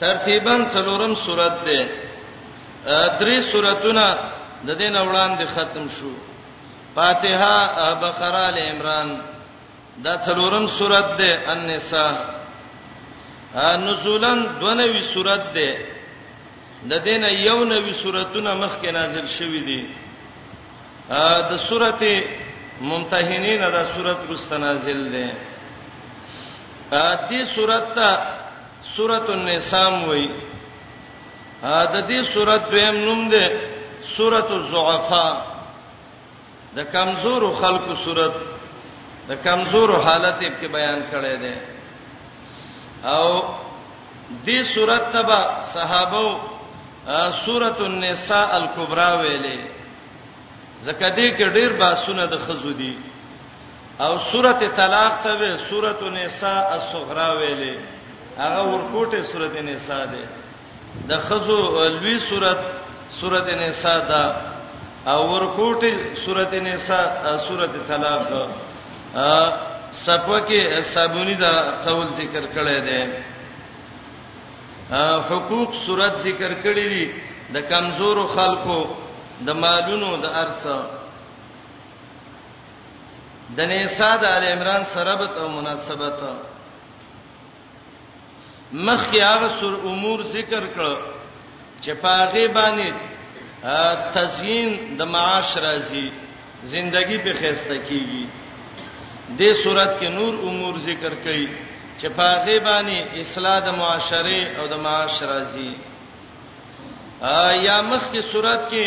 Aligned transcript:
ترتیبا 0.00 0.54
څلورم 0.74 1.14
سورته 1.24 1.78
ده 2.86 3.18
درې 3.20 3.36
سوراتونه 3.52 4.04
د 4.68 4.70
دین 4.80 4.94
وړاندې 4.96 5.46
ختم 5.54 5.84
شو 5.96 6.12
فاتحه 6.96 7.56
بقره 8.02 8.44
ال 8.48 8.58
عمران 8.70 9.08
دا 10.04 10.14
څلورم 10.26 10.66
سورته 10.78 11.16
ده 11.18 11.52
النساء 11.52 12.14
نزولن 13.86 14.40
92 14.60 15.02
سورته 15.14 15.52
ده 15.54 15.70
د 16.90 16.92
دین 17.04 17.24
یو 17.48 17.64
نوې 17.64 17.94
سوراتونه 18.02 18.54
مخکې 18.54 18.90
نازل 18.90 19.26
شوې 19.38 19.60
دي 19.68 19.80
د 21.50 21.52
سورته 21.56 22.24
ممتحنین 22.80 23.60
دا 23.60 23.84
سورته 23.94 24.28
رست 24.32 24.52
نازل 24.52 25.02
ده 25.12 25.28
دې 27.30 27.44
سورته 27.54 28.10
سورۃ 28.92 29.28
النساء 29.34 29.90
وای 30.08 30.26
دا 31.92 32.00
دې 32.08 32.20
سورۃ 32.32 32.62
دویم 32.70 32.96
نوم 33.06 33.28
ده 33.34 33.44
سورۃ 34.16 34.50
الضعفاء 34.60 35.34
د 36.76 36.90
کمزور 36.92 37.42
خلکو 37.60 37.94
سورۃ 38.04 38.34
د 39.28 39.32
کمزور 39.44 39.88
حالت 40.06 40.38
په 40.60 40.66
بیان 40.76 40.98
کړی 41.12 41.36
ده 41.44 41.54
او 43.16 43.28
دې 44.46 44.58
سورۃ 44.74 45.04
تبا 45.12 45.40
صحابه 45.74 46.26
سورۃ 47.44 47.78
النساء 47.90 48.48
الکبرى 48.60 49.10
ویلې 49.20 49.58
زکه 50.86 51.08
دې 51.16 51.28
کې 51.36 51.46
ډېر 51.56 51.72
باسونه 51.80 52.24
د 52.28 52.36
خزو 52.46 52.72
دي 52.80 52.96
او 54.04 54.12
سورۃ 54.30 54.58
طلاق 54.76 55.14
ته 55.24 55.30
وې 55.40 55.52
سورۃ 55.68 55.98
النساء 56.08 56.62
الصغرى 56.78 57.28
ویلې 57.40 57.76
هغه 58.38 58.62
ورکوټه 58.74 59.22
سورته 59.32 59.60
نساء 59.62 60.04
ده 60.12 60.22
د 61.10 61.20
خزو 61.26 61.58
لوی 62.00 62.16
سورت 62.28 62.58
سورته 63.20 63.54
نساء 63.62 63.98
ده 64.08 64.22
او 65.12 65.20
ورکوټه 65.32 65.92
سورته 66.24 66.60
نساء 66.60 67.36
سورته 67.48 67.78
طلاق 67.88 68.26
صفه 70.06 70.38
کې 70.48 70.82
صابونی 70.94 71.34
دا 71.34 71.52
قول 71.86 72.06
ذکر 72.18 72.44
کړی 72.54 72.80
دی 72.86 73.02
حقوق 75.30 75.72
صورت 75.86 76.18
ذکر 76.22 76.52
کړی 76.64 76.88
دی 76.94 77.04
د 77.54 77.62
کمزورو 77.70 78.26
خلکو 78.26 78.78
د 79.46 79.50
مالونو 79.52 80.16
د 80.22 80.26
ارث 80.26 80.66
د 83.56 83.60
نساء 83.70 84.16
د 84.16 84.24
ال 84.24 84.44
عمران 84.44 84.84
سره 84.94 85.14
به 85.18 85.48
مناسبت 85.48 86.18
مخ 88.72 89.06
کې 89.10 89.20
هغه 89.22 89.48
سر 89.60 89.74
امور 89.90 90.22
ذکر 90.32 90.62
کړ 90.76 90.96
چې 91.84 91.92
پاغه 92.02 92.48
باندې 92.48 92.92
تزیین 94.14 94.96
د 94.98 95.02
معاش 95.14 95.56
راځي 95.56 96.08
زندگی 96.74 97.18
به 97.24 97.32
خسته 97.40 97.76
کیږي 97.88 98.26
دې 99.38 99.52
صورت 99.64 100.00
کې 100.00 100.08
نور 100.08 100.34
امور 100.48 100.78
ذکر 100.78 101.12
کړي 101.24 101.48
چې 102.00 102.06
پاغه 102.16 102.58
باندې 102.60 102.96
اصلاح 103.20 103.58
د 103.66 103.72
معاشره 103.78 104.40
او 104.58 104.66
د 104.68 104.74
معاش 104.76 105.22
راځي 105.22 105.72
یا 107.66 107.80
مخ 107.82 108.02
کې 108.12 108.22
صورت 108.32 108.62
کې 108.70 108.84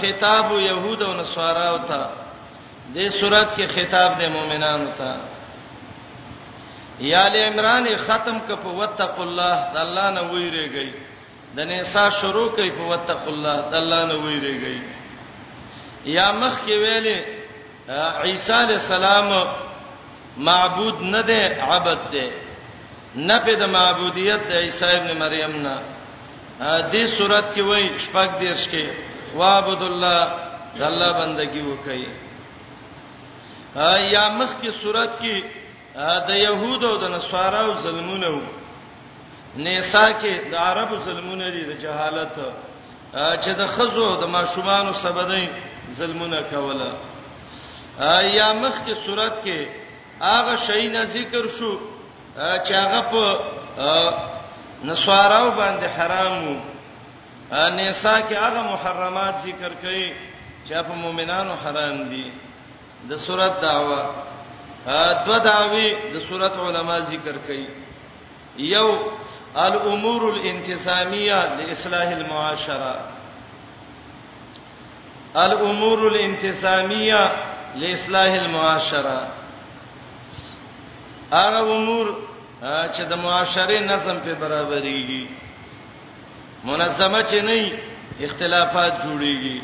خطاب 0.00 0.52
يهود 0.68 1.02
او 1.02 1.12
نصارا 1.14 1.64
او 1.72 1.78
تا 1.88 2.10
دې 2.94 3.08
صورت 3.20 3.48
کې 3.56 3.66
خطاب 3.74 4.10
د 4.20 4.28
مؤمنانو 4.36 4.90
ته 4.98 5.10
یا 7.00 7.24
ال 7.26 7.36
عمران 7.36 7.86
ختم 8.06 8.38
ک 8.48 8.62
په 8.62 8.68
وتق 8.78 9.20
الله 9.20 9.70
د 9.74 9.76
الله 9.82 10.10
نه 10.10 10.20
ویریږي 10.32 10.92
د 11.56 11.66
نساء 11.68 12.08
شروع 12.20 12.48
کوي 12.56 12.70
په 12.78 12.82
وتق 12.90 13.22
الله 13.28 13.56
د 13.70 13.74
الله 13.74 14.06
نه 14.06 14.14
ویریږي 14.16 14.78
یا 16.06 16.30
مخ 16.32 16.60
کې 16.66 16.74
ویلې 16.82 17.18
عیسی 18.24 18.52
علی 18.52 18.72
السلام 18.74 19.30
معبود 20.38 21.00
نه 21.02 21.20
دی 21.22 21.40
عبادت 21.60 22.12
دی 22.12 22.26
نه 23.14 23.38
په 23.38 23.54
د 23.54 23.62
معبودیت 23.70 24.40
د 24.50 24.52
عیسی 24.52 24.84
ابن 24.96 25.18
مریم 25.18 25.56
نه 25.62 25.76
دې 26.92 27.04
صورت 27.18 27.44
کې 27.54 27.60
وای 27.60 27.90
شپږ 28.06 28.30
دیش 28.40 28.68
کې 28.70 28.86
وعبد 29.34 29.82
الله 29.90 30.20
د 30.78 30.82
الله 30.82 31.12
بندگی 31.18 31.60
وکړي 31.62 32.08
یا 34.14 34.28
مخ 34.38 34.50
کې 34.62 34.70
صورت 34.82 35.12
کې 35.20 35.63
د 36.28 36.30
يهودو 36.46 36.90
د 37.02 37.04
نصاراو 37.16 37.74
ظلمونه 37.84 38.28
وو 38.34 38.42
نساء 39.66 40.10
کې 40.20 40.34
د 40.50 40.54
عربو 40.66 40.96
ظلمونه 41.06 41.46
دي 41.54 41.62
د 41.70 41.72
جهالت 41.82 42.34
چې 43.42 43.50
د 43.60 43.62
خزو 43.74 44.08
د 44.22 44.24
ماشومان 44.36 44.94
سبدې 45.04 45.44
ظلمونه 45.98 46.40
کوله 46.52 46.90
یا 48.38 48.48
مخ 48.62 48.74
کې 48.86 48.94
صورت 49.06 49.34
کې 49.44 49.58
هغه 50.20 50.54
شی 50.66 50.82
نه 50.94 51.02
ذکر 51.16 51.44
شو 51.56 51.72
چې 52.64 52.72
هغه 52.82 53.00
په 53.12 53.24
نصاراو 54.90 55.50
باندې 55.60 55.88
حرامو 55.96 56.54
نساء 57.78 58.20
کې 58.28 58.36
هغه 58.46 58.60
محرمات 58.72 59.34
ذکر 59.46 59.70
کړي 59.82 60.06
چې 60.68 60.74
په 60.88 60.92
مؤمنانو 61.02 61.52
حرام 61.64 61.96
دي 62.10 62.26
د 63.08 63.12
صورت 63.26 63.52
دعوه 63.62 64.02
دو 65.26 65.38
داوی 65.44 65.94
د 66.14 66.18
صورت 66.28 66.52
علما 66.66 66.98
ذکر 67.00 67.36
کړي 67.46 67.66
یو 68.74 68.88
الامور 69.66 70.22
الانتظامیه 70.34 71.36
لاصلاح 71.66 72.08
المعاشره 72.18 72.94
الامور 75.44 75.98
الانتظامیه 76.10 77.22
لاصلاح 77.84 78.32
المعاشره 78.42 79.20
هغه 81.32 81.60
امور 81.76 82.08
چې 82.94 83.02
د 83.12 83.18
معاشره 83.22 83.80
نظم 83.80 84.16
په 84.26 84.34
برابرېږي 84.34 85.26
منظمه 86.64 87.22
چې 87.30 87.36
نه 87.36 87.72
اختلافات 88.26 88.94
جوړيږي 88.98 89.60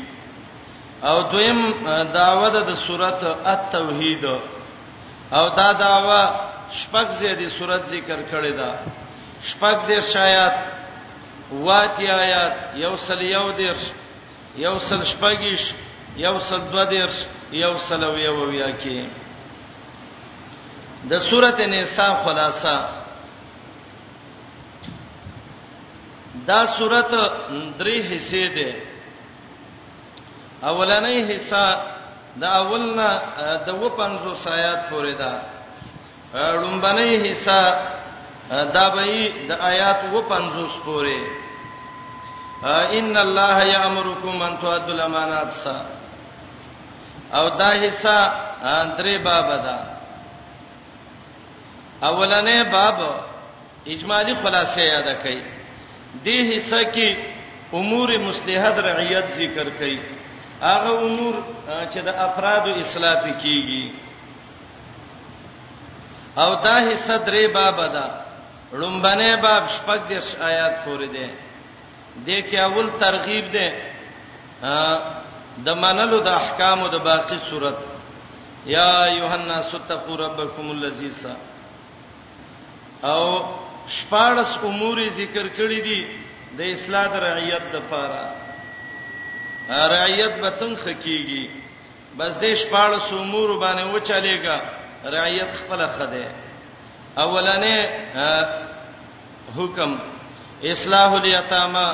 او 1.03 1.21
دویم 1.21 1.61
داوته 2.13 2.61
د 2.69 2.75
صورت 2.87 3.23
التوحید 3.53 4.25
او 5.31 5.49
دا 5.57 5.71
داوا 5.73 6.21
شپږ 6.79 7.07
زیاتې 7.19 7.47
صورت 7.59 7.81
ذکر 7.93 8.19
کړې 8.31 8.53
ده 8.59 8.71
شپږ 9.49 9.75
دې 9.87 9.97
شایات 10.13 10.55
واتی 11.65 12.07
آیات 12.11 12.53
یوصل 12.83 13.21
یو 13.21 13.47
دیرش 13.57 13.83
یوصل 14.65 15.01
شپږیش 15.11 15.63
یوصل 16.25 16.61
دو 16.71 16.83
دیرش 16.93 17.17
یوصل 17.63 18.03
ویو 18.03 18.41
ویا 18.51 18.71
کې 18.81 18.97
د 21.09 21.13
سورته 21.29 21.63
نساء 21.75 22.11
خلاصہ 22.23 22.75
دا 26.49 26.61
سورته 26.77 27.19
درې 27.79 27.97
حصے 28.11 28.45
ده 28.57 28.71
اولنې 30.69 31.17
حصہ 31.31 31.65
دا 32.39 32.47
اولنا 32.61 33.07
د 33.65 33.69
و 33.83 33.89
500 33.89 34.47
آیات 34.57 34.81
پورې 34.89 35.13
دا 35.23 35.33
لومبنۍ 36.61 37.11
حصہ 37.27 37.61
دا 38.75 38.85
به 38.95 39.05
د 39.49 39.51
آیات 39.71 39.99
و 40.13 40.21
500 40.21 40.85
پورې 40.85 41.19
ان 42.99 43.17
الله 43.25 43.57
یامرکم 43.73 44.41
ان 44.41 44.55
تؤدوا 44.61 44.93
الامانات 44.95 45.51
سا 45.63 45.75
او 47.37 47.49
دا 47.49 47.71
حصہ 47.87 48.19
درې 48.97 49.15
باب 49.23 49.47
دا 49.65 49.77
اولنې 52.09 52.57
باب 52.71 52.97
اجمالی 53.93 54.33
خلاصې 54.43 54.79
یاد 54.93 55.07
کړئ 55.23 55.37
دې 56.25 56.37
حصہ 56.55 56.81
کې 56.95 57.17
امور 57.73 58.09
مصلحت 58.19 58.75
رعیت 58.85 59.27
ذکر 59.37 59.67
کړئ 59.79 59.99
هغه 60.69 60.91
امور 61.05 61.35
چې 61.91 61.99
د 62.07 62.09
افراد 62.27 62.63
اصلاح 62.81 63.21
کیږي 63.43 63.83
او 66.43 66.49
دا 66.65 66.75
حصہ 66.89 67.15
درې 67.27 67.43
باب 67.57 67.77
ده 67.95 68.05
لومبنه 68.79 69.29
باب 69.45 69.63
شپږ 69.75 69.99
دیش 70.09 70.27
آیات 70.49 70.73
پورې 70.85 71.05
ده 71.15 71.29
د 72.25 72.29
کې 72.47 72.55
اول 72.67 72.87
ترغیب 72.99 73.45
ده 73.55 73.67
د 75.65 75.69
منلو 75.83 76.19
د 76.19 76.27
احکام 76.41 76.79
او 76.83 76.87
د 76.95 76.97
باقی 77.05 77.37
صورت 77.49 77.75
یا 78.75 78.89
یوحنا 79.17 79.61
ستقوا 79.71 80.15
ربکم 80.17 80.71
الذی 80.71 81.09
سا 81.21 81.33
او 83.11 83.23
شپارس 83.97 84.57
امور 84.69 84.97
ذکر 85.17 85.45
کړی 85.47 85.79
دي 85.89 85.99
د 86.57 86.61
اصلاح 86.73 87.05
د 87.13 87.15
رعیت 87.15 87.65
لپاره 87.75 88.40
رعیت 89.71 90.33
به 90.41 90.49
څنګه 90.59 90.77
خکېږي 90.83 91.43
بس 92.17 92.31
دې 92.43 92.51
شپاړس 92.61 93.07
امور 93.13 93.49
باندې 93.59 93.83
وچلېګا 93.93 94.57
رعیت 95.13 95.49
خپل 95.59 95.79
خده 95.87 96.31
اولنې 97.23 97.77
حکم 99.57 99.95
اصلاح 100.71 101.11
الیتامى 101.19 101.85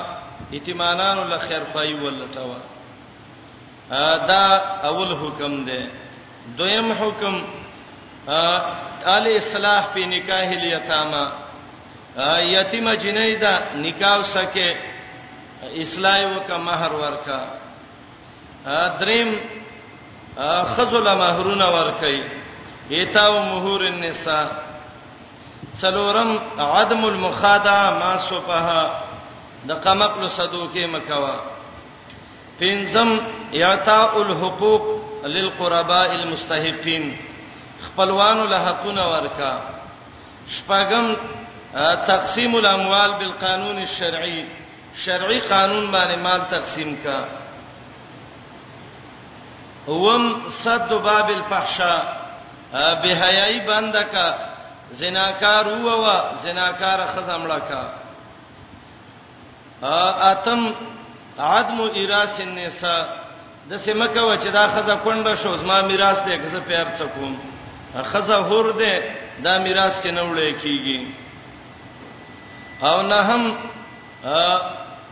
یتیمانانو 0.52 1.24
له 1.30 1.38
خیر 1.38 1.64
پای 1.74 1.94
ولټاوه 1.94 2.58
دا 4.30 4.44
اول 4.90 5.12
حکم 5.22 5.64
دی 5.66 5.82
دویم 6.58 6.92
حکم 6.92 7.36
ال 9.10 9.28
اصلاح 9.38 9.82
په 9.94 10.06
نکاح 10.16 10.48
الیتامى 10.62 11.26
یتیمه 12.56 12.96
جنیدا 13.04 13.58
نکاح 13.86 14.18
سکه 14.34 14.70
اصلاح 15.84 16.20
وک 16.36 16.52
مہر 16.66 16.92
ورکا 17.04 17.42
دریم 19.00 19.30
خذل 20.76 21.08
مہرون 21.18 21.62
ور 21.74 21.92
کوي 22.00 22.22
ایتاو 22.98 23.40
مہور 23.44 23.82
النساء 23.82 24.46
سلورم 25.82 26.36
عدم 26.64 27.06
المخادع 27.06 27.76
ما 28.00 28.12
صفها 28.28 29.06
د 29.70 29.80
قمقل 29.86 30.28
صدو 30.40 30.66
کې 30.76 30.86
مکوا 30.96 31.36
پنځم 32.60 33.16
یعطاء 33.64 34.18
الحقوق 34.26 34.86
للقرباء 35.26 36.12
المستحقين 36.12 37.10
خپلوانو 37.88 38.46
له 38.54 38.62
حقونه 38.68 39.10
ورکا 39.14 39.56
شپږم 40.50 41.14
تقسیم 42.14 42.56
الاموال 42.62 43.14
بالقانون 43.20 43.78
الشرعي 43.90 44.40
شرعي 45.06 45.40
قانون 45.50 45.92
باندې 45.92 46.18
مال 46.30 46.42
تقسیم 46.56 46.96
کا 47.04 47.20
وم 49.88 50.50
صد 50.50 50.94
باب 50.94 51.30
الفحشاء 51.30 52.02
بهایي 53.04 53.60
بندکا 53.60 54.36
زناکار 54.92 55.68
هوا 55.70 56.22
زناکار 56.44 57.00
خزمړه 57.16 57.60
کا 57.70 57.84
اتم 60.32 60.72
عدم 61.40 61.80
ایراث 61.94 62.40
النساء 62.42 63.06
د 63.70 63.78
سیمکه 63.78 64.22
و 64.22 64.36
چې 64.36 64.48
دا 64.54 64.68
خزه 64.68 64.96
کونډه 65.04 65.36
شو 65.44 65.58
زما 65.58 65.82
میراث 65.82 66.20
دی 66.26 66.38
که 66.38 66.48
زه 66.48 66.60
پیار 66.60 66.86
څکوم 66.98 67.34
خزه 68.04 68.36
هور 68.36 68.72
دی 68.72 69.00
دا 69.44 69.58
میراث 69.60 70.02
کې 70.02 70.10
نه 70.12 70.22
وړې 70.22 70.54
کیږي 70.64 71.08
او 72.88 73.02
نه 73.02 73.16
هم 73.22 73.56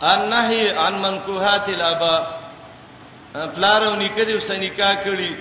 النهي 0.01 0.69
عن 0.77 0.93
منكوحات 1.01 1.69
الاباء 1.69 2.44
پلارو 3.55 3.95
نکدي 4.01 4.33
وسنیکا 4.37 4.89
کړي 5.05 5.31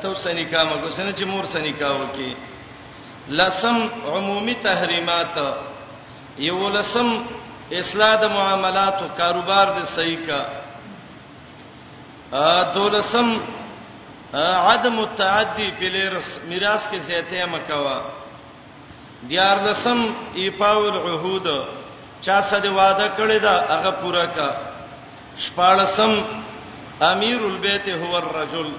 ته 0.00 0.06
وسنیکا 0.14 0.60
مګو 0.70 0.88
سن 0.96 1.08
چې 1.18 1.24
مور 1.32 1.44
سنیکا 1.54 1.90
وکي 2.00 2.32
لسم 3.40 3.76
عمومي 4.14 4.54
تحریمات 4.68 5.34
یو 6.48 6.68
لسم 6.76 7.08
اصلاح 7.80 8.14
د 8.22 8.24
معاملات 8.36 8.96
او 9.02 9.08
کاروبار 9.20 9.66
د 9.76 9.78
صحیح 9.96 10.18
کا 10.26 10.40
ا 12.32 12.62
دولسم 12.74 13.28
عدم 14.70 14.98
التعدی 15.00 15.68
فلرس 15.78 16.28
میراث 16.48 16.82
کې 16.90 16.96
زیاته 17.08 17.44
مکوا 17.54 17.98
دیار 19.28 19.56
لسم 19.66 19.98
ایفاء 20.40 20.76
العهود 20.92 21.46
چا 22.24 22.36
سره 22.50 22.70
وعده 22.78 23.06
کړی 23.18 23.38
دا 23.46 23.54
هغه 23.72 23.90
پورا 24.02 24.24
کا 24.36 24.48
شپاړسم 25.44 26.12
امیر 27.00 27.40
البیت 27.44 27.88
هو 27.88 28.14
الرجل 28.16 28.70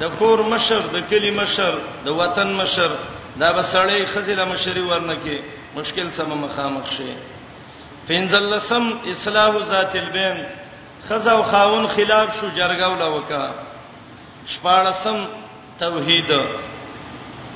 د 0.00 0.04
کور 0.18 0.38
مشر 0.54 0.82
د 0.92 0.96
کلی 1.10 1.30
مشر 1.30 1.74
د 2.04 2.08
وطن 2.20 2.52
مشر 2.52 2.90
دا 3.40 3.50
بسړی 3.56 4.06
خزله 4.12 4.44
مشری 4.46 4.80
ورنه 4.82 5.14
کې 5.24 5.38
مشکل 5.76 6.10
سم 6.16 6.30
مخامخ 6.40 6.86
شي 6.96 7.14
پنځل 8.08 8.44
لسم 8.52 8.84
اصلاح 9.10 9.58
ذات 9.66 9.94
البین 9.96 10.44
خزا 11.08 11.32
او 11.32 11.42
خاون 11.50 11.86
خلاف 11.94 12.40
شو 12.40 12.48
جرګه 12.48 12.86
ولا 12.92 13.06
وکا 13.14 13.50
شپاړسم 14.54 15.24
توحید 15.78 16.28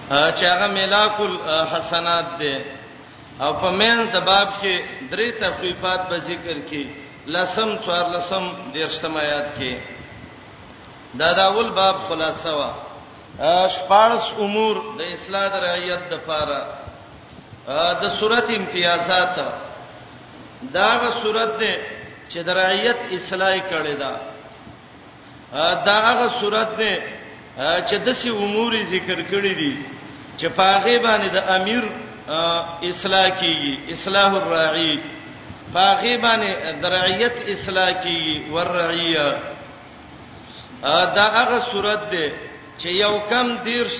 چې 0.09 0.43
هغه 0.43 0.67
ملاک 0.73 1.21
الحسنات 1.21 2.27
ده 2.39 2.61
او 3.41 3.53
په 3.61 3.71
مېن 3.79 4.12
د 4.15 4.21
باب 4.31 4.49
کې 4.62 4.77
درې 5.11 5.41
تخفیفات 5.44 6.01
به 6.11 6.19
ذکر 6.31 6.56
کړي 6.71 6.85
لسم 7.37 7.69
څوار 7.85 8.07
لسم 8.17 8.45
دیرشتم 8.75 9.17
آیات 9.25 9.47
کې 9.59 9.73
دا 11.21 11.29
داول 11.41 11.69
باب 11.79 11.97
خلاصه 12.09 12.51
وا 12.59 12.71
شپارس 13.75 14.27
امور 14.45 14.77
د 14.99 15.01
اصلاح 15.15 15.47
د 15.55 15.63
رعیت 15.67 16.03
د 16.13 16.15
پاره 16.29 16.61
د 18.03 18.05
صورت 18.19 18.47
امتیازات 18.59 19.37
دا 20.77 20.89
غو 21.01 21.11
صورت 21.23 21.53
ده 21.65 21.75
چې 22.31 22.39
د 22.49 22.57
رعیت 22.61 22.99
اصلاح 23.19 23.55
کړي 23.71 23.95
دا 24.03 24.13
دا 25.89 25.99
غو 26.21 26.29
صورت 26.41 26.71
ده 26.81 26.93
چې 27.89 27.95
دسي 28.09 28.31
امور 28.47 28.73
ذکر 28.95 29.19
کړي 29.31 29.55
دي 29.61 29.73
چې 30.39 30.47
پاغه 30.63 30.99
باندې 30.99 31.29
د 31.37 31.39
امیر 31.59 31.83
اصلاح 32.93 33.27
کیږي 33.41 33.93
اصلاح 33.99 34.35
الرعیت 34.41 35.15
پاغي 35.73 36.17
باندې 36.25 36.50
درعیت 36.82 37.35
اصلاح 37.53 37.91
کی 38.03 38.20
ورعیه 38.53 39.26
دا 41.17 41.25
هغه 41.41 41.59
صورت 41.73 42.11
ده 42.12 42.25
چې 42.79 42.87
یو 43.00 43.15
کم 43.31 43.47
دیرش 43.65 43.94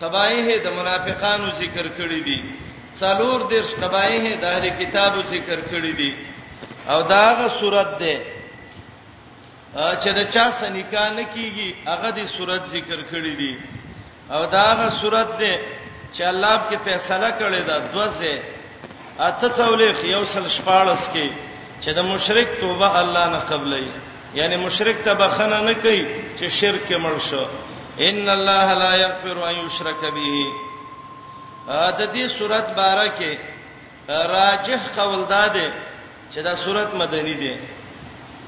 تبایه 0.00 0.58
د 0.64 0.68
منافقانو 0.78 1.48
ذکر 1.62 1.86
کړی 1.98 2.20
دي 2.28 2.38
څلور 3.00 3.48
دیرش 3.52 3.72
تبایه 3.84 4.36
د 4.44 4.44
اهل 4.52 4.68
کتابو 4.80 5.20
ذکر 5.34 5.58
کړی 5.72 5.92
دي 6.00 6.12
او 6.88 7.02
دا 7.12 7.20
هغه 7.30 7.48
صورت 7.60 7.98
ده 8.04 8.16
چې 9.74 10.08
د 10.18 10.30
چا 10.34 10.46
سنیکا 10.60 11.08
نه 11.18 11.24
کیږي 11.34 11.88
هغه 11.90 12.10
د 12.18 12.26
صورت 12.36 12.66
ذکر 12.76 12.98
کړی 13.12 13.36
دي 13.40 13.58
او 14.30 14.44
دا 14.46 14.62
هغه 14.72 14.88
صورت 15.00 15.38
ده 15.44 15.54
چې 16.14 16.22
الله 16.32 16.56
په 16.70 16.76
فیصله 16.88 17.30
کړی 17.38 17.60
دا 17.66 17.78
دوسه 17.94 18.36
اته 19.20 19.48
څولې 19.56 19.88
یو 20.14 20.24
سل 20.24 20.48
شپارس 20.56 21.08
کې 21.12 21.26
چې 21.84 21.90
د 21.94 21.98
مشرک 22.02 22.48
توبه 22.60 22.88
الله 23.00 23.26
نه 23.28 23.38
قبلې 23.50 23.84
یعنی 24.34 24.56
مشرک 24.56 24.96
ته 25.04 25.14
بخنه 25.14 25.60
نه 25.60 25.74
کوي 25.74 26.06
چې 26.38 26.48
شرک 26.60 26.88
مړ 26.92 27.14
شو 27.28 27.44
ان 27.98 28.28
الله 28.28 28.74
لا 28.74 28.94
یغفر 28.96 29.36
ان 29.48 29.54
یشرک 29.66 30.00
به 30.00 30.44
دا 31.68 31.90
دې 32.14 32.24
سورۃ 32.38 32.66
12 32.74 33.12
کې 33.18 33.36
راجح 34.08 34.80
قول 34.96 35.24
داده 35.28 35.72
چې 36.32 36.38
دا 36.44 36.56
سورۃ 36.56 36.94
مدنی 36.94 37.34
ده 37.34 37.56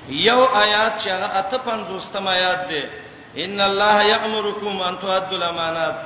یو 0.09 0.45
آیات 0.47 0.93
چې 1.01 1.09
هغه 1.11 1.29
اته 1.41 1.59
پنځوستم 1.67 2.27
آیات 2.29 2.69
ده 2.69 2.85
ان 3.45 3.61
الله 3.61 4.03
یامرکم 4.07 4.81
ان 4.83 4.97
تؤدوا 4.99 5.37
الامانات 5.39 5.97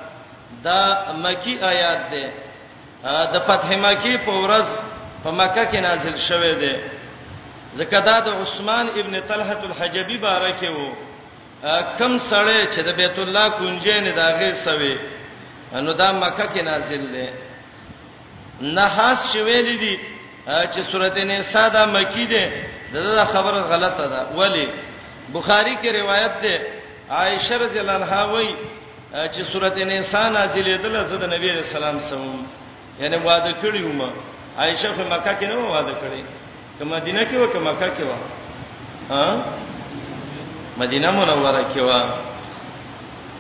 دا 0.65 0.81
مکی 1.25 1.59
آیات 1.63 2.11
ده 2.11 2.25
د 3.35 3.39
فتح 3.47 3.69
مکی 3.85 4.17
په 4.27 4.33
ورځ 4.45 4.67
په 5.25 5.31
مکه 5.31 5.65
کې 5.71 5.79
نازل 5.89 6.17
شوه 6.19 6.55
دی 6.63 6.75
زکه 7.75 8.01
دا 8.01 8.21
د 8.27 8.29
عثمان 8.29 8.87
ابن 9.01 9.15
طلحه 9.29 9.61
الحجبی 9.67 10.17
بارکه 10.19 10.69
وو 10.77 10.89
کم 11.99 12.19
سړی 12.19 12.61
چې 12.73 12.81
د 12.89 12.91
بیت 13.01 13.19
الله 13.19 13.49
کونجې 13.59 13.97
نه 14.07 14.11
داغه 14.13 14.53
سوي 14.55 14.97
نو 15.73 15.93
دا 15.93 16.13
مکه 16.13 16.47
کې 16.55 16.63
نازل 16.65 17.03
دی 17.15 17.27
نحاس 18.61 19.19
شویل 19.33 19.79
دي 19.79 19.99
چې 20.73 20.81
سورته 20.93 21.25
نساء 21.25 21.69
دا 21.69 21.87
مکی 21.87 22.27
ده 22.27 22.43
دا 22.93 23.25
خبره 23.25 23.61
غلطه 23.61 24.07
ده 24.09 24.27
ولی 24.37 24.69
بخاری 25.35 25.75
کې 25.83 25.87
روایت 26.03 26.33
ده 26.43 26.59
عائشه 27.11 27.57
رضی 27.57 27.79
الله 27.81 27.93
عنها 27.93 28.25
وایي 28.25 28.55
چې 29.33 29.41
سورته 29.53 29.85
نساء 29.85 30.29
نازلې 30.33 30.79
ده 30.83 30.89
لزه 30.89 31.17
د 31.17 31.25
نبی 31.35 31.49
رسول 31.51 31.85
الله 31.85 31.99
سلام 32.01 32.01
سم 32.01 32.47
یعنی 33.01 33.17
واده 33.29 33.53
کړی 33.63 33.83
ومه 33.89 34.11
عائشہ 34.61 34.91
په 34.99 35.05
مکه 35.13 35.33
کې 35.41 35.47
نه 35.47 35.59
واده 35.75 35.95
کړی 36.03 36.23
ته 36.79 36.85
مدینه 36.85 37.23
کې 37.31 37.37
و 37.39 37.47
ته 37.53 37.59
مکه 37.59 37.89
کې 37.97 38.03
و 38.09 38.13
ها 39.15 39.45
مدینه 40.83 41.11
منوره 41.11 41.63
کې 41.75 41.81
و 41.89 41.91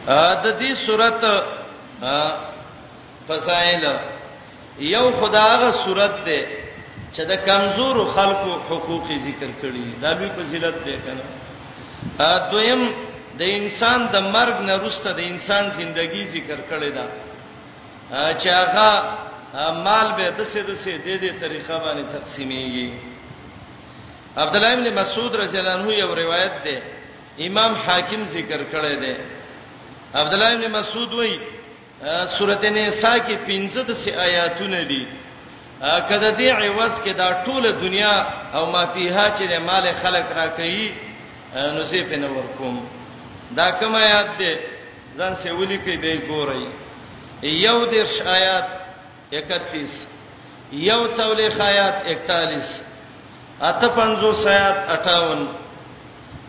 ا 0.08 0.34
د 0.44 0.46
دې 0.60 0.70
صورت 0.86 1.24
فسائل 3.28 3.82
یو 4.94 5.04
خداغه 5.20 5.70
صورت 5.84 6.14
ده 6.26 6.40
چې 7.14 7.22
د 7.30 7.36
کمزورو 7.48 8.04
خلکو 8.14 8.50
حقوق 8.68 9.06
ذکر 9.26 9.50
کړي 9.62 9.84
دا 10.02 10.14
به 10.14 10.28
فضیلت 10.36 10.76
ده 10.86 10.94
کنه 11.06 11.24
ا 12.30 12.50
دویم 12.50 12.82
د 13.38 13.42
انسان 13.58 14.00
د 14.14 14.16
مرګ 14.34 14.56
نه 14.68 14.74
وروسته 14.76 15.08
د 15.12 15.20
انسان 15.32 15.64
ژوندۍ 15.76 16.24
ذکر 16.36 16.58
کړي 16.70 16.90
دا 16.98 17.06
چې 18.40 18.48
هغه 18.60 18.88
مال 19.54 20.08
به 20.16 20.26
د 20.38 20.40
څه 20.52 20.60
د 20.68 20.70
څه 20.82 20.94
د 21.04 21.08
دې 21.22 21.30
طریقه 21.42 21.74
باندې 21.84 22.04
تقسیمېږي 22.16 22.88
عبد 24.42 24.54
الله 24.56 24.72
ابن 24.76 24.88
مسعود 25.00 25.32
رضی 25.42 25.58
الله 25.58 25.72
عنه 25.78 25.92
یو 25.94 26.10
روایت 26.22 26.54
ده 26.66 26.76
امام 27.48 27.72
حاکم 27.84 28.20
ذکر 28.36 28.60
کړی 28.72 28.94
ده 29.04 29.14
عبد 30.20 30.32
الله 30.34 30.52
ابن 30.54 30.64
مسعود 30.80 31.12
وایي 31.14 31.40
سورته 32.38 32.68
نساء 32.70 33.18
کې 33.26 33.34
15 33.46 33.84
د 33.88 33.92
څه 34.02 34.10
آیاتونه 34.26 34.82
دي 34.90 35.04
کله 36.08 36.28
دې 36.38 36.48
عوض 36.64 36.92
کې 37.04 37.10
دا 37.16 37.44
ټوله 37.44 37.72
دنیا 37.84 38.16
او 38.56 38.64
ما 38.72 38.84
فيها 38.94 39.26
چې 39.38 39.44
مال 39.68 39.86
خلق 40.02 40.26
راکړي 40.36 40.90
نو 41.74 41.82
زه 41.90 42.02
په 42.10 42.16
نور 42.16 42.44
کوم 42.58 42.76
دا 43.56 43.70
کوم 43.80 43.94
آیات 43.94 44.28
ده 44.40 44.52
ځان 45.18 45.34
سه 45.40 45.52
ولي 45.54 45.78
کې 45.84 45.94
دی 46.04 46.20
ګورئ 46.28 46.64
یو 47.42 47.86
د 47.90 47.92
آیات 48.38 48.77
31 49.30 50.06
یو 50.90 51.00
څولې 51.16 51.48
خیات 51.58 51.96
41 52.12 52.72
اته 53.70 53.88
50 53.96 54.32
سیات 54.44 54.78
58 54.94 55.46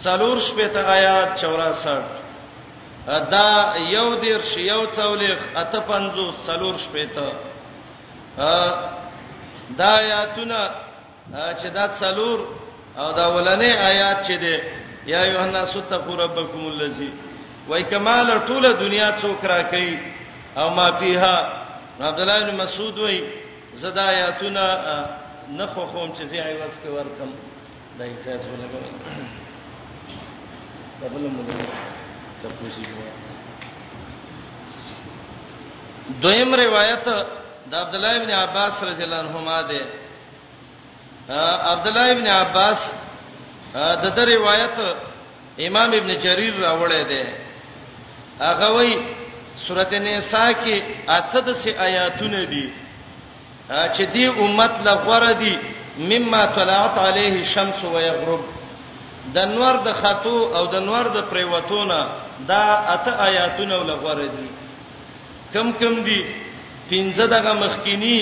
څلور 0.05 0.37
شپې 0.47 0.67
ته 0.73 0.79
آیات 0.97 1.29
64 1.43 3.27
دا 3.31 3.49
یو 3.95 4.07
دیر 4.23 4.39
شی 4.51 4.61
یو 4.61 4.81
څولې 4.97 5.31
اته 5.61 5.79
50 5.91 6.47
څلور 6.47 6.75
شپې 6.85 7.05
ته 7.15 7.33
دا 9.79 9.89
آیاتونه 10.03 10.57
چې 11.31 11.67
دا 11.77 11.85
څلور 11.99 12.37
او 12.99 13.11
دا 13.13 13.27
ولنې 13.35 13.71
آیات 13.91 14.25
چې 14.27 14.33
دي 14.43 14.57
یا 15.11 15.21
یوحنا 15.25 15.65
ستقوا 15.65 16.15
ربکم 16.23 16.67
الذی 16.67 17.11
وای 17.67 17.83
کمال 17.91 18.27
ټوله 18.47 18.71
دنیا 18.79 19.09
څوک 19.21 19.45
را 19.45 19.61
کوي 19.63 19.97
او 20.57 20.69
ما 20.69 20.89
پیها 20.99 21.35
عبد 22.07 22.19
الله 22.19 22.43
بن 22.51 22.57
مسعود 22.57 22.99
وای 22.99 23.23
زدا 23.75 24.03
آیاتونه 24.09 24.65
نه 25.49 25.65
خو 25.65 25.79
خوم 25.85 26.13
چې 26.13 26.23
زی 26.29 26.37
عوض 26.39 26.75
کې 26.83 26.87
ورکم 26.87 27.31
دا 27.99 28.05
احساس 28.05 28.41
ولګوي 28.45 28.91
قبل 31.03 31.29
موږ 31.31 31.67
ته 32.41 32.47
پوښي 32.49 32.85
دویم 36.21 36.55
روایت 36.55 37.05
د 37.71 37.75
عبد 37.75 37.95
الله 37.95 38.11
ابن 38.21 38.31
عباس 38.31 38.83
رضی 38.83 39.03
الله 39.03 39.17
عنهما 39.17 39.61
ده 39.61 39.81
عبد 41.71 41.87
الله 41.87 42.11
ابن 42.11 42.27
عباس 42.27 42.91
د 43.75 44.15
دې 44.15 44.25
روایت 44.35 44.79
امام 45.67 45.93
ابن 45.93 46.19
جرير 46.21 46.53
راوړی 46.61 47.03
دی 47.09 47.23
هغه 48.41 48.71
وایي 48.71 48.95
سورته 49.67 49.99
نساء 50.05 50.51
کې 50.63 50.77
اته 51.19 51.39
د 51.47 51.53
سي 51.61 51.71
آیاتونه 51.87 52.45
دي 52.53 52.65
چې 53.95 54.03
دی 54.13 54.25
امت 54.43 54.73
لغوره 54.87 55.31
دي 55.41 55.53
مما 56.11 56.45
طلعت 56.57 56.95
عليه 57.07 57.33
الشمس 57.43 57.83
ويغرب 57.85 58.41
د 59.35 59.39
نور 59.55 59.75
د 59.87 59.93
خطو 60.01 60.37
او 60.57 60.63
د 60.73 60.81
نور 60.89 61.05
د 61.15 61.19
پریوتونه 61.31 61.97
دا 62.51 62.63
اته 62.95 63.11
آیاتونه 63.29 63.77
لغوره 63.89 64.27
دي 64.37 64.47
کم 65.53 65.67
کم 65.81 65.93
دي 66.07 66.19
پنځه 66.89 67.25
دغه 67.35 67.53
مخکینی 67.53 68.19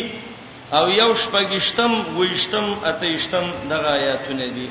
او 0.77 0.85
یو 1.01 1.11
شپږشتم 1.23 1.93
وېشتم 2.19 2.65
اتهشتم 2.89 3.45
دغه 3.73 3.89
آیاتونه 3.99 4.45
دي 4.57 4.67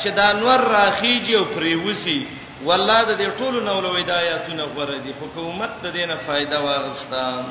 چې 0.00 0.08
دا 0.16 0.22
انور 0.30 0.60
راخیږي 0.76 1.34
او 1.34 1.44
پریوسی 1.54 2.20
والله 2.64 3.00
د 3.04 3.18
دې 3.20 3.28
ټولو 3.38 3.60
نو 3.68 3.80
لوي 3.86 4.02
دا 4.02 4.18
آیاتونه 4.18 4.64
غوړه 4.74 4.98
دي 5.04 5.12
حکومت 5.20 5.70
د 5.82 5.92
دې 5.94 6.04
نه 6.10 6.16
فائدہ 6.26 6.58
واغستا 6.58 7.44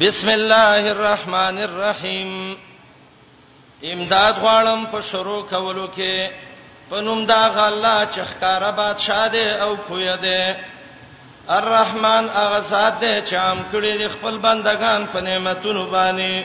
بسم 0.00 0.28
الله 0.28 0.90
الرحمن 0.90 1.58
الرحیم 1.68 2.56
امداد 3.92 4.34
غواړم 4.34 4.92
په 4.92 5.00
شروع 5.10 5.42
کولو 5.42 5.88
کې 5.96 6.30
پنوم 6.90 7.26
دا 7.26 7.42
غلا 7.54 8.04
چخکاره 8.14 8.70
بادشاہ 8.70 9.28
دې 9.34 9.46
او 9.62 9.76
پوی 9.88 10.08
دې 10.22 10.54
الرحمن 11.50 12.28
هغه 12.34 12.58
ذات 12.68 13.00
دی 13.00 13.20
چې 13.28 13.34
عام 13.36 13.58
کړی 13.72 13.98
د 14.00 14.08
خپل 14.12 14.38
بندگان 14.38 15.06
په 15.12 15.20
نعمتونو 15.20 15.84
باندې 15.90 16.44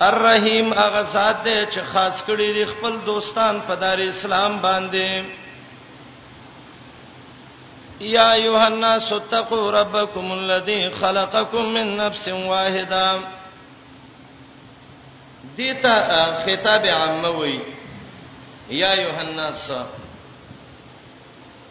الرحیم 0.00 0.72
هغه 0.72 1.02
ذات 1.02 1.36
دی 1.44 1.56
چې 1.66 1.80
خاص 1.92 2.16
کړی 2.28 2.48
د 2.58 2.68
خپل 2.72 2.98
دوستان 3.06 3.60
په 3.66 3.74
دار 3.74 3.98
اسلام 4.00 4.60
باندې 4.60 5.24
یا 8.00 8.30
ایها 8.32 8.66
الناس 8.66 9.12
اتقوا 9.12 9.70
ربکم 9.80 10.32
الذی 10.32 10.80
خلقکم 11.00 11.64
من 11.74 11.96
نفس 11.96 12.28
واحده 12.28 13.20
دیتا 15.56 15.96
خطاب 16.44 16.84
عام 16.96 17.24
وی 17.38 17.58
یا 18.70 18.90
ایها 18.92 19.20
الناس 19.20 19.70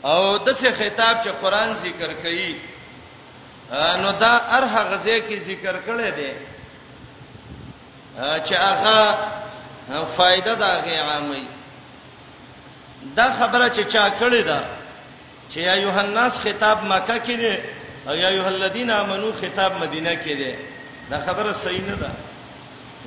او 0.06 0.38
دسه 0.38 0.72
خطاب 0.72 1.24
چې 1.24 1.28
قران 1.42 1.74
ذکر 1.74 2.14
کړي 2.24 2.56
نو 4.02 4.12
دا 4.12 4.34
ارها 4.58 4.84
غزه 4.84 5.20
کې 5.20 5.38
ذکر 5.40 5.76
کړي 5.88 6.10
دي 6.18 6.34
چې 8.46 8.54
هغه 8.54 9.18
فائدہ 10.18 10.52
دا 10.60 10.70
غي 10.86 10.96
عامي 11.00 11.48
دا 13.16 13.34
خبره 13.40 13.70
چې 13.70 13.82
چا 13.94 14.10
کړي 14.20 14.42
ده 14.50 14.60
چې 15.52 15.58
یا 15.58 15.74
یوحناس 15.76 16.40
خطاب 16.44 16.84
مکه 16.84 17.20
کې 17.20 17.36
دي 17.44 17.56
او 18.08 18.16
یا 18.16 18.30
ایه 18.30 18.48
الذین 18.48 18.90
آمنو 18.90 19.32
خطاب 19.42 19.72
مدینه 19.84 20.14
کې 20.16 20.32
دی 20.40 20.56
دا 21.10 21.20
خبره 21.26 21.52
صحیح 21.52 21.82
نه 21.88 21.96
ده 21.96 22.12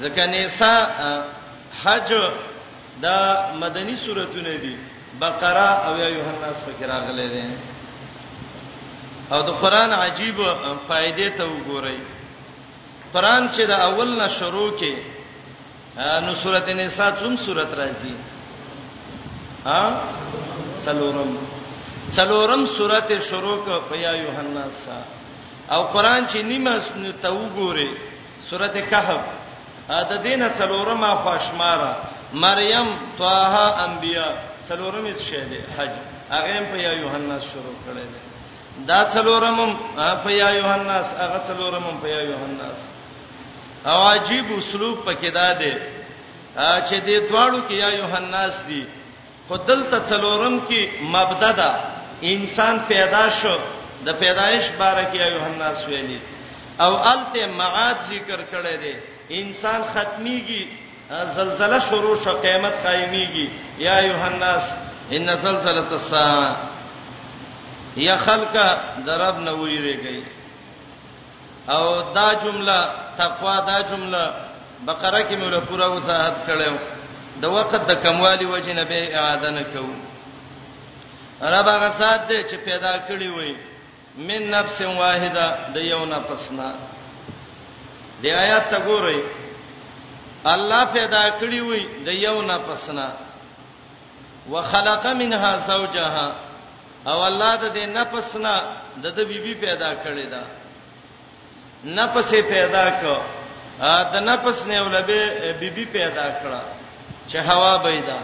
ځکه 0.03 0.21
نساء 0.27 0.89
حج 1.85 2.13
دا 3.03 3.47
مدني 3.61 3.97
سوراتونه 3.97 4.57
دي 4.57 4.77
بقره 5.21 5.87
او 5.89 5.97
یا 5.99 6.09
یوحناس 6.09 6.57
فکر 6.65 6.87
راغلي 6.87 7.29
دي 7.35 7.43
او 9.33 9.41
د 9.49 9.51
قران 9.63 9.93
عجیب 9.93 10.37
فائدې 10.89 11.29
ته 11.37 11.45
وګورئ 11.49 11.99
قران 13.15 13.49
چې 13.55 13.61
د 13.67 13.71
اول 13.71 14.19
نه 14.19 14.29
شروع 14.39 14.71
کې 14.79 14.95
نو 16.25 16.35
سورته 16.43 16.75
نساء 16.75 17.11
څوم 17.21 17.37
سورته 17.37 17.75
راځي 17.77 18.15
ها 19.67 19.83
څلورم 20.85 21.31
څلورم 22.17 22.67
سورته 22.67 23.21
شروع 23.29 23.57
ک 23.67 23.89
پیا 23.91 24.13
یوحنا 24.25 24.65
سا 24.85 24.99
او 25.75 25.83
قران 25.95 26.27
چې 26.33 26.37
نیمه 26.43 26.81
ته 27.23 27.29
وګورئ 27.31 27.91
سورته 28.51 28.81
کهف 28.83 29.23
دا 29.89 30.17
دینه 30.17 30.49
څلورمه 30.59 31.11
خواشماره 31.23 31.93
مریم 32.35 32.89
طه 33.19 33.59
انبیاء 33.89 34.48
څلورم 34.69 35.05
یې 35.11 35.15
شه 35.29 35.43
دی 35.51 35.61
حج 35.77 35.93
هغه 36.35 36.59
په 36.71 36.77
یا 36.87 36.93
یوحنا 37.03 37.37
شروع 37.51 37.77
کړی 37.85 38.07
دی 38.13 38.21
دا 38.91 39.01
څلورم 39.15 39.59
په 40.25 40.31
یا 40.43 40.49
یوحنا 40.61 40.97
هغه 41.23 41.39
څلورم 41.49 41.85
په 42.03 42.07
یا 42.15 42.21
یوحنا 42.33 42.69
او 43.91 43.99
عجیب 44.15 44.47
اسلوب 44.59 44.97
پکې 45.07 45.31
دا 45.41 45.49
دی 45.61 45.75
چې 46.89 46.97
دې 47.07 47.17
دواړو 47.31 47.59
کې 47.69 47.77
یا 47.85 47.91
یوحنا 48.01 48.43
دی 48.69 48.83
خدل 49.49 49.81
ته 49.91 49.99
څلورم 50.11 50.55
کې 50.69 50.81
مبدا 51.15 51.51
ده 51.61 51.71
انسان 52.35 52.75
پیدا 52.93 53.25
شو 53.41 53.55
د 54.07 54.09
پیدایش 54.23 54.65
باره 54.81 55.05
کې 55.13 55.19
یوحنا 55.37 55.69
ویلي 55.89 56.21
او 56.85 56.93
الته 57.13 57.47
معاد 57.59 57.99
ذکر 58.11 58.41
کړی 58.53 58.75
دی 58.83 58.95
انسان 59.41 59.81
ختميږي 59.93 60.63
زلزلہ 61.11 61.75
شروع 61.91 62.15
شو 62.25 62.33
قیامت 62.41 62.75
قائمیږي 62.85 63.47
یا 63.85 63.99
یوحناس 64.01 64.65
ان 65.17 65.37
زلزلۃ 65.45 65.91
الساعه 65.93 66.57
یا 68.07 68.17
خلق 68.25 68.53
درب 69.07 69.39
نه 69.39 69.53
ویریږي 69.53 70.21
او 71.69 72.01
دا 72.17 72.29
جمله 72.43 72.77
تقوا 73.19 73.57
دا 73.71 73.79
جمله 73.91 74.23
بقره 74.87 75.19
کې 75.19 75.35
موږ 75.41 75.55
پورا 75.69 75.87
وضاحت 75.87 76.35
کړو 76.49 76.73
د 77.43 77.51
وخت 77.57 77.75
د 77.89 77.93
کموالی 78.05 78.45
وجه 78.47 78.73
نه 78.73 78.85
به 78.85 79.17
اعاده 79.19 79.51
نه 79.51 79.63
کوو 79.73 79.95
رب 81.43 81.69
هغه 81.69 81.99
سات 81.99 82.21
دې 82.33 82.39
چې 82.51 82.55
پیدا 82.65 82.93
کړی 83.09 83.37
وي 83.37 83.57
من 84.29 84.51
نفس 84.51 84.81
واحده 85.03 85.59
د 85.75 85.85
یو 85.91 86.05
نفسنا 86.15 86.71
دی 88.23 88.31
آیات 88.33 88.71
ته 88.71 88.79
ګورئ 88.87 89.21
الله 90.47 90.85
پیدا 90.93 91.29
کړی 91.41 91.61
وي 91.61 91.87
د 92.05 92.09
یو 92.09 92.43
نفسنا 92.43 93.11
وخلق 94.51 95.07
منها 95.07 95.59
زوجها 95.59 96.33
او 97.07 97.21
الله 97.25 97.57
د 97.57 97.75
دې 97.75 97.87
نفسنا 97.87 98.63
د 99.03 99.07
د 99.17 99.21
بیبي 99.27 99.55
پیدا 99.55 99.93
کړی 100.05 100.27
دا 100.31 100.43
نفس 101.85 102.31
پیدا 102.35 103.01
کړ 103.03 103.19
د 104.13 104.15
نفس 104.17 104.67
نه 104.67 104.83
ولبه 104.83 105.53
بیبي 105.61 105.85
پیدا 105.85 106.31
کړه 106.41 106.61
چې 107.29 107.37
هوا 107.37 107.77
بيدا 107.77 108.19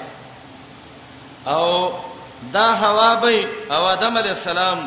او 1.46 1.92
دا 2.52 2.66
هوا 2.74 3.14
بي 3.14 3.46
او 3.70 3.86
ادم 3.86 4.18
عليه 4.18 4.30
السلام 4.30 4.86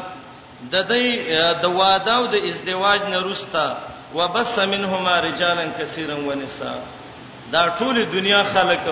د 0.72 0.88
دې 0.88 1.62
د 1.62 1.66
واده 1.66 2.16
او 2.16 2.26
د 2.28 2.36
ازدواج 2.50 3.02
نه 3.02 3.18
روستا 3.20 3.78
وبس 4.16 4.60
منهما 4.60 5.20
رجالا 5.22 5.66
كثيرا 5.80 6.16
ونساء 6.16 6.84
دا 7.54 7.62
ټول 7.80 7.96
دنیا 8.16 8.42
خلق 8.54 8.86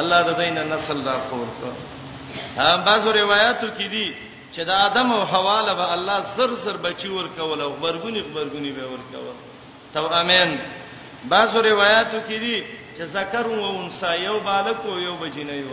الله 0.00 0.20
د 0.28 0.30
دین 0.40 0.58
نسل 0.72 1.02
دار 1.04 1.20
خور 1.30 1.46
کو 1.60 1.68
هم 2.62 2.80
بعضو 2.88 3.10
روایتو 3.22 3.66
کې 3.66 3.88
دي 3.94 4.06
چې 4.52 4.60
د 4.70 4.70
ادم 4.86 5.12
او 5.16 5.22
حوا 5.32 5.58
له 5.68 5.74
به 5.80 5.86
الله 5.96 6.18
زر 6.36 6.54
زر 6.64 6.76
بچي 6.86 7.08
ور 7.14 7.28
کول 7.38 7.60
او 7.66 7.70
برګونی 7.84 8.22
برګونی 8.36 8.72
به 8.78 8.90
ور 8.92 9.00
کول 9.12 9.34
تو 9.94 10.06
امين 10.20 10.56
بعضو 11.32 11.60
روایتو 11.70 12.20
کې 12.28 12.38
دي 12.44 12.56
چې 12.98 13.02
ذکر 13.16 13.46
او 13.58 13.70
انسا 13.80 14.14
یو 14.20 14.36
بالک 14.46 14.86
او 14.92 14.96
یو 15.06 15.16
بجنه 15.24 15.52
یو 15.58 15.72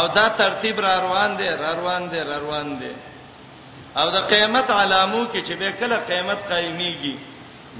او 0.00 0.04
دا 0.16 0.26
ترتیب 0.42 0.80
را 0.84 0.94
روان 1.06 1.36
دي 1.40 1.48
را 1.64 1.74
روان 1.80 2.08
دي 2.14 2.20
را 2.30 2.36
روان 2.46 2.70
دي 2.84 2.92
او 4.00 4.06
د 4.14 4.24
قیامت 4.32 4.70
علامو 4.76 5.20
کې 5.34 5.46
چې 5.46 5.52
به 5.52 5.72
کله 5.80 5.96
قیامت 6.12 6.38
قایمیږي 6.52 7.14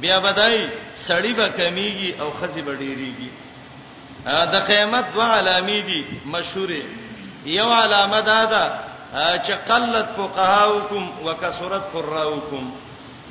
بیا 0.05 0.19
بدای 0.25 0.61
سړی 1.09 1.37
به 1.41 1.49
کمیږي 1.57 2.21
او 2.21 2.31
خزي 2.43 2.63
به 2.63 2.75
ډیریږي 2.77 3.31
د 4.25 4.55
قیامت 4.71 5.05
دوه 5.15 5.25
علامې 5.37 5.81
دي 5.89 6.01
مشهورې 6.35 6.83
یو 7.59 7.69
علامه 7.83 8.21
دا 8.29 8.41
ده 8.53 8.65
چې 9.47 9.53
قلت 9.71 10.09
فقهاوکم 10.19 11.05
وکثرت 11.27 11.85
قراوکم 11.95 12.65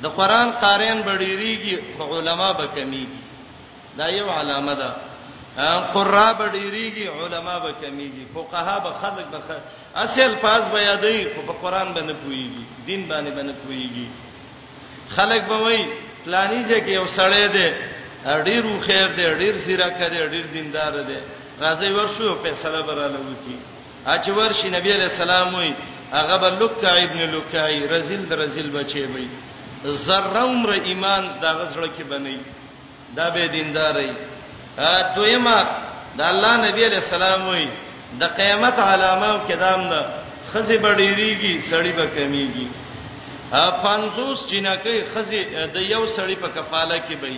د 0.03 0.07
قران 0.17 0.51
قارئان 0.63 1.01
بډیریږي 1.05 1.75
خو 1.97 2.17
علما 2.19 2.51
به 2.59 2.65
کمیږي 2.75 3.19
دا 3.97 4.07
یو 4.09 4.27
علامه 4.31 4.73
ده 4.81 4.89
قرا 5.93 6.27
بډیریږي 6.39 7.07
علما 7.19 7.55
به 7.59 7.71
کمیږي 7.81 8.25
فقها 8.35 8.75
به 8.79 8.89
خلق 9.01 9.25
به 9.31 9.39
خلق 9.47 9.63
اصل 9.95 10.35
فاز 10.41 10.69
به 10.73 10.79
یادې 10.79 11.35
خو 11.35 11.41
په 11.47 11.53
قران 11.61 11.93
باندې 11.95 12.15
پويږي 12.25 12.63
دین 12.85 13.07
باندې 13.07 13.31
باندې 13.37 13.55
پويږي 13.63 14.07
خلق 15.15 15.41
به 15.49 15.57
وایي 15.57 15.85
پلانیږي 16.25 16.79
کې 16.85 16.89
یو 16.99 17.05
سړی 17.07 17.47
دی 17.55 17.69
ډیرو 18.23 18.77
خیر 18.85 19.07
دی 19.17 19.25
ډیر 19.41 19.55
سیرا 19.65 19.89
کوي 19.99 20.19
ډیر 20.33 20.45
دیندار 20.55 20.93
دی 21.09 21.19
راځي 21.65 21.89
ورشو 21.97 22.29
فیصله 22.43 22.79
براله 22.89 23.19
وکي 23.27 23.57
اچ 24.13 24.25
ورشي 24.37 24.69
نبی 24.75 24.91
علی 24.97 25.03
السلام 25.13 25.49
وي 25.59 25.71
هغه 26.13 26.37
به 26.41 26.49
لوکا 26.59 26.93
ابن 27.05 27.19
لوکای 27.33 27.87
رزل 27.93 28.23
رزل 28.41 28.67
بچي 28.77 29.03
وي 29.13 29.27
ذره 29.85 30.39
عمر 30.49 30.71
ایمان 30.71 31.23
دا 31.41 31.51
غزړه 31.53 31.87
کې 31.97 32.03
بنئ 32.11 32.37
دا 33.17 33.29
به 33.29 33.45
دینداري 33.47 34.13
ا 34.77 35.15
دویما 35.15 35.59
دا 36.17 36.29
الله 36.29 36.53
نبی 36.69 36.83
علی 36.85 36.95
السلام 36.95 37.47
وي 37.49 37.69
د 38.19 38.23
قیامت 38.23 38.79
علامه 38.79 39.31
کدام 39.49 39.81
نه 39.91 40.01
خزي 40.53 40.77
بډيريږي 40.77 41.53
سړی 41.71 41.91
به 41.97 42.07
کمیږي 42.15 42.67
ا 43.53 43.71
500 43.83 44.51
جنکه 44.51 44.95
خزي 45.13 45.43
د 45.73 45.77
یو 45.77 46.03
سړی 46.15 46.35
په 46.41 46.47
کفاله 46.57 46.97
کې 47.07 47.15
بي 47.21 47.37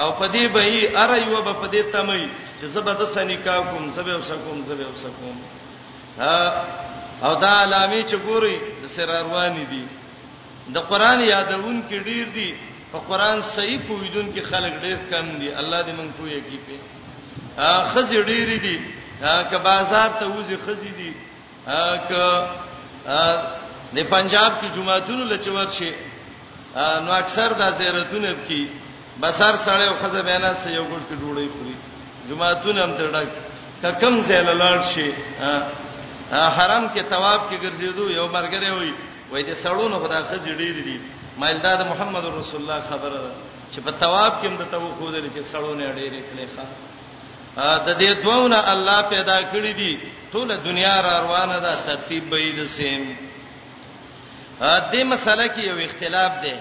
او 0.00 0.08
پدې 0.20 0.44
به 0.52 0.62
یې 0.64 0.84
اره 0.96 1.16
یو 1.26 1.42
به 1.42 1.52
پدې 1.52 1.82
تمې 1.92 2.28
چې 2.60 2.64
زبد 2.74 3.00
سنیکا 3.12 3.56
کوم 3.70 3.90
زبې 3.90 4.14
وسکوم 4.20 4.62
زبې 4.68 4.86
وسکوم 4.92 5.36
ها 6.18 6.54
او 7.22 7.34
دا 7.44 7.52
علامه 7.62 8.02
چې 8.02 8.16
ګوري 8.26 8.56
د 8.82 8.86
سراروانی 8.88 9.64
دي 9.64 9.84
د 10.74 10.78
قران 10.90 11.20
یادون 11.20 11.82
کې 11.90 11.94
ډیر 12.08 12.26
دي 12.36 12.54
په 12.92 12.98
قران 13.08 13.42
صحیح 13.56 13.78
پویدون 13.88 14.32
کې 14.34 14.42
خلک 14.50 14.72
ډیر 14.84 14.98
کم 15.10 15.26
دي 15.40 15.48
الله 15.54 15.82
دې 15.86 15.92
مونږ 15.98 16.10
کوی 16.20 16.40
کې 16.40 16.58
په 17.56 17.84
خزي 17.94 18.22
ډیر 18.22 18.48
دي 18.64 18.80
که 19.50 19.58
بازار 19.58 20.08
ته 20.20 20.24
وځي 20.26 20.56
خزي 20.66 20.90
دي 21.00 21.12
که 22.08 22.22
د 23.96 23.98
پنجاب 24.10 24.52
کې 24.62 24.72
جمعهتون 24.76 25.20
لچور 25.28 25.68
شي 25.78 25.92
نو 27.04 27.12
اکثر 27.22 27.52
د 27.60 27.72
زیارتونه 27.78 28.34
کې 28.48 28.62
بسار 29.20 29.54
سړیو 29.64 29.94
خزه 30.02 30.22
بیان 30.28 30.44
سه 30.62 30.68
یو 30.76 30.84
ګډ 30.92 31.02
کې 31.08 31.14
ډوړې 31.20 31.48
خوري 31.52 31.76
جمعهتون 32.28 32.78
هم 32.78 32.92
تر 32.98 33.06
ډک 33.14 33.28
ککم 33.82 34.14
زیل 34.28 34.48
لاړ 34.62 34.78
شي 34.92 35.08
حرام 36.56 36.84
کې 36.94 37.02
ثواب 37.12 37.40
کې 37.48 37.56
ګرځېدو 37.64 38.04
یو 38.18 38.26
مرګره 38.36 38.70
وي 38.78 38.92
وای 39.32 39.42
دې 39.48 39.54
سړونو 39.64 39.96
خدای 40.04 40.22
خزه 40.30 40.52
ډېری 40.60 40.82
دي 40.88 40.96
مایلدار 41.40 41.78
محمد 41.92 42.24
رسول 42.38 42.60
الله 42.62 42.80
خبره 42.90 43.22
چې 43.72 43.78
په 43.86 43.92
ثواب 44.02 44.32
کې 44.40 44.46
هم 44.48 44.56
د 44.62 44.64
تو 44.70 44.80
خو 44.98 45.10
دل 45.14 45.24
چې 45.34 45.40
سړونه 45.52 45.84
ډېرې 45.98 46.20
کړې 46.28 46.46
ښه 46.54 46.64
د 47.86 47.88
دې 48.00 48.10
دوونه 48.24 48.58
الله 48.72 49.00
پیدا 49.14 49.38
کړې 49.52 49.72
دي 49.80 50.00
ټول 50.32 50.48
دنیا 50.68 50.96
را 51.06 51.14
روانه 51.24 51.58
ده 51.66 51.72
ترتیب 51.90 52.30
به 52.30 52.38
یې 52.46 52.52
د 52.58 52.66
سیم 52.76 53.02
دې 54.60 55.02
مسله 55.12 55.44
کې 55.54 55.62
یو 55.70 55.76
اختلاف 55.88 56.32
دی 56.44 56.54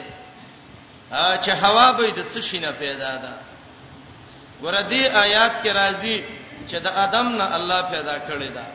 چې 1.11 1.49
هوا 1.61 1.91
به 1.97 2.09
د 2.17 2.25
څه 2.33 2.41
شي 2.41 2.59
نه 2.59 2.71
پیدا 2.71 3.17
ده 3.21 3.33
ګور 4.61 4.73
دې 4.89 5.03
آیات 5.13 5.63
کې 5.63 5.69
راځي 5.71 6.17
چې 6.69 6.77
د 6.83 6.87
ادم 6.87 7.27
نه 7.39 7.45
الله 7.55 7.81
پیدا 7.93 8.17
کړی 8.27 8.49
دا 8.55 8.65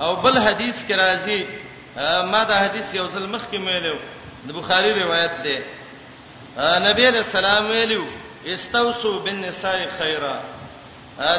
او 0.00 0.16
بل 0.22 0.38
حدیث 0.38 0.78
کې 0.88 0.94
راځي 0.94 1.40
ما 2.32 2.42
دا 2.44 2.56
حدیث 2.64 2.94
یو 2.94 3.08
ځل 3.08 3.26
مخکې 3.26 3.58
ویلو 3.58 3.98
د 4.46 4.50
بخاری 4.52 4.92
روایت 5.02 5.32
ده 5.44 5.56
نبی 6.86 7.06
علیہ 7.08 7.24
السلام 7.26 7.66
ویلو 7.66 8.04
استوصوا 8.46 9.18
بالنساء 9.24 9.78
خیرا 9.98 10.36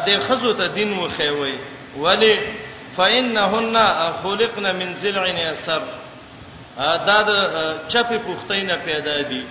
د 0.07 0.09
خزو 0.27 0.53
ته 0.53 0.67
دین 0.67 0.93
و 0.99 1.09
خوي 1.09 1.57
ولی 1.95 2.39
فإنهن 2.97 3.75
خلقن 4.23 4.75
من 4.75 4.93
ضلع 4.93 5.27
يسر 5.27 5.81
دا 6.79 7.21
د 7.27 7.29
چپې 7.89 8.17
پوښتنه 8.27 8.75
پیدا 8.85 9.15
دي 9.29 9.43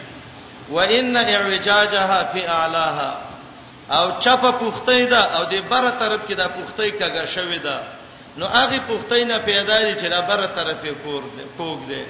وان 0.70 1.16
اعوجاجها 1.16 2.24
فی 2.32 2.46
اعلاها 2.46 3.18
او 3.90 4.18
چپه 4.20 4.50
پوختې 4.60 5.08
ده 5.10 5.22
او 5.38 5.44
د 5.44 5.54
بره 5.70 5.90
طرف 5.90 6.20
کې 6.28 6.32
ده 6.34 6.46
پوختې 6.48 6.90
کګه 7.00 7.24
شوې 7.34 7.58
ده 7.64 7.80
نو 8.36 8.46
هغه 8.46 8.80
پوختې 8.88 9.22
نه 9.24 9.38
پیدا 9.38 9.78
دي 9.82 9.94
چې 10.00 10.04
له 10.12 10.20
بره 10.20 10.46
طرف 10.46 10.84
یې 10.84 10.92
کور 11.04 11.22
ده 11.22 11.44
کوګ 11.58 11.88
ده 11.88 12.02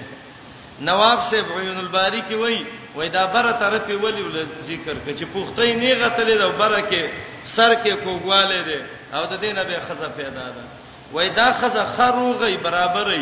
نواب 0.80 1.18
صاحب 1.30 1.44
عیون 1.58 1.78
الباری 1.78 2.22
کې 2.30 2.32
وای 2.34 2.66
وای 2.96 3.08
دا 3.08 3.26
بره 3.26 3.52
طرف 3.52 3.88
یې 3.88 4.02
ولی 4.04 4.22
ول 4.22 4.46
ذکر 4.60 4.94
کړي 5.06 5.14
چې 5.18 5.24
پوختې 5.34 5.76
نه 5.82 5.92
غتلې 6.00 6.38
ده 6.38 6.48
بره 6.48 6.80
کې 6.90 7.02
سر 7.44 7.74
کې 7.74 7.92
کوګواله 8.04 8.60
ده 8.68 8.80
او 9.14 9.24
د 9.26 9.40
دینه 9.40 9.62
به 9.64 9.78
خزه 9.88 10.08
پیدا 10.16 10.44
ده 10.56 10.64
وای 11.12 11.28
دا 11.28 11.52
خزه 11.52 11.86
خروغي 11.96 12.56
برابرې 12.64 13.20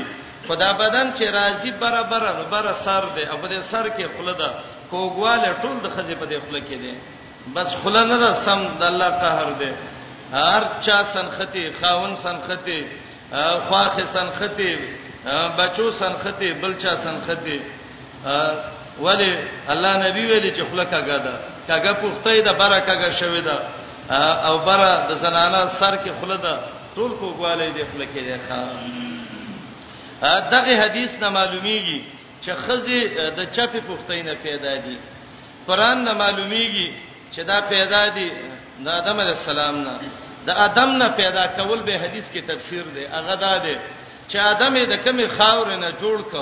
خدا 0.48 0.72
بدن 0.72 1.12
چې 1.18 1.22
راضي 1.22 1.70
برابر 1.70 2.20
برابر 2.50 2.72
سر 2.72 3.04
ده 3.16 3.30
او 3.32 3.36
په 3.42 3.48
دې 3.48 3.60
سر 3.64 3.88
کې 3.96 4.02
خپل 4.04 4.32
ده 4.34 4.50
کوګواله 4.90 5.50
ټول 5.62 5.76
د 5.84 5.88
خزې 5.94 6.14
په 6.20 6.26
دی 6.30 6.38
خله 6.46 6.60
کې 6.68 6.76
دی 6.82 6.92
بس 7.54 7.68
خله 7.82 8.02
نه 8.10 8.16
ده 8.22 8.30
سم 8.46 8.60
د 8.80 8.82
الله 8.90 9.10
قهر 9.22 9.48
دی 9.60 9.72
هر 10.32 10.62
چا 10.84 10.98
سنختی 11.16 11.64
خاون 11.80 12.12
سنختی 12.26 12.80
خواخ 13.68 13.94
سنختی 14.16 14.72
بچو 15.58 15.86
سنختی 16.02 16.52
بلچا 16.62 16.92
سنختی 17.06 17.58
ولی 19.04 19.32
الله 19.72 19.92
نبی 20.08 20.24
ویلي 20.26 20.50
چې 20.56 20.62
خله 20.72 20.84
کاګه 20.92 21.18
ده 21.26 21.34
کاګه 21.68 21.92
پوښتې 22.02 22.42
ده 22.46 22.52
برکاګه 22.60 23.10
شوی 23.20 23.40
ده 23.48 23.56
او 24.48 24.58
بره 24.58 24.90
د 25.08 25.12
زنانه 25.22 25.60
سر 25.78 25.94
کې 26.02 26.10
خله 26.20 26.36
ده 26.36 26.54
ټول 26.96 27.10
کوګواله 27.20 27.68
دی 27.76 27.84
خله 27.92 28.04
کې 28.12 28.20
دی 28.26 28.38
خان 28.48 28.76
دغه 30.52 30.74
حدیث 30.82 31.10
نه 31.22 31.28
معلومیږي 31.30 32.00
چې 32.46 32.52
خزي 32.66 33.00
د 33.38 33.40
چپې 33.56 33.80
پختینه 33.90 34.34
پیدا 34.46 34.74
دي 34.84 34.96
قران 35.68 35.98
نه 36.06 36.12
معلومیږي 36.22 36.88
چې 37.34 37.40
دا 37.50 37.58
پیدا 37.74 38.02
دي 38.16 38.28
د 38.84 38.86
آدم 39.04 39.16
علی 39.22 39.34
السلام 39.38 39.76
نه 39.86 39.94
د 40.46 40.50
آدم 40.66 40.90
نه 41.00 41.08
پیدا 41.20 41.44
کول 41.58 41.80
به 41.86 41.94
حدیث 42.04 42.26
کې 42.34 42.40
تفسیر 42.50 42.84
دی 42.94 43.04
هغه 43.16 43.34
دا 43.46 43.54
دی 43.64 43.76
چې 44.30 44.36
آدم 44.52 44.74
د 44.92 44.94
کمی 45.04 45.26
خاور 45.36 45.68
نه 45.84 45.90
جوړ 46.02 46.18
ک 46.32 46.34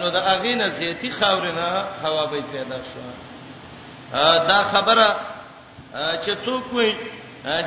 نو 0.00 0.06
د 0.16 0.18
اغې 0.32 0.54
نه 0.60 0.66
زیتی 0.78 1.10
خاور 1.18 1.44
نه 1.58 1.68
هوا 2.04 2.24
به 2.30 2.40
پیدا 2.54 2.78
شو 2.90 3.02
دا 4.52 4.60
خبره 4.72 5.08
چې 6.24 6.32
څوک 6.46 6.64
وي 6.76 6.90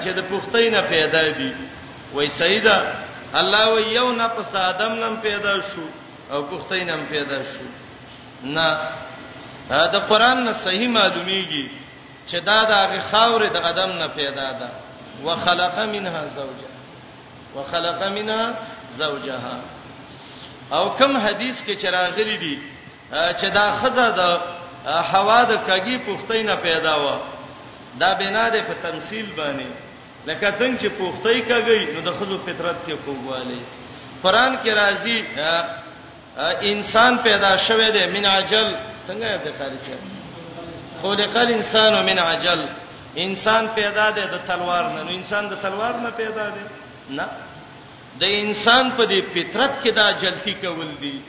چې 0.02 0.10
د 0.18 0.20
پختینه 0.32 0.82
پیدا 0.94 1.24
دي 1.40 1.52
وای 2.14 2.28
سیدا 2.42 2.78
الله 3.34 3.66
و 3.74 3.80
یو 3.98 4.12
نه 4.20 4.28
پس 4.36 4.56
آدم 4.56 4.92
نن 5.04 5.16
پیدا 5.24 5.54
شو 5.70 5.86
او 6.32 6.44
پختینم 6.44 7.06
پیدا 7.06 7.44
شو 7.44 7.60
نه 8.44 8.78
دا 9.70 10.00
قران 10.00 10.44
نه 10.44 10.54
صحیح 10.54 10.88
معلومیږي 10.94 11.70
چې 12.30 12.36
دا 12.44 12.64
د 12.64 12.72
هغه 12.72 13.00
خاورې 13.12 13.48
د 13.54 13.58
ادم 13.68 13.90
نه 14.00 14.08
پیدا 14.08 14.52
ده 14.52 14.70
وخلق 15.24 15.80
منها 15.80 16.28
زوجها 16.28 16.76
وخلق 17.56 18.04
منها 18.04 18.54
زوجها 18.98 19.60
او 20.72 20.90
کوم 20.90 21.18
حدیث 21.18 21.64
کې 21.66 21.72
چراغلی 21.76 22.38
دي 22.38 22.62
چې 23.12 23.46
دا 23.54 23.72
خزه 23.82 24.10
د 24.20 24.40
حوا 24.92 25.44
د 25.44 25.52
کګي 25.68 25.98
پختینه 26.10 26.56
پیدا 26.56 26.96
و 27.08 27.16
دا 28.00 28.14
بنا 28.14 28.50
ده 28.50 28.62
په 28.62 28.74
تمثيل 28.92 29.26
باندې 29.38 29.70
لکه 30.28 30.52
څنګه 30.60 30.80
چې 30.82 30.86
پختې 31.00 31.42
کګي 31.50 31.94
نو 31.94 32.00
د 32.02 32.12
خزو 32.20 32.38
فطرت 32.38 32.76
کې 32.88 32.92
کوواله 33.06 33.58
قران 34.24 34.58
کې 34.64 34.68
راځي 34.74 35.20
انسان 36.40 37.18
پیدا 37.24 37.58
شوه 37.68 37.92
دی 37.92 38.06
من 38.14 38.26
عجل 38.26 38.70
څنګه 39.08 39.26
عبد 39.36 39.48
القادر 39.48 39.78
صاحب 39.86 40.02
خلق 41.02 41.36
الانسان 41.38 41.94
من 42.06 42.20
عجل 42.20 42.62
انسان 43.18 43.68
پیدا 43.78 44.08
دی 44.18 44.22
د 44.22 44.36
تلوار 44.50 44.84
نه 44.96 45.04
نو 45.04 45.10
انسان 45.12 45.44
د 45.50 45.54
تلوار 45.64 45.94
نه 46.06 46.10
پیدا 46.22 46.46
دی 46.56 46.64
نه 47.10 47.26
د 48.20 48.24
انسان 48.44 48.90
په 48.98 49.06
دې 49.08 49.20
فطرت 49.34 49.72
کې 49.84 49.90
دا 49.94 50.12
جلفي 50.12 50.54
کول 50.54 50.92
دي 51.02 51.20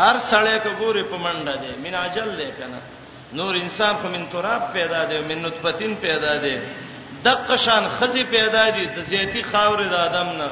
هر 0.00 0.16
سړی 0.30 0.56
کګورې 0.64 1.04
په 1.12 1.16
منډه 1.16 1.54
دی 1.62 1.72
من 1.84 1.94
عجل 1.94 2.36
دی 2.40 2.50
کنه 2.60 2.80
نور 3.38 3.54
انسان 3.54 3.94
په 4.02 4.08
من 4.08 4.24
تراب 4.32 4.72
پیدا 4.72 5.04
دی 5.10 5.18
من 5.28 5.42
نطفتین 5.46 5.94
پیدا 6.04 6.34
دی 6.42 6.56
د 7.24 7.28
قشان 7.48 7.88
خزي 8.00 8.24
پیدا 8.36 8.68
دي 8.70 8.84
د 8.96 9.00
زيتي 9.12 9.42
خاور 9.52 9.82
د 9.84 9.94
ادم 9.94 10.28
نه 10.42 10.50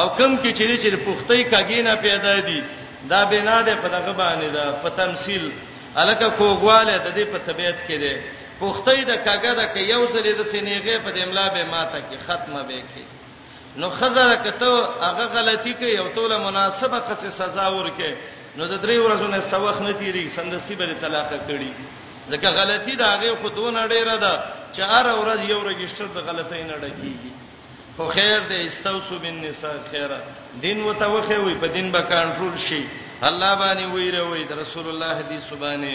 او 0.00 0.08
کم 0.08 0.36
کې 0.36 0.52
چې 0.58 0.80
چې 0.82 0.96
پختې 1.06 1.50
کاګینه 1.52 1.94
پیدا 2.06 2.36
دي 2.46 2.60
دا 3.08 3.24
بنا 3.24 3.60
ده 3.62 3.74
په 3.76 3.88
دغه 3.88 4.12
باندې 4.12 4.46
ده 4.50 4.72
په 4.82 4.88
تمثيل 4.88 5.52
الکه 5.96 6.28
کوګواله 6.30 6.96
د 6.98 7.08
دې 7.16 7.24
په 7.32 7.38
طبيعت 7.46 7.78
کې 7.86 7.96
ده 8.04 8.14
پوختې 8.60 8.98
د 9.10 9.12
کاګه 9.24 9.52
د 9.58 9.76
یو 9.76 10.08
سری 10.12 10.32
د 10.32 10.42
سینېغه 10.52 10.96
په 11.04 11.10
املا 11.24 11.48
به 11.48 11.64
ماته 11.64 11.98
کې 12.10 12.16
ختمه 12.26 12.62
به 12.62 12.82
کې 12.92 13.04
نو 13.76 13.90
خزر 13.90 14.36
کته 14.44 14.72
هغه 15.08 15.24
غلطي 15.36 15.74
کوي 15.74 15.90
یو 15.94 16.08
توله 16.14 16.38
مناسبه 16.38 16.98
قصې 17.08 17.28
سزا 17.30 17.66
ورکه 17.72 18.10
نو 18.56 18.64
د 18.66 18.74
درې 18.84 18.96
ورځو 19.04 19.26
نه 19.34 19.40
سوخ 19.40 19.80
نه 19.80 19.92
تیری 19.92 20.28
سندسي 20.28 20.74
به 20.74 20.94
طلاق 21.00 21.30
کړي 21.48 21.72
ځکه 22.30 22.48
غلطي 22.50 22.96
د 22.96 23.02
هغه 23.12 23.34
خودونه 23.40 23.86
ډیره 23.88 24.16
ده 24.24 24.34
چې 24.74 24.80
هر 24.92 25.06
ورځ 25.20 25.40
یو 25.50 25.60
رجستر 25.68 26.06
د 26.06 26.18
غلطۍ 26.28 26.62
نه 26.62 26.74
ډکیږي 26.84 27.32
خو 28.00 28.08
خیر 28.08 28.40
دې 28.48 28.56
استوسو 28.70 29.18
بن 29.22 29.34
نساء 29.44 29.76
خیره 29.90 30.18
دین 30.62 30.78
وته 30.88 31.06
وخه 31.14 31.38
وي 31.46 31.54
په 31.64 31.68
دین 31.74 31.86
به 31.96 32.02
کنټرول 32.12 32.54
شي 32.66 32.82
الله 33.28 33.52
باندې 33.62 33.84
ویره 33.94 34.22
وي 34.32 34.42
د 34.44 34.52
رسول 34.62 34.86
الله 34.92 35.16
دې 35.32 35.38
سبحانه 35.50 35.94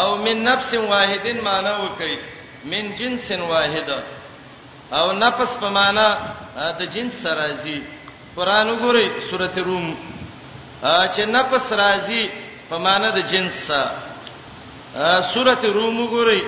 او 0.00 0.08
من 0.24 0.36
نفس 0.48 0.70
واحدن 0.92 1.36
معنا 1.46 1.72
وکي 1.84 2.14
من 2.74 2.84
جنس 3.00 3.26
واحده 3.32 3.98
او 5.00 5.06
نفس 5.24 5.50
په 5.64 5.68
معنا 5.78 6.08
د 6.82 6.84
جنس 6.98 7.16
راځي 7.40 7.78
قران 8.36 8.66
وګورئ 8.72 9.06
سورته 9.30 9.60
روم 9.70 9.86
چې 10.82 11.22
نفس 11.36 11.66
راځي 11.82 12.24
په 12.70 12.76
معنا 12.86 13.08
د 13.18 13.20
جنس 13.34 13.56
سورته 15.34 15.68
روم 15.78 15.96
وګورئ 16.02 16.40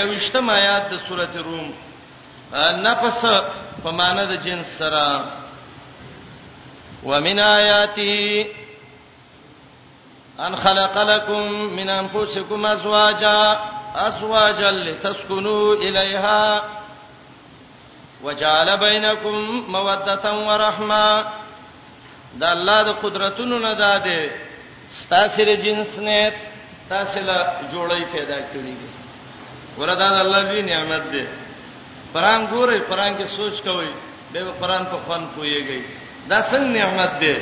یوشتم 0.00 0.44
آیات 0.60 0.84
د 0.92 0.94
سورته 1.10 1.40
روم 1.50 1.68
نفس 2.54 3.24
په 3.82 3.90
معنی 3.90 4.24
د 4.26 4.32
جنس 4.44 4.66
سره 4.78 5.24
ومن 7.04 7.38
آیاته 7.38 8.46
ان 10.38 10.56
خلق 10.56 10.96
لكم 10.98 11.52
من 11.76 11.90
انفسكم 11.90 12.66
ازواجا 12.66 13.58
ازواجا 13.94 14.70
لتسكنوا 14.70 15.74
اليها 15.74 16.62
وجعل 18.24 18.76
بينكم 18.78 19.34
موده 19.68 20.24
ورحمه 20.48 21.24
دا 22.34 22.52
الله 22.52 22.82
د 22.82 22.88
قدرتونو 23.02 23.58
نه 23.58 23.72
داده 23.72 24.30
ستاسره 24.90 25.54
جنس 25.54 25.98
نه 25.98 26.32
تاسو 26.88 27.20
له 27.20 27.38
جوړی 27.72 28.02
پیدا 28.12 28.38
کړی 28.52 28.74
ورته 29.78 30.20
الله 30.22 30.42
دی 30.52 30.62
نعمت 30.62 31.02
دی 31.12 31.24
قران 32.12 32.44
ګورئ 32.50 32.78
قران 32.88 33.14
کې 33.16 33.26
سوچ 33.36 33.60
کوئ 33.62 33.90
دغه 34.32 34.52
قران 34.60 34.84
په 34.92 34.96
خوان 35.04 35.22
پويږي 35.34 35.80
دا 36.30 36.38
څنګه 36.50 36.72
نعمت 36.78 37.12
ده 37.22 37.34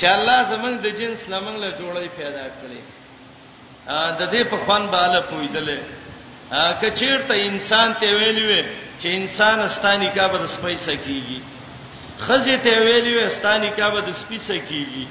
چې 0.00 0.04
الله 0.16 0.38
زمنګ 0.52 0.76
د 0.84 0.88
جنس 0.98 1.18
لمنګ 1.32 1.56
له 1.64 1.70
جوړې 1.78 2.10
پیدا 2.18 2.46
کړې 2.58 2.80
د 4.20 4.22
دې 4.32 4.42
په 4.50 4.56
خوان 4.66 4.82
بالا 4.94 5.20
پویدلې 5.30 5.78
کچیر 6.82 7.18
ته 7.28 7.34
انسان 7.48 7.88
ته 8.00 8.06
ویلې 8.18 8.44
وي 8.50 8.62
چې 9.00 9.06
انسان 9.20 9.56
استانی 9.68 10.10
کا 10.16 10.24
به 10.32 10.38
د 10.44 10.46
سپیسه 10.56 10.94
کیږي 11.06 11.40
خزه 12.26 12.56
ته 12.64 12.74
ویلې 12.86 13.12
وي 13.16 13.22
استانی 13.30 13.70
کا 13.78 13.86
به 13.94 14.00
د 14.08 14.14
سپیسه 14.22 14.56
کیږي 14.70 15.04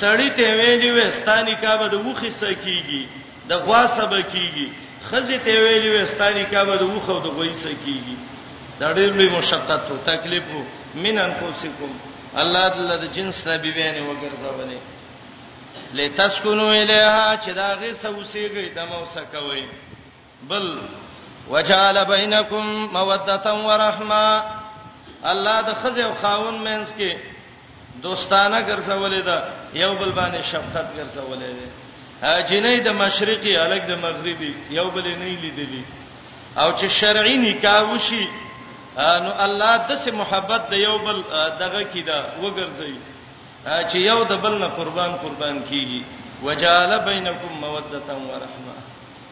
سړی 0.00 0.28
ته 0.38 0.46
ویلې 0.60 0.90
وي 0.96 1.02
استانی 1.12 1.54
کا 1.64 1.72
به 1.80 1.86
د 1.94 2.00
وخه 2.06 2.30
سکیږي 2.40 3.02
د 3.48 3.52
غوا 3.66 3.82
سبا 3.96 4.20
کیږي 4.32 4.68
خزه 5.08 5.38
ته 5.44 5.52
ویلې 5.64 5.88
وي 5.94 6.00
استانی 6.02 6.44
کا 6.52 6.64
به 6.64 6.76
د 6.82 6.84
وخه 6.94 7.12
او 7.12 7.20
د 7.26 7.28
غوي 7.36 7.54
سکیږي 7.54 8.16
دا 8.80 8.88
ډېر 8.98 9.10
لوی 9.18 9.28
مشقت 9.38 9.82
او 9.90 9.96
تکلیف 10.10 10.46
من 11.04 11.14
انفسکم 11.28 11.90
الله 12.42 12.64
دې 12.68 12.96
د 13.02 13.06
جنس 13.16 13.36
نه 13.48 13.56
بیان 13.64 13.96
وګرځولې 14.08 14.78
لتسكنوا 15.98 16.72
الیها 16.82 17.36
چې 17.42 17.50
دا 17.60 17.68
غي 17.80 17.92
سوسیږي 17.94 18.66
د 18.68 18.78
موسه 18.78 19.22
کوي 19.32 19.66
بل 20.52 20.66
وجعل 21.50 22.04
بینکم 22.14 22.64
موده 22.96 23.52
و 23.68 23.78
رحمه 23.84 24.42
الله 25.32 25.60
د 25.68 25.74
خزه 25.82 26.04
او 26.06 26.14
خاون 26.14 26.58
مینس 26.58 26.88
کې 26.98 27.12
دوستانه 28.02 28.60
ګرځولې 28.66 29.24
ده 29.24 29.44
یو 29.74 29.94
بل 29.94 30.12
باندې 30.12 30.42
شفقت 30.52 30.86
ګرځولې 30.96 31.48
ده 31.58 32.38
جنې 32.50 32.84
د 32.84 32.88
مشرقي 33.02 33.56
الګ 33.56 33.86
د 33.86 33.96
مغربي 34.04 34.54
یو 34.70 34.90
بل 34.90 35.04
نه 35.08 35.24
لیدلې 35.24 35.82
او 36.60 36.70
چې 36.78 36.84
شرعي 37.00 37.36
نکاح 37.44 37.82
وشي 37.92 38.26
نو 38.98 39.30
الله 39.46 39.72
د 39.88 39.98
سه 40.04 40.10
محبت 40.20 40.62
د 40.70 40.74
یو 40.86 40.96
بل 41.06 41.18
دغه 41.62 41.82
کی 41.92 42.02
دا 42.10 42.18
وګرځي 42.42 42.94
چې 43.90 43.96
یو 44.10 44.20
د 44.30 44.34
بل 44.42 44.54
نه 44.62 44.68
قربان 44.78 45.12
قربان 45.22 45.62
کیږي 45.70 46.02
وجال 46.44 46.92
بینکم 47.06 47.52
موده 47.62 47.98
و 48.30 48.32
رحمه 48.44 48.76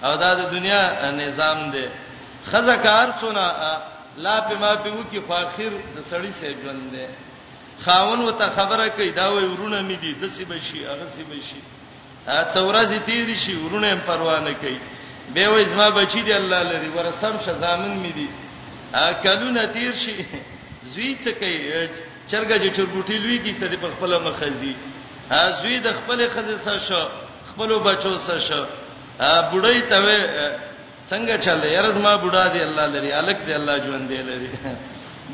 او 0.07 0.16
دا 0.16 0.31
د 0.35 0.40
دنیا 0.55 0.83
نظام 1.23 1.59
دی 1.75 1.87
خزکار 2.51 3.07
څونه 3.21 3.42
لا 4.25 4.37
په 4.49 4.55
ما 4.62 4.75
په 4.75 4.90
و 4.92 5.03
کې 5.12 5.21
فاخر 5.29 5.73
د 5.97 5.99
سړی 6.11 6.33
سه 6.40 6.49
ژوند 6.62 6.83
دی 6.94 7.07
خاون 7.85 8.21
وته 8.27 8.47
خبره 8.57 8.88
کوي 8.97 9.11
دا 9.11 9.27
وای 9.33 9.44
ورونه 9.47 9.81
مې 9.88 9.97
دي 10.03 10.12
د 10.23 10.25
سی 10.35 10.44
بشي 10.44 10.87
هغه 10.90 11.07
سی 11.14 11.23
بشي 11.31 11.61
څورځي 12.55 12.99
تیر 13.07 13.29
شي 13.44 13.55
ورونه 13.62 13.87
پروا 14.07 14.40
نه 14.40 14.53
کوي 14.62 14.79
به 15.35 15.49
وای 15.49 15.64
زما 15.64 15.90
بچی 15.90 16.21
دی 16.23 16.33
الله 16.35 16.62
لري 16.62 16.88
ورسم 16.88 17.35
شزامن 17.47 17.94
مې 18.05 18.12
دي 18.18 18.29
اکلونه 18.94 19.64
تیر 19.72 19.92
شي 19.92 20.14
زوی 20.83 21.14
څه 21.24 21.31
کوي 21.38 21.88
چرګه 22.31 22.59
چې 22.59 22.77
چرګوټی 22.77 23.18
لوی 23.18 23.38
کی 23.38 23.53
ستدي 23.53 23.77
په 23.77 23.88
خپل 23.96 24.20
مخزي 24.22 24.74
ا 25.31 25.53
زوی 25.62 25.79
د 25.79 25.92
خپل 25.92 26.27
خزي 26.35 26.57
سره 26.64 26.79
شو 26.88 27.05
خپل 27.51 27.79
بچو 27.85 28.18
سره 28.18 28.38
شو 28.40 28.64
ا 29.20 29.51
بډای 29.53 29.81
ته 29.83 30.01
څنګه 31.09 31.37
چاله 31.44 31.66
یارز 31.66 31.96
ما 31.98 32.16
بډا 32.16 32.46
دی 32.53 32.62
الله 32.62 32.87
لري 32.87 33.12
الک 33.12 33.38
دی 33.46 33.55
الله 33.55 33.77
ژوند 33.87 34.09
دی 34.09 34.16
لري 34.22 34.51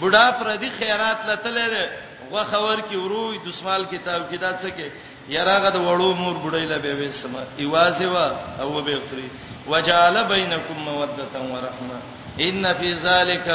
بډا 0.00 0.30
پر 0.38 0.56
دې 0.56 0.70
خیرات 0.78 1.18
لته 1.26 1.50
لري 1.50 1.84
غو 2.30 2.44
خبر 2.50 2.80
کی 2.88 2.96
وروي 2.96 3.38
د 3.44 3.48
سوال 3.54 3.84
کتاب 3.90 4.22
کې 4.32 4.36
دا 4.40 4.56
څه 4.58 4.68
کې 4.68 4.88
یراغه 5.28 5.70
د 5.70 5.76
وړو 5.78 6.10
مور 6.22 6.34
بډای 6.44 6.66
له 6.66 6.78
به 6.78 6.94
وسما 7.00 7.44
ایوازه 7.58 8.10
وا 8.12 8.26
او 8.60 8.82
به 8.82 9.00
خري 9.10 9.28
وجعل 9.68 10.22
بینکم 10.28 10.76
موده 10.86 11.24
و 11.34 11.56
رحمه 11.56 12.00
ان 12.40 12.66
فی 12.78 12.92
ذلک 12.94 13.48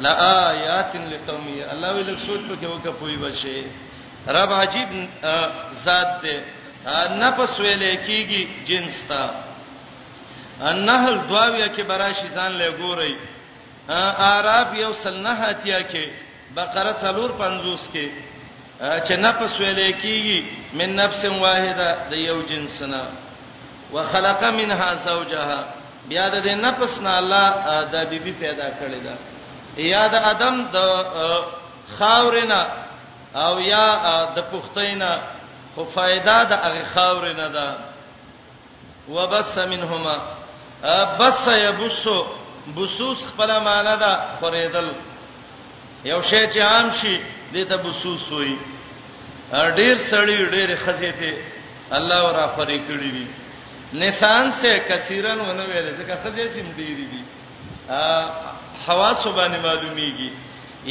لآیات 0.00 0.96
لقوم 0.96 1.46
الله 1.72 1.92
ولک 1.92 2.18
سوچ 2.20 2.40
پکې 2.50 2.66
وکه 2.66 2.90
پوی 2.98 3.16
بشي 3.16 3.66
رب 4.28 4.52
عجیب 4.52 4.90
ذات 5.84 6.20
دی 6.22 6.40
نفس 7.18 7.60
ویلې 7.60 7.96
کیږي 8.06 8.46
جنس 8.66 9.04
تا 9.08 9.30
النحل 10.70 11.18
دواویا 11.28 11.66
کې 11.68 11.80
براشي 11.82 12.28
ځان 12.34 12.58
له 12.58 12.70
ګوري 12.78 13.14
اعراف 13.90 14.74
یو 14.78 14.92
سنحاتیا 15.02 15.80
کې 15.82 16.10
بقره 16.54 16.92
څلور 17.02 17.30
50 17.38 17.88
کې 17.92 18.08
چې 18.80 19.12
نفس 19.16 19.60
ویلې 19.60 19.92
کیږي 20.02 20.46
من 20.72 20.96
نفس 20.96 21.24
واحده 21.24 21.98
د 22.10 22.14
یو 22.26 22.42
جنس 22.50 22.82
نه 22.82 23.08
وخلق 23.92 24.44
منها 24.44 24.94
زوجها 24.94 25.73
بیا 26.08 26.28
د 26.28 26.36
دې 26.44 26.54
نفس 26.64 26.98
نه 27.00 27.16
الله 27.18 27.46
د 27.92 27.96
بیبي 28.10 28.32
پیدا 28.40 28.68
کړی 28.80 29.00
دا 29.06 29.14
یا 29.92 30.06
د 30.08 30.14
ادم 30.32 30.56
د 30.74 30.76
خاورینا 31.98 32.60
او 33.44 33.60
یا 33.60 33.86
د 34.36 34.38
پختینا 34.52 35.10
خو 35.74 35.84
فائدہ 35.94 36.36
د 36.50 36.52
هغه 36.64 36.82
خاورینا 36.94 37.46
ده 37.48 37.78
وبس 39.08 39.56
منهما 39.72 40.16
بس 41.20 41.48
يبسو 41.58 42.16
بصوص 42.76 43.20
خپل 43.28 43.50
معنا 43.68 43.94
ده 44.02 44.10
خریدل 44.40 44.92
یو 46.04 46.20
شی 46.30 46.44
چې 46.52 46.58
عام 46.60 46.90
شي 47.00 47.20
دې 47.54 47.64
ته 47.70 47.76
بصوص 47.76 48.32
وي 48.32 48.56
ډیر 49.52 49.96
سړی 50.10 50.50
ډیر 50.56 50.76
خزې 50.76 51.12
ته 51.20 51.38
الله 51.96 52.20
ورا 52.24 52.46
فرې 52.56 52.78
کړی 52.88 53.10
دي 53.16 53.26
نسان 54.02 54.50
سے 54.60 54.70
کثیرن 54.88 55.40
ونه 55.40 55.64
ویل 55.70 55.88
ځکه 55.96 56.14
خزې 56.22 56.46
سیم 56.54 56.70
دی 56.76 56.86
دی 56.94 57.06
دی 57.12 57.22
حواس 58.86 59.26
باندې 59.26 59.58
معلومیږي 59.58 60.30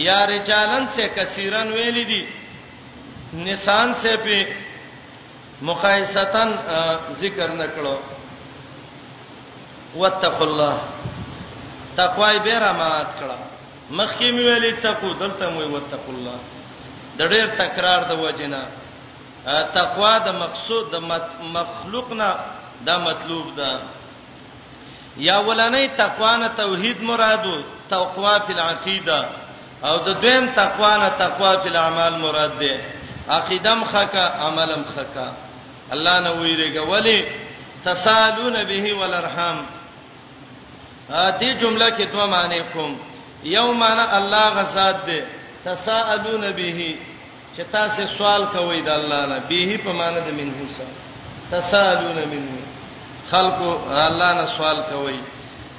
یا 0.07 0.19
رجالن 0.33 0.85
سے 0.95 1.07
کثیرن 1.15 1.71
ویل 1.77 1.99
دي 2.11 2.21
نسان 3.49 3.93
سے 4.01 4.15
په 4.17 4.55
مقایستن 5.71 6.49
ذکر 7.19 7.49
نکړو 7.61 7.97
واتقوا 9.95 10.47
الله 10.47 10.79
تقوای 11.99 12.39
به 12.39 12.59
رحمت 12.59 13.07
کړه 13.19 13.39
مخکې 13.91 14.31
مې 14.31 14.43
ویلې 14.47 14.81
تقو 14.87 15.13
دلته 15.13 15.49
مې 15.49 15.71
واتقوا 15.73 16.13
الله 16.17 16.37
د 17.17 17.21
ډېر 17.21 17.47
تکرار 17.61 18.03
د 18.03 18.11
وجنه 18.11 18.67
تقوا 19.79 20.17
د 20.25 20.29
مقصود 20.43 20.91
د 20.91 20.95
مخلوق 21.53 22.11
نه 22.19 22.35
دا 22.85 22.97
مطلوب 22.99 23.55
ده 23.55 23.79
یا 25.17 25.37
ولنې 25.47 25.97
تقوا 25.97 26.37
نه 26.37 26.47
توحید 26.47 27.01
مرادو 27.01 27.61
تقوا 27.89 28.37
فی 28.39 28.53
العقیده 28.53 29.25
او 29.83 29.97
د 29.97 30.21
دویم 30.21 30.47
تقوا 30.55 30.97
نه 30.97 31.09
تقوا 31.19 31.55
فی 31.63 31.69
الاعمال 31.69 32.17
مراد 32.19 32.59
ده 32.59 32.79
عقیدم 33.29 33.83
خکا 33.83 34.25
عملم 34.47 34.83
خکا 34.95 35.33
الله 35.91 36.19
نه 36.19 36.31
ویریږي 36.33 36.77
ولی 36.77 37.25
تسالون 37.85 38.63
به 38.63 38.93
ولرحم 38.99 39.61
دې 41.39 41.45
جمله 41.61 41.89
کې 41.97 42.01
دوه 42.11 42.25
معنی 42.25 42.61
کوم 42.73 42.97
یو 43.43 43.71
معنی 43.73 44.05
الله 44.17 44.49
غزاد 44.49 45.05
ده 45.05 45.25
تسالون 45.65 46.51
به 46.51 46.95
چې 47.57 47.61
تاسو 47.71 48.05
سوال 48.17 48.45
کوئ 48.45 48.81
د 48.81 48.89
الله 48.89 49.25
نه 49.25 49.39
به 49.49 49.77
په 49.85 49.91
معنی 49.91 50.21
د 50.21 50.31
منه 50.41 50.69
سره 50.77 50.93
تسالون 51.51 52.15
منه 52.15 52.62
خلکو 53.33 53.69
الله 54.05 54.29
نه 54.39 54.45
سوال 54.55 54.79
کوي 54.91 55.19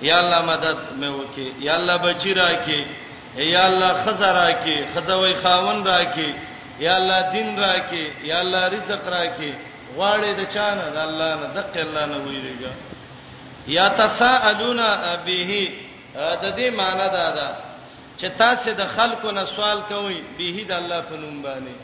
یا 0.09 0.17
الله 0.23 0.41
مدد 0.53 0.79
مې 1.01 1.11
وکي 1.21 1.47
یا 1.67 1.75
الله 1.79 1.97
بچی 2.07 2.33
راکي 2.43 2.81
یا 3.55 3.63
الله 3.67 3.93
خزر 4.05 4.35
راکي 4.43 4.79
خزوي 4.95 5.35
خاون 5.43 5.79
راکي 5.93 6.31
یا 6.87 6.93
الله 7.01 7.21
دین 7.33 7.49
راکي 7.65 8.05
یا 8.31 8.37
الله 8.43 8.63
رزق 8.75 9.03
راکي 9.17 9.53
غواړي 9.97 10.31
د 10.41 10.43
چانه 10.55 10.87
د 10.95 10.99
الله 11.07 11.31
نه 11.43 11.47
دقه 11.59 11.81
الله 11.87 12.05
نه 12.13 12.17
ویریږي 12.27 12.73
یا 13.77 13.89
تساءلون 13.89 14.81
به 15.27 15.69
د 16.43 16.45
دې 16.59 16.69
معنی 16.79 17.09
دا 17.17 17.27
ده 17.39 17.49
چې 18.19 18.27
تاسو 18.39 18.71
د 18.73 18.85
خلکو 18.97 19.31
نه 19.31 19.45
سوال 19.45 19.79
کوئ 19.91 20.17
به 20.39 20.57
د 20.69 20.73
الله 20.81 21.01
په 21.11 21.17
نوم 21.23 21.43
باندې 21.47 21.75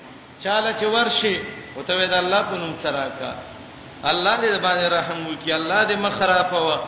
چاله 0.44 0.72
چې 0.80 0.84
ورشي 0.96 1.36
او 1.76 1.82
ته 1.82 2.06
د 2.06 2.14
الله 2.14 2.42
په 2.42 2.56
نوم 2.62 2.74
سره 2.84 3.12
کا 3.20 3.32
الله 4.04 4.36
دې 4.36 4.58
باندې 4.64 4.86
رحم 4.88 5.26
وکي 5.26 5.54
الله 5.56 5.84
دې 5.84 5.96
مخرافه 5.96 6.58
وا 6.66 6.80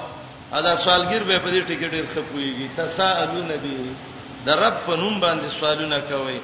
ادا 0.53 0.77
سوالګر 0.77 1.23
به 1.23 1.39
په 1.39 1.51
دې 1.51 1.63
ټیکټ 1.69 1.91
ډېر 1.93 2.07
خپويږي 2.15 2.69
تساءلو 2.77 3.43
نبی 3.53 3.93
د 4.45 4.49
رب 4.51 4.75
په 4.87 4.97
نوم 4.97 5.21
باندې 5.21 5.49
سوالونه 5.61 5.99
کوي 6.09 6.41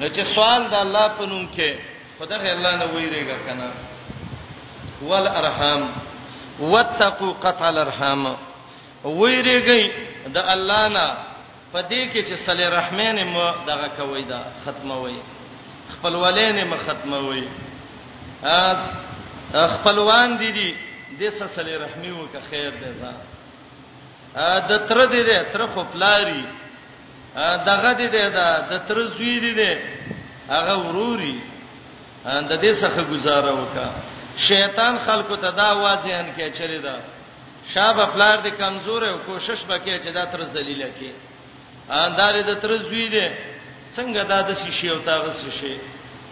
نو 0.00 0.06
چې 0.08 0.20
سوال 0.34 0.68
د 0.70 0.74
الله 0.74 1.08
په 1.08 1.26
نوم 1.26 1.48
کې 1.56 1.70
خدای 2.18 2.50
الله 2.52 2.76
نه 2.76 2.84
ویریږي 2.84 3.36
کنه 3.46 3.70
والارحام 5.02 5.88
واتقوا 6.60 7.32
قطع 7.32 7.68
الارحام 7.68 8.36
ویریږي 9.04 9.90
د 10.36 10.38
الله 10.38 10.88
نه 10.88 11.06
پدې 11.72 12.12
کې 12.12 12.20
چې 12.28 12.34
صلی 12.46 12.64
رحمان 12.64 13.24
مو 13.26 13.50
دغه 13.66 13.88
کوي 13.96 14.22
دا 14.22 14.40
ختموي 14.66 15.18
خپل 15.92 16.14
ولین 16.14 16.66
مو 16.68 16.76
ختموي 16.86 17.48
خپلوان 19.52 20.38
دي 20.38 20.50
دي 20.52 20.70
د 21.20 21.28
سلسله 21.38 21.78
رحمی 21.84 22.10
وکه 22.10 22.40
خیر 22.50 22.70
دی 22.80 22.92
ځا 23.02 23.12
د 24.70 24.72
تر 24.88 24.98
دې 25.06 25.22
دې 25.28 25.52
تر 25.52 25.66
خو 25.74 25.84
پلاری 25.92 26.42
دغه 27.66 27.92
دې 27.92 28.06
دې 28.06 28.28
دا 28.34 28.48
د 28.70 28.86
تر 28.86 28.98
زوی 29.18 29.34
دې 29.40 29.52
دې 29.60 29.72
هغه 30.54 30.74
وروري 30.86 31.40
د 32.50 32.52
دې 32.62 32.72
څخه 32.82 33.02
گزاره 33.10 33.52
وکا 33.62 33.90
شیطان 34.46 34.98
خلکو 35.06 35.36
ته 35.36 35.50
دا 35.50 35.68
واځي 35.72 36.12
ان 36.20 36.32
کې 36.36 36.58
چره 36.58 36.78
دا 36.86 36.96
شاب 37.74 37.96
خپلار 38.06 38.38
دې 38.42 38.50
کمزور 38.58 39.02
او 39.08 39.18
کوشش 39.18 39.60
وکړي 39.68 39.98
چې 40.04 40.08
دا 40.14 40.24
تر 40.24 40.44
ذلیلہ 40.44 40.90
کې 40.98 41.12
اندار 41.90 42.34
دې 42.42 42.54
تر 42.62 42.76
زوی 42.78 43.06
دې 43.10 43.28
څنګه 43.96 44.22
دا 44.28 44.40
د 44.48 44.50
شیشې 44.62 44.86
او 44.90 44.98
تاغه 44.98 45.32
شیشې 45.42 45.78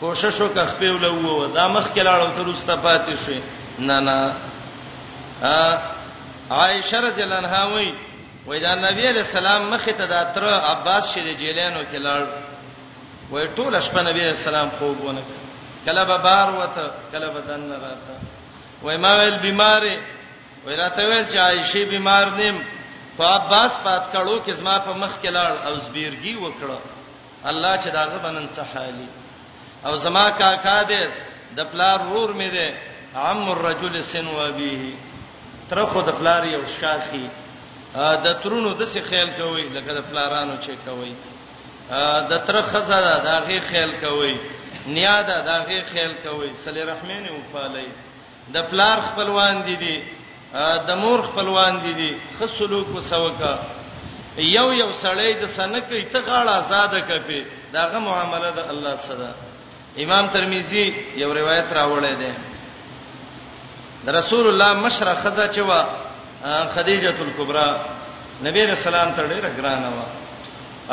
کوشش 0.00 0.40
وکړ 0.40 0.66
خپل 0.72 0.90
ولو 1.04 1.46
دا 1.54 1.66
مخ 1.76 1.86
کې 1.94 2.02
لاړو 2.08 2.28
تر 2.36 2.44
واستفاتې 2.48 3.14
شي 3.24 3.40
نه 3.78 4.00
نه 4.00 4.36
ا 5.52 6.58
عائشہ 6.58 6.96
رضی 7.06 7.22
الله 7.22 7.36
عنها 7.36 7.64
وایي 7.72 7.90
وای 8.46 8.60
دا 8.66 8.74
نبی 8.84 9.08
علیہ 9.08 9.22
السلام 9.24 9.66
مخ 9.70 9.84
ته 10.02 10.06
دا 10.14 10.22
تر 10.38 10.44
عباس 10.58 11.10
شه 11.14 11.22
د 11.22 11.38
جیلانو 11.42 11.82
کې 11.82 12.04
لاړ 12.06 12.26
وای 13.32 13.48
ټول 13.56 13.80
شپه 13.88 14.02
نبی 14.10 14.20
علیہ 14.26 14.36
السلام 14.40 14.68
خوب 14.78 15.04
ونه 15.04 15.22
کله 15.86 16.04
به 16.04 16.18
بار 16.30 16.50
وته 16.60 16.88
کله 17.12 17.28
به 17.36 17.40
دن 17.52 17.68
راته 17.72 18.14
وای 18.86 18.96
ما 19.04 19.12
ویل 19.20 19.38
بیمارې 19.38 19.96
وای 20.66 20.76
راته 20.76 21.06
ویل 21.06 21.26
چې 21.28 21.36
عائشه 21.36 21.84
بیمار 21.94 22.30
نیم 22.42 22.62
خو 23.16 23.22
عباس 23.34 23.72
پات 23.84 24.04
کړو 24.12 24.46
کې 24.46 24.52
زما 24.64 24.78
په 24.88 24.92
مخ 25.04 25.20
کې 25.22 25.28
لاړ 25.28 25.66
او 25.66 25.74
زبیرګي 25.74 26.34
وکړه 26.36 27.48
الله 27.48 27.76
چې 27.76 27.88
داغه 27.88 28.18
بنن 28.26 28.48
څه 28.50 28.62
حالي 28.74 29.08
او 29.86 29.96
زما 29.96 30.30
کاکا 30.38 30.82
دې 30.88 31.02
د 31.56 31.60
پلار 31.72 31.98
ور 32.12 32.30
مې 32.40 32.48
دې 32.54 32.68
عم 33.16 33.46
الرجل 33.50 34.02
سن 34.12 34.26
و 34.28 34.52
به 34.52 34.92
تر 35.70 35.84
خو 35.90 36.00
د 36.08 36.10
پلار 36.18 36.44
یو 36.44 36.60
شاخي 36.80 37.26
د 38.24 38.26
ترونو 38.42 38.70
د 38.80 38.82
څه 38.92 39.00
خیال 39.08 39.30
کوي 39.38 39.62
لکه 39.76 39.92
د 39.94 40.00
پلارانو 40.10 40.54
چې 40.62 40.72
کوي 40.86 41.12
د 42.30 42.38
تر 42.46 42.62
خزه 42.70 42.98
دا 43.28 43.36
غي 43.46 43.58
خیال 43.70 43.92
کوي 44.00 44.34
نیاده 44.94 45.36
دا 45.48 45.56
غي 45.68 45.80
خیال 45.92 46.12
کوي 46.24 46.50
صلی 46.64 46.82
رحمین 46.92 47.26
او 47.28 47.38
پالای 47.52 47.86
د 48.54 48.70
پلار 48.70 48.98
خپلوان 49.08 49.62
دي 49.66 49.76
دي 49.82 49.96
د 50.88 50.90
مور 51.02 51.20
خپلوان 51.28 51.80
دي 51.84 51.92
دي 52.00 52.12
خصلوک 52.40 52.86
وسوکا 52.94 53.54
یو 54.38 54.72
یو 54.72 54.92
سړی 55.02 55.32
د 55.42 55.46
سنکې 55.56 56.00
ته 56.12 56.18
غاړه 56.26 56.50
آزاد 56.60 56.92
کپی 57.08 57.44
داغه 57.72 57.98
معاملې 57.98 58.50
د 58.56 58.60
الله 58.72 58.96
سره 59.08 59.28
امام 60.04 60.26
ترمذی 60.32 60.90
یو 61.22 61.32
روایت 61.34 61.72
راوړی 61.72 62.14
دی 62.20 62.32
رسول 64.18 64.46
الله 64.48 64.72
مشره 64.72 65.14
خزا 65.22 65.46
چې 65.52 65.58
وا 65.58 65.86
خدیجه 66.74 67.12
کلبرا 67.18 67.68
نبی 68.44 68.66
رسول 68.66 68.94
الله 68.94 69.16
تر 69.16 69.26
ډیره 69.26 69.50
ګرانه 69.56 69.88
وا 69.96 70.06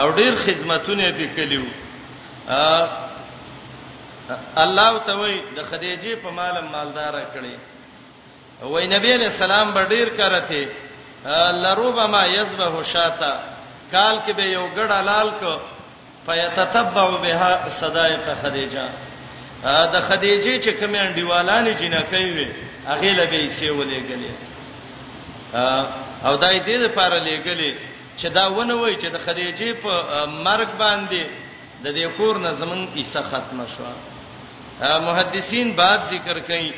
او 0.01 0.11
ډیر 0.15 0.35
خدمتونه 0.45 1.09
دې 1.11 1.35
کلیو 1.39 1.61
الله 4.65 4.99
تعالی 4.99 5.41
د 5.55 5.63
خدیجه 5.69 6.15
په 6.15 6.29
مال 6.29 6.63
مالدار 6.71 7.13
کړي 7.35 7.55
وای 8.61 8.85
نبی 8.87 9.13
علیہ 9.15 9.25
السلام 9.27 9.71
به 9.73 9.83
ډیر 9.85 10.09
کرته 10.09 10.69
لروبما 11.61 12.25
یذبه 12.27 12.83
شاتا 12.83 13.31
کال 13.91 14.19
کې 14.27 14.31
به 14.35 14.43
یو 14.43 14.69
ګډه 14.75 14.99
لال 15.01 15.29
کو 15.39 15.59
فیتتبع 16.25 17.17
بها 17.21 17.69
صدائق 17.69 18.33
خدیجه 18.43 18.89
دا 19.63 20.01
خدیجه 20.01 20.59
چې 20.61 20.69
کوم 20.79 20.95
انډیوالانه 20.95 21.71
جنکې 21.73 22.29
وي 22.37 22.49
هغه 22.87 23.11
له 23.11 23.25
به 23.25 23.39
یې 23.47 23.49
سیولې 23.59 23.99
غلې 24.09 24.33
او 26.25 26.35
دای 26.35 26.59
دې 26.59 26.77
لپاره 26.85 27.19
لګلې 27.19 27.73
چې 28.17 28.25
دا 28.37 28.47
ونه 28.49 28.75
وای 28.75 28.95
چې 28.95 29.05
د 29.11 29.17
خدیجه 29.17 29.73
په 29.73 29.91
مرګ 30.45 30.69
باندې 30.81 31.21
د 31.83 31.87
دې 31.95 32.07
کور 32.17 32.37
نه 32.37 32.53
زمون 32.53 32.87
عیسی 32.95 33.19
ختمه 33.21 33.65
شو 33.77 33.83
محدثین 35.01 35.71
باب 35.75 36.03
ذکر 36.03 36.39
کړي 36.47 36.73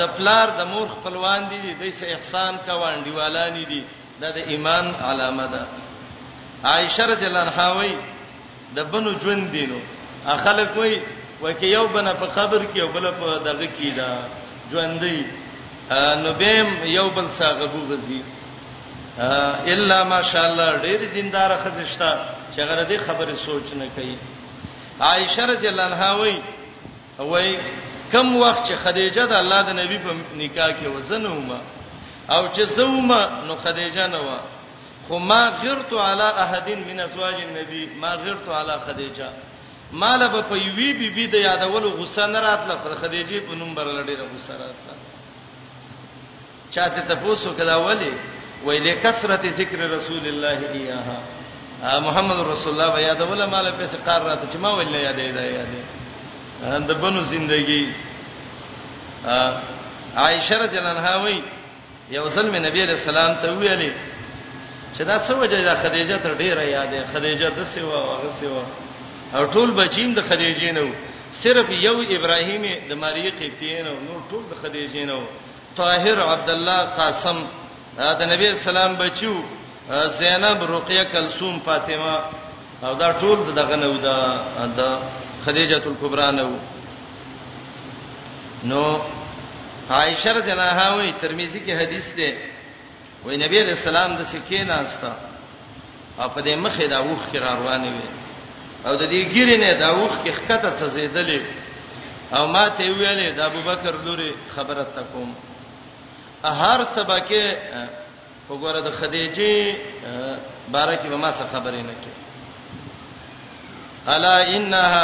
د 0.00 0.08
پلار 0.16 0.48
د 0.58 0.62
مور 0.72 0.88
خپلوان 0.88 1.48
دي 1.48 1.58
د 1.74 1.92
دې 1.92 2.04
احسان 2.14 2.56
کا 2.66 2.74
وانډیوالانی 2.78 3.64
دي 3.64 3.84
دا 4.20 4.30
د 4.30 4.36
ایمان 4.36 4.94
علامه 4.94 5.46
ده 5.46 5.66
عائشه 6.64 7.06
رضی 7.06 7.26
الله 7.26 7.40
عنها 7.40 7.68
وایي 7.72 7.96
د 8.76 8.78
بنو 8.92 9.10
ژوند 9.22 9.44
دینو 9.56 9.78
خلک 10.44 10.70
وای 10.78 10.92
وکي 11.42 11.68
یو 11.78 11.86
بنه 11.94 12.12
په 12.20 12.26
قبر 12.36 12.60
کې 12.72 12.78
او 12.82 12.88
بل 12.92 13.10
په 13.20 13.26
دغه 13.46 13.66
کې 13.76 13.88
دا 13.98 14.10
ژوندۍ 14.72 15.18
نو 16.22 16.30
بهم 16.40 16.68
یو 16.98 17.08
بل 17.16 17.26
ساغبو 17.38 17.80
غزي 17.92 18.22
الا 19.74 20.00
ماشاءالله 20.12 20.70
ډېر 20.86 21.00
دیندار 21.16 21.50
خزشتا 21.62 22.10
چې 22.54 22.60
غره 22.68 22.84
دې 22.90 22.98
خبره 23.06 23.34
سوچ 23.46 23.68
نه 23.80 23.86
کوي 23.96 24.16
عائشه 25.00 25.46
رضی 25.52 25.68
الله 25.68 25.82
عنها 25.84 26.10
وای 26.14 26.36
وای 27.18 27.50
کم 28.12 28.36
وخت 28.42 28.62
چې 28.68 28.72
خدیجه 28.84 29.26
د 29.26 29.32
الله 29.42 29.60
د 29.62 29.70
نبی 29.80 29.98
په 30.06 30.10
نکاح 30.42 30.68
کې 30.78 30.86
وزنه 30.96 31.28
ومه 31.36 31.60
او 32.34 32.42
چې 32.54 32.60
زومه 32.76 33.20
نو 33.46 33.56
خدیجه 33.64 34.06
نه 34.14 34.18
و 34.26 34.28
خو 35.08 35.18
ما 35.18 35.48
غرت 35.62 35.92
علی 35.92 36.22
احد 36.42 36.68
من 36.88 37.00
ازواج 37.00 37.34
النبی 37.48 37.86
ما 38.00 38.08
غرت 38.14 38.48
علی 38.48 38.72
خدیجه 38.86 39.28
مال 39.92 40.28
به 40.28 40.40
په 40.42 40.56
یوی 40.56 40.92
بی 40.92 41.10
بی 41.10 41.26
د 41.26 41.34
یادولو 41.34 41.90
غوسه 41.98 42.26
نه 42.26 42.40
راتله 42.40 42.74
پر 42.84 42.94
خدیجه 42.94 43.40
په 43.40 43.54
نوم 43.54 43.74
برلډی 43.74 44.14
را 44.20 44.24
غوسه 44.32 44.52
راتله 44.60 44.94
چاته 46.74 47.00
تاسو 47.08 47.48
کله 47.58 47.76
ولی 47.76 48.12
ویلې 48.66 48.92
کثرت 49.04 49.46
ذکر 49.48 49.78
رسول 49.96 50.24
الله 50.32 50.58
ایها 50.74 51.20
محمد 52.00 52.38
رسول 52.52 52.72
الله 52.72 52.94
بیا 52.96 53.14
د 53.14 53.20
ولا 53.22 53.46
مال 53.46 53.70
په 53.70 53.86
سقار 53.86 54.22
راته 54.22 54.46
چې 54.52 54.56
ما 54.56 54.74
ویل 54.76 54.94
یادې 55.06 55.34
ده 55.36 55.44
یادې 55.58 55.80
د 56.88 56.92
بنو 56.94 57.24
زندگی 57.24 57.92
عائشه 60.16 60.58
رضی 60.58 60.78
الله 60.78 60.90
عنها 60.90 61.16
وی 61.22 61.42
یو 62.10 62.28
ځل 62.30 62.50
مې 62.52 62.58
نبی 62.66 62.84
رسول 62.86 63.18
الله 63.18 63.42
ته 63.42 63.48
ویلې 63.60 63.92
چې 64.98 65.02
دا 65.10 65.16
څه 65.26 65.32
وجه 65.42 65.58
ده 65.66 65.74
خدیجه 65.82 66.16
ته 66.22 66.30
ډیره 66.42 66.62
یادې 66.76 67.00
خدیجه 67.14 67.48
د 67.58 67.64
سیوا 67.74 67.98
هغه 68.06 68.30
سیوا 68.40 68.62
او 69.36 69.42
ټول 69.54 69.70
بچیم 69.76 70.14
د 70.14 70.20
خدیجې 70.28 70.70
نه 70.76 70.86
صرف 71.42 71.68
یو 71.86 71.96
ابراهیم 72.16 72.64
د 72.88 72.92
مریه 73.02 73.30
قبطینو 73.40 73.92
نور 74.06 74.20
ټول 74.30 74.42
د 74.50 74.52
خدیجې 74.62 75.02
نه 75.10 75.18
طاهر 75.76 76.18
عبد 76.32 76.50
الله 76.56 76.78
قاسم 76.98 77.38
دا 78.00 78.26
نبی 78.32 78.48
اسلام 78.56 78.92
بچو 79.04 79.32
زینب 80.18 80.60
رقیه 80.76 81.04
کلثوم 81.14 81.54
فاطمه 81.70 82.12
او 82.86 82.92
دا 83.02 83.08
ټول 83.22 83.38
دغه 83.62 83.76
نه 83.82 83.88
ودا 83.94 84.20
د 84.82 85.08
خدیجه 85.46 85.78
کلبرا 85.84 86.28
نه 86.40 86.46
نو 88.70 88.84
عائشہ 89.90 90.28
رضی 90.38 90.50
الله 90.52 90.70
عنها 90.74 90.94
وی 90.96 91.12
ترمذی 91.24 91.60
کې 91.66 91.72
حدیث 91.82 92.08
ده 92.18 92.30
وې 93.24 93.36
نبی 93.36 93.58
علیہ 93.60 93.76
السلام 93.80 94.10
د 94.16 94.22
سکینه 94.32 94.74
استا 94.80 95.12
په 96.34 96.40
دې 96.42 96.54
مخه 96.64 96.86
دا 96.94 97.00
وښ 97.02 97.22
کې 97.32 97.38
روانې 97.48 97.90
وي 97.96 98.08
او 98.86 98.92
د 98.96 99.02
دې 99.12 99.20
ګیرې 99.34 99.56
نه 99.62 99.74
دا 99.74 99.90
وښ 100.00 100.14
کې 100.24 100.32
خکته 100.38 100.70
څه 100.78 100.86
زیدلې 100.94 101.42
او 102.32 102.46
ما 102.54 102.68
ته 102.68 102.84
ویلې 102.90 103.28
د 103.34 103.40
ابوبکر 103.40 103.94
لوري 104.06 104.34
خبره 104.56 104.84
تکوم 104.96 105.34
هر 106.44 106.80
سبا 106.94 107.18
کې 107.20 107.56
وګوره 108.50 108.80
د 108.84 108.90
خدیجه 108.90 109.76
بارکه 110.74 111.08
به 111.10 111.16
ما 111.16 111.30
څه 111.32 111.44
خبرې 111.54 111.82
نه 111.90 111.94
کې 112.02 112.12
الا 114.08 114.48
انها 114.56 115.02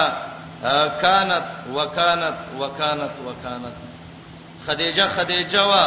كانت 1.04 1.44
وكانت 1.74 2.36
وكانت 2.60 3.14
وكانت 3.26 3.74
خدیجه 4.66 5.08
خدیجه 5.08 5.62
وا 5.68 5.84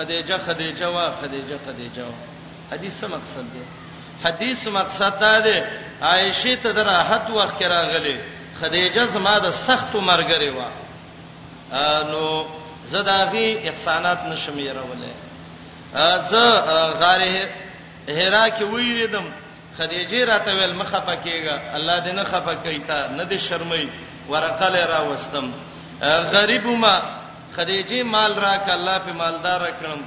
خدیجه 0.00 0.38
خدیجه 0.38 0.86
وا 0.86 1.10
خدیجه 1.22 1.56
خدیجه 1.66 2.02
وا 2.02 2.14
حدیث 2.72 2.92
څه 3.00 3.04
مقصد 3.06 3.40
دی 3.52 3.64
حدیث 4.24 4.66
مقصد 4.68 5.18
دا 5.20 5.40
دی 5.40 5.60
عائشه 6.02 6.56
ته 6.56 6.72
در 6.72 6.84
راحت 6.84 7.30
وخت 7.30 7.58
کې 7.58 7.64
راغلي 7.64 8.18
خدیجه 8.60 9.06
زما 9.06 9.38
د 9.38 9.50
سخت 9.50 9.92
مرګري 9.96 10.48
وا 10.56 10.68
نو 12.12 12.46
زداغي 12.84 13.68
احسانات 13.68 14.20
نشمیرولې 14.32 15.10
ز 16.30 16.32
غاره 17.00 17.36
هرا 18.18 18.46
کې 18.58 18.62
ویریدم 18.62 19.24
خدیجه 19.78 20.24
راته 20.24 20.50
ویل 20.54 20.74
مخه 20.74 20.98
پکېګا 21.08 21.56
الله 21.76 22.00
دې 22.04 22.12
نه 22.18 22.24
خپه 22.24 22.54
کوي 22.54 22.78
تا 22.78 23.06
نه 23.06 23.24
دې 23.30 23.38
شرمې 23.50 23.86
ورقه 24.28 24.68
لرا 24.68 24.98
وستم 25.02 25.52
غریبما 26.34 27.19
خدیجه 27.56 28.02
مال 28.14 28.32
راک 28.44 28.68
الله 28.76 28.98
په 29.06 29.12
مالدار 29.22 29.60
کړم 29.80 30.00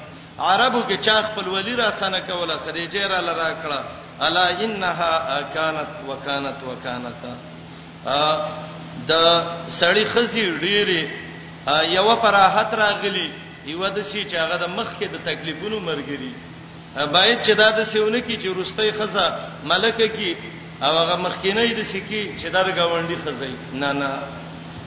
عربو 0.50 0.82
کې 0.90 1.02
چا 1.06 1.22
خپل 1.22 1.48
ولی 1.48 1.76
را 1.76 1.92
سنه 1.92 2.20
کوله 2.22 2.58
خدیجه 2.66 3.08
را 3.08 3.20
لرا 3.20 3.50
کړه 3.64 3.80
الا 4.26 4.46
انها 4.50 5.42
کانت 5.54 5.90
وکانت 6.08 6.60
وکانت 6.64 7.20
د 9.10 9.14
سړی 9.80 10.06
خزي 10.14 10.46
ډيري 10.62 11.10
یو 11.98 12.16
پراحت 12.22 12.74
راغلی 12.74 13.30
یو 13.66 13.88
د 13.88 14.02
سي 14.02 14.26
چې 14.30 14.36
هغه 14.36 14.58
د 14.64 14.70
مخ 14.78 14.88
کې 15.00 15.04
د 15.04 15.16
تکلیفونو 15.26 15.80
مرګري 15.80 16.32
باید 17.14 17.44
چې 17.44 17.52
دا 17.58 17.70
د 17.78 17.84
سیونه 17.86 18.18
کې 18.22 18.38
چې 18.42 18.48
روستۍ 18.48 18.92
خزه 18.92 19.36
ملکه 19.64 20.08
کې 20.08 20.36
او 20.84 20.98
هغه 20.98 21.16
مخکینه 21.26 21.66
د 21.82 21.84
سکی 21.92 22.24
چې 22.40 22.48
دا 22.56 22.64
د 22.64 22.70
گاونډي 22.76 23.18
خزای 23.26 23.54
نه 23.74 23.92
نه 23.92 24.12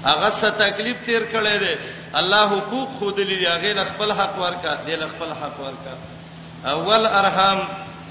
هغه 0.04 0.28
څه 0.40 0.50
تکلیف 0.64 0.96
تیر 1.06 1.22
کړي 1.32 1.56
دي 1.62 1.74
الله 2.14 2.48
حقوق 2.50 2.88
خود 2.98 3.20
لري 3.20 3.46
هغه 3.48 3.72
ل 3.72 3.84
خپل 3.84 4.12
حق 4.12 4.38
ورکا 4.38 4.74
دی 4.86 4.96
ل 4.96 5.08
خپل 5.08 5.32
حق 5.32 5.60
ورکا 5.60 5.94
اول 6.70 7.06
ارحام 7.06 7.58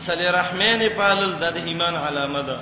صلی 0.05 0.25
رحمان 0.25 0.81
پالل 0.97 1.35
د 1.39 1.43
ایمان 1.67 1.95
علامه 1.95 2.41
ده 2.41 2.57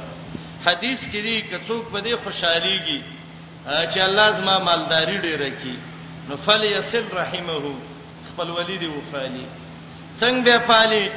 حدیث 0.66 1.00
کې 1.10 1.16
دی 1.24 1.42
کڅوک 1.52 1.92
په 1.94 2.02
دې 2.02 2.14
خوشحاليږي 2.24 3.00
چې 3.66 3.98
الله 4.00 4.32
زما 4.32 4.60
مالداري 4.60 5.18
ډیره 5.18 5.50
کړي 5.50 5.78
نو 6.30 6.38
فل 6.38 6.64
یسل 6.64 7.06
رحمه 7.14 7.76
خپل 8.34 8.50
ولید 8.50 8.84
وفالي 8.84 9.46
څنګه 10.18 10.44
به 10.46 10.58
پالي 10.58 11.10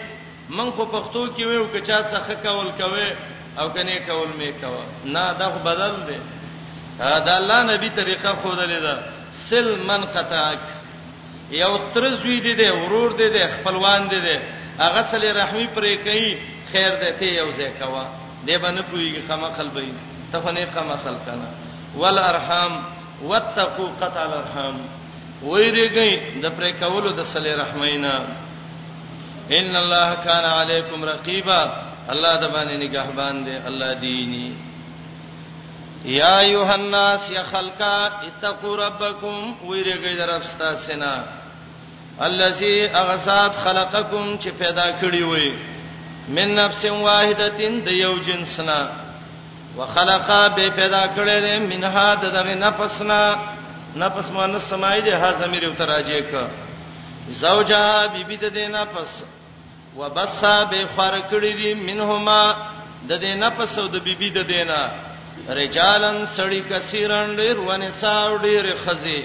من 0.49 0.71
خو 0.71 0.85
پښتو 0.85 1.29
کې 1.37 1.43
ویو 1.47 1.67
کچا 1.73 1.99
څخه 2.13 2.33
کول 2.43 2.71
کوي 2.81 3.09
او 3.59 3.69
کني 3.71 3.99
کول 4.07 4.29
مې 4.39 4.51
کوي 4.65 5.13
نه 5.15 5.33
دا 5.39 5.49
بدل 5.49 5.95
دی 6.07 6.19
دا 6.99 7.37
الله 7.37 7.75
نبی 7.75 7.89
طریقه 7.95 8.33
خو 8.43 8.55
دلیدا 8.55 8.97
سل 9.51 9.77
من 9.88 10.05
قطعک 10.16 10.61
یو 11.55 11.77
ترزوی 11.94 12.40
دی 12.40 12.55
دی 12.55 12.68
ورور 12.70 13.11
دی 13.18 13.29
دی 13.31 13.46
خپلوان 13.57 14.09
دی 14.11 14.20
دی 14.20 14.37
هغه 14.79 15.03
سلی 15.11 15.33
رحمی 15.37 15.66
پرې 15.66 16.05
کوي 16.07 16.33
خیر 16.72 16.92
دې 17.03 17.12
ته 17.18 17.27
یو 17.37 17.51
ځای 17.51 17.70
کوا 17.83 18.05
دې 18.46 18.57
باندې 18.64 18.83
پویږي 18.90 19.22
خما 19.29 19.49
خلبې 19.59 19.88
ته 20.33 20.40
خو 20.40 20.51
نه 20.57 20.66
خما 20.75 20.96
خل 21.05 21.16
کنه 21.27 21.49
والارحام 22.03 22.72
واتقوا 23.31 23.88
قطع 24.01 24.20
الارحام 24.27 24.77
ویریږي 25.42 26.40
د 26.42 26.46
پرې 26.59 26.70
کولو 26.83 27.12
د 27.22 27.25
سلی 27.33 27.55
رحمینا 27.62 28.14
ان 29.61 29.77
الله 29.83 30.14
کان 30.29 30.44
علیکم 30.53 31.05
رقیبا 31.12 31.61
الله 32.09 32.37
د 32.37 32.44
باندې 32.55 32.81
نگہبان 32.85 33.44
دی 33.46 33.53
الله 33.68 33.94
دینی 34.07 34.49
یا 36.07 36.38
ایها 36.38 36.73
الناس 36.75 37.31
یا 37.31 37.42
خلقا 37.51 37.97
اتقوا 38.27 38.75
ربکم 38.87 39.66
ویریږئ 39.69 40.14
درپستا 40.19 40.75
سینا 40.87 41.14
الذي 42.29 42.77
اغسات 43.01 43.53
خلقکم 43.64 44.37
چې 44.42 44.49
پیدا 44.59 44.87
کړی 45.01 45.23
وې 45.31 45.55
من 46.29 46.55
نفس 46.55 46.85
واحدتين 46.85 47.81
د 47.87 47.92
یو 47.92 48.12
جنسنا 48.27 48.79
وخلقا 49.77 50.40
به 50.49 50.71
پیدا 50.77 51.03
کړی 51.16 51.40
دې 51.42 51.59
منها 51.75 52.14
دغه 52.14 52.55
نفسنا 52.55 53.21
نفس 53.97 54.31
معنی 54.31 54.59
سمای 54.69 55.01
دې 55.05 55.12
ها 55.23 55.33
زمیر 55.42 55.69
وتراجه 55.69 56.21
ک 56.31 56.47
زوجها 57.40 58.07
بیبی 58.14 58.37
د 58.37 58.53
دې 58.55 58.71
نفس 58.71 59.25
وبصا 59.97 60.55
به 60.64 60.87
خر 60.97 61.19
کړی 61.31 61.53
دې 61.61 61.77
منهما 61.87 62.55
د 63.09 63.21
دې 63.21 63.38
نفس 63.45 63.79
او 63.79 63.87
د 63.88 63.97
بیبی 64.05 64.31
د 64.31 64.38
دینه 64.53 64.81
رجالن 65.59 66.16
سړی 66.37 66.61
کثیرن 66.70 67.35
ډیر 67.37 67.57
ونه 67.61 67.90
ساو 68.01 68.37
ډیر 68.46 68.64
خزي 68.85 69.20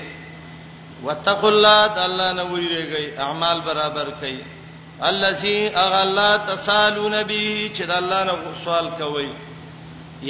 وتقوا 1.05 1.49
الله 1.55 1.81
د 1.95 2.03
الله 2.07 2.29
نه 2.39 2.43
ویریږي 2.49 3.05
اعمال 3.27 3.61
برابر 3.69 4.07
کوي 4.21 4.41
الذي 5.11 5.59
اغلا 5.85 6.31
تسالون 6.49 7.15
به 7.23 7.69
چې 7.75 7.83
د 7.93 7.95
الله 8.01 8.19
نه 8.25 8.35
سوال 8.63 8.87
کوي 8.99 9.29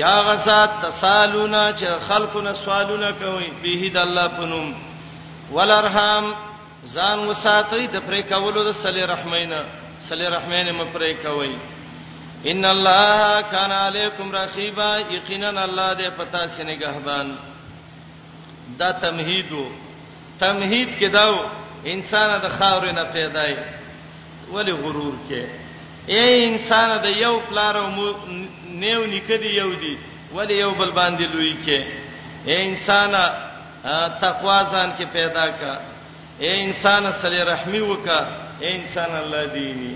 یا 0.03 0.13
غسات 0.27 0.71
تسالون 0.85 1.55
چې 1.77 1.87
خلقونه 2.07 2.53
سوالونه 2.65 3.11
کوي 3.23 3.49
به 3.65 3.89
د 3.95 3.97
الله 4.03 4.27
پنوم 4.37 4.71
ولرحم 5.55 6.25
ځان 6.95 7.19
وساتئ 7.29 7.83
د 7.87 7.97
پرې 8.07 8.21
کولو 8.33 8.63
د 8.69 8.71
صلی 8.85 9.01
رحمینا 9.15 9.61
صلی 10.07 10.27
رحمین 10.35 10.67
مپرې 10.79 11.13
کوي 11.25 11.53
ان 12.49 12.65
الله 12.65 13.41
کان 13.51 13.71
علیکم 13.71 14.31
رقیبا 14.35 14.89
یقینا 15.11 15.47
الله 15.49 15.93
دې 15.97 16.09
پتا 16.17 16.47
سینه 16.47 16.75
غهبان 16.81 17.35
دا 18.79 18.91
تمهید 18.91 19.51
وو 19.51 19.65
تمهید 20.39 20.89
کې 20.99 21.05
داو 21.13 21.35
انسان 21.93 22.39
د 22.41 22.47
خاورې 22.57 22.91
نه 22.95 23.03
پیدای 23.13 23.55
ولی 24.53 24.71
غرور 24.71 25.13
کې 25.29 25.43
اے 26.07 26.45
انسان 26.47 26.89
د 27.03 27.07
یو 27.17 27.39
پلار 27.49 27.75
او 27.77 27.87
نیو 28.67 29.05
نکدي 29.05 29.53
یو 29.55 29.71
دی 29.81 29.95
ولی 30.35 30.55
یو 30.59 30.71
بل 30.77 30.91
باندې 30.91 31.23
لوی 31.33 31.55
کې 31.65 31.87
اے 32.49 32.61
انسان 32.67 33.11
تقوا 34.21 34.63
ځان 34.71 34.89
کې 34.97 35.03
پیدا 35.11 35.47
کا 35.49 35.73
اے 36.41 36.59
انسان 36.63 37.11
صلی 37.21 37.41
رحمی 37.53 37.79
وکا 37.79 38.19
اے 38.61 38.69
انسان 38.77 39.11
الله 39.15 39.45
دینی 39.53 39.95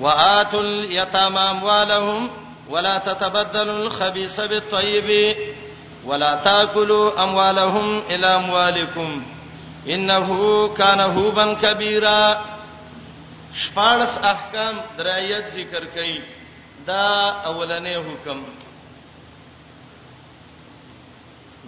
وآتوا 0.00 0.60
اليتامى 0.60 1.38
أموالهم 1.38 2.30
ولا 2.70 2.98
تتبدلوا 2.98 3.86
الخبيث 3.86 4.40
بالطيب 4.40 5.36
ولا 6.04 6.36
تاكلوا 6.44 7.24
أموالهم 7.24 7.98
إلى 7.98 8.26
أموالكم 8.26 9.22
إنه 9.88 10.68
كان 10.74 11.00
هوبا 11.00 11.54
كبيرا 11.54 12.44
شپارس 13.56 14.18
احکام 14.24 14.80
درایت 14.98 15.48
ذکر 15.48 15.84
کړي 15.96 16.20
دا 16.86 17.30
اولنې 17.44 17.94
حکم 18.08 18.42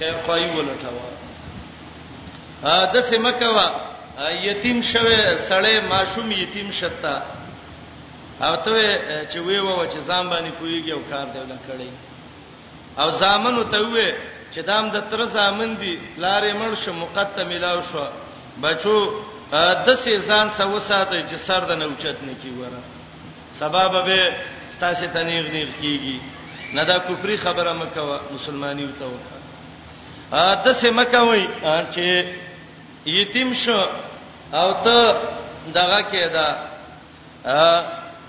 خیر 0.00 0.16
خوای 0.24 0.44
ولټوا 0.56 1.08
ا 2.72 2.74
د 2.94 2.96
سمکوا 3.10 3.66
یتیم 4.48 4.78
شوه 4.92 5.18
سړی 5.50 5.74
ماشوم 5.92 6.26
یتیم 6.42 6.68
شتا 6.78 7.16
او 8.46 8.54
ته 8.64 8.74
چې 9.30 9.38
وی 9.46 9.58
و 9.68 9.84
چې 9.92 9.98
ځان 10.08 10.24
باندې 10.32 10.52
کویږي 10.60 10.92
او 10.96 11.02
کار 11.10 11.26
دی 11.32 11.38
ولا 11.44 11.58
کړی 11.66 11.90
او 13.00 13.08
زامنو 13.22 13.64
ته 13.72 13.78
وې 13.92 14.08
چې 14.52 14.60
دام 14.70 14.84
د 14.94 14.98
تر 15.10 15.20
زامن 15.36 15.70
دی 15.80 15.92
لارې 16.24 16.52
مړ 16.60 16.72
شو 16.82 16.92
مقدمه 16.92 17.48
ملاو 17.54 17.78
شو 17.90 18.04
بچو 18.64 18.94
د 19.86 19.88
سې 20.02 20.14
ځان 20.28 20.46
سو 20.60 20.78
ساته 20.88 21.14
چې 21.28 21.36
سر 21.46 21.60
د 21.70 21.72
نوچت 21.82 22.18
نکی 22.28 22.50
وره 22.62 22.80
سبب 23.60 23.92
به 24.06 24.20
ستاسو 24.76 25.06
تنیغ 25.16 25.44
نیغ 25.56 25.68
کیږي 25.82 26.16
نه 26.76 26.82
دا 26.92 26.96
کفر 27.08 27.30
خبره 27.44 27.72
مکوه 27.82 28.16
مسلمانۍ 28.36 28.84
وته 28.88 29.06
وکړه 29.12 29.39
د 30.32 30.66
سم 30.82 30.98
کوي 31.14 31.44
چې 31.94 32.06
یتیم 33.06 33.52
شو 33.64 33.80
او 34.58 34.68
ته 34.84 34.98
دغه 35.74 36.00
کې 36.10 36.24
دا 36.36 36.48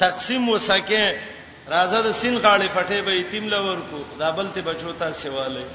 تقسیم 0.03 0.49
وسکه 0.49 1.03
راځه 1.75 1.99
د 2.07 2.11
سین 2.21 2.35
غاړې 2.43 2.69
پټې 2.75 2.97
به 3.05 3.11
یتیم 3.21 3.47
لور 3.53 3.77
کو 3.89 3.97
دا 4.19 4.31
بل 4.37 4.47
ته 4.55 4.61
بچو 4.61 4.91
ته 4.99 5.11
سیواله 5.11 5.65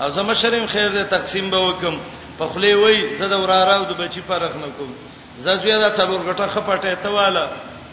او 0.00 0.10
زما 0.18 0.32
شرم 0.42 0.66
خیر 0.74 0.88
دې 0.96 1.10
تقسیم 1.10 1.50
به 1.50 1.60
وکم 1.68 1.96
په 2.38 2.46
خله 2.54 2.74
وای 2.82 3.16
زه 3.16 3.26
د 3.28 3.32
وراره 3.46 3.78
د 3.84 3.92
بچی 4.02 4.22
فرق 4.26 4.56
نه 4.56 4.68
کوم 4.78 4.92
زځوی 5.46 5.72
دا 5.72 5.90
څلور 5.96 6.20
غټه 6.28 6.46
خپټه 6.56 6.94
ته 7.06 7.16
واله 7.18 7.46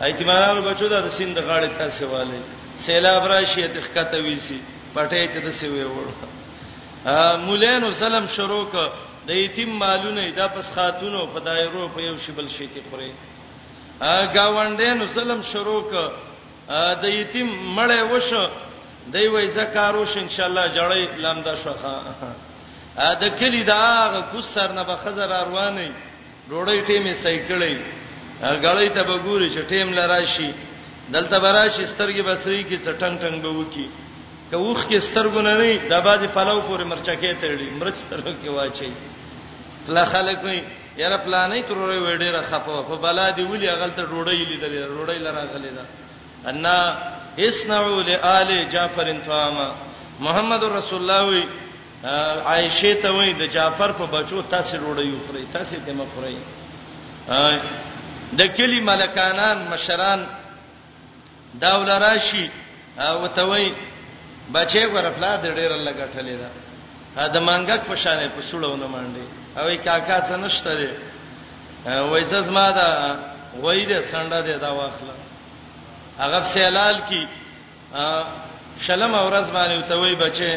ایتمانانو 0.07 0.62
بچو 0.72 0.88
دا 0.88 1.01
د 1.05 1.09
سین 1.20 1.34
د 1.34 1.39
غاړې 1.39 1.70
ته 1.78 1.89
سیواله 1.89 2.39
سیلاب 2.86 3.26
راشي 3.32 3.68
ته 3.68 3.82
ښکته 3.82 4.18
ویسی 4.18 4.59
پټې 4.95 5.28
ته 5.34 5.39
د 5.49 5.59
سیوي 5.62 5.84
وړه 5.84 6.39
مولانو 7.06 7.91
سلام 7.99 8.26
شروع 8.36 8.64
ک 8.70 8.76
د 9.28 9.30
یتیم 9.36 9.70
مالونه 9.80 10.24
د 10.38 10.41
پس 10.56 10.72
خاتونو 10.76 11.22
په 11.34 11.39
دایرو 11.45 11.88
په 11.93 12.02
یو 12.02 12.18
شبل 12.26 12.47
شي 12.56 12.68
کې 12.68 12.82
خوري 12.89 13.12
گاوندینو 14.36 15.06
سلام 15.16 15.41
شروع 15.52 15.82
ک 15.91 15.93
د 17.06 17.14
یتیم 17.14 17.49
مړې 17.76 18.02
وشه 18.12 18.52
دی 19.16 19.28
وای 19.36 19.47
زکاروش 19.58 20.16
ان 20.22 20.30
شاء 20.36 20.45
الله 20.47 20.66
جړې 20.78 21.04
لامدا 21.26 21.56
شوخه 21.64 21.95
د 23.26 23.34
کلی 23.39 23.64
دا 23.72 23.84
کوسر 24.36 24.72
نه 24.78 24.84
به 24.91 24.95
خزر 24.95 25.32
ارواني 25.41 25.88
ډوړې 26.49 26.78
ټیمې 26.88 27.14
سایکلې 27.24 27.76
غړې 28.64 28.89
ته 28.99 29.10
به 29.10 29.18
ګوري 29.26 29.49
چې 29.56 29.62
ټیم 29.74 29.88
لراشي 29.99 30.52
دلته 31.10 31.39
براشي 31.39 31.86
سترګې 31.86 32.24
بسري 32.30 32.64
کې 32.70 32.78
چټنګ 32.86 33.16
ټنګ 33.24 33.36
به 33.47 33.58
وکی 33.60 33.88
که 34.52 34.58
وښ 34.58 34.80
کې 34.89 34.97
سترګونه 35.10 35.52
نه 35.60 35.68
د 35.91 35.93
باځي 36.06 36.28
پلو 36.36 36.62
پورې 36.68 36.84
مرچکې 36.91 37.32
تړلې 37.41 37.68
مرچ 37.80 37.95
سترګو 38.06 38.34
کې 38.43 38.49
واچي 38.58 38.89
لا 39.95 40.04
خلک 40.14 40.38
وي 40.45 40.60
یاره 41.02 41.18
پلانې 41.26 41.62
ترورې 41.70 41.99
وړې 42.06 42.30
را 42.36 42.41
خپو 42.52 42.84
په 42.89 42.95
بلا 43.04 43.28
دی 43.38 43.43
ولي 43.43 43.70
غلطه 43.82 44.02
روړې 44.04 44.39
لیدلې 44.49 44.82
روړې 44.91 45.18
لرا 45.28 45.43
غلې 45.54 45.72
دا 45.78 45.86
ان 46.49 46.66
اسنعوا 47.47 48.02
لآل 48.10 48.49
جعفر 48.74 49.16
طعاما 49.28 49.68
محمد 50.26 50.64
رسول 50.64 50.99
الله 51.02 51.22
وي 51.28 51.43
عائشه 52.52 52.93
ته 53.04 53.12
وي 53.18 53.34
د 53.43 53.54
جعفر 53.54 53.91
په 53.99 54.06
بچو 54.16 54.41
تاسو 54.56 54.78
روړې 54.78 55.28
خوري 55.28 55.45
تاسو 55.54 55.76
ته 55.86 55.93
مخوري 55.93 56.38
د 58.39 58.52
کلی 58.58 58.80
ملکانان 58.89 59.66
مشران 59.72 60.28
داول 61.64 61.89
راشي 62.06 62.45
او 63.06 63.28
ته 63.39 63.43
وي 63.49 63.72
بچي 64.54 64.84
ګره 64.93 65.12
پلا 65.18 65.32
د 65.43 65.45
ډیر 65.58 65.72
لګټلې 65.88 66.36
ده 66.41 66.49
دا 67.34 67.39
مانګک 67.49 67.82
په 67.89 67.95
شانې 68.04 68.28
په 68.36 68.41
سړونه 68.49 68.88
باندې 68.95 69.24
او 69.60 69.66
یې 69.72 69.78
کاکا 69.88 70.18
څه 70.28 70.36
نشته 70.43 70.72
دی 70.80 70.89
وایسس 72.12 72.47
ما 72.58 72.68
دا 72.80 72.88
وای 73.64 73.84
دې 73.89 73.99
سنډه 74.12 74.39
دې 74.47 74.56
دا 74.64 74.70
واخله 74.80 75.16
هغه 76.22 76.39
سیلال 76.54 76.97
کی 77.10 77.22
شلم 78.86 79.16
اورز 79.16 79.47
باندې 79.56 79.88
ته 79.89 79.95
وای 80.02 80.16
بچي 80.26 80.54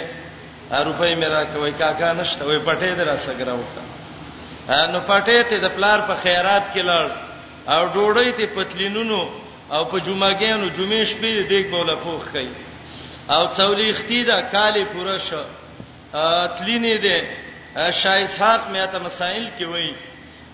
روپۍ 0.89 1.13
میرا 1.23 1.45
کوي 1.53 1.73
کاکا 1.83 2.13
نشته 2.21 2.45
وای 2.47 2.61
پټې 2.67 2.91
درا 2.99 3.17
سګراو 3.17 3.63
تا 3.75 4.87
نو 4.93 4.99
پټې 5.09 5.41
ته 5.51 5.57
د 5.65 5.69
پلار 5.77 5.99
په 6.09 6.15
خیرات 6.23 6.65
کې 6.75 6.83
لړ 6.91 7.05
او 7.73 7.81
ډوړې 7.95 8.31
ته 8.39 8.47
پتلینونو 8.55 9.21
او 9.75 9.83
په 9.91 9.97
جمعګانو 10.07 10.69
جمعې 10.77 11.01
شپې 11.11 11.31
دې 11.37 11.43
دیک 11.51 11.67
بوله 11.75 11.95
پوخ 12.05 12.23
کړي 12.33 12.49
او 13.29 13.47
تولیختی 13.47 14.25
دا 14.25 14.43
کالی 14.43 14.85
پوره 14.85 15.19
شو 15.19 15.45
تلینی 16.59 16.99
دی 16.99 17.19
شای 18.03 18.27
سات 18.27 18.61
مې 18.73 18.93
ته 18.93 18.99
مسائل 18.99 19.47
کې 19.59 19.63
وای 19.63 19.95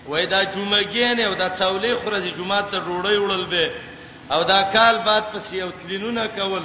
وای 0.07 0.25
دا 0.25 0.43
جمعګین 0.43 1.19
او 1.19 1.33
دا 1.33 1.49
څولې 1.49 1.93
خورځي 2.03 2.37
جمعه 2.37 2.61
ته 2.71 2.79
ډوړی 2.79 3.17
وړل 3.17 3.45
دی 3.49 3.67
او 4.31 4.43
دا 4.43 4.63
کال 4.63 4.97
بعد 4.97 5.23
پسې 5.33 5.53
یو 5.53 5.71
تلینونه 5.71 6.27
کول 6.27 6.63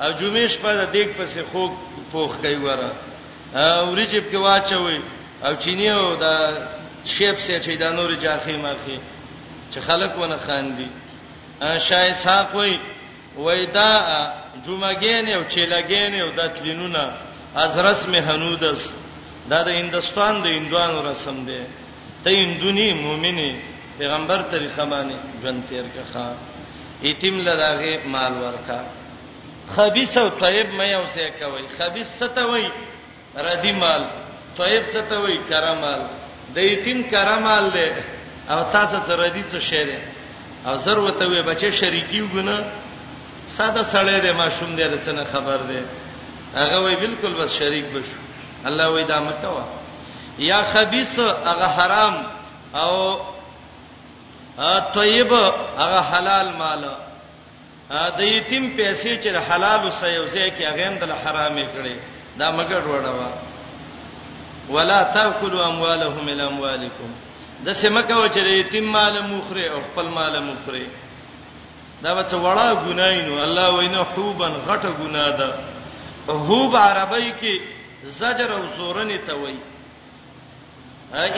او 0.00 0.12
جمعې 0.12 0.46
شپه 0.50 0.72
د 0.76 0.92
دیګ 0.92 1.08
پسې 1.18 1.38
خوګ 1.52 1.70
پوخ 2.12 2.36
کوي 2.36 2.56
وره 2.56 2.92
او 3.56 3.94
ریجب 3.94 4.24
کې 4.32 4.36
واچوي 4.36 5.00
او 5.44 5.54
چینی 5.54 5.90
او 5.90 6.16
دا 6.16 6.52
شیپ 7.04 7.38
سي 7.38 7.60
چې 7.60 7.80
دا 7.80 7.90
نور 7.92 8.10
جاخې 8.20 8.56
ماخې 8.64 8.98
چې 9.72 9.78
خلک 9.80 10.18
ونه 10.18 10.36
خاندي 10.36 10.88
شای 11.78 12.14
ساق 12.14 12.54
وای 12.54 12.78
وای 13.36 13.66
دا 13.66 13.90
جمعګین 14.64 15.26
او 15.36 15.42
چیلګین 15.52 16.12
او 16.22 16.28
دتلینونه 16.40 17.04
از 17.64 17.72
رسم 17.88 18.12
هنودس 18.28 18.80
دا 19.50 19.60
د 19.66 19.68
هندستان 19.80 20.34
د 20.44 20.46
هندوانو 20.56 20.98
رسم 21.10 21.36
دی 21.48 21.62
ته 22.22 22.30
هندونی 22.42 22.88
مؤمنی 23.06 23.50
پیغمبر 23.98 24.40
طریقه 24.52 24.84
باندې 24.92 25.16
ژوند 25.42 25.60
تیر 25.70 25.86
کخا 25.96 26.28
ایتیم 27.06 27.36
لداغه 27.46 27.92
مال 28.14 28.32
ورکا 28.44 28.80
خبيث 29.76 30.12
او 30.22 30.28
طيب 30.44 30.68
مې 30.78 30.92
اوسه 31.00 31.26
کوي 31.40 31.64
خبيث 31.78 32.08
ستوي 32.20 32.66
ردی 33.48 33.72
مال 33.82 34.02
طيب 34.58 34.82
ستوي 34.94 35.36
کرامال 35.50 36.00
د 36.54 36.56
ایتیم 36.68 36.98
کرامال 37.12 37.64
له 37.76 37.88
او 38.54 38.60
تاسو 38.74 38.96
سره 39.06 39.16
ردی 39.26 39.44
څه 39.52 39.58
شری 39.70 39.98
او 40.66 40.74
زر 40.84 40.98
وته 40.98 41.24
وي 41.30 41.42
بچي 41.48 41.70
شریکی 41.80 42.20
وګنه 42.28 42.56
ساده 43.56 43.82
سړی 43.90 44.20
دی 44.20 44.32
ماشوم 44.38 44.74
دی 44.76 44.84
رڅنه 44.84 45.22
خبر 45.32 45.60
دی 45.68 45.78
هغه 46.54 46.78
وی 46.86 46.96
بالکل 47.04 47.34
بس 47.40 47.50
شریک 47.58 47.84
بشو 47.92 48.18
الله 48.70 48.88
وی 48.94 49.04
دا 49.12 49.20
مکوا 49.28 49.64
یا 50.48 50.62
خبيث 50.72 51.18
هغه 51.18 51.68
حرام 51.78 52.14
او 52.82 52.92
طیب 54.96 55.32
هغه 55.78 56.00
حلال 56.12 56.52
مال 56.62 56.84
دا 58.18 58.24
یتیم 58.24 58.76
پیسې 58.76 59.22
چې 59.22 59.28
حلال 59.50 59.84
او 59.84 59.90
سيوزه 60.00 60.48
کې 60.48 60.62
هغه 60.62 60.86
هم 60.86 60.94
د 60.94 61.10
حرامې 61.24 61.64
کړي 61.76 61.96
دا 62.42 62.50
مګر 62.56 62.82
وړوا 62.90 63.32
ولا 64.74 65.00
تاكلوا 65.16 65.66
اموالهم 65.70 66.28
الى 66.28 66.46
اموالكم 66.46 67.14
د 67.64 67.72
سمکه 67.82 68.18
و 68.18 68.28
چې 68.28 68.36
یتیم 68.62 68.92
مال 68.98 69.20
مخره 69.32 69.70
او 69.74 69.80
خپل 69.88 70.08
مال 70.20 70.40
مخره 70.52 70.86
دا 72.04 72.10
به 72.16 72.22
څه 72.30 72.36
وړه 72.44 72.68
ګناینو 72.86 73.34
الله 73.44 73.68
وینه 73.78 74.00
حوبن 74.12 74.52
غټه 74.68 74.90
ګنا 75.00 75.26
ده 75.38 75.48
حوب 76.48 76.72
عربی 76.76 77.32
کې 77.40 77.54
زجر 78.20 78.50
او 78.58 78.62
زورن 78.76 79.10
ته 79.26 79.34
وای 79.40 79.56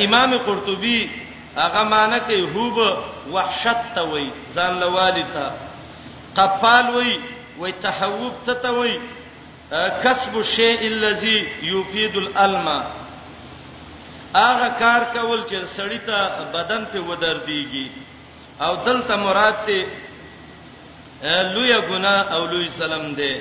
امام 0.05 0.31
قرطبي 0.47 1.11
هغه 1.57 1.83
معنی 1.93 2.21
کوي 2.29 2.47
حوب 2.55 2.77
وحشت 3.35 3.81
ته 3.95 4.03
وای 4.11 4.27
ځان 4.55 4.73
لوالي 4.83 5.25
ته 5.35 5.47
قفال 6.37 6.87
وای 6.95 7.21
وای 7.59 7.73
تحوب 7.73 8.33
څه 8.47 8.55
ته 8.63 8.71
وای 8.71 8.93
کسب 10.05 10.37
الشیء 10.37 10.81
الذي 10.93 11.39
يفيد 11.63 12.17
الالم 12.17 12.83
هغه 14.35 14.69
کار 14.81 15.01
کول 15.15 15.41
چې 15.49 15.57
سړی 15.77 15.99
ته 16.07 16.19
بدن 16.53 16.85
په 16.93 16.99
ودر 17.01 17.37
دیږي 17.47 17.87
او 18.61 18.77
دلته 18.77 19.17
مراد 19.17 19.55
ته 19.67 19.81
لوی 21.23 21.73
ګنا 21.89 22.15
او 22.35 22.47
لوی 22.47 22.69
سلام 22.79 23.15
دی 23.15 23.41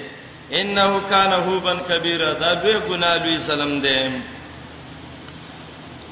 انه 0.51 1.01
کان 1.09 1.33
هوبن 1.33 1.79
کبیره 1.89 2.33
دا 2.33 2.53
لوی 2.53 2.79
ګنا 2.89 3.13
لوی 3.15 3.37
سلام 3.39 3.81
دی 3.81 4.07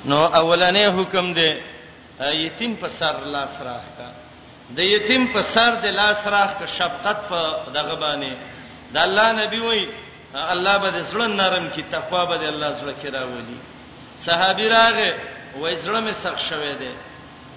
نو 0.05 0.17
اولنې 0.27 0.85
حکم 0.99 1.33
دی 1.33 1.51
یتیم 2.19 2.75
په 2.81 2.87
سر 2.89 3.15
لاس 3.35 3.57
راخ 3.61 3.85
کا 3.97 4.09
د 4.77 4.79
یتیم 4.79 5.25
په 5.33 5.41
سر 5.41 5.71
د 5.83 5.85
لاس 5.85 6.27
راخ 6.27 6.51
کا 6.59 6.65
شفقت 6.65 7.17
په 7.29 7.39
دغه 7.73 7.95
باندې 8.01 8.31
د 8.93 8.97
الله 8.97 9.31
نبی 9.31 9.59
وای 9.59 9.87
الله 10.33 10.77
به 10.77 10.89
زړه 11.09 11.27
نرم 11.27 11.69
کی 11.69 11.83
تقوا 11.91 12.25
به 12.25 12.49
الله 12.49 12.71
زړه 12.73 12.93
کې 13.03 13.09
راولي 13.15 13.59
صحابي 14.17 14.67
راغه 14.67 15.13
وای 15.59 15.75
زړه 15.75 15.99
مې 16.09 16.13
سخت 16.13 16.37
شوه 16.49 16.73
دی 16.73 16.93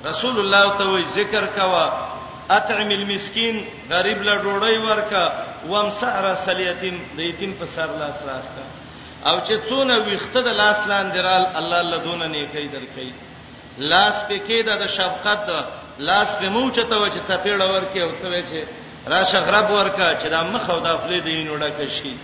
رسول 0.05 0.39
الله 0.41 0.79
ته 0.79 0.85
وای 0.89 1.05
ذکر 1.15 1.47
کوا 1.47 2.18
اطعم 2.51 2.91
المسكين 2.91 3.65
غریب 3.91 4.23
له 4.23 4.35
ډوډۍ 4.43 4.77
ورکا 4.87 5.25
وامسعر 5.71 6.35
سلیتین 6.45 6.97
د 7.17 7.19
یتیم 7.31 7.53
په 7.61 7.67
سر 7.75 7.89
لاس 8.01 8.17
راښکا 8.29 8.65
او 9.29 9.37
چې 9.47 9.55
څونه 9.69 9.95
ویخته 10.09 10.41
د 10.43 10.49
لاس 10.61 10.79
لاندې 10.93 11.19
رال 11.29 11.45
الله 11.61 11.79
الله 11.81 11.97
دونه 12.07 12.27
نیکي 12.35 12.69
درکې 12.75 13.07
لاس 13.91 14.17
په 14.29 14.37
کې 14.47 14.59
د 14.67 14.87
شفقت 14.97 15.43
لاس 16.09 16.29
په 16.41 16.47
موچته 16.57 16.95
و 17.03 17.09
چې 17.15 17.21
څپېړه 17.29 17.67
ورکې 17.75 17.99
او 18.03 18.11
ته 18.23 18.43
چې 18.51 18.59
راشه 19.13 19.41
غرب 19.49 19.67
ورکا 19.71 20.09
چې 20.21 20.27
د 20.35 20.37
مخ 20.53 20.65
او 20.71 20.81
د 20.81 20.89
خپل 20.99 21.13
دین 21.29 21.47
وړه 21.51 21.71
کشي 21.81 22.15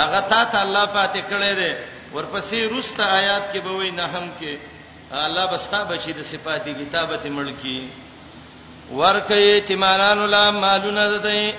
هغه 0.00 0.20
تا 0.30 0.42
ته 0.50 0.56
الله 0.64 0.84
پاتې 0.96 1.20
کړی 1.30 1.52
دی 1.60 1.72
ورپسې 2.14 2.58
روسته 2.74 3.02
آیات 3.20 3.44
کې 3.52 3.58
به 3.64 3.72
وې 3.78 3.90
نه 3.98 4.06
هم 4.12 4.24
کې 4.40 4.52
الله 5.28 5.44
بستا 5.52 5.80
بچی 5.90 6.12
د 6.12 6.22
صفاتی 6.30 6.72
کتابت 6.78 7.26
ملکی 7.38 7.78
ورکه 8.92 9.60
تیمارانو 9.66 10.26
لا 10.26 10.50
مالونه 10.50 11.08
دته 11.16 11.54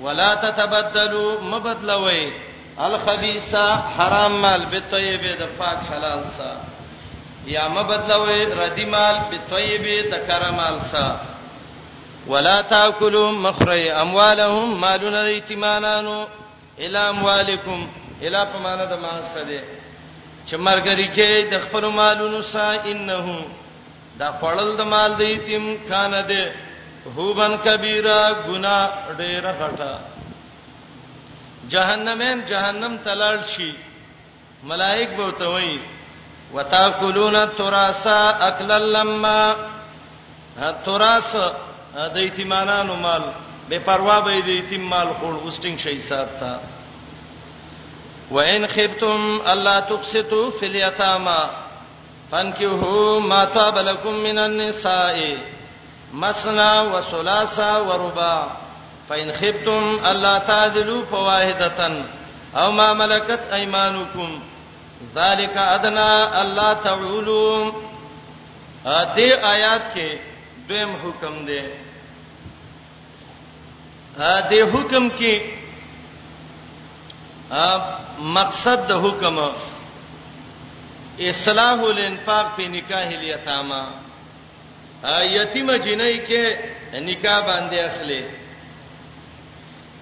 ولا 0.00 0.34
تتبدلوا 0.34 1.40
مبدلوي 1.40 2.32
الخبيث 2.84 3.54
حرام 3.98 4.42
مال 4.42 4.66
بالطيب 4.66 5.20
د 5.40 5.48
پاک 5.58 5.78
حلال 5.92 6.22
سا 6.38 6.54
یا 7.46 7.68
مبدلوي 7.68 8.44
ردی 8.44 8.84
مال 8.84 9.16
بالطيب 9.30 10.10
د 10.12 10.26
کرمال 10.26 10.78
سا 10.90 11.16
ولا 12.28 12.60
تاكلوا 12.62 13.30
مخري 13.32 13.90
اموالهم 13.92 14.80
مالون 14.80 15.14
الايتمانانو 15.14 16.26
الى 16.78 16.98
اموالكم 16.98 17.88
الى 18.22 18.46
پمانه 18.54 18.84
د 18.84 18.92
مانسته 19.00 19.42
دي 19.42 19.60
چې 20.46 20.54
مرګري 20.54 21.08
کې 21.16 21.52
د 21.52 21.58
خپل 21.66 21.84
مالونو 21.84 22.42
سا 22.42 22.72
انه 22.84 23.42
دا 24.20 24.28
خړل 24.40 24.70
د 24.78 24.80
مال 24.92 25.10
د 25.20 25.22
یتیم 25.34 25.64
کان 25.90 26.12
ده 26.30 26.42
هوبن 27.16 27.52
کبیره 27.66 28.18
ګنا 28.46 28.78
ډیره 29.20 29.52
غټه 29.60 29.92
جهنمین 31.72 32.36
جهنم 32.50 32.94
تلل 33.06 33.38
شي 33.52 33.70
ملائک 34.70 35.08
به 35.16 35.24
وتوي 35.26 35.80
وتاکلون 36.54 37.36
التراث 37.36 38.06
اکلا 38.48 38.78
لما 38.96 39.40
التراث 40.68 41.32
د 42.14 42.16
یتیمانو 42.26 42.96
مال 43.06 43.22
بے 43.68 43.78
پروا 43.88 44.18
به 44.24 44.40
د 44.46 44.48
یتیم 44.60 44.82
مال 44.94 45.08
خور 45.18 45.34
غستنګ 45.44 45.76
شي 45.86 45.92
حساب 46.00 46.28
تا 46.40 46.52
وان 48.30 48.66
خفتم 48.74 49.20
الله 49.52 49.80
تقسطوا 49.92 50.46
فی 50.60 50.66
الیتاما 50.66 51.40
فانكحوا 52.32 53.20
ما 53.20 53.44
طاب 53.44 53.78
لكم 53.78 54.14
من 54.14 54.38
النساء 54.38 55.38
مثنى 56.12 56.80
وثلاث 56.80 57.58
ورباع 57.60 58.46
فإن 59.08 59.32
خفتم 59.32 59.98
ألا 60.06 60.38
تعدلوا 60.38 61.04
فواحدة 61.04 62.04
أو 62.56 62.72
ما 62.72 62.92
ملكت 62.92 63.40
أيمانكم 63.52 64.40
ذلك 65.16 65.56
ادنا 65.56 66.40
الله 66.42 66.72
تعولو 66.72 67.72
دې 68.84 69.32
آیات 69.44 69.94
کې 69.96 70.10
دویم 70.68 70.90
حکم 71.02 71.44
دی 71.46 71.60
دې 74.20 74.60
حکم 74.72 75.08
کې 75.18 75.34
مقصد 78.18 78.86
د 78.88 78.92
حکم 79.06 79.38
اصلاح 81.20 81.80
الانفاق 81.90 82.56
په 82.56 82.68
نکاح 82.68 83.06
الیتاما 83.06 83.82
یتیم 85.30 85.68
جنۍ 85.76 86.16
کې 86.26 87.02
نکاح 87.08 87.40
باندې 87.46 87.76
اخلي 87.80 88.22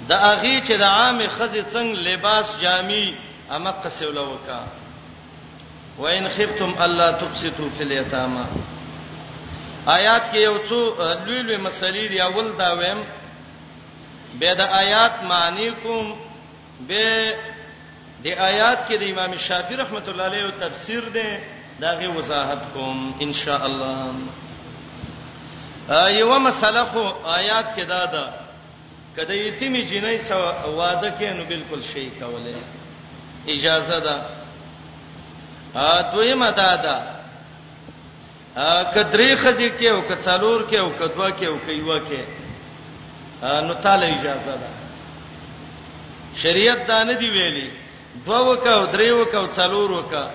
د 0.10 0.14
اغي 0.32 0.56
چې 0.62 0.72
د 0.72 0.84
عام 0.84 1.20
خزې 1.38 1.64
څنګه 1.72 2.04
لباس 2.10 2.46
جامي 2.62 3.16
امق 3.56 3.88
سولوکا 4.00 4.64
وان 6.00 6.28
خفتم 6.38 6.74
الله 6.86 7.12
تبسطوا 7.22 7.70
في 7.78 7.84
اليتامى 7.84 8.46
آیات 9.98 10.24
کې 10.32 10.38
یو 10.40 10.58
څو 10.70 10.80
لوی 11.26 11.42
لوی 11.42 11.58
مسلې 11.70 12.08
دی 12.12 12.22
اول 12.22 12.52
دا 12.60 12.72
ویم 12.80 13.04
به 14.40 14.54
د 14.54 14.62
آیات 14.80 15.24
معنی 15.24 15.70
کوم 15.82 16.16
به 16.82 17.04
د 18.24 18.28
آیات 18.50 18.80
کې 18.88 18.94
د 18.98 19.04
امام 19.10 19.38
شافعي 19.38 19.76
رحمت 19.78 20.10
الله 20.10 20.24
علیه 20.26 20.50
تفسیر 20.62 21.10
ده 21.16 21.40
داغه 21.80 22.08
وضاحت 22.18 22.62
کوم 22.74 23.14
ان 23.22 23.34
شاء 23.34 23.64
الله 23.66 24.16
ایو 25.98 26.40
مسله 26.40 26.86
خو 26.86 27.02
آیات 27.24 27.76
کې 27.76 27.82
دا 27.90 28.06
ده 28.06 28.24
کله 29.16 29.34
یتیمی 29.38 29.84
جنې 29.88 30.30
سو 30.30 30.40
واده 30.76 31.14
کې 31.20 31.24
نو 31.34 31.46
بالکل 31.46 31.82
شی 31.94 32.12
کوله 32.20 32.56
اجازه 33.48 34.00
ده 34.00 34.16
ا 35.76 36.02
دویمه 36.14 36.52
ده 36.52 36.76
ده 36.86 36.96
ا 38.56 38.84
کدرې 38.94 39.32
خځې 39.42 39.70
کې 39.80 39.86
او 39.92 40.02
کڅالور 40.10 40.68
کې 40.70 40.76
او 40.80 40.90
کدوا 41.00 41.30
کې 41.30 41.46
او 41.48 41.58
کیوا 41.66 42.00
کې 42.00 42.24
نو 43.66 43.74
تعالی 43.74 44.06
اجازه 44.12 44.52
ده 44.62 44.77
شریعت 46.44 46.88
دا 46.88 47.04
نه 47.04 47.14
دی 47.22 47.30
ویلي 47.30 47.70
دوه 48.26 48.40
وکاو 48.50 48.86
درې 48.94 49.10
وکاو 49.12 49.48
څلور 49.56 49.90
وکا 49.92 50.26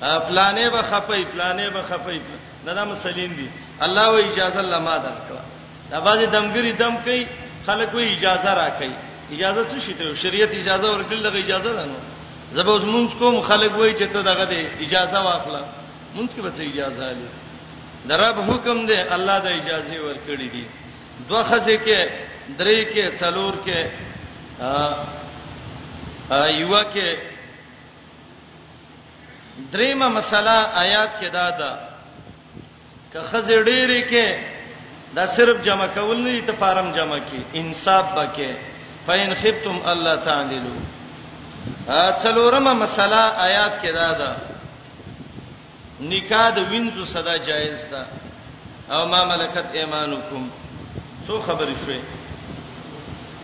پلانې 0.00 0.66
به 0.74 0.82
خپې 0.90 1.22
پلانې 1.32 1.66
به 1.74 1.82
خپې 1.90 2.18
دا 2.66 2.74
د 2.74 2.88
مسلین 2.88 3.36
دي 3.36 3.48
الله 3.82 4.06
و 4.10 4.14
اجازه 4.26 4.60
لما 4.62 4.96
درکړه 5.06 5.42
دا 5.90 6.00
باندې 6.06 6.26
دمګری 6.36 6.72
دم 6.72 6.96
کوي 7.04 7.26
خلک 7.66 7.94
و 7.94 7.98
اجازه 7.98 8.54
راکړي 8.54 8.94
اجازه 9.32 9.64
څه 9.70 9.76
شته 9.84 10.14
شریعت 10.14 10.50
اجازه 10.54 10.92
ورکړل 10.92 11.20
دغه 11.26 11.38
اجازه 11.38 11.72
ده 11.72 11.84
نو 11.84 11.94
زبه 12.52 12.70
اوس 12.72 12.82
مونږ 12.82 13.18
کوم 13.18 13.40
خلک 13.40 13.78
وای 13.78 13.94
چې 13.94 14.02
ته 14.12 14.22
دغه 14.30 14.44
دی 14.44 14.62
اجازه 14.86 15.20
واخله 15.24 15.62
مونږ 16.16 16.28
کې 16.36 16.40
به 16.40 16.50
څه 16.56 16.60
اجازه 16.74 17.04
علي 17.04 17.28
درب 18.08 18.38
حکم 18.50 18.86
دی 18.86 18.96
الله 19.16 19.38
د 19.46 19.48
اجازه 19.60 19.94
ورکړي 20.06 20.48
دي 20.54 20.64
دوه 21.28 21.42
خزه 21.44 21.76
کې 21.86 21.98
درې 22.58 22.78
کې 22.94 23.20
څلور 23.20 23.54
کې 23.66 23.78
ایوه 26.30 26.82
کې 26.94 27.16
دریمه 29.72 30.08
مسله 30.08 30.56
آیات 30.82 31.10
کې 31.20 31.28
دا 31.32 31.50
ده 31.50 31.70
که 33.12 33.20
خزې 33.20 33.58
ډېرې 33.66 34.02
کې 34.10 34.28
دا 35.14 35.26
صرف 35.26 35.62
جمع 35.64 35.86
کول 35.94 36.18
نه 36.20 36.30
دي 36.32 36.40
ته 36.42 36.52
فارم 36.52 36.92
جمع 36.92 37.16
کې 37.18 37.40
انصاف 37.54 38.06
بکې 38.14 38.50
فین 39.06 39.34
خفتم 39.34 39.76
الله 39.86 40.16
تعالی 40.16 40.70
څلورمه 42.22 42.72
مسله 42.72 43.20
آیات 43.48 43.82
کې 43.82 43.92
دا 43.92 44.08
ده 44.20 44.30
نکاح 46.00 46.50
د 46.50 46.58
وینځو 46.70 47.04
صدا 47.06 47.36
جایز 47.36 47.84
ده 47.90 48.06
او 48.90 49.08
ما 49.08 49.24
ملکت 49.24 49.66
ایمانکم 49.74 50.48
څو 51.26 51.32
خبرې 51.46 51.76
شوې 51.84 52.00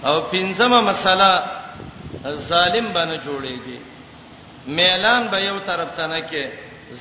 او 0.07 0.21
پنځمه 0.31 0.81
مسله 0.81 1.43
ظالم 2.27 2.93
باندې 2.95 3.17
جوړيږي 3.25 3.79
میلان 4.67 5.27
به 5.31 5.39
یو 5.49 5.59
طرف 5.67 5.91
ته 5.97 6.07
نه 6.07 6.21
کې 6.31 6.45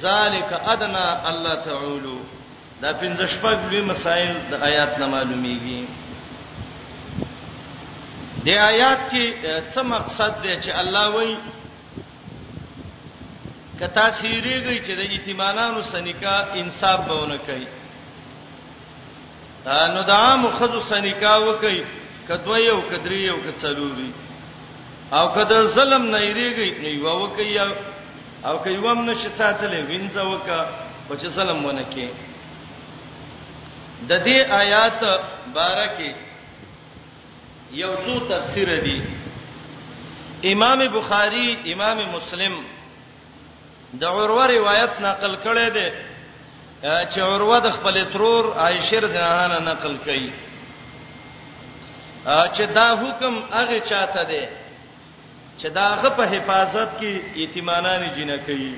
ذالک 0.01 0.49
ادنا 0.74 1.06
الله 1.32 1.56
تعالی 1.70 2.18
دا 2.82 2.91
پنځه 2.93 3.28
شپږ 3.36 3.58
لوی 3.70 3.82
مسائل 3.82 4.34
د 4.51 4.64
آیات 4.70 4.99
نه 4.99 5.08
معلومیږي 5.08 5.86
د 8.45 8.47
آیات 8.47 8.99
کې 9.12 9.26
څه 9.74 9.82
مقصد 9.95 10.34
دی 10.43 10.56
چې 10.64 10.70
الله 10.82 11.08
وایي 11.10 11.38
کتا 13.80 14.12
سیریږي 14.12 14.78
چې 14.86 14.91
د 14.97 15.14
یتیمانو 15.14 15.82
سنیکا 15.91 16.38
انصاف 16.62 16.99
بهونه 17.08 17.38
کوي 17.38 17.68
نو 19.93 20.01
دا 20.08 20.36
مخذ 20.36 20.72
سنیکا 20.89 21.38
وکي 21.38 21.84
کدوې 22.28 22.70
او 22.70 22.80
کدرې 22.89 23.30
او 23.32 23.38
کڅلوري 23.45 24.12
او 25.18 25.26
کده 25.36 25.59
ظلم 25.76 26.03
نه 26.13 26.20
یریږي 26.30 26.70
نو 26.84 26.88
یو 26.99 27.09
وکي 27.24 27.55
او 28.47 28.55
که 28.63 28.70
یوم 28.78 28.99
نشي 29.09 29.30
ساتلې 29.39 29.80
وینځه 29.89 30.22
وکا 30.32 30.61
او 31.09 31.13
چې 31.20 31.28
ظلم 31.38 31.59
ونه 31.66 31.86
کې 31.93 32.07
د 34.09 34.11
دې 34.26 34.38
آیات 34.61 34.99
بارکه 35.57 36.11
یو 37.82 37.91
څو 38.05 38.13
تفسیر 38.32 38.70
دي 38.86 38.99
امام 40.53 40.80
بخاری 40.97 41.47
امام 41.74 41.97
مسلم 42.16 42.55
د 43.99 44.03
عروه 44.05 44.45
روایت 44.57 44.91
نقل 45.01 45.34
کړي 45.45 45.68
دي 45.78 45.88
چې 47.11 47.18
عروه 47.30 47.57
د 47.66 47.70
خپل 47.78 47.95
ترور 48.13 48.43
عائشه 48.63 48.99
رضی 49.05 49.18
الله 49.22 49.43
عنها 49.45 49.68
نقل 49.72 49.97
کړي 50.05 50.30
چې 52.55 52.61
دا 52.78 52.89
حکم 53.01 53.34
هغه 53.55 53.80
چاته 53.80 54.24
دی 54.32 54.43
چې 55.60 55.66
داغه 55.70 56.10
په 56.10 56.24
حفاظت 56.34 56.97
کې 56.99 57.38
یتیمانان 57.41 58.01
جنہ 58.16 58.38
کوي 58.45 58.74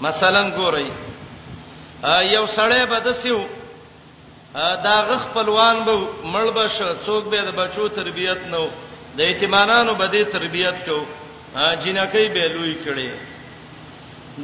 مثلا 0.00 0.42
ګورئ 0.50 0.88
یو 2.32 2.46
سړی 2.46 2.86
بدسیو 2.90 3.38
داغه 4.88 5.16
خپلوان 5.24 5.82
به 5.86 5.96
مړ 6.24 6.46
بش 6.58 6.80
څوک 7.06 7.28
به 7.32 7.40
د 7.48 7.54
بچو 7.60 7.88
تربیت 7.88 8.38
نو 8.54 8.62
د 9.16 9.20
یتیمانانو 9.30 9.94
به 9.94 10.06
د 10.12 10.22
تربیت 10.32 10.84
کو 10.86 10.98
جنہ 11.84 12.04
کوي 12.12 12.28
به 12.28 12.48
لوی 12.54 12.74
کړي 12.84 13.10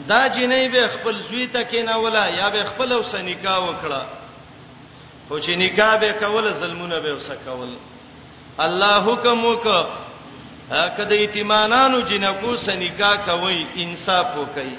دا 0.08 0.20
جنې 0.28 0.68
به 0.72 0.86
خپل 0.94 1.16
زوی 1.28 1.46
ته 1.46 1.62
کیناوله 1.70 2.28
یا 2.38 2.48
به 2.52 2.64
خپل 2.68 2.92
وسنیکا 2.92 3.56
وکړه 3.66 4.06
خو 5.28 5.38
چې 5.40 5.50
نکاح 5.64 5.96
به 5.96 6.12
کول 6.20 6.52
ظلمونه 6.52 7.00
به 7.00 7.14
وسکول 7.16 7.74
الله 8.66 8.96
حکم 9.08 9.40
وکړه 9.42 9.86
کده 10.96 11.16
یتیمانانو 11.24 12.00
جنکو 12.08 12.52
سنیکا 12.66 13.12
کوي 13.26 13.66
انصاف 13.82 14.26
وکي 14.38 14.70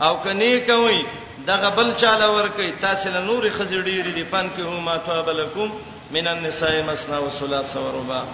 او 0.00 0.16
کني 0.16 0.60
کوي 0.60 1.06
دغه 1.46 1.68
بل 1.76 1.92
چاله 2.00 2.28
ور 2.36 2.48
کوي 2.56 2.72
تاسو 2.82 3.10
له 3.10 3.20
نور 3.20 3.44
خزړيری 3.58 4.12
دی 4.16 4.24
پن 4.30 4.50
کې 4.56 4.60
هما 4.60 4.96
توبلکم 4.96 5.70
من 6.10 6.28
النساء 6.28 6.82
مسنا 6.92 7.18
و 7.18 7.28
ثلاث 7.40 7.76
و 7.76 7.90
رباع 7.98 8.24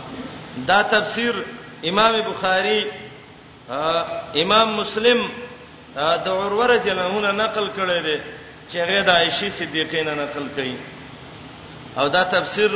دا 0.69 0.83
تفسیر 0.83 1.35
امام 1.89 2.21
بخاری 2.31 2.81
امام 4.43 4.75
مسلم 4.77 5.27
د 5.97 6.29
اوروره 6.29 6.77
جلونه 6.85 7.33
نقل 7.33 7.69
کړی 7.77 8.07
دی 8.07 8.19
چې 8.71 8.77
هغه 8.77 9.01
د 9.03 9.11
عائشه 9.11 9.49
صدیقې 9.49 9.95
نه 10.09 10.15
نقل 10.23 10.49
کړي 10.57 10.77
او 11.99 12.09
دا 12.09 12.23
تفسیر 12.39 12.71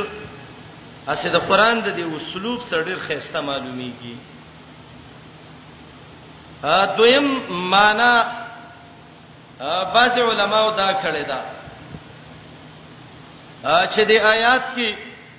اسه 1.11 1.29
د 1.35 1.37
قران 1.49 1.77
د 1.85 1.87
دې 1.97 2.05
اسلوب 2.17 2.59
سره 2.69 2.83
ډیر 2.87 2.99
خيسته 3.07 3.39
معلومیږي 3.41 4.15
ا 6.63 6.85
دویم 6.97 7.27
معنا 7.73 8.11
بعض 9.95 10.17
علماو 10.19 10.69
دا 10.81 10.89
کړی 11.03 11.23
دا 11.31 11.41
چې 13.93 13.99
د 14.09 14.11
آیات 14.35 14.63
کې 14.75 14.89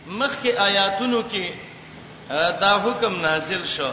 مخکې 0.07 0.51
آیاتونو 0.69 1.21
کې 1.33 1.47
دا 2.63 2.73
حکم 2.85 3.13
نازل 3.21 3.65
شو 3.77 3.91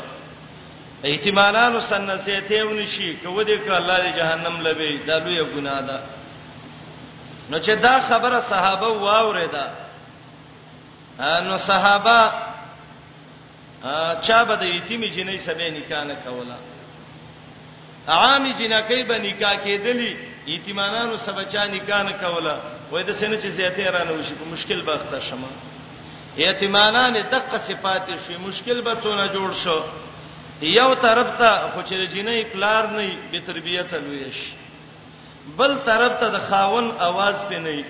احتمالانو 1.03 1.79
سنسیته 1.91 2.63
ونشي 2.65 3.09
کو 3.23 3.41
دې 3.43 3.59
ک 3.63 3.67
الله 3.71 3.97
دې 4.03 4.11
جهنم 4.19 4.55
لبي 4.67 4.97
دا 5.07 5.17
لوی 5.23 5.39
ګناه 5.55 5.81
ده 5.89 5.97
نو 7.49 7.57
چې 7.65 7.69
دا 7.85 7.95
خبره 8.09 8.39
صحابه 8.51 8.87
واوریدا 9.05 9.65
نو 11.19 11.57
صحابه 11.57 12.17
چا 14.25 14.37
به 14.47 14.55
د 14.61 14.63
یتیمې 14.75 15.09
جنې 15.15 15.37
سبې 15.47 15.67
نکاح 15.77 16.03
نه 16.11 16.15
کوله 16.25 16.55
عامې 18.07 18.51
جنکې 18.59 19.03
به 19.09 19.17
نکاح 19.17 19.55
کېدلې 19.65 20.11
یتیمانانو 20.47 21.15
سبچا 21.25 21.63
نکاح 21.75 22.01
نه 22.03 22.11
کوله 22.21 22.55
وای 22.91 23.03
د 23.03 23.11
سینې 23.19 23.37
چې 23.41 23.47
زیاتې 23.57 23.81
رانه 23.95 24.11
وشي 24.13 24.35
په 24.41 24.45
مشکل 24.53 24.79
بخته 24.87 25.19
شمه 25.27 25.49
یتیمانان 26.37 27.13
دغه 27.33 27.57
صفات 27.67 28.07
شي 28.27 28.37
مشکل 28.37 28.81
به 28.81 28.93
څونه 29.03 29.25
جوړ 29.35 29.51
شو 29.63 29.79
یو 30.61 30.89
طرف 31.05 31.29
ته 31.39 31.51
خو 31.73 31.79
چې 31.87 31.95
جنې 32.13 32.53
پلار 32.53 32.83
نه 32.87 33.17
به 33.31 33.39
تربیته 33.47 33.97
لوي 34.05 34.31
شي 34.31 34.51
بل 35.57 35.71
طرف 35.85 36.19
ته 36.19 36.27
د 36.35 36.37
خاون 36.49 36.85
आवाज 37.07 37.35
پې 37.49 37.53
نه 37.53 37.85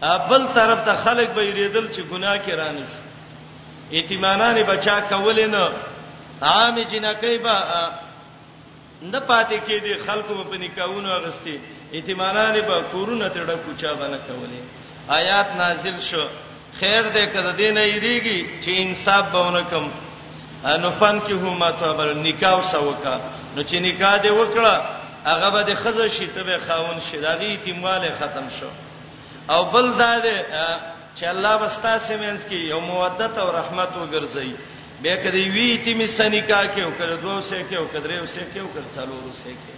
بل 0.00 0.52
طرف 0.54 0.84
ته 0.84 0.96
خلک 0.96 1.28
به 1.30 1.42
یریدل 1.46 1.88
چې 1.92 2.00
ګناه 2.12 2.38
کې 2.46 2.50
رانه 2.50 2.86
شي 2.86 3.96
ایتمانان 3.96 4.62
بچا 4.62 5.00
کول 5.10 5.46
نه 5.46 5.68
عام 6.42 6.76
جنکې 6.82 7.36
به 7.44 7.56
نه 9.02 9.20
پاتې 9.20 9.56
کې 9.66 9.76
دي 9.84 9.94
خلکو 10.06 10.44
په 10.44 10.56
نکاحونو 10.56 11.08
اغستې 11.20 11.54
ایتمانان 11.92 12.60
به 12.60 12.84
کورونه 12.92 13.28
تړه 13.28 13.54
کوچا 13.66 13.92
باندې 13.94 14.20
کولې 14.28 14.62
آیات 15.08 15.48
نازل 15.58 16.00
شو 16.00 16.28
خیر 16.80 17.02
دې 17.02 17.26
کړه 17.34 17.58
دې 17.58 17.70
نه 17.74 17.86
یریږي 17.92 18.64
چې 18.64 18.68
انصاف 18.68 19.24
بهونه 19.32 19.62
کوم 19.62 19.90
نو 20.82 20.90
فن 20.90 21.20
کې 21.28 21.32
هما 21.32 21.70
ته 21.70 21.92
بل 21.92 22.16
نکاح 22.18 22.60
سوکا 22.72 23.18
نو 23.56 23.62
چې 23.62 23.74
نکاح 23.74 24.18
دې 24.22 24.28
وکړه 24.28 24.80
هغه 25.28 25.50
به 25.50 25.62
د 25.62 25.74
خزه 25.74 26.08
شي 26.08 26.26
ته 26.26 26.42
به 26.42 26.58
خاون 26.68 27.00
شي 27.10 27.20
دا 27.20 27.34
دې 27.38 27.42
ایتمواله 27.44 28.10
ختم 28.20 28.48
شو 28.60 28.66
او 29.52 29.62
بل 29.72 29.86
دا 29.98 30.18
ده 30.18 30.34
چې 31.20 31.24
الله 31.32 31.54
بستا 31.62 31.92
سیمنس 32.08 32.42
کې 32.44 32.58
یو 32.72 32.80
مودت 32.80 33.34
او 33.42 33.48
رحمت 33.58 33.88
وګرځي 33.96 34.50
به 35.02 35.16
کدی 35.22 35.44
وی 35.54 35.68
تیمی 35.84 36.06
سنیکا 36.16 36.60
کې 36.72 36.78
او 36.86 36.90
کړه 36.98 37.16
دوه 37.22 37.40
سه 37.40 37.62
کې 37.70 37.74
او 37.80 37.86
کدرې 37.92 38.18
وسه 38.22 38.46
کې 38.54 38.58
او 38.58 38.66
کړه 38.66 38.96
څلور 38.96 39.22
وسه 39.30 39.50
کې 39.62 39.74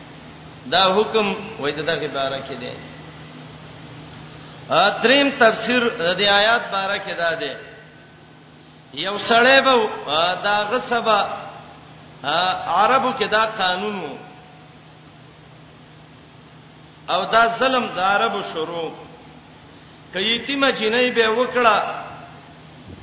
دا 0.73 0.83
حکم 0.97 1.27
وای 1.61 1.73
دغه 1.73 2.05
عبارت 2.05 2.45
کې 2.49 2.57
ده 2.61 2.73
دریم 5.05 5.29
تفسیر 5.43 5.83
د 5.89 6.19
دې 6.19 6.23
آیات 6.41 6.63
باره 6.73 6.99
کې 6.99 7.17
دا 7.23 7.31
ده 7.35 7.57
یو 9.05 9.17
سړی 9.19 9.61
به 9.61 9.89
دا 10.49 10.57
غصبا 10.73 11.21
عربو 12.77 13.13
کې 13.19 13.25
دا 13.37 13.45
قانون 13.63 13.97
وو 14.03 14.17
او 17.15 17.25
دا 17.25 17.43
ظلم 17.61 17.87
د 17.97 17.99
عربو 18.17 18.43
شروع 18.53 18.91
کایتیمه 20.13 20.71
جنې 20.79 21.11
به 21.15 21.29
وکړه 21.29 21.79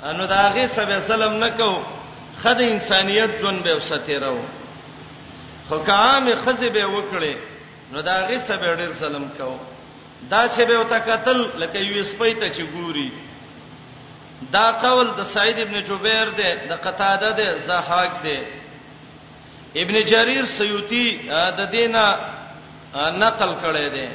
انو 0.10 0.26
داغه 0.34 0.66
سبه 0.78 0.99
سلام 1.12 1.38
نکو 1.43 1.72
خد 2.43 2.62
انسانيت 2.66 3.39
جون 3.41 3.57
به 3.68 3.74
وسته 3.80 4.20
راو 4.26 4.38
حکام 5.70 6.30
خزه 6.43 6.70
به 6.76 6.86
وکړي 6.86 7.36
نو 7.93 8.01
داغه 8.01 8.39
سبه 8.49 8.76
ډیر 8.82 8.93
سلام 9.01 9.28
کو 9.38 9.57
دا 10.30 10.41
چې 10.47 10.62
به 10.70 10.80
وتا 10.80 10.95
قتل 11.10 11.38
لکه 11.64 11.80
یو 11.80 12.03
سپی 12.03 12.34
ته 12.34 12.49
چې 12.53 12.68
ګوري 12.78 13.10
دا 14.51 14.72
قول 14.82 15.07
د 15.18 15.24
سعید 15.34 15.60
ابن 15.60 15.82
جبیر 15.89 16.26
دی 16.38 16.51
د 16.70 16.82
قتاده 16.84 17.30
دی 17.38 17.47
زحاق 17.66 18.22
دی 18.24 18.39
ابن 19.82 20.01
جرير 20.12 20.45
سيوطي 20.57 21.05
د 21.57 21.62
دینه 21.72 22.16
نقل 23.24 23.51
کړی 23.64 23.89
دی 23.95 24.07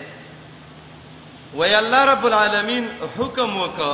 وای 1.58 1.74
الله 1.82 2.02
رب 2.12 2.24
العالمین 2.30 2.84
حکم 3.18 3.50
وکړه 3.62 3.92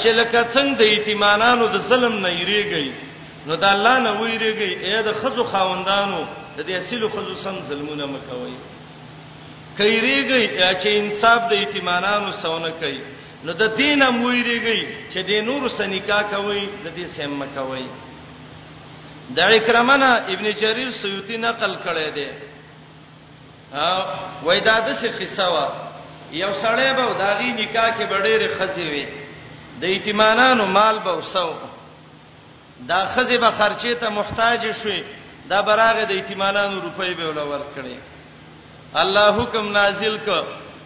چې 0.00 0.10
لکه 0.20 0.40
څنګه 0.54 0.76
د 0.80 0.82
ایتمانانو 0.92 1.64
د 1.74 1.78
ظلم 1.90 2.14
نه 2.24 2.28
یریږي 2.40 2.88
نو 3.48 3.54
د 3.62 3.64
الله 3.74 3.96
نه 4.06 4.12
ویریږي 4.20 4.70
اې 4.84 4.98
د 5.08 5.10
خزو 5.20 5.44
خاوندانو 5.54 6.20
د 6.56 6.58
دې 6.68 6.72
اصلو 6.82 7.08
خزو 7.14 7.34
سم 7.44 7.56
ظلمونه 7.68 8.04
مکوي 8.14 8.56
کایریږي 9.78 10.44
چې 10.82 10.88
انصاف 11.00 11.40
د 11.50 11.52
ایتمانانو 11.62 12.30
سونه 12.44 12.70
کوي 12.84 13.00
نو 13.46 13.52
د 13.62 13.74
دینه 13.80 14.06
مویریږي 14.20 14.80
چې 15.12 15.18
د 15.28 15.44
نور 15.48 15.62
سنیکا 15.78 16.20
کوي 16.32 16.62
د 16.84 16.88
دې 16.96 17.04
سم 17.16 17.32
مکوي 17.42 17.86
د 19.36 19.38
اکرمنه 19.58 20.10
ابن 20.34 20.46
جریر 20.62 20.90
سیوطی 21.02 21.36
نقل 21.46 21.72
کړی 21.84 22.08
دی 22.16 22.28
وای 24.42 24.60
دا 24.68 24.76
د 24.86 24.90
څه 25.00 25.08
قصه 25.20 25.46
وا 25.54 25.66
یو 26.42 26.52
سړی 26.62 26.88
به 26.98 27.04
داغي 27.24 27.50
نکاح 27.60 27.88
کې 27.96 28.04
ډېرې 28.26 28.48
خزي 28.58 28.86
وي 28.92 29.06
د 29.80 29.84
ایتمانانو 29.84 30.64
مال 30.66 30.96
به 31.04 31.12
وسو 31.18 31.52
دا 32.90 33.00
خزي 33.14 33.36
به 33.38 33.50
خرچې 33.58 33.92
ته 34.00 34.08
محتاج 34.10 34.60
شي 34.82 35.04
دا 35.48 35.58
براغه 35.62 36.04
د 36.04 36.10
ایتمانانو 36.12 36.80
روپۍ 36.86 37.12
به 37.18 37.24
ولا 37.28 37.44
ورکړي 37.52 37.96
الله 39.02 39.26
حکم 39.38 39.64
نازل 39.72 40.18
ک 40.26 40.28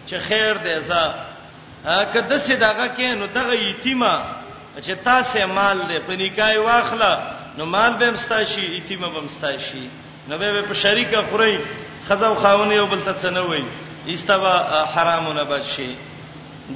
چې 0.08 0.14
خیر 0.28 0.54
دې 0.66 0.76
زه 0.82 1.14
کده 2.14 2.38
سي 2.38 2.54
داګه 2.58 2.86
کې 2.96 3.02
نو 3.20 3.26
دغه 3.26 3.52
ایتما 3.66 4.14
چې 4.86 4.90
تاسو 5.04 5.38
مال 5.48 5.78
دې 5.88 5.98
په 6.06 6.12
نکاح 6.22 6.54
واخله 6.58 7.12
نو 7.58 7.64
مال 7.66 7.92
به 8.00 8.10
مستاشي 8.10 8.60
ایتما 8.76 9.08
به 9.08 9.20
مستاشي 9.20 9.86
نو 10.28 10.38
به 10.38 10.62
په 10.62 10.74
شریکه 10.74 11.22
خوري 11.30 11.58
خزو 12.08 12.34
خاون 12.42 12.70
یو 12.72 12.86
بل 12.92 13.00
ته 13.08 13.12
څنوي 13.22 13.64
استوا 14.14 14.54
حرامونه 14.94 15.42
بچي 15.52 15.90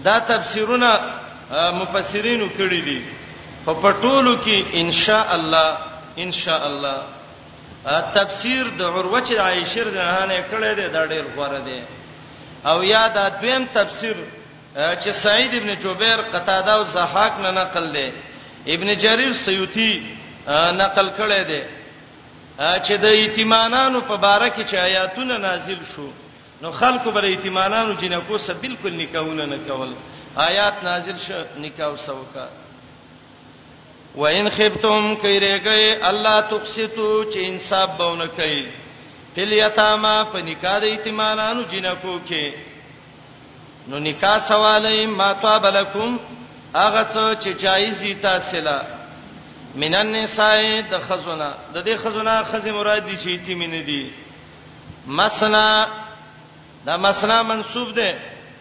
دا 0.07 0.19
تفسیرونه 0.33 0.91
مفسرینو 1.81 2.47
کړی 2.59 2.81
دي 2.89 3.01
خو 3.65 3.73
په 3.83 3.91
ټولو 4.03 4.33
کې 4.45 4.57
ان 4.81 4.93
شاء 5.05 5.27
الله 5.37 5.69
ان 6.25 6.33
شاء 6.33 6.63
الله 6.71 6.99
تفسیر 8.19 8.63
د 8.79 8.83
عروه 8.83 9.21
چې 9.21 9.35
عائشه 9.47 9.81
رضی 9.87 9.99
الله 10.01 10.45
کړی 10.53 10.73
دی 10.81 10.87
دا 10.89 11.07
ډیر 11.13 11.25
غوړه 11.37 11.61
دی 11.69 11.81
او 12.71 12.83
یا 12.93 13.05
دا 13.17 13.29
دویم 13.41 13.65
تفسیر 13.79 14.17
چې 15.03 15.11
سعید 15.25 15.53
ابن 15.57 15.71
جبیر 15.83 16.19
قتاده 16.33 16.73
او 16.75 16.83
زحاک 16.97 17.33
نه 17.43 17.51
نقل 17.61 17.85
دی 17.95 18.09
ابن 18.75 18.89
جریر 19.03 19.33
سیوطی 19.47 19.93
نقل 20.83 21.07
کړی 21.19 21.43
دی 21.51 21.63
چې 22.61 22.95
د 23.05 23.07
ایتمانانو 23.21 24.01
په 24.09 24.17
باره 24.25 24.49
کې 24.55 24.65
چې 24.71 24.77
آیاتونه 24.89 25.37
نازل 25.45 25.81
شو 25.93 26.09
نو 26.63 26.71
خلکو 26.81 27.11
بر 27.11 27.23
ایتمانانو 27.29 27.93
جنکو 28.01 28.39
سره 28.47 28.57
بالکل 28.65 28.93
نکاحونه 29.03 29.47
نه 29.53 29.59
کول 29.69 29.95
آیات 30.49 30.77
نازل 30.89 31.17
شو 31.27 31.39
نکاح 31.63 31.95
سوکا 32.07 32.49
وان 34.17 34.49
خفتم 34.57 35.15
کایریږي 35.25 36.09
الله 36.11 36.41
تقسطو 36.53 37.09
چې 37.33 37.37
انصاف 37.53 37.91
بونه 38.03 38.27
کوي 38.41 38.63
فل 39.35 39.53
یتاما 39.63 40.15
په 40.33 40.39
نکاح 40.53 40.79
د 40.87 40.95
ایتمانانو 40.97 41.63
جنکو 41.75 42.19
کې 42.29 42.55
نو 43.89 43.99
نکاح 44.13 44.39
سوالای 44.53 45.03
ما 45.19 45.33
طابلکم 45.47 46.19
هغه 46.77 47.07
څه 47.13 47.45
چې 47.45 47.49
جایز 47.67 47.99
دي 48.07 48.15
تاسو 48.27 48.61
من 49.75 49.95
النساء 49.95 50.81
د 50.91 50.99
خزونه 51.09 51.55
د 51.75 51.85
دې 51.85 51.97
خزونه 52.03 52.45
خزې 52.51 52.71
مراد 52.71 53.05
دي 53.07 53.17
چې 53.23 53.29
یتیم 53.29 53.63
نه 53.63 53.81
دي 53.83 54.13
مثلا 55.07 55.87
دا 56.87 56.97
مثلا 56.97 57.43
منسوب 57.43 57.95
ده 57.95 58.15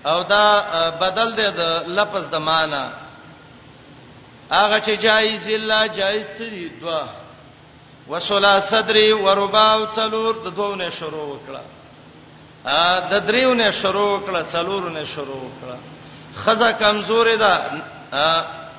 او 0.05 0.23
دا 0.23 0.97
بدل 1.01 1.31
ده 1.35 1.49
د 1.49 1.85
لفظ 1.87 2.25
د 2.29 2.35
معنی 2.37 2.89
هغه 4.51 4.79
چې 4.79 4.89
جایز 5.01 5.47
الا 5.49 5.87
جایز 5.87 6.25
سری 6.37 6.69
دوا 6.81 7.03
وسلا 8.07 8.61
صدری 8.61 9.11
وربا 9.13 9.73
او 9.73 9.85
څلور 9.87 10.33
د 10.45 10.55
دوونه 10.55 10.89
شروع 10.89 11.25
وکړه 11.37 11.61
ا 12.65 12.99
د 13.11 13.25
دریونه 13.25 13.71
شروع 13.71 14.09
وکړه 14.19 14.45
څلورونه 14.53 15.03
شروع 15.15 15.41
وکړه 15.41 15.77
خزه 16.35 16.71
کمزورې 16.79 17.37
ده 17.37 17.79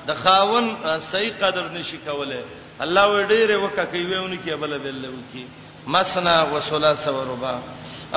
د 0.07 0.13
خاون 0.23 0.65
صحیح 1.11 1.33
قدر 1.41 1.65
نشي 1.77 1.97
کوله 2.07 2.41
الله 2.85 3.07
و 3.15 3.21
ډیره 3.31 3.57
وکه 3.63 3.85
کوي 3.93 4.15
ونه 4.19 4.37
کې 4.45 4.53
بل 4.61 4.77
بل 4.85 5.03
وکي 5.07 5.43
مسنا 5.95 6.33
وثلاث 6.53 7.05
و 7.17 7.19
ربع 7.29 7.53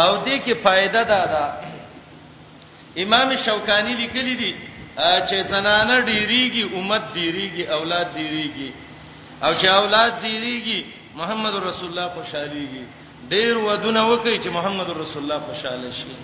او 0.03 0.11
دې 0.25 0.39
کې 0.45 0.55
فائدہ 0.67 1.03
دا 1.13 1.23
ده 1.33 3.01
امام 3.05 3.35
شوکانی 3.47 3.95
لیکلی 4.03 4.35
دي 4.43 4.53
چې 4.97 5.45
زنانه 5.53 5.97
ډیریږي 6.01 6.65
امت 6.75 7.15
ډیریږي 7.15 7.69
اولاد 7.79 8.07
ډیریږي 8.15 8.73
او 9.45 9.51
چې 9.55 9.67
اولاد 9.81 10.13
ډیریږي 10.23 10.85
محمد 11.19 11.55
رسول 11.65 11.89
الله 11.91 12.09
خوشاليږي 12.15 12.85
ډیر 13.35 13.59
ودونه 13.59 14.07
وکي 14.13 14.39
چې 14.43 14.47
محمد 14.57 14.91
رسول 15.01 15.23
الله 15.23 15.41
خوشاله 15.51 15.91
شي 15.99 16.15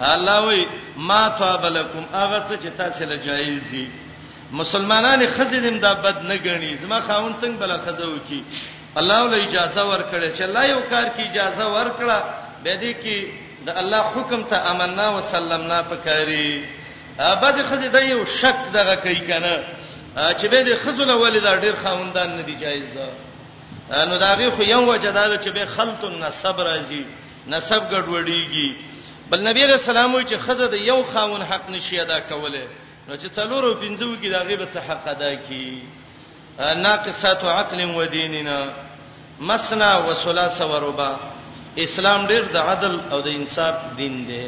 الله 0.00 0.46
وي 0.46 0.66
ما 1.10 1.20
ثواب 1.38 1.64
لكم 1.66 2.06
هغه 2.14 2.48
څه 2.48 2.62
چې 2.62 2.78
تاسو 2.82 3.04
له 3.12 3.16
جایز 3.28 3.70
دي 3.70 3.86
مسلمانان 4.52 5.26
خزیدم 5.26 5.78
دا 5.80 5.94
بد 5.94 6.18
نه 6.26 6.36
غني 6.38 6.76
زما 6.76 7.00
خاون 7.00 7.34
څنګه 7.40 7.60
بل 7.60 7.72
خزه 7.86 8.06
وکي 8.08 8.44
الله 8.96 9.24
ول 9.24 9.34
اجازه 9.34 9.82
ورکړي 9.88 10.36
چې 10.38 10.42
الله 10.42 10.64
یو 10.66 10.80
کار 10.90 11.04
کی 11.04 11.22
اجازه 11.22 11.66
ورکړه 11.76 12.18
به 12.64 12.72
دې 12.82 12.92
کې 13.02 13.18
د 13.66 13.68
الله 13.80 14.02
حکم 14.02 14.42
ته 14.44 14.56
امننا 14.70 15.08
وسلمنا 15.10 15.82
پکاري 15.82 16.64
بعض 17.18 17.60
خزه 17.70 17.88
د 17.88 17.94
یو 18.02 18.24
شک 18.24 18.58
دغه 18.72 18.94
کوي 18.94 19.20
کنه 19.28 19.54
چې 20.38 20.46
به 20.50 20.60
دې 20.66 20.74
خزله 20.84 21.14
ولې 21.16 21.40
دا 21.42 21.56
ډیر 21.60 21.74
خاوندان 21.84 22.36
نه 22.36 22.42
دی 22.42 22.54
جایز 22.56 22.96
نو 24.08 24.18
داغه 24.18 24.50
خو 24.50 24.62
یو 24.62 24.90
وجدار 24.92 25.36
چې 25.42 25.48
به 25.48 25.66
خلط 25.76 26.04
النسب 26.04 26.56
راځي 26.58 27.04
نسب 27.46 27.82
ګډوډیږي 27.90 28.68
بل 29.30 29.40
نبی 29.48 29.66
رسول 29.66 29.96
الله 29.96 30.22
چې 30.24 30.34
خزه 30.38 30.66
د 30.66 30.74
یو 30.74 31.04
خاون 31.14 31.42
حق 31.42 31.70
نشي 31.70 32.00
ادا 32.00 32.20
کوله 32.20 32.62
نو 33.08 33.16
چې 33.22 33.28
څلورو 33.38 33.68
پنځو 33.80 34.06
کې 34.20 34.28
دا 34.34 34.40
غیبت 34.48 34.70
څخه 34.74 34.88
حق 34.92 35.08
ادا 35.08 35.34
کی 35.34 35.82
ناقصات 36.86 37.44
عقل 37.56 37.80
و 37.98 38.04
دیننا 38.14 38.58
مسنا 39.48 39.90
و 40.06 40.12
ثلاث 40.22 40.60
و 40.70 40.74
ربع 40.86 41.10
اسلام 41.84 42.26
ډیر 42.26 42.44
د 42.54 42.70
عدل 42.70 42.94
او 43.14 43.20
د 43.26 43.28
انصاف 43.38 43.76
دین 43.98 44.16
دی 44.28 44.42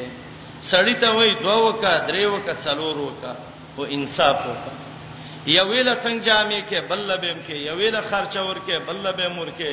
سړی 0.70 0.94
ته 1.02 1.08
وای 1.18 1.34
دوه 1.42 1.56
وکا 1.66 1.94
درې 2.08 2.24
وکا 2.34 2.54
څلور 2.66 2.96
وکا 3.06 3.32
او 3.76 3.84
انصاف 3.96 4.36
وکا 4.50 4.72
یویل 5.46 5.88
څنګه 6.02 6.24
جامې 6.28 6.60
کې 6.70 6.78
بللبم 6.92 7.38
کې 7.46 7.54
یویل 7.70 7.96
خرچور 8.10 8.56
کې 8.66 8.76
بللبم 8.88 9.38
ور 9.38 9.50
کې 9.58 9.70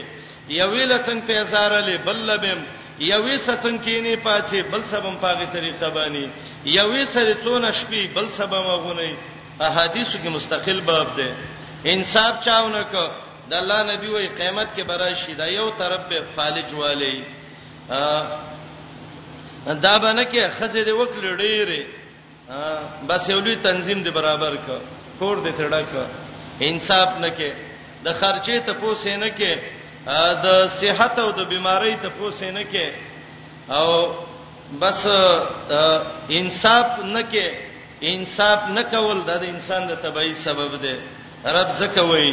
یویل 0.60 0.98
څنګه 1.04 1.28
پیسار 1.34 1.72
لې 1.88 1.98
بللبم 2.10 2.60
بل 2.66 2.85
یوې 3.00 3.38
سڅن 3.46 3.78
کینې 3.80 4.16
پاتې 4.24 4.62
بل 4.72 4.84
سبم 4.90 5.16
پاغه 5.22 5.46
طریقه 5.54 5.90
باندې 5.90 6.30
یوې 6.66 7.06
سره 7.14 7.34
څونه 7.44 7.72
شپې 7.72 8.14
بل 8.16 8.30
سبم 8.30 8.64
غونې 8.64 9.14
احادیثو 9.60 10.18
کې 10.24 10.30
مستقل 10.30 10.82
باب 10.82 11.08
ده 11.18 11.34
انصاف 11.92 12.44
چاونه 12.46 12.84
کو 12.92 13.08
د 13.50 13.54
الله 13.56 13.84
نبی 13.92 14.08
وای 14.08 14.28
قیامت 14.28 14.68
کې 14.76 14.84
برای 14.84 15.16
شي 15.16 15.34
دا 15.36 15.46
یو 15.48 15.70
طرف 15.78 16.08
به 16.10 16.20
فالج 16.36 16.74
والی 16.74 17.24
دا 19.82 19.98
باندې 20.00 20.26
کې 20.32 20.50
خزه 20.60 20.82
دې 20.86 20.92
وکړې 20.92 21.38
ډېرې 21.38 21.84
بس 23.08 23.30
یو 23.30 23.40
لوی 23.40 23.56
تنظیم 23.56 24.04
دې 24.04 24.10
برابر 24.12 24.56
ک 24.56 24.68
کور 25.20 25.38
دې 25.44 25.52
تړه 25.60 25.82
ک 25.92 25.94
انصاف 26.68 27.10
نکې 27.22 27.52
د 28.06 28.14
خرچې 28.20 28.60
ته 28.66 28.74
پوسې 28.74 29.16
نکې 29.24 29.75
د 30.46 30.48
صحت 30.82 31.16
او 31.20 31.30
د 31.40 31.42
بيمارۍ 31.52 31.94
ته 32.02 32.10
پوسې 32.20 32.50
نه 32.58 32.64
کې 32.72 32.88
او 33.78 33.90
بس 34.82 35.00
انصاف 36.40 36.86
نه 37.16 37.22
کې 37.32 37.48
انصاف 38.14 38.60
نه 38.78 38.84
کول 38.94 39.18
د 39.26 39.30
انسان 39.54 39.88
د 39.88 39.94
تبعی 40.02 40.34
سبب 40.34 40.72
دی 40.84 40.96
رب 41.58 41.70
زکوي 41.82 42.30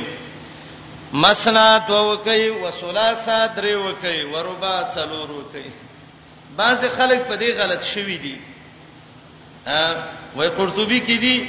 مسنا 1.25 1.69
تو 1.89 1.99
وکي 2.11 2.51
وسلاسا 2.51 3.39
درې 3.57 3.75
وکي 3.87 4.23
وربا 4.33 4.77
څلور 4.95 5.29
وکي 5.39 5.69
بعض 6.57 6.79
خلک 6.97 7.21
په 7.29 7.35
دې 7.37 7.51
غلط 7.61 7.83
شوي 7.95 8.17
دي 8.25 8.37
وای 10.37 10.49
قرطبي 10.57 11.01
کې 11.01 11.17
دي 11.25 11.49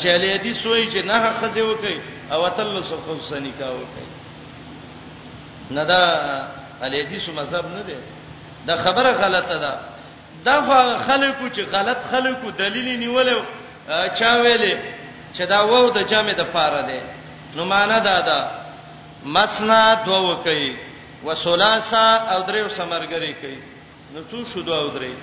چې 0.00 0.06
علي 0.14 0.32
حدیث 0.34 0.66
وایي 0.66 0.86
چې 0.92 1.04
نه 1.10 1.18
خزه 1.40 1.62
وکي 1.70 1.96
او 2.32 2.48
تل 2.56 2.82
سو 2.84 2.96
خصوصا 3.06 3.38
نکاح 3.38 3.70
وکي 3.80 4.04
نه 5.78 5.84
دا 5.90 6.02
الیفیس 6.84 7.26
مذهب 7.38 7.64
نه 7.76 7.82
دی 7.88 7.94
دا 8.66 8.74
خبره 8.84 9.12
غلطه 9.22 9.56
ده 9.64 9.74
دا 10.46 10.56
خلکو 11.08 11.46
چې 11.54 11.60
غلط 11.74 11.98
خلکو 12.10 12.50
دلیل 12.50 12.88
نیول 12.98 13.28
چا 14.18 14.30
ویلې 14.44 14.74
چې 15.34 15.40
دا 15.52 15.60
وو 15.70 15.90
د 15.96 15.98
جامې 16.10 16.34
د 16.40 16.42
پاره 16.54 16.82
دی 16.88 17.00
نو 17.56 17.64
معنا 17.64 17.98
دا 17.98 18.20
ده 18.28 18.38
مسنا 19.24 19.94
دو 20.06 20.12
وکي 20.30 20.76
وسلاسا 21.24 22.06
او 22.32 22.40
دریو 22.48 22.68
سمرګری 22.68 23.32
کوي 23.42 23.58
نو 24.14 24.18
څو 24.30 24.44
شو 24.54 24.60
دو 24.60 24.72
او 24.74 24.88
درې 24.96 25.14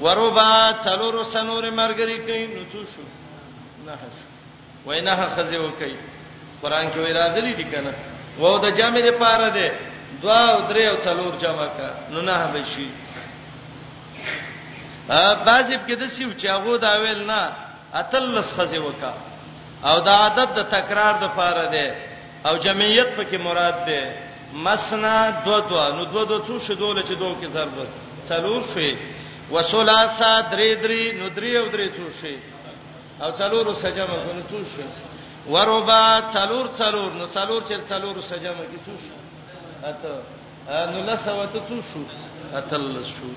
وروبا 0.00 0.72
څلورو 0.84 1.24
سنورې 1.32 1.70
مرګری 1.80 2.18
کوي 2.26 2.46
نو 2.54 2.60
څو 2.72 2.80
شو 2.94 3.04
نه 3.86 3.94
شو 4.16 4.26
وینه 4.90 5.28
خزه 5.36 5.58
وکي 5.66 5.94
قران 6.62 6.84
کې 6.92 6.96
وی 6.98 7.12
راځلي 7.12 7.54
دي 7.56 7.64
کنه 7.64 7.94
وو 8.42 8.54
د 8.64 8.66
جامع 8.78 9.00
د 9.08 9.10
پاره 9.22 9.48
ده 9.58 9.66
دوا 10.22 10.40
او 10.54 10.60
درې 10.70 10.84
او 10.92 10.96
څلور 11.06 11.32
جمع 11.42 11.66
کا 11.76 11.88
نو 12.12 12.18
نه 12.28 12.34
به 12.52 12.62
شي 12.72 12.86
ا 15.16 15.20
بازب 15.46 15.80
کې 15.86 15.94
د 16.02 16.04
سیو 16.16 16.30
چاغو 16.42 16.72
دا 16.86 16.92
ویل 17.02 17.22
نه 17.30 17.40
اتلس 18.00 18.48
خزه 18.56 18.80
وکا 18.86 19.12
او 19.88 19.96
دا 20.06 20.14
عادت 20.24 20.48
د 20.58 20.60
تکرار 20.74 21.14
د 21.22 21.26
پاره 21.38 21.66
ده 21.74 21.86
او 22.48 22.54
جمعیت 22.66 23.08
پکې 23.18 23.38
مراد 23.46 23.76
ده 23.88 24.02
مسنا 24.66 25.16
دو 25.46 25.56
دو 25.70 25.76
نو 25.96 26.02
دو 26.14 26.22
دو 26.30 26.36
څو 26.46 26.54
شدول 26.66 26.98
چې 27.08 27.12
دوه 27.20 27.34
کې 27.40 27.48
ضرورت 27.56 27.92
څلور 28.28 28.60
شي 28.74 28.90
وسلاسا 29.52 30.32
درې 30.52 30.70
درې 30.84 31.02
نو 31.18 31.26
درې 31.36 31.52
او 31.60 31.66
درې 31.74 31.86
څو 31.96 32.04
شي 32.20 32.36
او 33.22 33.30
څلورو 33.40 33.72
سجمه 33.84 34.16
کو 34.24 34.32
نو 34.36 34.42
څو 34.50 34.58
شي 34.72 34.86
وربا 35.48 36.04
څلور 36.32 36.66
څلور 36.78 37.10
نو 37.18 37.26
څلور 37.32 37.62
چې 37.68 37.76
څلور 37.90 38.20
سجمه 38.28 38.64
کې 38.70 38.78
څو 38.86 38.92
شو 39.04 39.16
اته 39.82 40.14
نو 40.92 41.00
لسو 41.02 41.44
ته 41.52 41.58
څو 41.68 41.80
شو 41.92 42.02
اتل 42.54 43.04
شو 43.12 43.28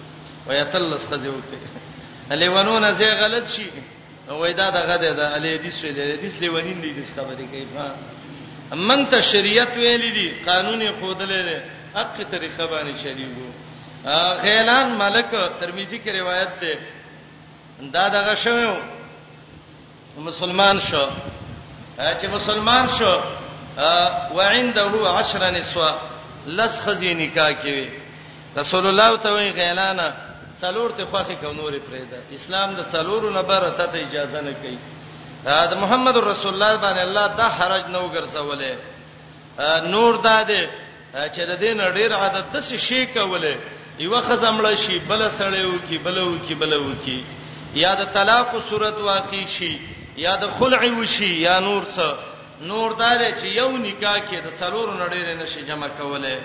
ويتلس 0.47 1.05
خزیو 1.13 1.39
کې 1.41 1.57
الیوانونه 2.35 2.91
زی 3.01 3.05
غلط 3.23 3.45
شي 3.55 3.65
وای 4.29 4.53
دا 4.59 4.67
دغه 4.69 4.97
ده 4.97 5.35
الی 5.35 5.57
دې 5.57 5.71
سوې 5.77 5.91
دې 5.97 6.21
دې 6.21 6.41
لیوانین 6.45 6.81
دې 6.85 6.91
دې 6.93 7.03
خبرې 7.15 7.47
کوي 7.51 7.67
من 8.89 9.05
ته 9.11 9.21
شریعت 9.31 9.75
ویلې 9.75 10.13
دي 10.13 10.33
قانوني 10.45 10.87
خودلې 10.87 11.41
ده 11.49 11.63
حق 11.95 12.21
طریقه 12.31 12.65
باندې 12.67 13.03
شریعو 13.03 13.49
غیلان 14.43 14.93
ملک 14.99 15.33
ترمذی 15.59 15.99
کې 16.05 16.09
روایت 16.09 16.59
ده 16.59 16.71
دا 17.97 18.07
دغه 18.15 18.35
شوم 18.45 18.81
مسلمان 20.29 20.79
شو 20.87 21.05
چې 21.97 22.27
مسلمان 22.31 22.87
شو 22.97 23.21
و 24.37 24.41
عنده 24.41 24.87
10 24.95 25.51
نسوا 25.51 25.91
لس 26.47 26.79
خزی 26.83 27.13
نکاح 27.13 27.51
کوي 27.51 27.89
رسول 28.57 28.85
الله 28.87 29.17
ته 29.23 29.29
وی 29.31 29.51
غیلانا 29.51 30.07
څلور 30.61 30.89
ته 30.97 31.05
خوخه 31.05 31.35
کو 31.41 31.51
نور 31.53 31.73
پرېدا 31.89 32.27
اسلام 32.33 32.75
د 32.75 32.83
څلورو 32.91 33.29
نه 33.33 33.41
بره 33.41 33.69
ته 33.77 33.95
اجازه 33.99 34.41
نه 34.41 34.51
کوي 34.61 34.77
دا 35.45 35.75
محمد 35.75 36.17
رسول 36.17 36.53
الله 36.53 36.75
باندې 36.81 37.01
الله 37.01 37.27
دا 37.37 37.47
حرج 37.49 37.85
نه 37.87 37.99
وګرځولې 37.99 38.71
نور 39.87 40.15
داده 40.17 40.61
چې 41.13 41.39
د 41.49 41.59
دین 41.59 41.81
ډیر 41.93 42.13
عادت 42.15 42.45
د 42.53 42.61
څه 42.61 42.77
شي 42.77 43.05
کوله 43.05 43.55
یو 43.99 44.21
خزمړ 44.21 44.75
شي 44.75 44.99
بل 45.07 45.29
سړیو 45.39 45.77
کی 45.89 45.97
بلو 45.97 46.37
کی 46.47 46.55
بلو 46.55 46.91
کی 47.05 47.23
یا 47.75 47.91
د 48.01 48.13
طلاق 48.13 48.55
صورت 48.69 48.97
واقع 48.99 49.43
شي 49.57 49.73
یا 50.17 50.35
د 50.43 50.49
خلع 50.59 50.81
وشي 50.99 51.33
یا 51.41 51.59
نور 51.67 51.83
څه 51.95 52.17
نور 52.71 52.91
دار 53.01 53.19
چې 53.31 53.45
یو 53.59 53.69
نکاح 53.77 54.17
کې 54.29 54.37
د 54.45 54.49
څلور 54.59 54.87
نړۍ 54.93 55.35
نشي 55.43 55.61
جمع 55.69 55.87
کوله 55.87 56.39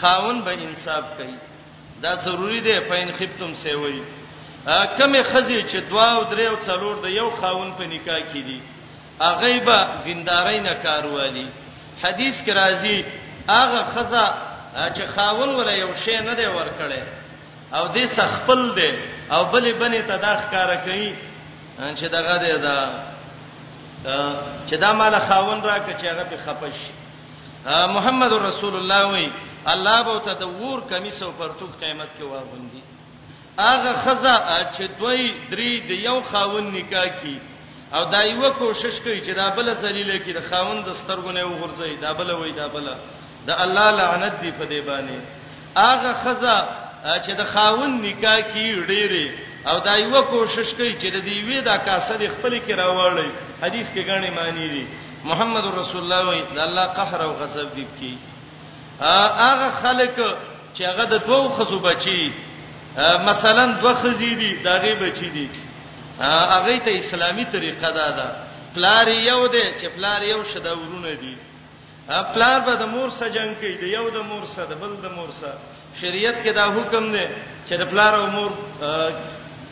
خاون 0.00 0.40
به 0.46 0.52
انصاف 0.66 1.04
کوي 1.18 1.36
دا 2.02 2.14
ضروری 2.24 2.60
دی 2.60 2.78
پاین 2.88 3.10
خپتم 3.18 3.52
سی 3.62 3.74
وای 3.74 4.00
کمه 4.98 5.22
خزی 5.32 5.60
چې 5.68 5.76
دوا 5.76 6.12
او 6.12 6.22
درې 6.30 6.40
او 6.50 6.56
څلور 6.68 6.96
د 7.04 7.12
یو 7.18 7.30
خاون 7.40 7.72
په 7.78 7.84
نکاح 7.92 8.18
کې 8.20 8.40
دي 8.50 8.60
اغه 9.20 9.60
به 9.60 9.86
دینداري 10.06 10.60
نه 10.60 10.74
کاروالي 10.86 11.46
حدیث 12.02 12.42
کې 12.44 12.52
راځي 12.52 13.04
اغه 13.62 13.84
خزا 13.94 14.26
چې 14.96 15.02
خاون 15.16 15.54
ولا 15.60 15.74
یو 15.74 15.92
شی 16.04 16.16
نه 16.28 16.34
دی 16.40 16.46
ورکړي 16.46 17.00
او 17.76 17.86
دې 17.94 18.06
سخپل 18.16 18.68
دی 18.80 18.90
او 19.30 19.44
بلې 19.52 19.72
بنې 19.80 20.02
تداخ 20.12 20.50
کار 20.50 20.76
کوي 20.76 21.12
ان 21.78 21.96
چې 21.96 22.04
دغه 22.08 22.36
دی 22.38 22.52
دا 22.58 23.00
چې 24.68 24.74
دا 24.74 24.92
مال 24.92 25.18
خاون 25.28 25.60
را 25.62 25.78
کچ 25.78 26.04
هغه 26.04 26.24
په 26.24 26.36
خپش 26.46 26.74
محمد 27.96 28.32
رسول 28.32 28.76
الله 28.76 29.08
وی 29.12 29.30
الله 29.72 30.02
به 30.02 30.20
ته 30.26 30.32
د 30.40 30.62
ور 30.62 30.80
کمیس 30.90 31.22
او 31.22 31.32
پرتوک 31.38 31.70
قیامت 31.80 32.08
کې 32.18 32.22
واغوندي 32.22 32.82
اغه 33.58 33.92
خزا 34.04 34.36
چې 34.76 34.98
دوی 35.00 35.32
درې 35.50 35.88
د 35.88 36.04
یو 36.08 36.20
خاون 36.32 36.72
نکاح 36.76 37.06
کی 37.22 37.38
او 37.94 38.04
دا 38.04 38.20
یو 38.26 38.50
کوشش 38.52 39.00
کوي 39.00 39.20
چې 39.20 39.32
دا 39.40 39.50
بل 39.56 39.74
ذلیل 39.74 40.18
کی 40.18 40.32
د 40.32 40.42
خاون 40.50 40.82
د 40.82 40.92
سترګونه 40.92 41.42
وغورځي 41.44 41.98
دا 42.00 42.12
بل 42.12 42.30
وای 42.30 42.52
دا 42.52 42.66
بل 42.68 42.86
د 43.46 43.50
الله 43.60 43.90
لعنت 43.90 44.40
دی 44.42 44.50
په 44.50 44.64
دی 44.64 44.80
باندې 44.82 45.78
اغه 45.78 46.12
خزا 46.24 46.58
چې 47.04 47.30
د 47.36 47.44
خاون 47.44 48.00
نکاح 48.02 48.40
کی 48.40 48.84
ډېره 48.88 49.45
او 49.70 49.78
دا 49.84 49.94
یو 49.96 50.22
کوشش 50.22 50.68
کوي 50.78 50.94
چې 51.00 51.06
د 51.10 51.16
دې 51.26 51.38
وی 51.48 51.60
دا 51.60 51.76
کاسه 51.86 52.16
خپل 52.34 52.52
کې 52.66 52.72
راوړي 52.82 53.30
حدیث 53.62 53.86
کې 53.94 54.02
غاڼې 54.08 54.30
معنی 54.38 54.66
دي 54.74 54.84
محمد 55.28 55.64
رسول 55.78 56.02
الله 56.02 56.22
وی 56.30 56.42
دا 56.56 56.64
الله 56.68 56.86
قهر 56.98 57.20
او 57.26 57.32
غضب 57.40 57.74
دی 57.76 57.86
کی 58.00 58.18
هغه 59.00 59.68
خلک 59.82 60.16
چې 60.74 60.82
هغه 60.90 61.04
د 61.04 61.14
دوو 61.28 61.48
خزو 61.48 61.78
بچي 61.78 62.32
مثلا 63.30 63.66
دوه 63.80 63.94
خزي 63.94 64.34
دي 64.34 64.52
دا 64.62 64.78
غي 64.82 64.94
بچي 64.94 65.28
دي 65.30 65.48
هغه 66.20 66.78
ته 66.78 66.98
اسلامي 66.98 67.44
طریقه 67.44 67.90
دا 68.00 68.10
ده 68.10 68.26
پلار 68.74 69.08
یو 69.08 69.46
دی 69.46 69.62
چې 69.80 69.86
پلار 69.96 70.22
یو 70.22 70.44
شدا 70.54 70.72
ورونه 70.76 71.12
دي 71.22 71.36
پلار 72.34 72.60
به 72.60 72.74
د 72.74 72.82
مور 72.86 73.08
سره 73.18 73.28
جنگ 73.28 73.54
کوي 73.60 73.74
د 73.82 73.82
یو 73.82 74.08
د 74.10 74.16
مور 74.30 74.44
سره 74.46 74.64
د 74.66 74.74
بل 74.80 74.92
د 75.02 75.12
مور 75.16 75.30
سره 75.40 75.58
شریعت 76.00 76.36
کې 76.44 76.48
دا 76.52 76.64
حکم 76.76 77.12
دی 77.12 77.26
چې 77.68 77.74
د 77.80 77.84
پلار 77.90 78.12
او 78.14 78.26
مور 78.26 78.50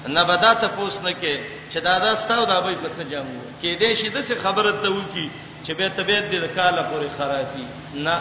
نه 0.08 0.22
بدا 0.30 0.52
ته 0.60 0.68
پوس 0.76 0.94
نه 1.04 1.12
کې 1.20 1.34
چې 1.70 1.78
دا 1.80 1.98
دا 1.98 2.16
ستاو 2.16 2.44
دا 2.44 2.60
به 2.60 2.74
په 2.74 2.88
څه 2.96 3.02
جامو 3.10 3.40
کې 3.60 3.70
دې 3.82 3.90
شي 3.98 4.08
د 4.08 4.16
څه 4.28 4.34
خبره 4.44 4.72
ته 4.84 4.88
وکی 4.92 5.30
چې 5.66 5.72
به 5.78 5.88
طبيعت 5.88 6.24
دې 6.32 6.38
د 6.44 6.46
کاله 6.56 6.82
پورې 6.90 7.08
خرابي 7.18 7.66
نه 7.94 8.16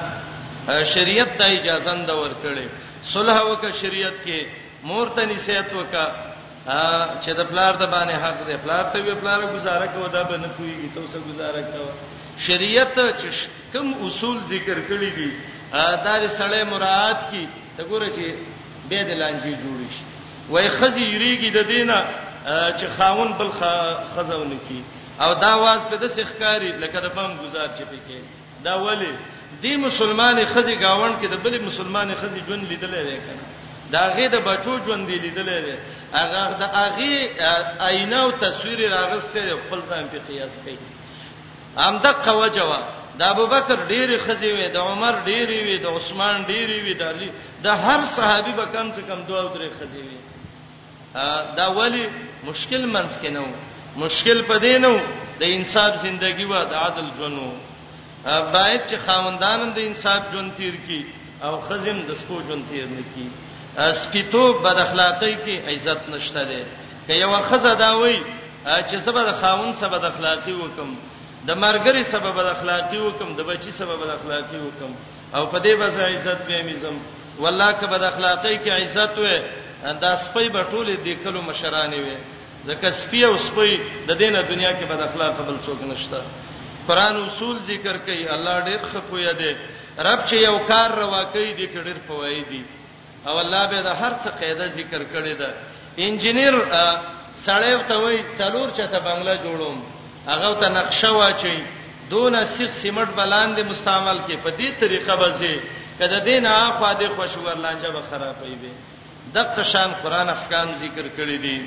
شریعت 0.94 1.38
ته 1.38 1.46
اجازه 1.58 1.96
نه 1.96 2.14
ورکړي 2.22 2.68
صلح 3.14 3.38
وک 3.52 3.64
شریعت 3.82 4.14
کې 4.26 4.40
مورته 4.84 5.26
نصیحت 5.26 5.70
وکړه 5.74 6.08
چې 7.24 7.32
د 7.40 7.42
پلار 7.52 7.74
د 7.78 7.84
باندې 7.94 8.16
حق 8.24 8.40
دی 8.48 8.56
پلار 8.64 8.84
ته 8.94 9.00
وی 9.04 9.14
پلار 9.24 9.40
گزاره 9.56 9.88
کوي 9.94 10.08
دا 10.14 10.24
به 10.24 10.38
نه 10.38 10.50
کوي 10.58 10.90
ته 10.94 11.00
اوسه 11.02 11.20
گزاره 11.30 11.62
کوي 11.72 11.90
شریعت 12.48 12.96
چې 12.96 13.28
کوم 13.74 13.94
اصول 14.06 14.38
ذکر 14.54 14.78
کړی 14.90 15.10
دي 15.18 15.32
دا 16.08 16.16
سړی 16.40 16.64
مراد 16.74 17.18
کی 17.32 17.48
ته 17.78 17.84
ګوره 17.84 18.08
چې 18.18 18.26
به 18.90 19.02
د 19.08 19.10
لانجې 19.22 19.54
جوړ 19.64 19.80
شي 19.96 20.04
وای 20.50 20.70
خزي 20.70 21.02
یریږي 21.04 21.50
د 21.50 21.58
دینه 21.72 21.98
چې 22.78 22.86
خاون 22.98 23.32
بل 23.40 23.52
خزونه 24.18 24.56
کی 24.68 24.84
او 25.20 25.34
دا 25.36 25.56
واز 25.60 25.82
په 25.90 25.96
د 25.98 26.08
سخکاری 26.08 26.72
لکه 26.84 27.00
د 27.00 27.08
بم 27.16 27.38
گزار 27.44 27.68
چې 27.78 27.82
پکې 27.92 28.20
دا 28.64 28.78
ولی 28.84 29.12
دی 29.62 29.76
مسلمان 29.78 30.46
خزي 30.54 30.76
گاوند 30.76 31.16
کې 31.22 31.26
د 31.32 31.36
بل 31.44 31.62
مسلمان 31.62 32.14
خزي 32.22 32.42
جون 32.48 32.64
لیدل 32.66 32.92
لري 32.96 33.18
کنه 33.26 33.44
دا 33.92 34.02
غي 34.16 34.28
د 34.30 34.36
بچو 34.46 34.80
ژوند 34.86 35.08
دی 35.08 35.16
لیدل 35.20 35.46
لري 35.46 35.76
هغه 36.14 36.42
د 36.60 36.64
هغه 36.76 37.56
آینه 37.90 38.20
او 38.24 38.32
تصویر 38.32 38.92
راغسته 38.92 39.40
خپل 39.56 39.82
ځان 39.90 40.06
په 40.12 40.20
قیاس 40.28 40.60
کوي 40.64 40.78
امدا 41.88 42.12
قوجوا 42.12 42.80
د 43.20 43.22
ابوبکر 43.24 43.78
ډېری 43.90 44.18
خزي 44.28 44.52
وي 44.54 44.68
د 44.68 44.78
عمر 44.78 45.14
ډېری 45.26 45.58
وي 45.68 45.78
د 45.78 45.86
عثمان 45.88 46.46
ډېری 46.46 46.78
وي 46.86 46.94
د 46.94 47.04
علي 47.04 47.30
د 47.64 47.68
هر 47.84 48.00
صحابي 48.16 48.52
به 48.52 48.66
کم 48.66 48.92
څه 48.92 49.02
کم 49.10 49.24
دوه 49.30 49.54
درې 49.56 49.70
خزي 49.80 50.00
وي 50.08 50.20
دا 51.58 51.68
ولی 51.78 52.06
مشکل 52.50 52.84
منځ 52.96 53.12
کې 53.22 53.30
نو 53.38 53.46
مشکل 54.04 54.38
پدې 54.50 54.76
نو 54.86 54.94
د 55.40 55.44
انصاف 55.56 55.92
زندگی 56.06 56.46
و 56.52 56.54
د 56.72 56.74
عادل 56.84 57.10
جنو 57.20 57.50
باید 58.56 58.82
چې 58.88 58.96
خاوندانم 59.06 59.70
د 59.76 59.80
انصاف 59.88 60.22
جون 60.34 60.50
تیر 60.58 60.76
کی 60.88 61.02
او 61.46 61.54
خزم 61.68 61.98
د 62.08 62.12
سپو 62.22 62.42
جون 62.48 62.62
تیر 62.70 62.86
نکی 62.98 63.28
سپیتو 64.04 64.44
بد 64.66 64.78
اخلاقی 64.86 65.34
کې 65.46 65.58
عزت 65.70 66.10
نشته 66.10 66.44
ده 66.52 66.62
که 67.08 67.14
یو 67.24 67.32
خزه 67.50 67.74
دا 67.86 67.90
وای 68.00 68.20
چې 68.66 68.96
سبب 69.08 69.26
د 69.30 69.42
خاوند 69.42 69.74
سبب 69.86 70.06
اخلاقی 70.12 70.54
وکم 70.60 70.96
د 71.48 71.52
مرګري 71.64 72.04
سبب 72.12 72.38
اخلاقی 72.56 72.98
وکم 73.08 73.34
د 73.40 73.50
بچي 73.50 73.72
سبب 73.72 74.02
اخلاقی 74.12 74.60
وکم 74.68 74.92
او 75.36 75.46
په 75.46 75.60
دې 75.60 75.78
بځای 75.82 76.16
عزت 76.16 76.42
به 76.48 76.62
میزم 76.70 76.98
والله 77.40 77.72
که 77.80 77.86
بد 77.94 78.04
اخلاقی 78.04 78.58
کې 78.66 78.70
عزت 78.72 79.16
وې 79.18 79.63
دا 79.92 80.16
سپي 80.26 80.50
به 80.56 80.62
ټول 80.72 80.88
د 81.06 81.10
کلو 81.24 81.42
مشرانې 81.50 82.00
وي 82.06 82.18
ځکه 82.68 82.88
سپي 83.02 83.22
او 83.28 83.38
سپي 83.48 83.72
د 84.08 84.12
دینه 84.22 84.42
دنیا 84.42 84.72
کې 84.80 84.86
بد 84.92 85.02
اخلاق 85.02 85.36
بل 85.48 85.58
څوک 85.66 85.80
نشته 85.92 86.22
قران 86.88 87.16
اصول 87.30 87.56
ذکر 87.70 87.98
کوي 88.06 88.26
الله 88.36 88.56
ډېر 88.68 88.80
خپوی 88.92 89.26
دی 89.40 89.52
رب 90.08 90.20
چې 90.28 90.36
یو 90.48 90.58
کار 90.72 90.90
روا 91.02 91.24
کوي 91.24 91.52
د 91.54 91.62
کډر 91.74 91.98
فوایدي 92.08 92.64
او 93.28 93.40
الله 93.40 93.64
به 93.72 93.82
د 93.82 93.88
هر 94.02 94.14
څه 94.24 94.30
قاعده 94.42 94.68
ذکر 94.68 95.02
کړی 95.14 95.34
ده 95.42 95.50
انجنیر 95.98 96.54
سړی 97.46 97.74
ته 97.88 97.96
وایي 98.04 98.24
څلور 98.40 98.68
چته 98.78 99.00
بنگله 99.00 99.36
جوړوم 99.46 99.80
هغه 100.28 100.50
ته 100.62 100.70
نقشه 100.70 101.12
واچي 101.12 101.60
دون 102.10 102.36
سیخ 102.56 102.72
سیمټ 102.84 103.10
بلاندې 103.18 103.62
مستعمل 103.72 104.18
کې 104.28 104.36
په 104.44 104.50
دې 104.50 104.70
طریقه 104.80 105.16
به 105.16 105.30
زی 105.40 105.56
کده 106.00 106.20
دین 106.28 106.46
اخوا 106.46 106.94
دې 107.00 107.08
خوشور 107.16 107.56
لانجه 107.58 107.90
به 107.92 108.02
خرابې 108.12 108.50
وي 108.62 108.74
دغه 109.36 109.64
شان 109.64 109.92
قران 110.04 110.30
احکام 110.30 110.70
ذکر 110.82 111.06
کړی 111.18 111.38
دي 111.46 111.58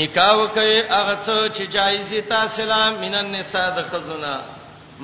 نکاح 0.00 0.46
کوي 0.56 0.80
هغه 0.94 1.16
څه 1.26 1.36
چې 1.56 1.64
جایز 1.76 2.08
دي 2.10 2.20
تاسو 2.32 2.62
لا 2.70 2.80
مین 3.00 3.14
النساء 3.14 3.68
د 3.76 3.80
خزنا 3.92 4.34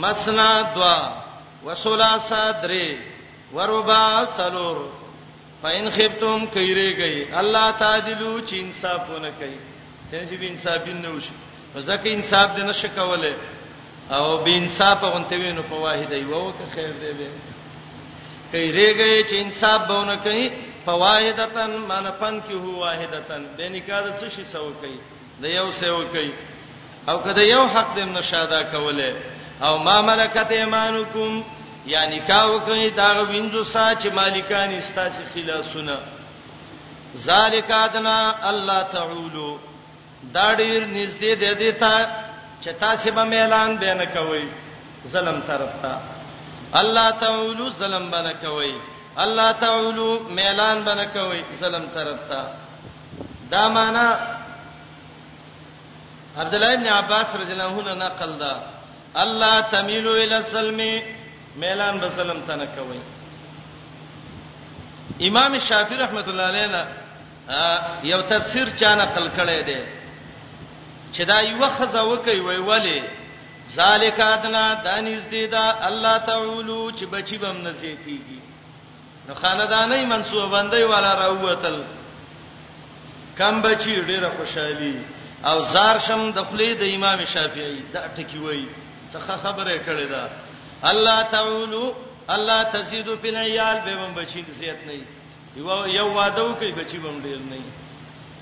مسنا 0.03 0.51
دوا 0.75 0.99
وسلاسا 1.67 2.45
درې 2.65 2.87
وربا 3.55 4.25
څلور 4.41 4.77
فین 5.63 5.89
خفتم 5.95 6.41
کیریږي 6.55 7.35
الله 7.43 7.71
تعالی 7.71 8.15
چې 8.49 8.55
انصافونه 8.65 9.31
کوي 9.31 9.61
څنګه 10.11 10.39
چې 10.41 10.49
انصافین 10.51 11.01
نه 11.07 11.11
وشي 11.15 11.35
ځکه 11.75 12.07
انصاف 12.07 12.57
دې 12.57 12.61
نشه 12.71 12.89
کوله 12.89 13.35
او 14.11 14.39
به 14.45 14.57
انصاف 14.59 14.99
غونټوي 15.01 15.51
نو 15.59 15.63
په 15.73 15.81
واحد 15.89 16.13
ایو 16.13 16.37
وکه 16.47 16.67
خیر 16.75 16.93
دی 17.01 17.13
به 17.13 17.29
کیریږي 18.53 19.31
چې 19.31 19.35
انصاف 19.45 19.83
بونه 19.87 20.17
کوي 20.29 20.49
فوائدتن 20.87 21.71
معنی 21.89 22.11
فن 22.21 22.39
کی 22.47 22.55
هو 22.55 22.71
واحدتن 22.81 23.43
د 23.59 23.71
نکاح 23.77 24.01
د 24.07 24.11
څه 24.21 24.29
شي 24.37 24.45
سو 24.53 24.65
کوي 24.83 24.97
د 25.45 25.55
یو 25.57 25.67
سو 25.81 25.97
کوي 26.17 26.33
او 27.13 27.17
کله 27.27 27.43
یو 27.55 27.63
حق 27.75 27.93
دې 27.97 28.07
نشاده 28.17 28.63
کوله 28.73 29.13
او 29.67 29.73
ما 29.89 29.97
ملکت 30.11 30.51
ایمانکم 30.59 31.41
یعنی 31.95 32.19
کا 32.33 32.43
وکي 32.53 32.91
دا 32.91 33.11
وینځو 33.13 33.63
سا 33.73 33.87
چې 33.95 34.09
مالکان 34.21 34.71
استاسی 34.79 35.25
خلاصونه 35.35 35.99
ذالک 37.25 37.71
ادنا 37.79 38.15
الله 38.53 38.83
تعولو 38.95 39.49
دا 40.37 40.47
ډیر 40.55 40.81
نږدې 40.97 41.33
دی 41.43 41.55
دې 41.55 41.81
ته 41.81 42.07
چې 42.61 42.69
تاسو 42.81 43.11
به 43.19 43.37
اعلان 43.43 43.77
به 43.85 43.95
نه 44.01 44.05
کوي 44.19 44.49
ظلم 45.13 45.39
طرف 45.49 45.73
ته 45.83 45.99
الله 46.81 47.11
تعولو 47.25 47.71
ظلم 47.81 48.11
به 48.17 48.21
نه 48.29 48.33
کوي 48.47 48.75
الله 49.23 49.49
تعالی 49.63 50.11
ميلان 50.39 50.85
بنه 50.85 51.07
کوي 51.17 51.41
ظلم 51.61 51.87
ترتا 51.95 52.41
دا 53.51 53.69
معنا 53.69 54.07
عبد 56.39 56.55
الله 56.55 56.73
ابن 56.73 56.87
عباس 56.87 57.27
رضی 57.43 57.53
الله 57.53 57.73
عنه 57.81 57.93
نقل 58.07 58.33
دا 58.43 58.55
الله 59.23 59.61
تميل 59.61 60.07
الى 60.09 60.35
الظلم 60.37 60.79
ميلان 61.61 61.95
بظلم 62.03 62.41
تنه 62.49 62.67
کوي 62.77 63.01
امام 65.29 65.59
شافعي 65.59 65.97
رحمت 66.05 66.27
الله 66.29 66.43
علیه 66.53 66.87
یو 68.13 68.21
تفسیر 68.33 68.67
چا 68.81 68.95
نقل 68.95 69.27
کړی 69.37 69.61
دی 69.69 69.81
چې 71.15 71.21
دا 71.31 71.41
یو 71.43 71.69
خزه 71.77 72.01
وکي 72.05 72.41
وی 72.41 72.57
ولی 72.57 73.03
ذالک 73.77 74.21
ادنا 74.21 74.65
دانیز 74.85 75.25
دی 75.31 75.47
دا 75.47 75.65
الله 75.89 76.19
تعالی 76.19 76.83
چې 76.99 77.05
بچی 77.15 77.37
بم 77.39 77.57
نصیب 77.69 77.99
کیږي 78.07 78.54
نو 79.29 79.35
خاندانې 79.41 80.05
منسوبندۍ 80.13 80.85
والا 80.93 81.11
راووتل 81.21 81.77
کم 83.39 83.55
بچی 83.67 83.95
ډیره 84.01 84.29
خوشحالي 84.39 84.95
او 85.49 85.57
زار 85.75 85.99
شم 86.07 86.23
د 86.37 86.43
خپلې 86.45 86.73
د 86.81 86.93
امام 86.97 87.25
شافعي 87.33 87.81
دا 87.95 88.03
ټکی 88.17 88.39
وای 88.43 88.65
څه 89.13 89.19
خبره 89.45 89.77
کړې 89.87 90.07
ده 90.13 90.31
الله 90.93 91.17
تعالی 91.23 91.93
الله 92.37 92.59
تزيد 92.77 93.09
فی 93.23 93.29
العیال 93.35 93.81
به 93.87 93.97
بم 94.03 94.15
بچی 94.21 94.43
د 94.49 94.59
زیات 94.61 94.79
نه 94.87 95.01
یو 95.57 95.81
یو 95.95 96.07
وادو 96.21 96.49
کوي 96.61 96.73
بچی 96.81 96.99
بم 97.07 97.19
ډیر 97.29 97.39
نه 97.49 97.61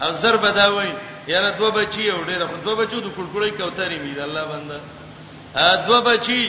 او 0.05 0.13
زر 0.23 0.37
بداوي 0.43 0.93
یاره 1.33 1.51
دو 1.59 1.71
بچی 1.79 2.03
یو 2.11 2.23
ډیر 2.29 2.47
خو 2.47 2.57
دو 2.57 2.77
بچو 2.77 3.01
د 3.01 3.13
کړکړې 3.17 3.59
کوترې 3.61 3.99
می 4.05 4.15
د 4.15 4.21
الله 4.29 4.45
بنده 4.45 4.81
ا 5.55 5.77
دو 5.89 5.97
بچی 6.07 6.41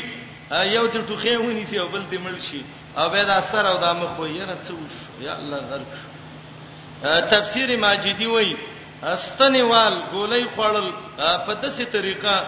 یو 0.75 0.85
د 0.87 1.07
ټوخې 1.07 1.35
ونی 1.39 1.65
سی 1.69 1.79
او 1.79 1.87
بل 1.95 2.03
د 2.11 2.17
مل 2.25 2.37
شي 2.45 2.61
او 2.97 3.09
به 3.09 3.25
دا 3.25 3.41
سره 3.41 3.69
او 3.69 3.77
دا 3.79 3.93
مخ 3.93 4.19
وي 4.19 4.39
نه 4.45 4.55
څه 4.67 4.71
وش 4.73 4.95
یا 5.21 5.33
الله 5.37 5.59
غرق 5.69 5.89
تفسیر 7.33 7.77
ماجدی 7.79 8.25
وای 8.27 8.55
استنیوال 9.03 9.93
ګولې 10.13 10.43
خړل 10.55 10.87
په 11.45 11.53
دسي 11.53 11.85
طریقه 11.85 12.43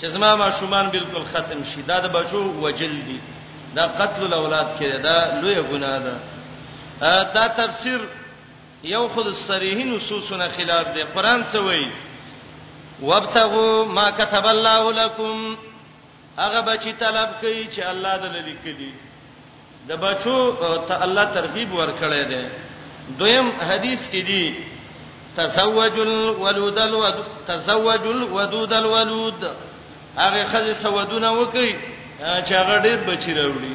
چې 0.00 0.06
زما 0.06 0.34
ما 0.36 0.50
شومان 0.50 0.88
بالکل 0.90 1.24
ختم 1.24 1.64
شي 1.64 1.82
دا 1.82 2.00
د 2.00 2.12
بچو 2.12 2.38
وجل 2.60 3.02
دي 3.06 3.20
دا 3.74 3.82
قتل 3.86 4.22
الاولاد 4.24 4.66
کې 4.80 5.02
دا 5.02 5.40
لوی 5.42 5.62
ګناه 5.70 5.98
ده 5.98 6.18
دا 7.34 7.46
تفسیر 7.48 8.00
یو 8.84 9.08
خود 9.08 9.32
صریح 9.34 9.84
نصوصونه 9.86 10.48
خلاف 10.48 10.86
دی 10.94 11.02
قران 11.02 11.44
څه 11.52 11.56
وایي 11.56 11.92
وابتغوا 13.02 13.84
ما 13.84 14.10
كتب 14.10 14.46
الله 14.46 14.92
لكم 14.92 15.56
هغه 16.38 16.60
بچی 16.62 16.92
طلب 16.92 17.30
کوي 17.40 17.68
چې 17.74 17.80
الله 17.80 18.16
دلته 18.16 18.40
لیکلي 18.40 18.92
د 19.88 19.92
بچو 20.04 20.38
ته 20.88 20.94
الله 21.04 21.24
ترغیب 21.34 21.70
ورکړی 21.80 22.22
دی 22.30 22.42
دویم 23.18 23.48
حدیث 23.68 24.08
کې 24.12 24.22
دی 24.28 24.54
تزوج 25.36 25.98
الولود 26.06 26.78
الود 26.78 27.20
تزوج 27.46 28.06
الودود 28.14 28.72
الولود 28.72 29.40
هغه 30.16 30.44
خځه 30.52 30.72
سودونه 30.82 31.28
وکي 31.40 31.76
چې 32.18 32.52
هغه 32.60 32.76
ډېر 32.82 32.98
بچی 33.08 33.34
راوړي 33.34 33.74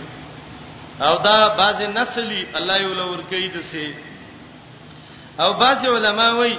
او 1.01 1.17
دا 1.17 1.55
بعض 1.57 1.81
نسلی 1.81 2.47
الله 2.55 2.75
یو 2.81 2.93
لور 2.93 3.21
کوي 3.29 3.47
دسه 3.47 3.93
او 5.39 5.53
بعض 5.53 5.85
علما 5.85 6.29
وایي 6.31 6.57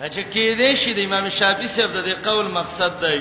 چې 0.00 0.22
کې 0.32 0.46
دې 0.58 0.74
شي 0.76 0.94
د 0.94 0.98
امام 1.04 1.30
شافعي 1.30 1.66
صاحب 1.68 1.90
د 1.92 2.22
قول 2.28 2.46
مقصد 2.60 3.00
دی 3.04 3.20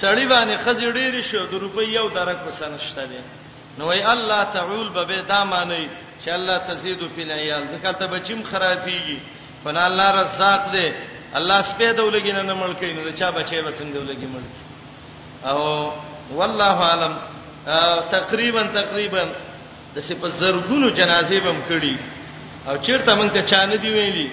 سړی 0.00 0.26
باندې 0.32 0.64
خځې 0.64 0.86
ډېری 0.94 1.22
شو 1.30 1.46
د 1.46 1.54
روپۍ 1.64 1.84
یو 1.88 2.08
درک 2.08 2.38
وسنشته 2.48 3.04
دي 3.06 3.20
نو 3.78 3.84
وی 3.88 4.02
الله 4.12 4.44
تعول 4.44 4.88
به 4.90 5.22
دا 5.28 5.44
معنی 5.44 5.88
چې 6.24 6.28
الله 6.28 6.58
تزيد 6.58 6.98
فی 7.16 7.22
العیال 7.22 7.62
ځکه 7.68 7.92
ته 7.98 8.06
بچیم 8.06 8.42
خرابېږي 8.52 9.18
فنا 9.64 9.86
الله 9.86 10.08
رزاق 10.20 10.70
دی 10.72 10.92
الله 11.34 11.62
سپې 11.62 11.96
دولګین 11.96 12.36
نه 12.36 12.54
ملکې 12.54 12.84
نو 12.96 13.10
چا 13.12 13.30
بچي 13.30 13.62
به 13.62 13.70
څنګه 13.70 13.94
دولګي 13.94 14.26
ملک 14.26 14.54
او 15.44 15.92
والله 16.34 16.76
عالم 16.88 17.16
تقریبا 18.10 18.62
تقریبا 18.62 19.24
د 19.94 20.00
سپه 20.00 20.28
زرګونو 20.28 20.90
جنازې 20.96 21.40
بم 21.46 21.56
کړي 21.68 21.96
او 22.68 22.76
چیرته 22.84 23.14
مونږ 23.16 23.32
ته 23.32 23.42
چانه 23.42 23.76
دی 23.76 23.90
ویلي 23.92 24.30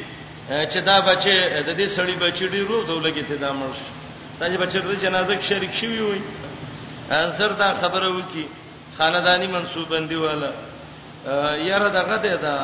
چې 0.49 0.77
دا 0.83 1.01
بچي 1.01 1.39
د 1.67 1.69
دې 1.79 1.87
سړی 1.95 2.15
بچی 2.21 2.47
ډی 2.49 2.61
روغ 2.61 2.85
دولګي 2.85 3.23
ته 3.23 3.35
دا 3.35 3.53
مرش 3.53 3.77
دا 4.39 4.47
چې 4.51 4.57
بچی 4.57 4.79
د 4.79 4.95
جنازې 5.05 5.33
کې 5.39 5.43
شریک 5.49 5.73
شوی 5.73 5.99
وي 6.01 6.21
زر 7.37 7.51
دا 7.53 7.73
خبره 7.81 8.07
وکي 8.13 8.45
خاندانی 8.97 9.47
منسوبندی 9.47 10.15
والا 10.15 10.51
یره 11.69 11.89
دغه 11.99 12.17
ده 12.23 12.35
دا 12.37 12.55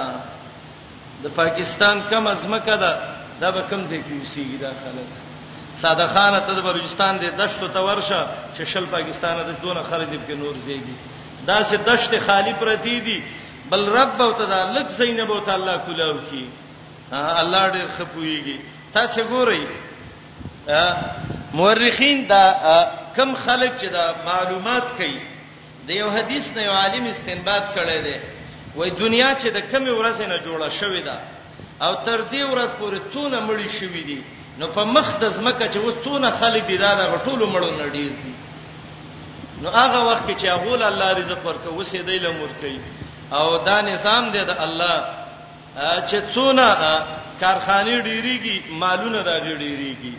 د 1.23 1.27
پاکستان 1.39 1.95
کم 2.11 2.27
ازمکه 2.33 2.75
ده 2.83 2.93
دا 3.41 3.49
به 3.55 3.61
کم 3.69 3.81
ځای 3.89 4.01
کې 4.07 4.13
وسیږي 4.23 4.57
دا 4.65 4.71
خلک 4.83 5.09
ساده 5.81 6.07
خان 6.13 6.33
ته 6.47 6.53
د 6.55 6.59
بلوچستان 6.67 7.13
د 7.17 7.23
دشتو 7.41 7.67
ته 7.67 7.79
ورشه 7.79 8.21
چې 8.55 8.61
شل 8.71 8.85
پاکستان 8.85 9.35
د 9.49 9.51
دونه 9.61 9.81
خلک 9.83 10.07
دې 10.13 10.19
په 10.27 10.35
نور 10.35 10.55
زیږي 10.65 10.95
دا 11.47 11.63
سه 11.63 11.77
دشت 11.77 12.19
خالی 12.27 12.53
پرتی 12.53 12.99
دي 13.01 13.23
بل 13.69 13.89
رب 13.97 14.21
او 14.21 14.31
تعالی 14.33 14.79
لک 14.79 14.87
زینب 14.89 15.31
او 15.31 15.39
تعالی 15.39 15.73
کولاو 15.85 16.17
کی 16.29 16.45
الله 17.13 17.71
دې 17.73 17.81
خپويږي 17.97 18.57
تاسو 18.93 19.21
ګورئ 19.31 19.63
مورخین 21.53 22.17
دا 22.29 22.43
کم 23.15 23.35
خلک 23.35 23.71
چې 23.81 23.85
دا 23.91 24.05
معلومات 24.27 24.83
کوي 24.97 25.32
د 25.87 25.89
یو 26.01 26.09
حدیث 26.17 26.45
نه 26.55 26.61
یو 26.67 26.71
عالم 26.81 27.05
استنباط 27.09 27.65
کړی 27.75 27.99
دی 28.05 28.17
وای 28.77 28.89
دنیا 29.03 29.29
چې 29.41 29.47
د 29.55 29.59
کمی 29.71 29.91
ورځې 29.95 30.25
نه 30.33 30.37
جوړه 30.45 30.69
شوې 30.79 31.01
ده 31.07 31.17
او 31.85 31.93
تر 32.05 32.17
دې 32.31 32.43
ورځ 32.51 32.71
پورې 32.79 32.99
څونه 33.13 33.37
مړی 33.47 33.69
شوې 33.79 34.03
دي 34.09 34.19
نو 34.59 34.67
په 34.75 34.83
مخ 34.95 35.07
د 35.23 35.25
زمکه 35.37 35.65
چې 35.73 35.77
و 35.85 35.91
څونه 36.03 36.27
خلک 36.39 36.63
دي 36.69 36.77
دا 36.83 36.91
د 36.99 37.03
ټولو 37.25 37.45
مړو 37.53 37.69
نه 37.81 37.87
ډیر 37.97 38.11
دي 38.23 38.33
نو 39.61 39.69
هغه 39.79 39.99
وخت 40.11 40.27
چې 40.41 40.45
هغه 40.53 40.75
له 40.81 40.87
الله 40.91 41.09
رزق 41.19 41.45
ورکه 41.45 41.69
وسې 41.79 41.97
دی 42.07 42.19
لمر 42.25 42.49
کوي 42.61 42.79
او 43.37 43.45
دا 43.67 43.81
نظام 43.81 44.23
دی 44.31 44.39
د 44.39 44.55
الله 44.65 45.03
چې 46.09 46.17
څونه 46.35 46.63
کارخانه 47.41 47.95
ډیریږي 48.07 48.55
مالونه 48.81 49.19
دا 49.29 49.35
ډیریږي 49.39 50.13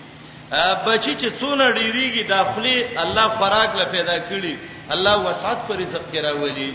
بچی 0.86 1.12
چې 1.20 1.28
څونه 1.40 1.64
ډیریږي 1.78 2.22
داخلي 2.28 2.98
الله 3.04 3.28
خوراک 3.38 3.70
له 3.78 3.84
پیدا 3.94 4.16
کړی 4.28 4.54
الله 4.92 5.16
وسعت 5.28 5.56
پر 5.68 5.76
رزق 5.76 6.00
کې 6.12 6.16
راولي 6.20 6.74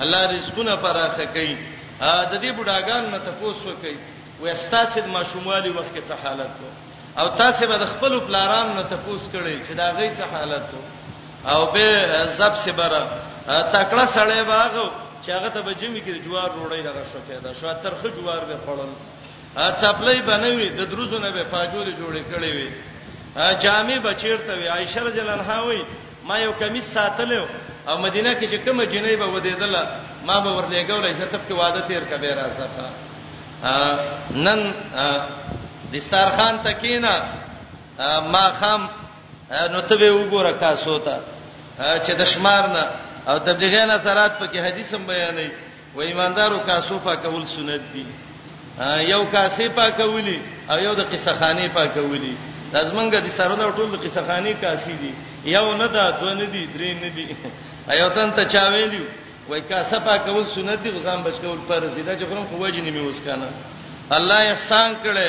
الله 0.00 0.22
رزقونه 0.36 0.76
پراخه 0.76 1.24
کوي 1.36 1.56
د 2.00 2.40
دې 2.42 2.50
بډاګان 2.58 3.10
نه 3.10 3.18
تاسو 3.18 3.72
کوي 3.82 3.96
وستاسد 4.40 5.06
ماشوموالي 5.08 5.68
وخت 5.70 5.94
کې 5.94 6.02
څه 6.08 6.14
حالت 6.24 6.50
وو 6.60 6.70
او 7.18 7.28
تاسو 7.36 7.66
به 7.66 7.76
د 7.78 7.84
خپل 7.86 8.18
پلاران 8.26 8.74
نه 8.76 8.82
تاسو 8.82 9.28
کړي 9.32 9.66
چې 9.68 9.72
دا 9.72 9.92
غي 9.92 10.10
څه 10.16 10.24
حالت 10.32 10.66
وو 10.74 10.82
او 11.54 11.66
به 11.66 12.26
زب 12.36 12.54
سي 12.64 12.72
بره 12.72 13.00
تکړه 13.48 14.06
سړی 14.16 14.42
باغ 14.48 14.88
چې 15.26 15.28
هغه 15.30 15.48
ته 15.48 15.60
بجمی 15.62 16.00
کې 16.04 16.24
جوار 16.24 16.50
روړی 16.50 16.80
دغه 16.82 17.02
شو 17.12 17.18
کېدا 17.28 17.52
شو 17.60 17.72
ترخه 17.82 18.08
جوار 18.16 18.42
به 18.48 18.56
خړل 18.66 18.90
چپلې 19.80 20.22
بنوي 20.28 20.68
د 20.68 20.86
دروزونه 20.90 21.30
به 21.30 21.44
فاجوله 21.44 21.92
جوړې 22.00 22.22
کړې 22.34 22.50
وي 22.56 22.70
جامې 23.36 23.98
بچیرته 24.06 24.54
وي 24.56 24.68
عائشه 24.68 25.00
رضی 25.02 25.20
الله 25.20 25.32
عنها 25.32 25.60
وایي 25.62 25.84
ما 26.28 26.36
یو 26.38 26.52
کمیس 26.60 26.84
ساتلو 26.94 27.44
او 27.88 27.98
مدینه 27.98 28.34
کې 28.34 28.46
چې 28.52 28.56
کوم 28.66 28.82
جنې 28.84 29.14
به 29.20 29.26
ودیدله 29.26 29.82
ما 30.26 30.40
به 30.40 30.50
ورلېګولې 30.56 31.12
چې 31.18 31.24
تب 31.32 31.40
کې 31.48 31.52
واده 31.54 31.80
تیر 31.88 32.04
کبه 32.04 32.34
راځه 32.38 32.66
نن 34.44 34.60
دستارخان 35.92 36.54
تکینا 36.64 37.12
ما 38.32 38.44
خام 38.60 38.88
نو 39.72 39.80
ته 39.80 39.96
به 39.96 40.10
وګوره 40.12 40.52
کا 40.60 40.76
سوتا 40.84 41.18
چې 41.78 42.12
د 42.18 42.24
شمار 42.24 42.62
نه 42.68 42.84
او 43.30 43.38
تبلیغیان 43.38 43.90
اثرات 43.90 44.38
په 44.38 44.46
کې 44.46 44.56
حدیثم 44.66 45.06
بیانې 45.06 45.48
و 45.96 46.00
ایماندارو 46.00 46.58
کا 46.66 46.80
سوفا 46.88 47.14
کول 47.16 47.46
سنت 47.46 47.80
دي 47.94 48.06
یو 49.12 49.24
کاسې 49.32 49.70
پاکولي 49.76 50.40
او 50.70 50.78
یو 50.78 50.94
د 50.94 51.00
قصه 51.12 51.32
خانې 51.40 51.70
پاکولي 51.74 52.34
لازمنګه 52.74 53.18
د 53.24 53.28
سرونه 53.38 53.70
ټول 53.76 53.88
د 53.96 54.02
قصه 54.04 54.20
خانې 54.28 54.54
کاسې 54.64 54.92
دي 55.00 55.12
یو 55.46 55.74
نه 55.80 55.86
دا 55.96 56.04
دو 56.20 56.30
نه 56.40 56.44
دي 56.46 56.64
درې 56.74 56.90
نه 57.02 57.08
دي 57.08 57.36
ایو 57.92 58.08
تن 58.08 58.30
ته 58.34 58.44
چا 58.44 58.68
ویلی 58.72 59.00
وای 59.48 59.60
کا 59.60 59.82
صفه 59.82 60.16
کول 60.18 60.46
سنت 60.54 60.78
دي 60.84 60.90
غزان 60.90 61.22
بچ 61.22 61.34
کول 61.42 61.58
فرض 61.68 61.94
دي 61.94 62.02
دا 62.02 62.18
چې 62.18 62.22
کوم 62.24 62.46
خو 62.50 62.56
وجه 62.64 62.80
نیمه 62.80 63.02
وسکانه 63.08 63.48
الله 64.16 64.42
احسان 64.52 64.94
کړي 65.04 65.28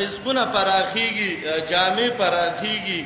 رزقونه 0.00 0.44
پراخيږي 0.54 1.30
جامع 1.70 2.08
پراخيږي 2.20 3.00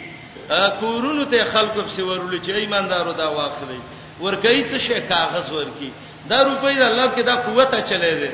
کورونو 0.80 1.24
ته 1.24 1.44
خلکو 1.44 1.82
په 1.82 1.88
سیورول 1.96 2.40
چې 2.42 2.48
ایماندارو 2.50 3.12
دا 3.12 3.28
واخلي 3.30 3.80
ورکې 4.20 4.64
څه 4.72 4.76
شي 4.86 5.00
کاغذ 5.08 5.52
ورکی 5.52 5.90
دا 6.30 6.42
روپۍ 6.44 6.74
د 6.78 6.82
الله 6.82 7.10
کې 7.16 7.22
دا 7.22 7.34
قوت 7.36 7.74
چلے 7.90 8.12
دي 8.20 8.30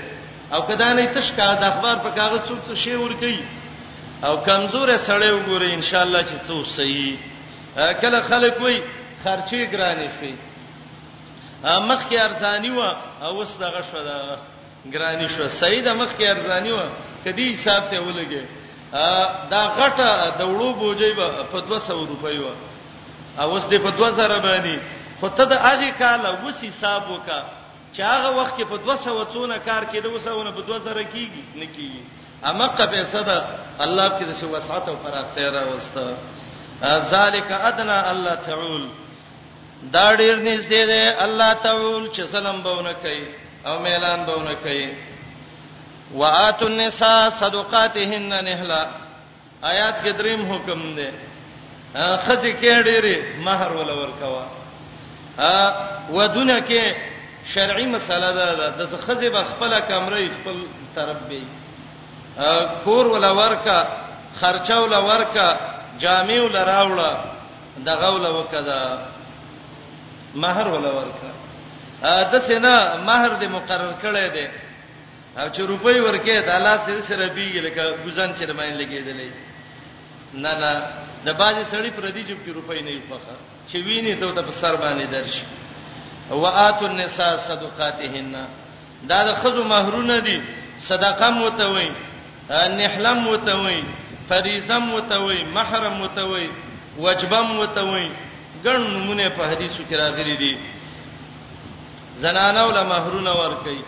او 0.52 0.62
کدا 0.62 0.92
نه 0.92 1.06
تش 1.14 1.32
کا 1.36 1.54
د 1.54 1.64
اخبار 1.64 1.96
په 2.04 2.10
کاغذ 2.18 2.40
څوک 2.48 2.60
څه 2.68 2.74
شی 2.74 2.94
ورکی 2.94 3.44
او 4.26 4.34
کمزور 4.48 4.88
سړی 5.08 5.30
وګوري 5.36 5.70
ان 5.74 5.82
شاء 5.82 6.02
الله 6.02 6.22
چې 6.22 6.36
څه 6.46 6.64
صحیح 6.76 7.16
کله 7.76 8.20
خلک 8.30 8.56
وای 8.60 8.76
خرچه 9.24 9.70
ګرانې 9.74 10.08
شي 10.20 10.34
مخ 11.62 12.00
کې 12.08 12.16
ارزانی 12.18 12.70
و 12.70 12.80
او 12.82 13.38
اوس 13.38 13.58
دغه 13.58 13.80
شو 13.90 14.02
دا 14.04 14.36
ګرانې 14.94 15.26
شو 15.36 15.48
سید 15.62 15.86
مخ 15.88 16.16
کې 16.18 16.24
ارزانی 16.26 16.70
و 16.72 16.78
کدی 17.24 17.54
حساب 17.54 17.90
ته 17.90 18.00
ولګي 18.02 18.42
دا 19.52 19.60
غټه 19.78 20.10
د 20.38 20.42
وړو 20.50 20.70
بوجي 20.80 21.14
په 21.52 21.58
200 21.60 21.92
روپۍ 21.92 22.38
و 22.40 22.46
او 23.42 23.50
اوس 23.50 23.62
دې 23.70 23.78
په 23.84 23.90
2000 23.92 24.40
باندې 24.46 24.76
خو 25.20 25.28
ته 25.36 25.44
د 25.44 25.52
هغه 25.54 25.90
کال 26.00 26.26
اوس 26.26 26.64
حساب 26.64 27.10
وکا 27.10 27.40
چې 27.94 28.00
هغه 28.02 28.30
وخت 28.38 28.54
کې 28.58 28.62
په 28.66 28.76
200 28.78 29.26
څونه 29.32 29.54
کار 29.68 29.82
کېده 29.92 30.06
وسونه 30.10 30.50
په 30.52 30.62
2000 30.62 31.04
کېږي 31.14 31.42
نه 31.54 31.66
کېږي 31.74 32.02
امقه 32.44 32.84
پیسې 32.86 33.22
ده 33.28 33.36
الله 33.84 34.06
کې 34.18 34.24
د 34.26 34.44
وسعت 34.52 34.88
او 34.88 34.96
فراغت 35.02 35.38
راوسته 35.38 36.16
ذالک 36.82 37.50
ادنا 37.68 37.96
الله 38.12 38.34
تعول 38.46 38.84
دا 39.94 40.04
ډیر 40.20 40.36
نږدې 40.46 40.82
دی 40.90 41.02
الله 41.24 41.52
تعول 41.64 42.04
چې 42.14 42.22
سلام 42.32 42.60
بونه 42.62 42.92
کوي 42.92 43.24
او 43.66 43.74
ميلان 43.84 44.20
بونه 44.24 44.54
کوي 44.64 44.92
واتو 46.14 46.66
النساء 46.66 47.28
صدقاتهن 47.28 48.44
نهلا 48.44 48.82
آیات 49.64 49.94
کې 50.04 50.08
دریم 50.20 50.52
حکم 50.52 50.80
دی 50.96 51.10
خځې 52.24 52.52
کې 52.60 52.74
ډېرې 52.88 53.16
مہر 53.46 53.72
ولا 53.72 53.94
ورکوا 54.02 54.44
ا 55.38 55.52
ودونه 56.16 56.60
کې 56.68 56.84
شرعي 57.54 57.86
مسله 57.86 58.30
ده 58.32 58.54
د 58.78 58.80
خځې 59.06 59.26
په 59.34 59.42
خپل 59.50 59.70
کمرې 59.90 60.28
خپل 60.40 60.56
طرف 60.94 61.16
به 61.28 61.42
کور 62.84 63.06
ولا 63.06 63.30
ورکا 63.32 63.78
خرچه 64.40 64.76
ولا 64.82 64.98
ورکا 65.00 65.50
جامع 66.02 66.36
لراوړه 66.52 67.12
دغه 67.88 68.08
ول 68.14 68.26
وکدا 68.36 68.80
مہر 70.42 70.66
ول 70.72 70.86
ورکا 70.96 71.30
د 72.32 72.38
سینا 72.46 72.74
مہر 73.08 73.36
دې 73.40 73.46
مقرر 73.56 73.94
کړی 74.02 74.28
دی 74.34 74.46
او 75.40 75.46
چې 75.48 75.60
روپۍ 75.72 75.96
ورکې 76.00 76.36
د 76.48 76.50
الله 76.58 76.76
سره 76.86 77.00
سره 77.10 77.26
بیګل 77.36 77.66
کا 77.76 77.84
ګزان 78.06 78.30
چې 78.34 78.44
باندې 78.44 78.76
لګېدلې 78.82 79.30
نه 80.42 80.52
نه 80.54 80.86
د 81.26 81.30
باجی 81.40 81.64
سړی 81.72 81.90
پر 81.96 82.04
دې 82.10 82.22
جب 82.28 82.38
کې 82.46 82.50
روپۍ 82.58 82.80
نه 82.80 82.90
یوخه 82.90 83.36
چې 83.68 83.76
ویني 83.86 84.14
ته 84.14 84.42
د 84.42 84.50
سر 84.60 84.76
باندې 84.76 85.04
درش 85.04 85.36
وآت 86.42 86.82
النساء 86.86 87.32
صدقاتهن 87.46 88.34
دا 89.10 89.18
د 89.28 89.30
خزو 89.42 89.64
مہرونه 89.72 90.18
دي 90.26 90.36
صدقه 90.88 91.30
مو 91.36 91.48
ته 91.60 91.64
وایي 91.64 91.92
نحلم 92.76 93.16
مو 93.24 93.34
ته 93.48 93.56
وایي 93.62 93.82
فریضه 94.30 94.78
متوي 94.92 95.38
محرم 95.56 95.94
متوي 96.02 96.46
وجبه 97.04 97.40
متوي 97.60 98.06
ګڼ 98.66 98.76
نمونه 98.94 99.28
په 99.36 99.42
حدیثو 99.50 99.82
کې 99.88 99.94
راغلي 100.02 100.34
دي 100.42 100.54
زنانه 102.22 102.62
ولا 102.68 102.82
مہرونه 102.92 103.32
ور 103.40 103.54
کوي 103.64 103.82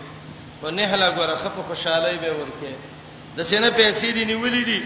په 0.61 0.67
نهله 0.77 1.07
غره 1.17 1.35
خپ 1.43 1.57
خوشالۍ 1.69 2.15
به 2.23 2.31
ور 2.39 2.49
کوي 2.59 2.73
د 3.37 3.39
سینې 3.43 3.77
پیسې 3.79 4.09
دي 4.15 4.23
نیولې 4.31 4.63
دي 4.69 4.79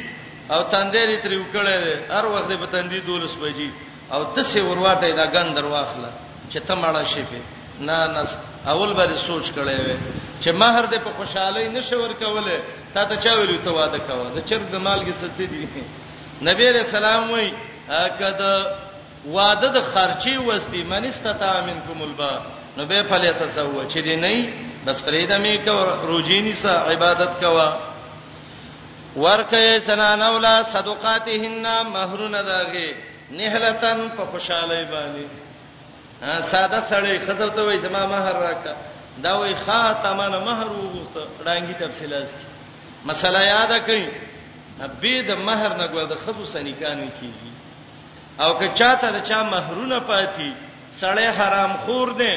او 0.54 0.60
تاندې 0.72 1.20
ترې 1.24 1.38
وکړې 1.42 2.12
هر 2.16 2.26
وخت 2.34 2.52
به 2.62 2.66
تاندې 2.66 3.06
دولس 3.10 3.34
بجې 3.44 3.70
او 4.14 4.20
د 4.36 4.38
څه 4.50 4.60
ورواته 4.68 5.06
دا 5.22 5.26
ګند 5.36 5.50
درواخله 5.58 6.10
چې 6.52 6.58
ته 6.68 6.74
ماړه 6.84 7.04
شي 7.14 7.22
په 7.30 7.40
نه 7.88 7.98
نه 8.16 8.22
اول 8.72 8.92
باندې 8.98 9.18
سوچ 9.30 9.46
کړې 9.56 9.78
وې 9.86 9.96
چې 10.42 10.50
مہر 10.62 10.84
دې 10.92 10.98
په 11.06 11.12
خوشالۍ 11.18 11.66
نشور 11.76 12.12
کوله 12.22 12.58
تا 12.98 13.04
ته 13.04 13.16
چا 13.24 13.34
ویلو 13.40 13.58
ته 13.66 13.70
واده 13.72 14.00
کوه 14.10 14.30
د 14.36 14.40
چرګ 14.50 14.66
د 14.74 14.78
مالګي 14.86 15.14
څه 15.22 15.28
دي 15.52 15.68
نبی 16.50 16.66
رسول 16.78 16.96
الله 16.98 17.30
وایي 17.34 17.50
اګه 18.06 18.52
واده 19.36 19.68
د 19.78 19.80
خرچي 19.92 20.34
وستي 20.48 20.82
منستتا 20.94 21.52
منکم 21.70 21.98
البا 22.08 22.34
نو 22.78 22.82
به 22.90 23.04
فلی 23.12 23.32
تزوج 23.42 23.86
چې 23.94 24.00
دی 24.06 24.16
نه 24.16 24.54
بس 24.86 24.98
پرېدا 25.06 25.36
می 25.44 25.54
کو 25.66 25.78
روجینی 26.10 26.54
سا 26.64 26.74
عبادت 26.92 27.32
کوا 27.42 27.70
ورکه 29.24 29.60
سنان 29.88 30.22
اولا 30.22 30.56
صدقاتهن 30.74 31.66
مہرون 31.96 32.32
داغه 32.52 32.90
نهلتن 33.38 34.00
په 34.18 34.24
خوشاله 34.32 34.78
باندې 34.92 35.26
ساده 36.52 36.80
سړی 36.90 37.24
خزر 37.30 37.50
ته 37.56 37.62
وای 37.64 37.78
زما 37.86 38.02
مہر 38.14 38.36
راکا 38.46 38.74
دا 39.24 39.32
وای 39.40 39.54
خاتمه 39.66 40.30
مہر 40.30 40.68
وغوخته 40.68 41.22
ډانګي 41.46 41.74
تفصیلات 41.80 42.28
کی 42.40 42.48
مسله 43.06 43.42
یاد 43.56 43.72
کړئ 43.88 44.04
به 45.02 45.16
د 45.28 45.30
مہر 45.48 45.72
نه 45.78 45.88
ګور 45.92 46.06
د 46.10 46.14
خزو 46.24 46.46
سنیکانو 46.54 47.06
کیږي 47.20 47.52
او 48.44 48.58
که 48.60 48.68
چاته 48.80 49.08
د 49.12 49.18
چا 49.30 49.44
مہرونه 49.44 50.00
پاتې 50.00 50.50
سړی 51.02 51.28
حرام 51.38 51.72
خور 51.86 52.08
دی 52.20 52.36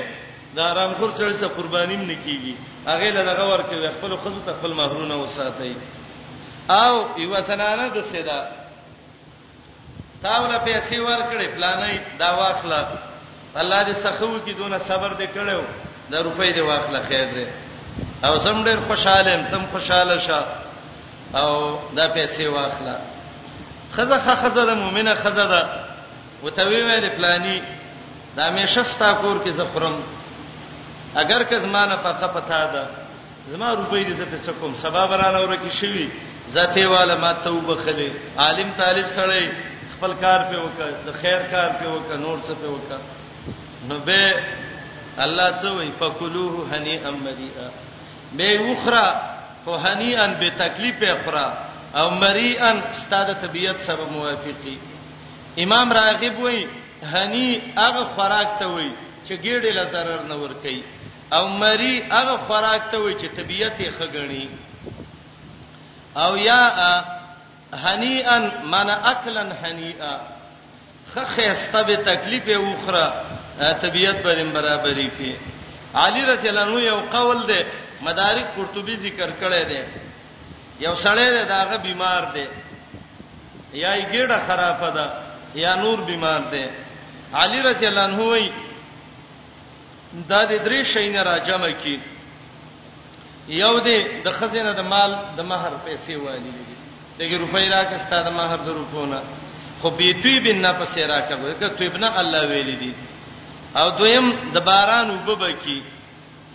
دا 0.57 0.71
حرام 0.73 0.93
خور 0.99 1.11
سره 1.17 1.33
څه 1.41 1.47
قربانیم 1.57 2.03
نه 2.11 2.17
کیږي 2.25 2.55
هغه 2.87 3.11
له 3.17 3.23
دغه 3.31 3.45
ورکوي 3.53 3.89
خپل 3.97 4.17
خزو 4.23 4.41
ته 4.47 4.53
خپل 4.59 4.73
مہرونه 4.73 5.15
وساتي 5.25 5.77
او 6.69 6.93
یو 7.17 7.35
سنانه 7.43 7.89
د 7.95 8.03
سیدا 8.13 8.39
تاوله 10.23 10.59
پیسې 10.65 10.97
ورکړې 11.07 11.47
پلانې 11.57 11.99
دا 12.19 12.31
واخلہ 12.37 12.81
الله 13.63 13.81
دې 13.85 13.93
سخو 14.05 14.39
کې 14.47 14.51
دونه 14.57 14.79
صبر 14.79 15.11
دې 15.21 15.27
کړو 15.35 15.61
د 16.11 16.15
روپۍ 16.27 16.51
دې 16.57 16.61
واخلہ 16.61 17.01
خیر 17.09 17.27
دې 17.35 17.47
او 18.25 18.35
زم 18.45 18.59
ډېر 18.67 18.81
خوشاله 18.89 19.31
ام 19.35 19.43
تم 19.51 19.63
خوشاله 19.73 20.17
شه 20.27 20.41
او 21.41 21.51
دا 21.97 22.07
پیسې 22.15 22.45
واخله 22.55 22.97
خزه 23.97 24.19
خزه 24.43 24.65
د 24.71 24.73
مؤمنه 24.83 25.15
خزه 25.23 25.47
ده 25.53 25.63
وتوی 26.45 26.81
ویل 26.85 27.09
پلانی 27.09 27.59
دا 28.37 28.41
همیشه 28.49 28.83
ستا 28.93 29.11
کور 29.21 29.37
کې 29.45 29.49
زخرم 29.61 29.97
اگر 31.23 31.43
که 31.43 31.59
زمانه 31.59 31.97
پخه 31.97 32.27
پتا 32.37 32.63
ده 32.75 32.83
زما 33.53 33.71
روپۍ 33.75 34.03
دې 34.09 34.15
زپې 34.21 34.39
څه 34.47 34.53
کوم 34.61 34.75
سبب 34.75 35.13
رانه 35.13 35.39
ورکی 35.45 35.71
شوی 35.81 36.11
ذاته 36.55 36.89
والا 36.89 37.15
ما 37.17 37.33
توبه 37.33 37.75
خلی 37.75 38.13
عالم 38.39 38.71
طالب 38.79 39.07
سره 39.07 39.41
خپل 39.97 40.13
کار 40.21 40.41
په 40.51 40.57
وکړه 40.57 41.07
د 41.07 41.13
خیر 41.21 41.41
کار 41.51 41.71
په 41.81 41.85
وکړه 41.93 42.17
نور 42.25 42.39
څه 42.43 42.53
په 42.53 42.69
وکړه 42.75 43.01
نو 43.89 43.99
به 43.99 44.35
الله 45.19 45.51
څه 45.63 45.69
وای 45.77 45.91
فکلوه 45.99 46.69
هنی 46.75 46.95
ام 47.03 47.15
مریئا 47.25 47.67
به 48.37 48.49
وخرا 48.61 49.07
خو 49.65 49.75
هنی 49.77 50.15
ان 50.17 50.35
به 50.35 50.51
تکلیف 50.57 50.99
اخرا 51.09 51.47
او 51.95 52.11
مریئن 52.11 52.83
ستاده 52.93 53.35
طبیعت 53.35 53.79
سره 53.81 54.05
موافقی 54.05 54.79
امام 55.59 55.93
راغب 55.93 56.39
وای 56.39 56.67
هنی 57.15 57.61
هغه 57.77 58.05
خوراک 58.05 58.51
ته 58.59 58.67
وای 58.67 58.91
چې 59.27 59.33
ګېډې 59.35 59.71
له 59.77 59.85
zarar 59.93 60.23
نه 60.29 60.35
ور 60.35 60.53
کوي 60.53 60.83
او 61.33 61.49
مری 61.49 62.03
هغه 62.03 62.37
خوراک 62.37 62.83
ته 62.91 62.99
وای 62.99 63.15
چې 63.15 63.27
طبیعت 63.37 63.81
یې 63.81 63.91
خګنی 63.99 64.47
او 66.17 66.37
یا 66.37 67.05
هنیئن 67.75 68.51
من 68.67 68.91
اکلن 68.91 69.53
هنیئا 69.63 70.21
خخه 71.15 71.43
استبه 71.51 71.97
تکلیف 71.97 72.49
وخره 72.59 73.40
طبيعت 73.61 74.17
باندې 74.25 74.53
برابرۍ 74.55 75.09
کې 75.17 75.33
علي 76.03 76.23
رضی 76.33 76.49
الله 76.49 76.61
عنه 76.63 76.81
یو 76.81 77.01
قول 77.13 77.47
ده 77.47 77.65
مدارک 78.03 78.47
قرطبي 78.57 78.97
ذکر 78.97 79.31
کړی 79.41 79.65
دی 79.73 79.85
یو 80.85 80.95
سړی 80.95 81.49
داغه 81.49 81.77
بیمار 81.77 82.23
دی 82.35 82.47
یا 83.75 83.95
یې 83.97 84.07
ګډه 84.13 84.39
خراب 84.47 84.95
ده 84.95 85.11
یا 85.55 85.75
نور 85.75 85.99
بیمار 86.01 86.41
دی 86.51 86.67
علي 87.35 87.63
رضی 87.63 87.87
الله 87.87 88.03
عنه 88.05 88.23
وایي 88.25 88.51
دا 90.29 90.45
د 90.45 90.59
درې 90.65 90.85
شینه 90.93 91.23
راجمه 91.23 91.71
کی 91.83 91.99
یو 93.49 93.79
دی 93.81 94.03
د 94.25 94.31
خزینه 94.31 94.73
د 94.73 94.81
مال 94.81 95.13
د 95.37 95.41
مہر 95.43 95.73
پیسې 95.85 96.13
والی 96.17 96.51
دی 96.51 96.77
دغه 97.19 97.37
روپۍ 97.39 97.69
راکستا 97.71 98.23
د 98.23 98.31
مہر 98.37 98.59
د 98.67 98.69
روپونه 98.69 99.23
خو 99.83 99.91
بي 99.91 100.13
توي 100.23 100.41
بن 100.41 100.59
نه 100.61 100.73
پسې 100.85 100.99
راکبه 101.07 101.55
که 101.61 101.69
توي 101.69 101.89
بن 101.89 102.05
الله 102.05 102.47
ویل 102.47 102.77
دي 102.81 102.93
او 103.77 103.91
دویم 103.91 104.27
د 104.55 104.57
باران 104.65 105.11
وببکی 105.27 105.83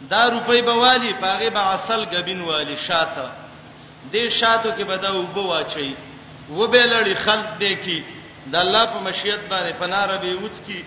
دا 0.09 0.23
روپۍ 0.33 0.61
به 0.67 0.71
والی 0.73 1.13
پاغه 1.13 1.49
به 1.49 1.61
اصل 1.73 2.01
غبین 2.11 2.41
والی 2.41 2.75
شاته 2.77 3.29
دې 4.13 4.29
شاتو 4.39 4.69
کې 4.71 4.83
به 4.83 4.97
دا 4.97 5.15
وب 5.19 5.37
واچي 5.37 5.95
و 6.51 6.67
به 6.67 6.81
لړی 6.83 7.15
خلق 7.25 7.49
دې 7.59 7.73
کې 7.85 7.99
د 8.51 8.55
الله 8.55 8.85
په 8.85 8.99
مشیت 8.99 9.39
باندې 9.49 9.73
پناره 9.79 10.17
به 10.17 10.35
وڅ 10.43 10.51
کې 10.67 10.79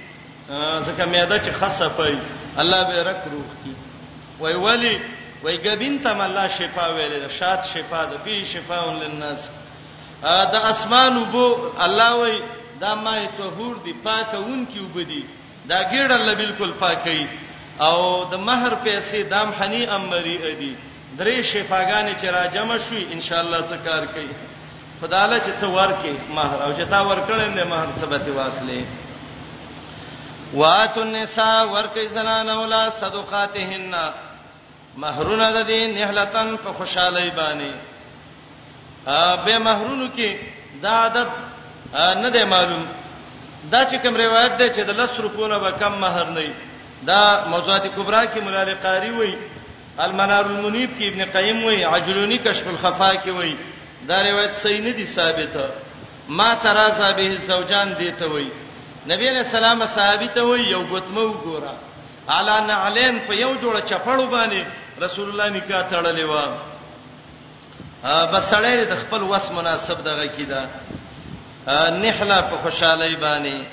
ځکه 0.87 1.05
معده 1.07 1.39
چې 1.45 1.53
خصفای 1.61 2.19
الله 2.59 2.85
به 2.85 3.03
رک 3.11 3.17
روح 3.33 3.45
کې 3.65 3.75
وای 4.41 4.55
ولی 4.55 5.01
وای 5.43 5.57
غبین 5.65 5.99
تم 6.03 6.21
الله 6.21 6.49
شفا 6.49 6.93
ویل 6.95 7.29
شات 7.29 7.65
شفا 7.65 8.05
ده 8.05 8.17
به 8.25 8.45
شفاء 8.45 8.93
للناس 8.93 9.49
دا 10.23 10.61
اسمان 10.73 11.17
وب 11.17 11.37
الله 11.81 12.11
وای 12.13 12.41
دا 12.81 12.95
ما 12.95 13.17
طهور 13.39 13.77
دی 13.85 13.93
پاکه 14.05 14.37
اون 14.37 14.67
کې 14.75 14.79
وبدي 14.81 15.25
دا 15.71 15.79
ګیړه 15.93 16.19
له 16.29 16.35
بالکل 16.41 16.71
پاکي 16.83 17.21
او 17.89 17.97
د 18.31 18.35
مہر 18.49 18.73
پیسې 18.85 19.19
دام 19.33 19.49
حنی 19.59 19.83
امری 19.97 20.37
ادي 20.49 20.73
درې 21.19 21.37
شفاګانې 21.51 22.15
چې 22.21 22.27
را 22.37 22.45
جمع 22.55 22.77
شوي 22.87 23.03
ان 23.15 23.21
شاء 23.27 23.41
الله 23.45 23.61
څه 23.71 23.77
کار 23.87 24.03
کوي 24.15 24.33
خدای 25.01 25.25
له 25.31 25.39
چې 25.47 25.53
څه 25.61 25.67
ورکي 25.79 26.15
مہر 26.39 26.57
او 26.65 26.71
چې 26.79 26.85
تا 26.93 27.01
ورکړې 27.09 27.49
نه 27.59 27.65
مہر 27.73 27.89
څه 28.01 28.07
به 28.11 28.19
واخلې 28.39 28.81
وات 30.61 30.99
النساء 30.99 31.63
ورکې 31.75 32.05
زنان 32.19 32.49
اولا 32.49 32.83
صدقاتهن 33.01 33.95
مہرونه 35.03 35.49
د 35.51 35.67
دې 35.67 35.83
نهلتن 35.99 36.57
په 36.63 36.73
خوشالۍ 36.79 37.29
باندې 37.37 37.73
ا 39.07 39.37
به 39.45 39.59
مہرونو 39.67 40.07
کې 40.17 40.31
دا 40.83 40.93
عادت 41.03 41.29
نه 42.23 42.29
دی 42.31 42.45
معلوم 42.45 42.85
دا 43.65 43.85
چې 43.85 43.97
کوم 44.03 44.17
روایت 44.17 44.59
ده 44.59 44.69
چې 44.71 44.85
د 44.87 44.91
لس 45.01 45.11
روپونه 45.21 45.59
به 45.59 45.71
کم 45.71 45.93
مہر 46.01 46.25
نه 46.25 46.43
دا 47.07 47.45
موضوعات 47.49 47.85
کبرا 47.97 48.23
کې 48.27 48.39
مولا 48.43 48.65
قاری 48.83 49.11
وای 49.11 49.35
المنار 50.07 50.45
المنیب 50.45 50.91
کې 50.99 51.05
ابن 51.09 51.25
قیم 51.33 51.65
وای 51.65 51.85
عجلونی 51.85 52.39
کشف 52.39 52.67
الخفا 52.67 53.11
کې 53.15 53.29
وای 53.29 53.57
دا 54.09 54.21
روایت 54.23 54.51
صحیح 54.63 54.81
نه 54.81 54.91
دي 54.91 55.05
ثابته 55.05 55.69
ما 56.29 56.55
ترازا 56.55 57.11
به 57.17 57.37
زوجان 57.47 57.95
دیته 57.99 58.27
وای 58.31 58.49
نبی 59.11 59.29
علیہ 59.29 59.45
السلام 59.47 59.85
صحابي 59.87 60.29
ته 60.35 60.43
وای 60.43 60.61
یو 60.71 60.83
غتمه 60.91 61.23
وګوره 61.23 61.75
اعلی 62.39 62.57
نعلین 62.67 63.19
په 63.27 63.35
یو 63.35 63.51
جوړه 63.55 63.83
چپړو 63.89 64.27
باندې 64.33 64.63
رسول 65.03 65.29
الله 65.31 65.49
نکاح 65.49 65.83
تړلې 65.91 66.21
و 66.21 66.35
بس 68.33 68.51
سړی 68.55 68.89
د 68.91 68.95
خپل 69.03 69.23
وس 69.23 69.51
مناسب 69.51 70.05
دغه 70.05 70.27
کیده 70.27 70.67
نحله 71.77 72.41
په 72.51 72.57
خوشالۍ 72.63 73.15
باندې 73.17 73.67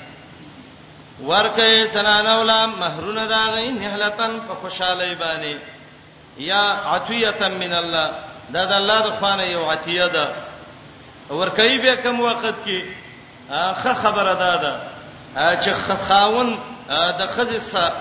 ورکه 1.22 1.86
سنان 1.92 2.26
اولا 2.32 2.58
مہرونه 2.66 3.24
دا 3.32 3.42
غي 3.54 3.70
نحلتن 3.76 4.38
په 4.48 4.54
خوشالۍ 4.62 5.14
باندې 5.14 5.56
یا 6.38 6.78
عطیه 6.94 7.48
من 7.62 7.72
الله 7.72 8.10
دا 8.56 8.64
د 8.72 8.74
الله 8.80 8.98
د 9.06 9.10
خوانه 9.20 9.42
یو 9.44 9.64
عطیه 9.70 10.06
ده 10.06 10.28
ورکه 11.30 11.78
به 11.84 11.96
کوم 12.02 12.20
وخت 12.20 12.54
کې 12.66 12.82
اخه 13.52 13.94
خبره 14.02 14.34
ده 14.34 14.56
ده 14.64 14.80
چې 15.62 16.08
خاون 16.08 16.56
د 16.88 17.26
خزې 17.36 17.60
سره 17.72 17.92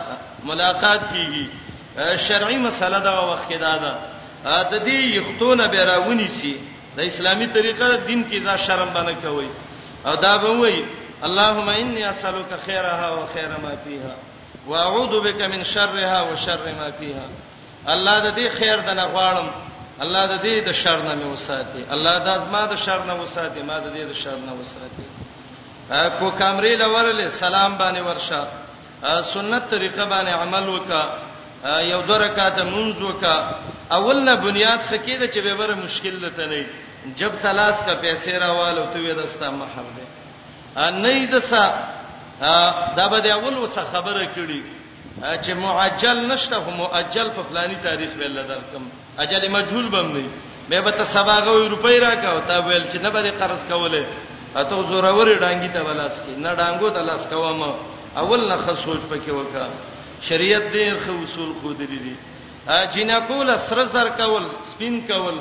ملاقات 0.49 0.99
کیږي 1.11 2.19
شرعي 2.27 2.57
مسله 2.57 2.99
دا 2.99 3.19
وخت 3.19 3.49
کې 3.49 3.55
ده 3.55 3.80
ده 3.80 3.97
د 4.63 4.85
دې 4.88 5.13
یختونه 5.17 5.67
به 5.67 5.80
راونی 5.91 6.27
سي 6.39 6.55
د 6.97 7.01
اسلامي 7.11 7.45
طریقه 7.45 7.95
دین 7.97 8.30
کې 8.31 8.35
دا 8.45 8.57
شرم 8.57 8.89
باندې 8.93 9.22
کوي 9.26 9.47
او 10.06 10.15
دا 10.15 10.38
به 10.38 10.48
وای 10.57 10.84
اللهم 11.23 11.69
انی 11.69 12.03
اسالک 12.03 12.45
خیرها 12.65 13.19
و 13.19 13.26
خیر 13.34 13.48
ما 13.49 13.69
فیها 13.84 14.14
واعوذ 14.68 15.22
بک 15.26 15.41
من 15.41 15.64
شرها 15.64 16.26
و 16.34 16.36
شر 16.36 16.57
ما 16.80 16.91
فیها 16.99 17.26
الله 17.88 18.36
دې 18.36 18.49
خیر 18.52 18.76
دنه 18.76 19.06
غواړم 19.14 19.48
الله 20.02 20.27
د 20.38 20.41
دې 20.41 20.68
د 20.69 20.72
شر 20.72 21.02
نه 21.02 21.26
وساتي 21.34 21.86
الله 21.91 22.19
د 22.19 22.27
ازما 22.30 22.65
د 22.65 22.76
شر 22.76 23.03
نه 23.06 23.14
وساتي 23.23 23.61
ما 23.61 23.80
د 23.80 23.94
دې 23.95 23.99
د 24.11 24.14
شر 24.14 24.36
نه 24.38 24.53
وساتي 24.61 25.03
کو 26.19 26.32
کمرې 26.40 26.82
لورلې 26.82 27.27
سلام 27.27 27.77
باندې 27.77 27.99
ورشه 28.07 28.48
سنت 29.34 29.69
طریقه 29.72 30.06
باندې 30.06 30.30
عمل 30.30 30.68
وکا 30.69 31.03
یو 31.80 32.02
درکاته 32.02 32.64
منځ 32.64 33.02
وکا 33.02 33.56
اول 33.91 34.23
نه 34.23 34.36
بنیاد 34.36 34.80
خکې 34.90 35.11
د 35.11 35.34
چې 35.34 35.38
به 35.38 35.56
وره 35.56 35.76
مشکل 35.76 36.26
لته 36.26 36.45
نه 36.45 36.64
جب 37.18 37.32
تلاس 37.44 37.82
کا 37.86 37.94
پیسې 38.02 38.32
راوالو 38.40 38.86
ته 38.94 38.99
وې 38.99 39.14
دستا 39.23 39.49
محل 39.60 39.88
دی 39.95 40.07
نه 41.02 41.32
دې 41.32 41.40
سا 41.40 41.69
دا 42.99 43.07
به 43.14 43.19
د 43.26 43.32
اول 43.38 43.57
وسه 43.57 43.84
خبره 43.94 44.26
کړي 44.36 44.61
چې 45.45 45.52
معجل 45.64 46.22
نشته 46.34 46.60
خو 46.65 46.72
مؤجل 46.84 47.30
په 47.36 47.41
فلاني 47.49 47.76
تاریخ 47.88 48.10
ویل 48.19 48.40
درکم 48.52 48.88
اجل 49.23 49.49
مجهول 49.57 49.90
بم 49.95 50.07
نه 50.18 50.27
مې 50.72 50.84
به 50.86 50.91
ته 51.02 51.06
سباغه 51.15 51.53
روپۍ 51.73 51.99
راکاو 52.06 52.40
تا 52.48 52.60
ویل 52.60 52.86
چې 52.91 52.95
نه 53.02 53.10
به 53.10 53.32
قرض 53.41 53.65
کوله 53.73 54.06
اته 54.61 54.84
زوروري 54.90 55.36
ډانګي 55.36 55.73
ته 55.76 55.82
ولاس 55.90 56.22
کی 56.26 56.36
نه 56.38 56.56
ډانګو 56.61 56.90
ته 56.95 57.02
لاس 57.11 57.27
کوم 57.27 57.76
اول 58.22 58.48
نه 58.49 58.57
خصوص 58.57 59.02
پکې 59.11 59.30
وکا 59.32 59.68
شریعت 60.27 60.65
دې 60.73 60.94
خو 61.06 61.14
اصول 61.23 61.53
خو 61.61 61.73
دې 61.80 61.88
دي 61.90 62.15
جنکول 62.95 63.49
سر 63.69 63.86
سر 63.94 64.07
کول 64.18 64.45
سپین 64.72 64.94
کول 65.07 65.36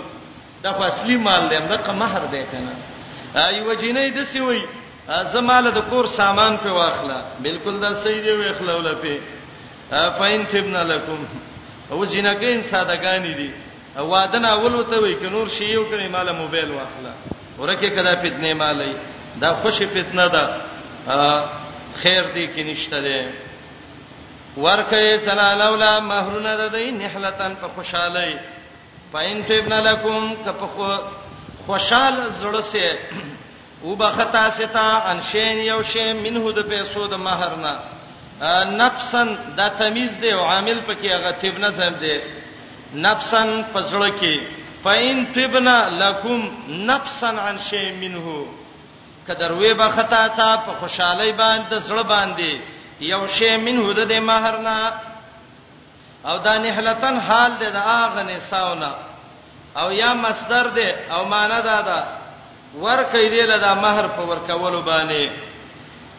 دا 0.65 0.73
خو 0.77 0.83
اصلي 0.83 1.17
مال 1.17 1.43
دی 1.51 1.59
دا 1.69 1.77
که 1.77 1.93
مہر 2.01 2.23
دی 2.33 2.45
کنه 2.53 2.73
ایو 3.47 3.75
جنې 3.75 4.17
د 4.17 4.25
سی 4.33 4.41
وای 4.41 4.61
زماله 5.37 5.71
د 5.79 5.81
کور 5.91 6.07
سامان 6.17 6.57
په 6.65 6.71
واخله 6.79 7.23
بالکل 7.47 7.81
دا 7.83 7.91
صحیح 8.05 8.23
دی 8.27 8.33
واخلوله 8.39 8.93
په 9.03 10.03
فاین 10.21 10.45
تبنا 10.53 10.83
لکم 10.93 11.19
او 11.91 12.07
جنګین 12.07 12.63
سادهګانی 12.63 13.37
دي 13.41 13.51
واده 13.97 14.39
نه 14.39 14.49
اول 14.55 14.75
وته 14.75 15.01
وای 15.07 15.15
ک 15.15 15.23
نور 15.37 15.49
شی 15.57 15.65
یو 15.73 15.85
کړي 15.93 16.09
مال 16.11 16.33
موبایل 16.39 16.71
واخله 16.71 17.13
ورکه 17.59 17.89
کدا 17.99 18.17
فتنه 18.25 18.55
مالای 18.63 18.93
دا 19.45 19.55
خوشی 19.65 19.87
فتنه 19.99 20.27
ده 20.37 20.45
خیر 22.03 22.25
دی 22.35 22.47
کې 22.57 22.61
نشته 22.61 23.01
ده 23.01 23.33
ورکه 24.57 25.17
سلا 25.29 25.53
لولا 25.67 25.93
مہرونه 26.11 26.55
ده 26.57 26.69
دې 26.69 26.93
نحلتن 27.05 27.55
په 27.63 27.69
خوشالۍ 27.77 28.35
پاین 29.15 29.41
تو 29.47 29.55
ابن 29.55 29.73
لکم 29.87 30.25
کپخو 30.45 30.87
خوشال 31.67 32.15
زړه 32.41 32.63
سه 32.73 32.87
وبختا 33.85 34.41
ستا 34.57 34.87
ان 35.11 35.21
شین 35.33 35.59
یو 35.71 35.77
شی 35.91 36.07
منه 36.21 36.53
د 36.57 36.67
پیسو 36.71 37.07
د 37.13 37.23
مہر 37.27 37.53
نه 37.65 37.73
نفسن 38.81 39.29
دا 39.61 39.69
تمیز 39.83 40.19
دی 40.23 40.31
او 40.39 40.43
عامل 40.49 40.81
پکې 40.89 41.07
هغه 41.13 41.31
تیب 41.45 41.59
نظر 41.67 41.89
دی 42.03 42.19
نفسن 42.95 43.55
پسړه 43.77 44.11
کې 44.21 44.41
پاین 44.89 45.23
تبنا 45.39 45.79
لکم 46.03 46.45
نفسن 46.93 47.39
عن 47.47 47.59
شی 47.71 47.87
منه 48.03 48.39
کدروې 49.29 49.79
بختا 49.85 50.27
تا 50.43 50.51
په 50.67 50.73
خوشحالي 50.83 51.33
باندې 51.33 51.79
زړه 51.89 52.05
باندې 52.09 52.59
یو 53.15 53.27
شی 53.41 53.57
منه 53.71 53.93
د 54.15 54.29
مہر 54.31 54.59
نه 54.71 54.93
او 56.31 56.35
دا 56.45 56.53
نهلتن 56.65 57.19
حال 57.25 57.53
دی 57.63 57.71
دا 57.73 57.81
اغه 57.95 58.23
نساونه 58.27 58.93
او 59.77 59.93
یا 59.93 60.15
مصدر 60.15 60.67
ده 60.67 60.89
او 61.15 61.25
معنا 61.29 61.61
ده 61.61 61.83
ده 61.83 62.05
ور 62.83 63.03
کوي 63.03 63.29
دی 63.29 63.43
لدا 63.43 63.75
مہر 63.75 64.07
په 64.17 64.23
ور 64.23 64.39
کولو 64.47 64.83
باندې 64.83 65.29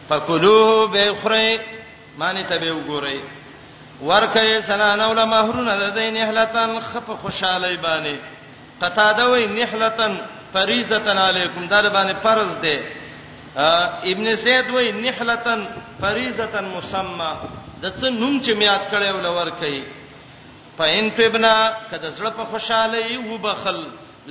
فکلوه 0.08 0.86
به 0.86 1.14
خره 1.22 1.58
معنی 2.18 2.42
ته 2.42 2.56
به 2.56 2.72
وګورئ 2.72 3.18
ور 4.02 4.26
کوي 4.34 4.60
سنانو 4.62 5.12
له 5.14 5.24
مہرونه 5.24 5.76
ده 5.78 5.88
دین 5.88 6.16
اهلتن 6.16 6.80
خپ 6.80 7.16
خوشاله 7.22 7.76
باندې 7.76 8.16
قطا 8.82 9.12
ده 9.12 9.30
وی 9.30 9.46
نحلتن 9.46 10.16
فریضتن 10.54 11.18
علیکم 11.18 11.66
در 11.66 11.88
باندې 11.90 12.16
فرض 12.22 12.58
ده 12.58 12.80
ابن 14.12 14.34
زید 14.34 14.70
وای 14.70 14.92
نحلتن 14.92 15.66
فریضتن 16.00 16.64
مسمى 16.64 17.30
د 17.82 17.94
څه 17.96 18.04
نوم 18.04 18.40
چې 18.42 18.50
میات 18.56 18.82
کړي 18.90 19.10
ول 19.14 19.26
ور 19.26 19.50
کوي 19.60 19.82
فإن 20.78 21.14
تبنا 21.16 21.56
کده 21.90 22.08
زړه 22.18 22.30
په 22.38 22.44
خوشاله 22.44 23.12
یو 23.14 23.36
بخل 23.44 23.78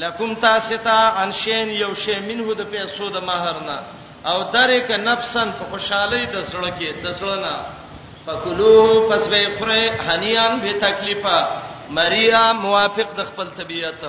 لکم 0.01 0.33
تاستا 0.41 0.97
عن 1.21 1.31
شین 1.43 1.69
یو 1.81 1.93
شی 2.01 2.15
منه 2.27 2.45
د 2.59 2.67
پیسو 2.73 3.07
د 3.15 3.23
مہرنا 3.29 3.77
او 4.31 4.35
درک 4.55 4.89
نفسن 5.09 5.47
په 5.61 5.71
خوشاله 5.71 6.19
د 6.23 6.37
زړه 6.49 6.71
کې 6.79 6.91
د 7.03 7.07
زړه 7.19 7.37
نه 7.45 7.55
فکلوه 8.25 9.09
پس 9.11 9.27
به 9.27 9.41
خره 9.57 9.81
حنیان 10.07 10.59
به 10.65 10.71
تکلیفه 10.83 11.35
مریا 11.99 12.45
موافق 12.65 13.15
د 13.21 13.27
خپل 13.29 13.47
طبیعت 13.61 14.01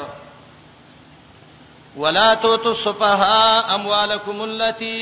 ولا 2.05 2.27
توتوا 2.43 2.73
السفهاء 2.75 3.75
اموالكم 3.79 4.43
التي 4.49 4.97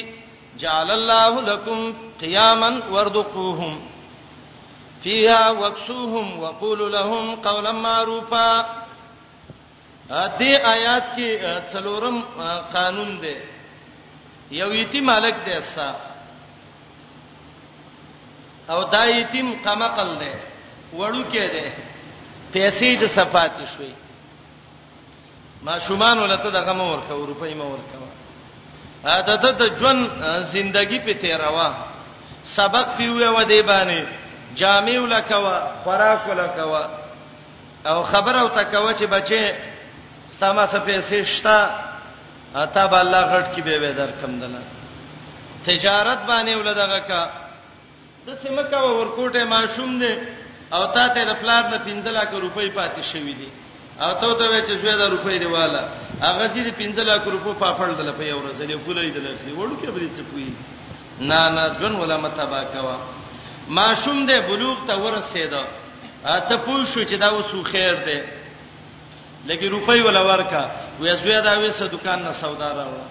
جعل 0.62 0.90
الله 0.98 1.40
لكم 1.50 1.94
قياما 2.22 2.70
وارزقوهم 2.90 3.82
فيها 5.04 5.50
وكسوهم 5.50 6.38
وقول 6.40 6.92
لهم 6.92 7.34
قولا 7.36 7.72
معروفا 7.72 8.64
دې 10.10 10.52
آیات 10.64 11.04
کې 11.16 11.60
څلورم 11.72 12.16
قانون 12.76 13.10
دی 13.22 13.36
یو 14.60 14.72
یتیم 14.74 15.04
مالک 15.06 15.34
دی 15.46 15.52
اسا 15.56 15.88
او 18.70 18.84
دا 18.84 19.04
یتیم 19.06 19.48
قمقل 19.64 20.10
دی 20.20 20.34
وړو 20.98 21.22
کې 21.32 21.46
دی 21.54 21.66
پیسې 22.54 23.02
د 23.02 23.06
صفات 23.06 23.52
شوي 23.76 23.92
ماشومان 25.68 26.18
ولته 26.18 26.50
دغه 26.50 26.72
مو 26.72 26.84
ورکو 26.92 27.26
روپۍ 27.26 27.54
مو 27.58 27.64
ورکو 27.64 27.98
دا 29.42 29.50
د 29.60 29.62
ژوند 29.78 30.08
زندگی 30.56 30.98
په 31.06 31.12
تیروا 31.22 31.70
سبق 32.44 32.86
پیوې 32.98 33.28
و 33.38 33.42
دی 33.48 33.62
باندې 33.72 34.22
جامع 34.60 34.98
لکوا 35.18 35.56
خوراک 35.84 36.26
لکوا 36.38 36.82
او 37.86 38.02
خبر 38.02 38.34
او 38.36 38.48
تکوا 38.48 38.92
چې 38.94 39.02
بچي 39.10 39.40
ستما 40.36 40.64
سپېسې 40.66 41.24
شتا 41.24 41.58
اته 42.54 42.86
به 42.86 43.00
الله 43.00 43.22
غټ 43.32 43.46
کې 43.54 43.60
به 43.64 43.92
در 43.98 44.10
کم 44.22 44.38
دلا 44.40 44.60
تجارت 45.66 46.18
باندې 46.26 46.48
ولدغه 46.54 46.98
کا 47.08 47.22
د 48.26 48.34
سیمکا 48.42 48.80
ورکوټه 48.82 49.44
ماشوم 49.50 49.98
دی 49.98 50.14
او 50.74 50.86
تا 50.92 51.08
ته 51.08 51.24
د 51.24 51.42
پلاټ 51.42 51.64
نه 51.72 51.78
15 51.78 52.08
لک 52.08 52.28
روپۍ 52.32 52.70
پاتې 52.76 53.12
شوې 53.12 53.34
دي 53.40 53.48
او 54.00 54.10
ته 54.12 54.38
ته 54.38 54.62
چې 54.68 54.70
زوی 54.82 54.94
د 55.00 55.12
روپۍ 55.14 55.38
دی 55.42 55.46
والا 55.56 55.82
هغه 56.22 56.48
چې 56.48 56.72
15 56.78 57.10
لک 57.10 57.22
روپۍ 57.34 57.54
پاپړ 57.64 57.98
دل 57.98 58.12
په 58.20 58.30
یو 58.30 58.36
ورځ 58.42 58.60
دی 58.60 58.78
پولې 58.86 59.12
دل 59.18 59.28
اخلي 59.34 59.52
وړو 59.58 59.84
کې 59.84 59.90
بری 59.96 60.10
څه 60.16 60.22
پوي 60.32 60.48
نه 61.20 61.48
نه 61.56 61.68
جون 61.80 61.94
ولا 61.96 62.16
متابا 62.22 62.62
کوا 62.76 62.96
ماشوم 63.68 64.26
دې 64.26 64.40
بلوغ 64.46 64.76
ته 64.86 64.96
ورسېد 64.96 65.54
ته 66.48 66.56
پوه 66.56 66.84
شو 66.86 67.02
چې 67.04 67.14
دا 67.18 67.30
وسو 67.34 67.62
خیر 67.64 67.94
دی 67.94 68.20
لکه 69.48 69.68
روپۍ 69.68 70.00
ولا 70.04 70.22
ورکا 70.22 70.68
وې 71.00 71.14
زوی 71.22 71.40
دا 71.40 71.58
وې 71.58 71.70
سه 71.70 71.86
دکان 71.86 72.22
نه 72.22 72.32
سودا 72.32 72.72
راوړه 72.72 73.08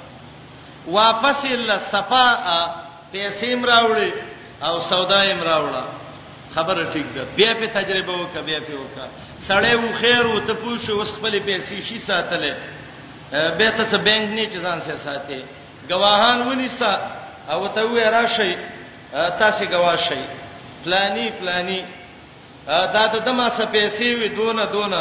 واپس 0.87 1.45
الا 1.45 1.79
صفا 1.79 2.27
پیسې 3.13 3.45
مراوړې 3.55 4.11
او 4.63 4.81
سودا 4.81 5.23
یې 5.25 5.33
مراوړه 5.33 5.83
خبره 6.55 6.83
ټیک 6.93 7.07
ده 7.15 7.25
بیا 7.37 7.53
په 7.53 7.65
تجربه 7.67 8.13
وکړه 8.17 8.41
بیا 8.45 8.59
په 8.59 8.73
وکړه 8.73 9.09
سړې 9.39 9.73
و 9.73 9.93
خیر 9.99 10.25
و 10.27 10.39
ته 10.39 10.53
پوه 10.53 10.77
شو 10.85 10.99
وس 11.01 11.13
خپل 11.15 11.39
پیسې 11.39 11.81
شي 11.87 11.99
ساتلې 11.99 12.53
به 13.31 13.71
ته 13.77 13.85
څه 13.87 13.95
بانک 13.97 14.29
نه 14.37 14.45
چې 14.45 14.57
ځان 14.63 14.79
سه 14.81 14.95
ساتي 14.97 15.43
گواهان 15.89 16.47
ونیسا 16.47 16.93
او 17.49 17.67
ته 17.67 17.81
وې 17.81 18.05
راشي 18.11 18.55
تاسو 19.39 19.65
گواه 19.65 19.95
شئ 19.97 20.23
پلاني 20.83 21.25
پلاني 21.39 21.81
دا 22.67 22.85
ته 23.11 23.19
د 23.25 23.29
ما 23.37 23.47
څه 23.57 23.65
پیسې 23.75 24.05
وي 24.19 24.27
دونه 24.37 24.65
دونه 24.75 24.99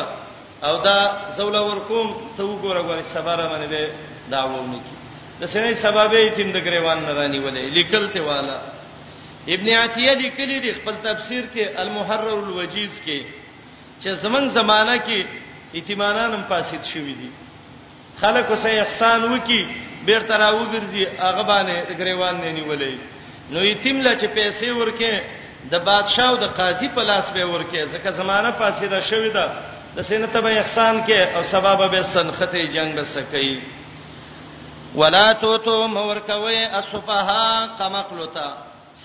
او 0.67 0.75
دا 0.87 0.99
زول 1.37 1.57
ورکوم 1.57 2.09
ته 2.37 2.43
وګوره 2.45 2.81
غواړي 2.87 3.05
صبر 3.15 3.39
باندې 3.51 3.69
دی 3.75 3.87
دا 4.33 4.41
وونه 4.47 4.79
کی 4.87 4.95
د 5.41 5.43
سنې 5.53 5.73
سبب 5.85 6.11
یې 6.13 6.31
تیند 6.37 6.57
ګریوان 6.67 6.99
نه 7.07 7.13
رانی 7.19 7.39
ولې 7.39 7.75
لیکلته 7.79 8.21
والا 8.23 8.57
ابن 9.55 9.69
عتیه 9.81 10.13
لیکلی 10.23 10.59
دی 10.65 10.73
خپل 10.79 10.95
تفسیر 11.09 11.45
کې 11.55 11.65
المحرر 11.83 12.37
الوجیز 12.39 12.93
کې 13.07 13.19
چې 14.03 14.11
زمنګ 14.25 14.47
زمانہ 14.59 14.97
کې 14.99 15.27
ایتمانان 15.77 16.35
هم 16.35 16.43
فاسد 16.49 16.83
شوی 16.93 17.13
دي 17.21 17.31
خلک 18.21 18.47
اوسه 18.51 18.69
احسان 18.83 19.23
وکي 19.35 19.61
بیر 20.07 20.21
تراو 20.31 20.65
ګرځي 20.73 21.03
هغه 21.27 21.43
باندې 21.51 21.97
ګریوان 22.01 22.35
نه 22.43 22.51
نیولې 22.59 22.95
نو 23.53 23.61
یتیم 23.65 23.97
لا 24.03 24.13
چې 24.21 24.27
پیسې 24.37 24.65
ورکې 24.71 25.21
د 25.71 25.75
بادشاه 25.87 26.29
او 26.31 26.37
د 26.45 26.47
قاضي 26.59 26.89
په 26.97 27.03
لاس 27.11 27.27
به 27.35 27.43
ورکه 27.53 27.81
ځکه 27.95 28.09
زمانہ 28.21 28.51
فاسده 28.59 28.99
شوې 29.11 29.31
ده 29.37 29.45
د 29.97 29.99
سینته 30.11 30.39
به 30.45 30.51
احسان 30.63 30.95
کې 31.07 31.21
او 31.37 31.43
سبب 31.43 31.79
به 31.91 32.03
سنخته 32.03 32.59
جنگ 32.77 32.95
به 32.95 33.03
سکی 33.05 33.61
ولا 34.95 35.33
تو 35.33 35.59
تو 35.59 35.87
مورکوي 35.89 36.65
اسفها 36.67 37.67
قمقلتا 37.79 38.49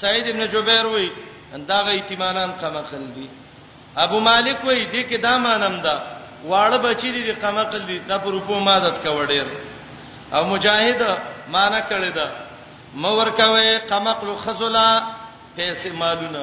سعید 0.01 0.25
ابن 0.29 0.41
جبیر 0.53 0.85
وای 0.85 1.07
دا 1.67 1.81
غ 1.84 1.88
ایتمانان 1.88 2.51
قمقل 2.61 3.05
دي 3.15 3.27
ابو 3.95 4.19
مالک 4.19 4.57
وای 4.63 4.85
دې 4.91 5.03
کې 5.11 5.15
دا 5.21 5.38
مانم 5.38 5.81
دا 5.81 5.95
واړه 6.49 6.77
بچی 6.85 7.11
دي 7.11 7.31
قمقل 7.31 7.85
دي 7.88 7.97
دا 7.99 8.17
په 8.17 8.29
روپو 8.31 8.59
مدد 8.59 8.95
کوډیر 9.03 9.45
او 10.34 10.45
مجاهد 10.45 11.01
مانا 11.51 11.81
کړی 11.89 12.11
دا 12.15 12.27
مورکوي 12.95 13.77
قمقل 13.88 14.35
خذلا 14.43 15.16
پیسې 15.57 15.89
مالونه 16.01 16.41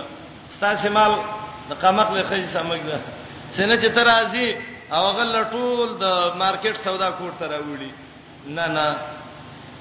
ستاسو 0.57 0.89
مال 0.99 1.12
د 1.70 1.73
قمق 1.82 2.09
له 2.16 2.23
خې 2.28 2.41
سمګره 2.57 2.99
سینه 3.57 3.74
چې 3.82 3.89
تر 3.97 4.05
راځي 4.12 4.49
او 4.97 5.05
غل 5.19 5.32
ټول 5.55 5.89
د 6.05 6.07
مارکیټ 6.43 6.74
سودا 6.86 7.09
کوټ 7.19 7.32
ته 7.41 7.47
راوړي 7.55 7.91
نه 8.57 8.66
نه 8.77 8.86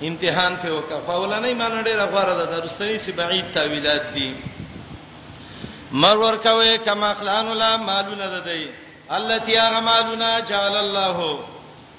امتحان 0.09 0.53
په 0.61 0.67
وکړه 0.75 0.97
فاولانه 1.07 1.47
ایمان 1.51 1.73
ډېر 1.87 1.97
غواره 2.11 2.33
ده 2.39 2.45
درستنی 2.55 2.97
سی 3.05 3.11
بعید 3.19 3.45
تعویلات 3.57 4.05
دي 4.15 4.29
مر 6.03 6.15
ور 6.25 6.35
کوي 6.47 6.77
کما 6.85 7.09
اخلان 7.15 7.45
ولا 7.51 7.71
مالونه 7.89 8.27
ده 8.35 8.39
دی 8.47 8.63
التي 9.17 9.53
هغه 9.63 9.79
مالونه 9.89 10.29
جعل 10.51 10.75
الله 10.85 11.27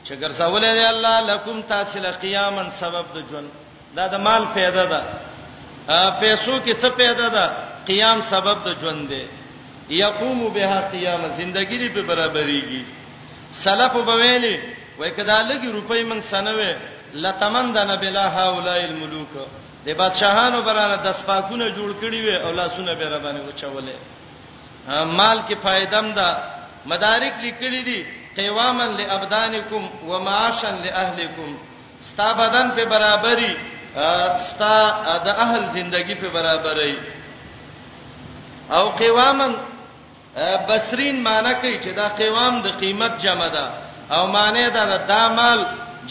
چې 0.07 0.15
ګرځولې 0.23 0.71
دی 0.79 0.85
الله 0.93 1.17
لکم 1.33 1.63
تاسل 1.75 2.05
قیامن 2.25 2.71
سبب 2.81 3.07
د 3.19 3.31
جن 3.31 3.47
دا 3.97 4.07
د 4.13 4.27
مال 4.27 4.45
پیدا 4.55 4.85
ده 4.95 5.01
پیسو 5.87 6.59
کې 6.65 6.75
څه 6.81 6.91
پیدا 6.97 7.29
ده 7.29 7.47
قیام 7.87 8.21
سبب 8.29 8.65
د 8.67 8.79
ژوند 8.81 9.09
دی 9.09 9.25
یقوم 9.91 10.49
بها 10.55 10.81
قیامه 10.93 11.29
زندګی 11.29 11.79
دی 11.79 11.89
په 11.89 12.03
برابرېږي 12.03 12.83
سلف 13.53 13.93
بویلی 13.93 14.57
وای 14.99 15.11
کدا 15.11 15.39
لګي 15.49 15.69
روپۍ 15.73 16.05
من 16.05 16.21
سنوي 16.21 16.75
لتمندن 17.15 17.97
بلا 18.01 18.25
هؤلاء 18.37 18.85
الملوک 18.85 19.33
د 19.87 19.95
بادشاهانو 19.95 20.63
برانه 20.63 20.97
د 20.97 21.13
سپاکونه 21.13 21.67
جوړ 21.77 21.91
کړی 22.01 22.19
وي 22.25 22.37
او 22.45 22.53
لاسونه 22.53 22.95
به 22.95 23.05
ربانه 23.09 23.41
وچولې 23.49 23.93
مال 25.05 25.39
کې 25.49 25.55
فائدم 25.63 26.13
ده 26.15 26.39
مدارک 26.87 27.35
لیکلي 27.43 27.83
دي 27.83 28.05
قیواما 28.37 28.87
لابدانکم 28.87 29.85
ومعاشا 30.09 30.71
لاهلکم 30.85 31.57
ستا 32.01 32.33
بدن 32.33 32.71
په 32.77 32.85
برابرۍ 32.85 33.55
ستا 34.47 34.75
د 35.27 35.29
اهل 35.45 35.63
زندگی 35.77 36.15
په 36.23 36.29
برابرۍ 36.37 36.95
او 38.79 38.85
قوامن 39.01 39.53
بصرین 40.69 41.17
معنی 41.23 41.55
کوي 41.61 41.79
چې 41.81 41.91
دا 41.97 42.09
قوام 42.19 42.63
د 42.63 42.67
قیمت 42.81 43.13
جمع 43.23 43.49
ده 43.49 43.67
او 44.15 44.27
معنی 44.27 44.71
دا 44.71 44.85
د 44.85 45.07
دا 45.07 45.29
مال 45.39 45.61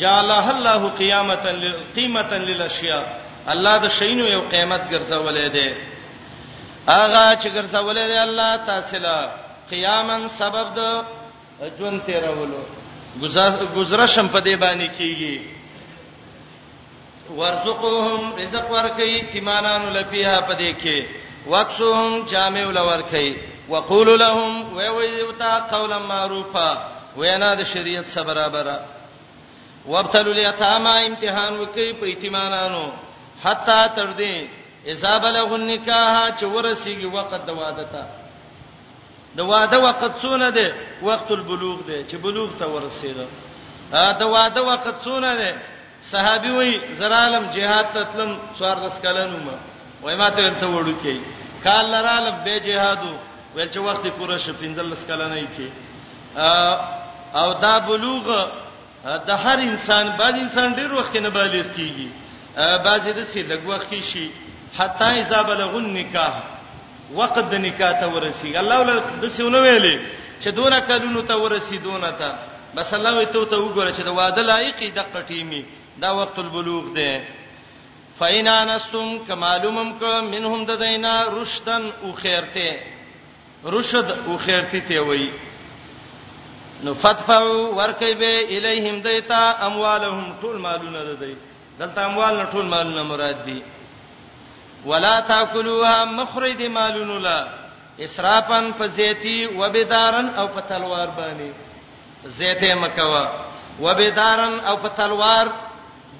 جعله 0.01 0.45
الله 0.55 0.89
قیامتا 1.01 1.51
قیمتا 1.95 2.37
للاشیاء 2.37 3.03
الله 3.53 3.75
د 3.85 3.87
شینو 3.97 4.25
یو 4.27 4.41
قیمت 4.53 4.81
ګرځولې 4.91 5.47
ده 5.55 5.69
اغه 6.87 7.25
چې 7.41 7.47
ګرځولې 7.57 8.05
ده 8.11 8.23
الله 8.23 8.57
تاسلا 8.65 9.19
قیامن 9.69 10.27
سبب 10.37 10.67
د 10.77 10.79
ژوند 11.77 12.01
تیرولو 12.05 12.61
گزارشم 13.79 14.27
په 14.27 14.39
دې 14.41 14.55
باندې 14.63 14.87
کیږي 14.97 15.35
ورزقهم 17.29 18.21
رزق 18.41 18.65
ورکي 18.71 19.15
تیمانانو 19.31 19.87
لپیه 19.89 20.41
پدې 20.47 20.71
کې 20.81 20.99
وقسوهم 21.47 22.25
جامع 22.31 22.63
لورکي 22.77 23.37
وقول 23.69 24.19
لهم 24.19 24.73
ويويتا 24.75 25.59
قولا 25.59 25.97
معروفا 25.99 26.69
وینا 27.17 27.55
د 27.55 27.61
شریعت 27.63 28.05
سره 28.07 28.23
برابر 28.25 28.79
وابتلوا 29.85 30.33
اليتامى 30.33 31.07
امتحان 31.07 31.53
وکي 31.59 31.93
په 31.93 32.05
ایتمانانو 32.05 32.85
حتا 33.43 33.87
تر 33.87 34.07
دې 34.19 34.35
اذا 34.87 35.17
بلغ 35.17 35.53
النکاح 35.55 36.29
چې 36.39 36.43
ورسیږي 36.45 37.05
وخت 37.05 37.45
د 37.45 37.49
واده 37.59 37.83
ته 37.83 38.03
د 39.35 39.39
واده 39.41 39.79
وخت 39.79 40.21
څونه 40.21 40.49
دی 40.55 40.67
وخت 41.01 41.31
البلوغ 41.31 41.77
دی 41.87 42.05
چې 42.09 42.15
بلوغ 42.23 42.49
ته 42.59 42.65
ورسیږي 42.67 43.27
دا 44.19 44.25
واده 44.27 44.61
وخت 44.63 45.01
څونه 45.05 45.35
دی 45.39 45.51
صحابي 46.11 46.51
وای 46.57 46.71
زرالم 46.99 47.45
جهاد 47.55 47.85
تتلم 47.95 48.31
څوار 48.57 48.77
دس 48.87 48.95
کلنو 49.03 49.37
ما 49.47 49.55
وای 50.03 50.15
ماته 50.21 50.49
ته 50.59 50.67
وړو 50.75 50.95
کې 51.03 51.15
کال 51.63 51.85
لرالم 51.91 52.35
به 52.45 52.57
جهادو 52.67 53.13
ول 53.55 53.69
چې 53.69 53.77
وخت 53.87 54.07
پوره 54.17 54.37
شي 54.45 54.53
15 54.63 55.05
کلنې 55.09 55.47
کې 55.55 55.69
او 57.41 57.53
دا 57.65 57.75
بلوغ 57.79 58.49
د 59.27 59.43
هر 59.43 59.57
انسان 59.59 60.09
باز 60.17 60.33
انسان 60.39 60.73
ډیر 60.79 60.93
وخت 60.93 61.15
نه 61.17 61.29
بالغ 61.29 61.67
کیږي 61.77 62.07
بعضې 62.85 63.09
د 63.17 63.23
سې 63.33 63.41
لږ 63.51 63.61
وخت 63.71 63.87
کې 63.91 64.01
شي 64.13 64.27
حتی 64.77 65.19
اذا 65.19 65.41
بلغ 65.51 65.77
النکاح 65.77 66.41
وقت 67.21 67.39
د 67.51 67.55
نکاح 67.67 67.91
ته 68.01 68.07
ورسی 68.15 68.57
الله 68.57 68.79
ول 68.81 68.99
د 69.23 69.27
سونه 69.37 69.57
ویلې 69.57 69.99
چې 70.43 70.47
دونه 70.59 70.79
کلونو 70.79 71.21
ته 71.31 71.35
ورسی 71.43 71.77
دونه 71.87 72.09
ته 72.23 72.35
بس 72.75 72.93
الله 72.93 73.17
وي 73.17 73.25
ته 73.25 73.45
ته 73.49 73.57
وګوره 73.63 73.91
چې 73.97 74.01
د 74.01 74.07
واده 74.19 74.43
لایق 74.51 74.79
د 74.93 74.99
قټیمی 75.15 75.63
دا 76.01 76.11
وخت 76.15 76.39
البلوغ 76.39 76.85
دی 76.95 77.09
فاین 78.19 78.47
انستم 78.47 79.17
کمالومم 79.27 79.91
ک 79.99 80.03
منهم 80.27 80.65
ددینا 80.65 81.13
رشدن 81.35 81.85
او 82.01 82.11
خیرته 82.13 82.79
رشد 83.65 84.11
او 84.25 84.37
خیرتی 84.45 84.81
ته 84.81 84.99
وای 85.01 85.29
نو 86.83 86.93
فتفعوا 86.93 87.73
ورکای 87.77 88.13
به 88.13 88.57
الیهم 88.57 89.01
دیتا 89.01 89.55
اموالهم 89.67 90.35
طول 90.41 90.57
مالونه 90.61 91.03
ددی 91.13 91.37
دلته 91.79 92.01
اموال 92.01 92.37
نه 92.37 92.45
طول 92.51 92.65
مالونه 92.65 93.03
مراد 93.03 93.45
دی 93.45 93.63
ولا 94.85 95.21
تاکلوها 95.21 96.05
مخرج 96.05 96.61
مالونه 96.65 97.19
لا 97.19 97.37
اسرافن 97.99 98.71
فزیتی 98.79 99.45
وبدارن 99.45 100.27
او 100.39 100.47
په 100.47 100.61
تلوار 100.61 101.07
باندې 101.17 101.49
زیته 102.29 102.75
مکوا 102.75 103.25
وبدارن 103.81 104.59
او 104.59 104.77
په 104.77 104.87
تلوار 104.89 105.47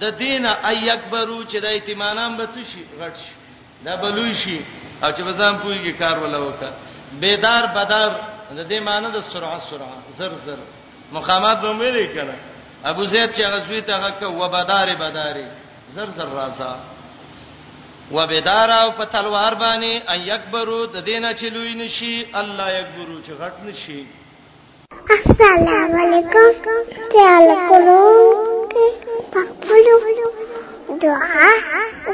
د 0.03 0.05
دین 0.23 0.45
ایکبرو 0.69 1.39
چې 1.51 1.57
د 1.65 1.65
ایتمانان 1.75 2.31
به 2.39 2.45
څه 2.53 2.61
شي 2.71 2.81
غټ 3.01 3.15
شي 3.23 3.33
دا 3.85 3.93
بلوي 4.03 4.33
شي 4.43 4.57
او 5.03 5.09
چې 5.15 5.21
بزام 5.29 5.55
پويږي 5.63 5.93
کار 6.01 6.15
ولا 6.23 6.39
وکا 6.47 6.69
بیدار 7.21 7.63
بدر 7.77 8.09
د 8.57 8.59
دې 8.71 8.79
معنی 8.87 9.09
د 9.17 9.19
سرعه 9.33 9.59
سرعه 9.69 9.97
زر 10.17 10.33
زر 10.45 10.59
مقامات 11.17 11.57
به 11.63 11.73
ملي 11.81 12.07
کړه 12.15 12.35
ابو 12.91 13.03
زید 13.11 13.29
چې 13.35 13.43
غزوی 13.53 13.81
ته 13.87 13.93
غک 14.03 14.21
و 14.39 14.49
بدار 14.55 14.89
بداري 15.03 15.45
زر 15.95 16.09
زر 16.17 16.29
راځه 16.35 16.71
و 18.15 18.27
بیدار 18.27 18.69
او 18.81 18.89
په 18.99 19.05
تلوار 19.13 19.53
باندې 19.55 20.11
ایکبرو 20.11 20.79
د 20.95 20.97
دینه 21.09 21.33
چې 21.33 21.43
لوی 21.55 21.73
نشي 21.81 22.25
الله 22.41 22.67
یکبرو 22.79 23.17
چې 23.23 23.31
غټ 23.41 23.55
نشي 23.65 24.05
السلام 25.15 25.95
علیکم 26.01 26.77
تعال 27.13 27.47
کولو 27.69 29.02
پخپلو 29.35 30.97
دعا 31.03 31.51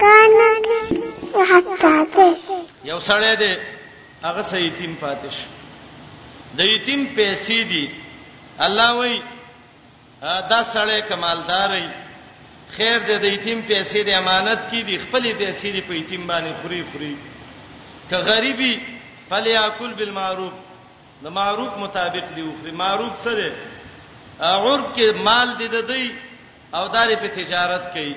غانا 0.02 0.50
کې 0.66 1.48
حتا 1.52 1.94
ده 2.16 2.28
یو 2.90 3.00
سړی 3.00 3.36
دی 3.42 3.58
هغه 4.24 4.44
سې 4.44 4.58
یتیم 4.66 4.94
پاتش 5.06 5.40
د 6.60 6.70
یتیم 6.74 7.02
پیسې 7.18 7.66
دي 7.72 7.90
الله 8.66 8.96
وای 9.00 9.18
دا 10.52 10.62
سړی 10.74 11.00
کمالداري 11.10 11.84
خیر 12.78 13.00
دې 13.00 13.18
د 13.24 13.36
یتیم 13.36 13.60
پیسې 13.68 14.00
د 14.08 14.22
امانت 14.22 14.60
کې 14.72 14.82
دي 14.88 14.98
خپلې 14.98 15.34
پیسې 15.40 15.68
دې 15.76 15.82
په 15.90 15.94
یتیم 16.00 16.24
باندې 16.28 16.52
خوري 16.62 16.86
خوري 16.92 17.14
که 18.10 18.18
غریبي 18.30 18.74
فلیاکل 19.30 19.92
بالمعروف 19.98 20.54
د 21.24 21.28
معروف 21.40 21.78
مطابق 21.84 22.34
دی 22.36 22.48
خوري 22.60 22.72
معروف 22.84 23.22
سره 23.30 23.54
عرب 24.42 24.82
کې 24.96 25.16
مال 25.30 25.50
دې 25.60 25.68
د 25.76 25.82
دوی 25.94 26.08
او 26.78 26.88
داري 26.96 27.16
په 27.24 27.28
تجارت 27.40 27.86
کوي 27.94 28.14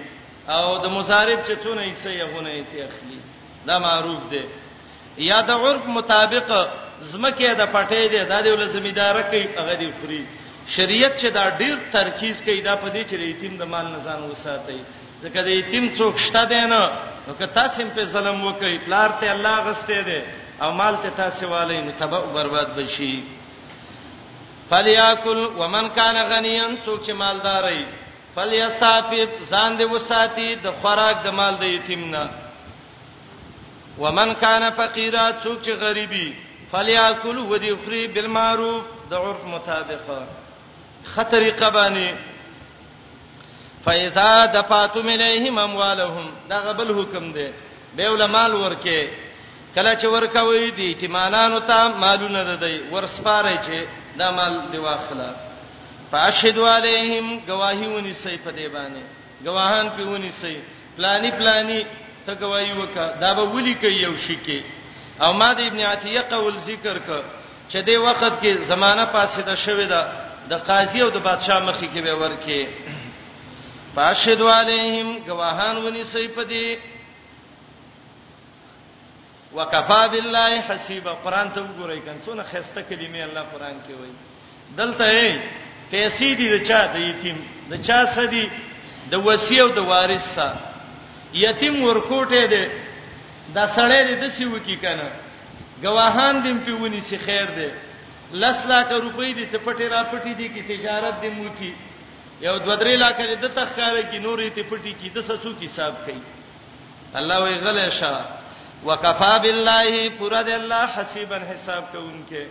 او 0.54 0.64
د 0.84 0.86
مصارف 0.96 1.38
چې 1.48 1.54
څونه 1.62 1.82
حصہ 1.90 2.10
یې 2.18 2.24
غونه 2.32 2.50
یې 2.50 2.84
اخلي 2.88 3.20
دا 3.66 3.76
معروف 3.86 4.20
دی 4.30 4.42
یا 5.30 5.40
د 5.48 5.50
عرف 5.62 5.84
مطابق 5.98 6.48
زمکه 7.10 7.54
د 7.60 7.64
پټې 7.74 8.02
دی 8.12 8.22
دا 8.32 8.38
د 8.44 8.46
ول 8.52 8.68
زمیدار 8.76 9.14
کوي 9.30 9.46
هغه 9.60 9.74
دی 9.80 9.88
خوري 10.00 10.24
شریعت 10.74 11.12
چې 11.20 11.26
دا 11.36 11.44
ډیر 11.60 11.76
ترکیز 11.96 12.36
کوي 12.46 12.60
دا 12.68 12.74
په 12.82 12.88
دې 12.94 13.02
چې 13.10 13.14
یتیم 13.20 13.54
د 13.58 13.62
مال 13.72 13.86
نه 13.94 13.98
ځان 14.06 14.20
وساتي 14.30 14.80
ځکه 15.24 15.38
د 15.46 15.48
یتیم 15.58 15.84
څوک 15.98 16.14
شته 16.26 16.42
دی 16.52 16.60
نه 16.72 16.82
نو 17.28 17.32
که 17.38 17.46
تاسو 17.58 17.82
په 17.94 18.04
ظلم 18.12 18.38
وکړئ 18.48 18.74
پلار 18.86 19.10
ته 19.20 19.26
الله 19.34 19.56
غسته 19.66 20.00
دی 20.08 20.20
او 20.62 20.70
مال 20.80 20.94
ته 21.02 21.10
تاسو 21.22 21.48
والي 21.50 21.80
نو 21.86 21.90
تبا 22.00 22.20
برباد 22.36 22.68
بشي 22.76 23.14
فلیاکل 24.70 25.38
ومن 25.60 25.86
کان 25.96 26.16
غنیان 26.30 26.72
څوک 26.86 26.98
چې 27.06 27.10
مالدار 27.12 27.64
وي 27.64 27.84
فلیستعفف 28.36 29.30
ځان 29.52 29.70
دې 29.80 29.86
وساتي 29.94 30.48
د 30.64 30.66
خوراک 30.80 31.16
د 31.24 31.28
مال 31.38 31.54
د 31.62 31.64
یتیم 31.76 32.02
نه 32.14 32.24
ومن 34.02 34.30
کان 34.42 34.62
فقیرا 34.78 35.24
څوک 35.42 35.58
چې 35.64 35.72
غریبي 35.84 36.26
فلیاکل 36.70 37.36
ودی 37.52 37.72
خری 37.84 38.02
بالمعروف 38.14 38.84
د 39.10 39.14
عرف 39.24 39.40
مطابق 39.54 40.04
خطر 41.14 41.42
قبانی 41.60 42.10
فاذا 43.84 44.32
دفعتم 44.56 45.06
الیهم 45.16 45.56
اموالهم 45.66 46.26
دا 46.50 46.58
غبل 46.66 46.88
حکم 46.98 47.24
دی 47.38 47.48
به 47.96 48.04
ولمال 48.12 48.52
ورکه 48.54 48.98
کله 49.76 49.92
چې 50.00 50.04
ورکوي 50.14 50.70
دي 50.80 50.84
یتیمانانو 50.90 51.58
ته 51.70 51.88
مالونه 52.04 52.42
ده 52.50 52.56
دی 52.66 52.74
ورسپاره 52.92 53.56
چې 53.64 53.76
دا 54.20 54.30
مال 54.36 54.52
دی 54.72 54.78
واخلہ 54.78 55.32
فاشهد 56.12 56.58
علیهم 56.58 57.26
گواہی 57.48 57.86
ونی 57.94 58.12
سي 58.22 58.36
په 58.44 58.50
دی 58.56 58.68
باندې 58.68 59.02
گواهان 59.44 59.88
په 59.98 60.02
ونی 60.08 60.32
سي 60.40 60.56
پلاني 60.96 61.30
پلاني 61.38 61.78
ته 62.26 62.34
گواہی 62.42 62.72
وکا 62.80 63.06
دا 63.20 63.30
به 63.38 63.42
ولي 63.54 63.74
کوي 63.84 64.02
یو 64.02 64.10
شي 64.24 64.36
کې 64.46 64.60
او 65.24 65.32
ما 65.42 65.52
د 65.60 65.70
ابن 65.70 65.80
عتیه 65.92 66.20
قول 66.34 66.58
ذکر 66.66 66.98
ک 67.06 67.22
چې 67.70 67.76
دی 67.86 67.96
وخت 67.96 68.24
کې 68.42 68.66
زمانہ 68.72 69.06
فاسده 69.16 69.56
شوې 69.56 69.88
ده 69.88 70.12
د 70.52 70.60
قاضي 70.68 71.00
او 71.06 71.08
د 71.16 71.24
بادشاه 71.28 71.64
مخې 71.72 71.88
کې 71.94 72.00
به 72.00 72.14
ورکه 72.14 72.68
فاشهد 73.96 74.40
علیهم 74.40 75.18
گواهان 75.30 75.76
ونی 75.86 76.04
سي 76.12 76.28
په 76.36 76.42
دی 76.54 76.76
وکفا 79.56 80.06
بالله 80.12 80.60
حسیبا 80.68 81.12
قران 81.24 81.52
ته 81.58 81.66
وګورئ 81.66 81.98
کله 82.04 82.20
څونه 82.26 82.42
خسته 82.54 82.82
کلمې 82.90 83.24
الله 83.24 83.42
قران 83.56 83.80
کې 83.88 83.92
وایي 83.92 84.14
دلته 84.76 85.61
پیسې 85.92 86.30
دي 86.40 86.46
د 86.54 86.58
چا 86.68 86.76
د 86.94 86.96
یتیم 87.08 87.38
د 87.70 87.72
چا 87.86 87.96
سدي 88.16 88.44
د 89.12 89.14
وصیو 89.26 89.66
د 89.78 89.80
وارث 89.92 90.24
سره 90.34 90.60
یتیم 91.46 91.74
ورکوټه 91.88 92.42
دی 92.52 92.64
دا 93.56 93.64
سړی 93.76 94.00
دې 94.10 94.16
د 94.22 94.24
سی 94.36 94.44
وکی 94.54 94.76
کنه 94.84 95.08
گواهان 95.84 96.34
دې 96.44 96.52
په 96.66 96.72
ونی 96.82 97.00
سي 97.08 97.16
خیر 97.26 97.46
دی 97.58 97.68
لس 98.42 98.58
لاک 98.70 98.88
روپۍ 99.04 99.30
دې 99.38 99.44
چپټه 99.52 99.86
را 99.94 100.02
پټي 100.12 100.32
دي 100.40 100.48
کی 100.54 100.62
تجارت 100.72 101.16
دې 101.24 101.30
مو 101.36 101.48
کی 101.58 101.70
یو 102.46 102.56
دو 102.66 102.72
درې 102.82 102.94
لاک 103.02 103.16
دې 103.18 103.36
د 103.44 103.46
تخاره 103.60 104.02
کی 104.10 104.18
نورې 104.26 104.48
ته 104.56 104.62
پټي 104.70 104.92
کی 105.00 105.08
د 105.16 105.18
سڅو 105.28 105.50
کی 105.60 105.66
حساب 105.72 105.94
کوي 106.04 106.22
الله 107.20 107.38
وی 107.44 107.54
غلې 107.66 107.88
شا 108.00 108.14
وکفا 108.86 109.32
بالله 109.44 110.08
پر 110.20 110.32
دې 110.44 110.56
الله 110.60 110.84
حسیبا 110.96 111.38
حساب 111.52 111.92
کوونکې 111.92 112.42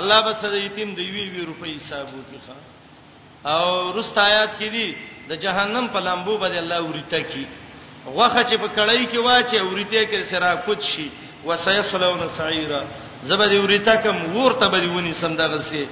الله 0.00 0.18
بس 0.26 0.42
دې 0.44 0.58
یتیم 0.68 0.90
دې 0.98 1.04
وی 1.14 1.24
وی 1.32 1.42
روپۍ 1.52 1.72
حساب 1.76 2.06
وکي 2.18 2.40
خان 2.48 2.62
او 3.46 3.98
رست 4.00 4.18
آیات 4.18 4.50
کې 4.60 4.68
دي 4.72 4.94
د 5.28 5.32
جهنم 5.42 5.86
په 5.92 6.00
لامبو 6.00 6.36
باندې 6.40 6.58
الله 6.58 6.80
ورته 6.82 7.20
کی 7.20 7.44
غوخه 8.06 8.42
چې 8.44 8.54
په 8.58 8.68
کړای 8.76 9.06
کې 9.10 9.18
واچي 9.18 9.60
ورته 9.62 10.04
کې 10.10 10.22
سره 10.30 10.62
کوچ 10.66 10.80
شي 10.82 11.10
وسيصلون 11.46 12.28
سعيرا 12.28 12.82
زبر 13.22 13.52
ورته 13.62 13.96
کم 14.02 14.36
ورته 14.36 14.68
به 14.68 14.88
ونی 14.94 15.12
سم 15.12 15.36
دغه 15.36 15.58
سي 15.58 15.86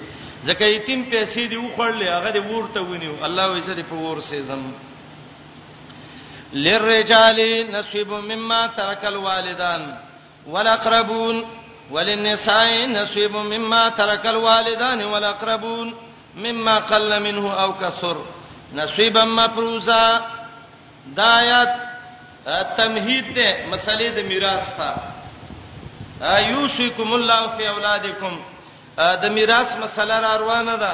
ځکه 0.45 0.63
یتیم 0.65 1.05
پیسې 1.11 1.39
دی 1.51 1.57
وخړلې 1.57 2.09
هغه 2.09 2.31
دی 2.31 2.39
ورته 2.39 2.81
ونیو 2.83 3.25
الله 3.25 3.57
یې 3.57 3.63
سره 3.67 3.83
په 3.91 3.95
ور 3.95 4.21
سي 4.21 4.43
زم 4.43 4.73
للرجال 6.53 7.71
نصيب 7.73 8.13
مما 8.13 8.67
ترك 8.67 9.05
الوالدان 9.05 9.95
والاقربون 10.47 11.45
وللنساء 11.91 12.87
نصيب 12.87 13.37
مما 13.37 13.89
ترك 13.89 14.27
الوالدان 14.27 15.03
والاقربون 15.03 15.95
مما 16.37 16.77
قل 16.79 17.19
منه 17.23 17.55
او 17.63 17.73
کثر 17.79 18.17
نصیبا 18.75 19.25
مفروزا 19.25 20.21
دا 21.17 21.25
آیات 21.41 21.71
تمهید 22.77 23.35
ده 23.35 23.67
مسلې 23.71 24.09
د 24.17 24.19
میراث 24.31 24.65
ته 24.79 24.89
ایوسیکم 26.37 27.13
الله 27.13 27.43
فی 27.57 27.67
اولادکم 27.67 28.35
د 28.99 29.25
میراث 29.39 29.71
مسله 29.83 30.21
را 30.21 30.37
روانه 30.37 30.77
ده 30.83 30.93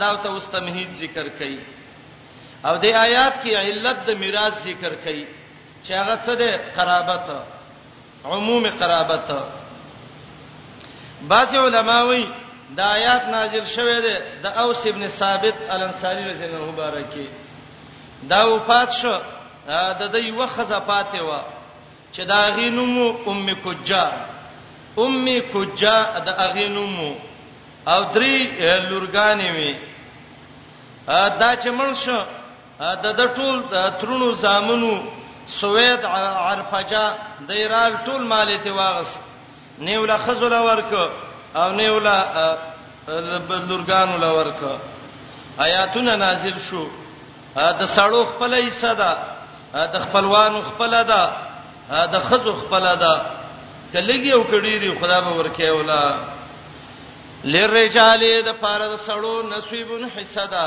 دا 0.00 0.10
ته 0.22 0.28
اوس 0.28 0.46
تمهید 0.46 0.92
ذکر 0.94 1.26
کړي 1.38 1.58
او 2.66 2.76
د 2.76 2.86
آیات 2.86 3.34
کې 3.44 3.52
علت 3.68 4.06
د 4.06 4.10
میراث 4.18 4.54
ذکر 4.64 4.92
کړي 5.04 5.24
چې 5.84 5.90
هغه 6.00 6.16
څه 6.26 6.32
ده 6.40 6.50
قرابت 6.76 7.26
عموم 8.24 8.64
قرابت 8.80 9.28
بعض 11.28 11.54
علماوی 11.54 12.24
دا 12.76 12.84
آیات 12.96 13.22
نازل 13.34 13.64
شوه 13.64 14.00
ده 14.00 14.14
د 14.44 14.46
اوس 14.58 14.86
ابن 14.86 15.08
ثابت 15.08 15.54
الانصاری 15.70 16.24
رضی 16.30 16.44
الله 16.44 16.64
مبارکی 16.72 17.28
دا 18.30 18.54
وفات 18.56 18.90
شو 19.02 19.16
د 20.00 20.02
دې 20.14 20.32
وخزه 20.40 20.78
پاتې 20.88 21.18
و 21.20 21.30
چې 22.14 22.20
دا 22.20 22.40
غینوم 22.56 23.16
ام 23.26 23.48
کجا 23.64 24.06
ام 24.98 25.26
کجا 25.54 25.96
د 26.26 26.30
غینوم 26.54 27.14
او 27.88 28.00
درې 28.14 28.36
لورګانې 28.90 29.48
وي 29.56 29.76
دا 31.40 31.56
چې 31.62 31.68
مړ 31.78 31.94
شو 32.04 32.22
د 33.04 33.06
د 33.20 33.34
ټول 33.36 33.62
ترونو 34.00 34.34
زامنو 34.34 35.02
سوید 35.48 36.00
عرفجا 36.04 37.14
د 37.48 37.50
ایران 37.50 37.92
ټول 38.06 38.22
مالې 38.32 38.56
ته 38.64 38.72
واغس 38.72 39.18
نیول 39.78 40.12
خزل 40.26 40.52
ورک 40.54 40.94
او 41.56 41.72
نه 41.72 41.90
ولا 41.90 42.56
بندرګان 43.48 44.08
ولا 44.14 44.30
ورک 44.38 44.60
آیاتونه 45.64 46.14
نازل 46.22 46.58
شو 46.70 46.84
د 47.56 47.82
سړو 47.96 48.20
خپل 48.30 48.52
حصہ 48.66 48.92
ده 49.00 49.10
د 49.92 49.96
خپلوانو 50.04 50.60
خپل 50.70 50.94
ده 51.10 51.32
د 52.14 52.18
خزو 52.30 52.52
خپل 52.62 52.86
ده 53.02 53.14
کلهږي 53.92 54.32
او 54.32 54.42
کډيري 54.52 54.98
خدا 55.00 55.20
به 55.20 55.32
ورکه 55.40 55.70
ولا 55.72 56.00
لرجال 57.44 58.22
د 58.48 58.50
پاره 58.62 58.88
د 58.94 58.96
سړو 59.06 59.34
نصیبون 59.56 60.04
حصہ 60.16 60.46
ده 60.54 60.66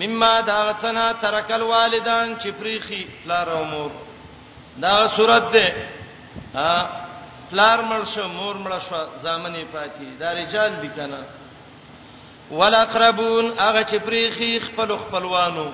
مما 0.00 0.32
دا 0.46 0.58
غثنا 0.68 1.06
ترکل 1.20 1.62
والدان 1.62 2.36
چې 2.40 2.48
پریخي 2.58 3.02
لارو 3.30 3.64
مور 3.72 3.90
دا 4.84 4.96
صورت 5.16 5.52
ده 5.56 5.66
پلار 7.54 7.80
مړ 7.90 8.02
شو 8.14 8.26
مور 8.38 8.56
مړ 8.62 8.72
شو 8.84 9.00
ځامنې 9.24 9.64
پاتې 9.74 10.06
دا 10.20 10.28
رجال 10.40 10.72
دي 10.82 10.88
کنه 10.96 11.20
والاقربون 12.58 13.46
هغه 13.64 13.82
چې 13.90 13.94
پریخي 14.08 14.48
خپل 14.64 14.94
خپلوانو 15.02 15.68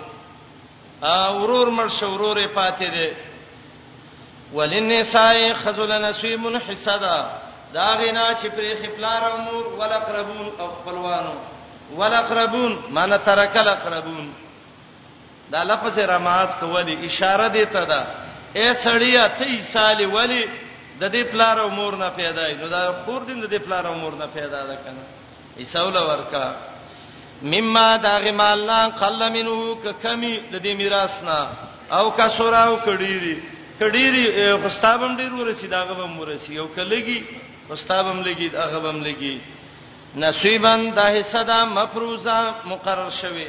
اورور 1.12 1.70
مړ 1.78 1.88
شو 2.00 2.06
ورور 2.12 2.38
پاتې 2.58 2.82
دي 2.96 3.08
وللنساء 4.54 5.52
خذل 5.64 5.96
نسیم 6.04 6.46
حسدا 6.68 7.16
دا 7.74 7.90
غنا 8.00 8.28
چې 8.42 8.46
پریخي 8.56 8.88
پلار 9.00 9.28
او 9.32 9.34
مور 9.48 9.66
والاقربون 9.82 10.46
او 10.60 10.68
خپلوانو 10.76 11.34
والاقربون 11.98 12.80
معنی 12.96 13.18
ترکل 13.30 13.68
اقربون 13.78 14.32
دا 15.52 15.62
لفظ 15.74 15.98
رمات 16.16 16.58
کولی 16.60 17.02
اشاره 17.06 17.48
دی 17.54 17.66
ته 17.76 17.84
دا 17.84 18.02
اے 18.58 18.66
سړیا 18.74 19.38
ته 19.38 19.44
یې 19.52 19.60
سالي 19.74 20.06
ولی 20.18 20.44
د 21.00 21.04
دې 21.14 21.22
پلار 21.32 21.56
او 21.64 21.68
مور 21.78 21.92
نه 22.02 22.08
پیدا 22.18 22.42
نو 22.60 22.66
دا 22.74 22.82
خور 23.04 23.20
دین 23.28 23.38
د 23.42 23.46
دې 23.54 23.58
پلار 23.66 23.84
او 23.90 23.94
مور 24.02 24.14
نه 24.22 24.26
پیدا 24.38 24.60
ده 24.70 24.76
کنه 24.84 25.02
ایسول 25.62 25.96
ورکا 26.10 26.46
مما 27.52 27.86
داغه 28.06 28.32
مال 28.40 28.60
نه 28.70 28.80
قل 29.02 29.18
منه 29.34 29.58
ک 29.84 30.02
کمی 30.02 30.32
د 30.52 30.54
دې 30.64 30.72
میراث 30.80 31.14
نه 31.28 31.38
او 31.98 32.04
کا 32.18 32.26
سورا 32.36 32.62
او 32.70 32.76
کډيري 32.86 33.36
کډيري 33.80 34.24
خستابم 34.64 35.12
ډیر 35.22 35.30
ورسی 35.40 35.66
داغه 35.76 35.94
بم 36.02 36.18
ورسی 36.20 36.58
او 36.58 36.66
کلهږي 36.76 37.20
خستابم 37.70 38.18
لګي 38.28 38.48
داغه 38.58 38.78
بم 38.84 38.98
لګي 39.08 39.34
نصیبن 40.24 40.80
د 40.96 41.00
حصدا 41.16 41.64
مفروزه 41.78 42.38
مقرر 42.70 43.10
شوه 43.22 43.46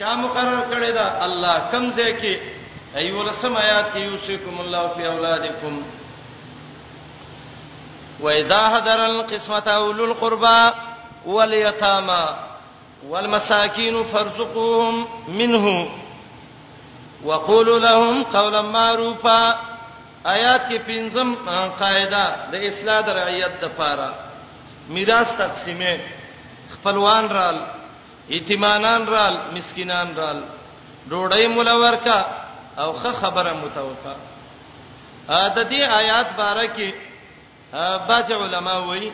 چا 0.00 0.16
مقرر 0.24 0.60
کړی 0.70 0.90
دا 1.00 1.06
الله 1.28 1.54
کمزه 1.72 2.10
کې 2.20 2.34
ایو 2.96 3.22
لسم 3.22 3.56
آیات 3.64 3.86
کې 3.92 4.00
یوسفکم 4.10 4.60
الله 4.60 4.88
فی 4.96 5.06
اولادکم 5.06 5.74
واذا 8.20 8.68
حضر 8.68 9.06
القسمه 9.06 9.62
اولو 9.68 10.04
القربى 10.04 10.72
واليتامى 11.26 12.36
والمساكين 13.08 14.04
فارزقوهم 14.04 15.08
منه 15.28 15.90
وقولوا 17.24 17.78
لهم 17.78 18.22
قولا 18.22 18.62
معروفا 18.62 19.52
آیات 20.26 20.62
کې 20.68 20.74
پنځم 20.74 21.34
قاعده 21.80 22.50
د 22.52 22.64
اصلاح 22.68 23.00
د 23.00 23.08
رعیت 23.18 23.52
د 23.62 23.66
پاره 23.76 24.10
میراث 24.88 25.34
تقسیمه 25.38 25.96
خپلوان 26.74 27.28
رال 27.36 27.58
یتیمانان 28.30 29.06
رال 29.06 29.36
مسکینان 29.54 30.10
رال 30.16 30.42
ډوړی 31.10 31.46
مولا 31.54 31.74
ورکا 31.84 32.20
او 32.78 32.92
خه 32.92 33.12
خبره 33.20 33.52
متوکا 33.60 34.14
ا 35.28 35.48
د 35.48 35.70
دې 35.70 35.80
آیات 36.00 36.30
باره 36.40 36.66
کې 36.76 36.92
بعض 38.08 38.30
علما 38.32 38.76
وایي 38.88 39.10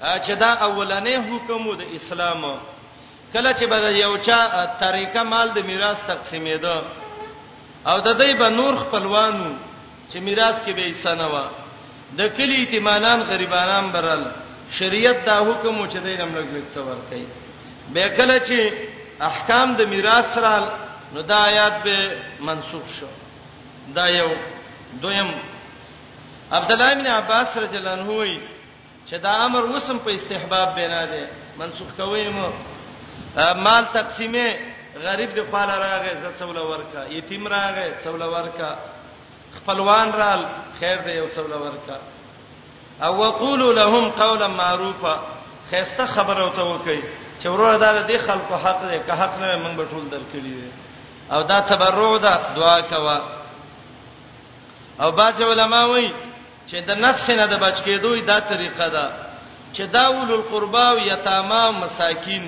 چې 0.00 0.30
دا 0.38 0.52
اولنې 0.66 1.16
حکم 1.28 1.64
د 1.80 1.82
اسلام 1.96 2.42
کله 3.32 3.52
چې 3.58 3.64
به 3.66 3.76
یو 3.88 4.16
چا 4.18 4.66
طریقه 4.80 5.22
مال 5.22 5.48
د 5.54 5.58
میراث 5.64 5.98
تقسیمېده 6.08 6.76
او 7.86 8.00
د 8.00 8.08
دې 8.20 8.36
به 8.40 8.48
نور 8.50 8.74
خپلوانو 8.76 9.50
چې 10.12 10.16
میراث 10.20 10.62
کې 10.66 10.70
به 10.76 10.82
حصہ 10.90 11.14
نه 11.18 11.26
و 11.28 11.44
د 12.18 12.28
کلی 12.36 12.56
ایتمانان 12.56 13.20
غریبانان 13.22 13.88
برل 13.92 14.22
شریعت 14.78 15.16
دا 15.26 15.38
حکم 15.40 15.88
چې 15.88 15.94
دې 15.94 16.20
رم 16.20 16.34
لګلک 16.34 16.74
څور 16.74 16.96
کوي 17.10 17.26
به 17.94 18.08
کله 18.16 18.38
چې 18.46 18.74
احکام 19.22 19.74
د 19.76 19.82
میراث 19.88 20.34
سره 20.34 20.50
نو 21.14 21.22
دا 21.22 21.36
آیات 21.44 21.82
به 21.84 21.98
منسوخ 22.40 22.86
شو 22.88 23.06
دا 23.94 24.08
یو 24.10 24.28
دویم 25.02 25.28
عبد 26.52 26.72
الله 26.72 26.94
بن 26.94 27.06
عباس 27.06 27.56
رضی 27.56 27.76
الله 27.76 27.90
عنه 27.90 28.02
وی 28.08 28.40
چې 29.08 29.14
دا 29.14 29.32
امر 29.44 29.64
وسم 29.64 29.98
په 29.98 30.10
استحباب 30.14 30.68
بنا 30.76 31.04
دی 31.06 31.24
منسوخ 31.58 31.88
کوي 31.98 32.28
مو 32.28 32.48
مال 33.36 33.84
تقسیمه 33.92 34.48
غریب 35.02 35.34
دی 35.34 35.42
خپل 35.48 35.66
راغې 35.66 36.08
عزت 36.16 36.38
څول 36.42 36.58
ورکا 36.58 37.04
یتیم 37.10 37.48
راغې 37.48 38.04
څول 38.04 38.22
ورکا 38.22 38.74
خپلوان 39.56 40.12
رال 40.12 40.44
خیر 40.80 40.96
دی 41.06 41.10
یو 41.12 41.28
څول 41.34 41.52
ورکا 41.52 41.98
او 43.02 43.18
وقولو 43.22 43.72
لهم 43.72 44.08
قولا 44.10 44.48
معروفا 44.48 45.20
خيسته 45.70 46.06
خبره 46.06 46.44
وته 46.46 46.62
وکي 46.74 47.02
چې 47.42 47.46
ورور 47.46 47.76
دا 47.78 48.02
د 48.02 48.18
خلکو 48.18 48.56
حق 48.56 48.82
دی 48.90 48.98
که 49.06 49.12
حق 49.12 49.38
نه 49.40 49.56
موږ 49.64 49.76
به 49.76 49.84
ټول 49.90 50.04
درکړي 50.12 51.32
او 51.34 51.42
دا 51.42 51.60
تبرع 51.60 52.16
ده 52.16 52.54
دعا 52.56 52.80
کوا 52.80 53.20
او 55.00 55.10
باز 55.10 55.40
علماء 55.42 55.86
وایي 55.86 56.12
چې 56.66 56.76
د 56.88 56.90
نسخ 57.04 57.26
نه 57.30 57.46
د 57.46 57.54
بچ 57.62 57.76
کېدوی 57.86 58.20
دا 58.30 58.38
طریقه 58.52 58.86
ده 58.96 59.06
چې 59.74 59.82
دا 59.94 60.02
اول 60.10 60.30
القربا 60.38 60.84
او 60.92 60.98
یتاما 61.12 61.64
مساکین 61.82 62.44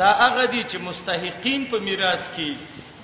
دا 0.00 0.10
هغه 0.24 0.44
دي 0.52 0.62
چې 0.70 0.76
مستحقین 0.88 1.60
په 1.70 1.76
میراث 1.86 2.24
کې 2.36 2.50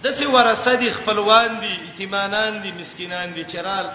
د 0.03 0.07
څه 0.19 0.25
ورثه 0.35 0.75
دي 0.83 0.91
خپلوان 0.99 1.51
دي 1.65 1.75
ایتمانان 1.87 2.53
دي 2.65 2.71
مسکینان 2.81 3.29
دي 3.35 3.45
چرال 3.53 3.87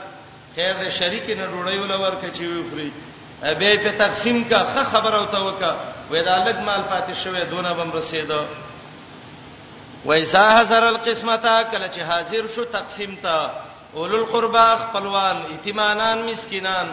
خیر 0.56 0.74
د 0.84 0.90
شریک 1.00 1.28
نه 1.40 1.46
روړی 1.46 1.78
ولا 1.84 1.98
ورکه 2.02 2.28
چې 2.38 2.44
وخوري 2.60 2.92
به 3.60 3.70
په 3.84 3.92
تقسیم 4.04 4.44
کا 4.50 4.60
خه 4.74 4.84
خبره 4.92 5.18
او 5.20 5.26
توکا 5.26 5.74
وې 6.12 6.22
دا 6.30 6.36
لګ 6.48 6.58
مال 6.68 6.82
پاتې 6.92 7.14
شوی 7.24 7.44
دونه 7.46 7.74
بم 7.74 7.92
رسیدو 7.92 8.42
وایسا 10.06 10.46
حذر 10.60 10.84
القسمتا 10.84 11.64
کله 11.72 11.88
چې 11.96 12.02
حاضر 12.12 12.44
شو 12.56 12.64
تقسیم 12.66 13.16
ته 13.22 13.36
اولل 14.00 14.26
قربا 14.34 14.66
خپلوان 14.84 15.38
یتیمانان 15.56 16.18
مسکینان 16.30 16.88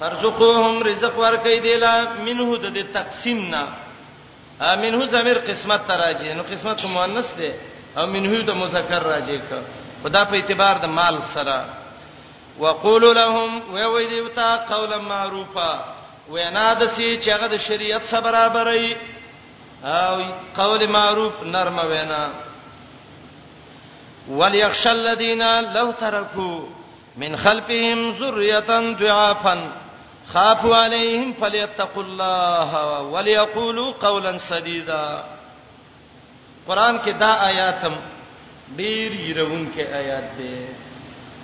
ترزقوهم 0.00 0.76
رزق 0.90 1.14
ورکې 1.22 1.54
دیلا 1.66 1.94
منه 2.26 2.48
د 2.62 2.78
تقسیمنا 2.96 3.62
امنه 4.72 5.00
زمیر 5.14 5.38
قسمت 5.48 5.80
تراجی 5.88 6.32
نو 6.38 6.42
قسمت 6.52 6.78
مؤنث 6.94 7.28
دی 7.40 7.50
او 7.98 8.04
منه 8.14 8.32
د 8.48 8.50
مذکر 8.62 9.02
راجی 9.12 9.38
ک 9.48 9.50
خدا 10.02 10.22
په 10.30 10.34
اعتبار 10.38 10.74
د 10.84 10.86
مال 10.98 11.16
سره 11.34 11.58
وقولوا 12.62 13.12
لهم 13.20 13.50
ويويدوا 13.74 14.28
تا 14.38 14.50
قولا 14.72 14.98
معروفا 15.12 15.70
وینا 16.32 16.68
د 16.80 16.82
سی 16.94 17.08
چې 17.22 17.28
هغه 17.36 17.46
د 17.50 17.56
شریعت 17.66 18.02
سره 18.12 18.18
برابرې 18.28 18.96
او 19.86 20.16
قول 20.60 20.82
معروف 20.98 21.34
نرمه 21.54 21.84
وینا 21.92 22.22
وليخشى 24.28 24.92
الذين 24.92 25.72
لو 25.72 25.90
تركوا 25.90 26.60
من 27.16 27.36
خلفهم 27.36 28.10
ذرية 28.10 28.94
ضعافا 29.00 29.60
خافوا 30.32 30.76
عليهم 30.76 31.32
فليتقوا 31.40 32.02
الله 32.02 33.02
وليقولوا 33.02 33.92
قولا 33.92 34.38
سديدا 34.38 35.24
قران 36.68 36.98
کې 36.98 37.08
دا 37.18 37.46
آیاتم 37.46 37.92
ډېر 38.76 39.10
يرون 39.26 39.72
کې 39.74 39.80
آیات 39.80 40.24
دي 40.38 40.66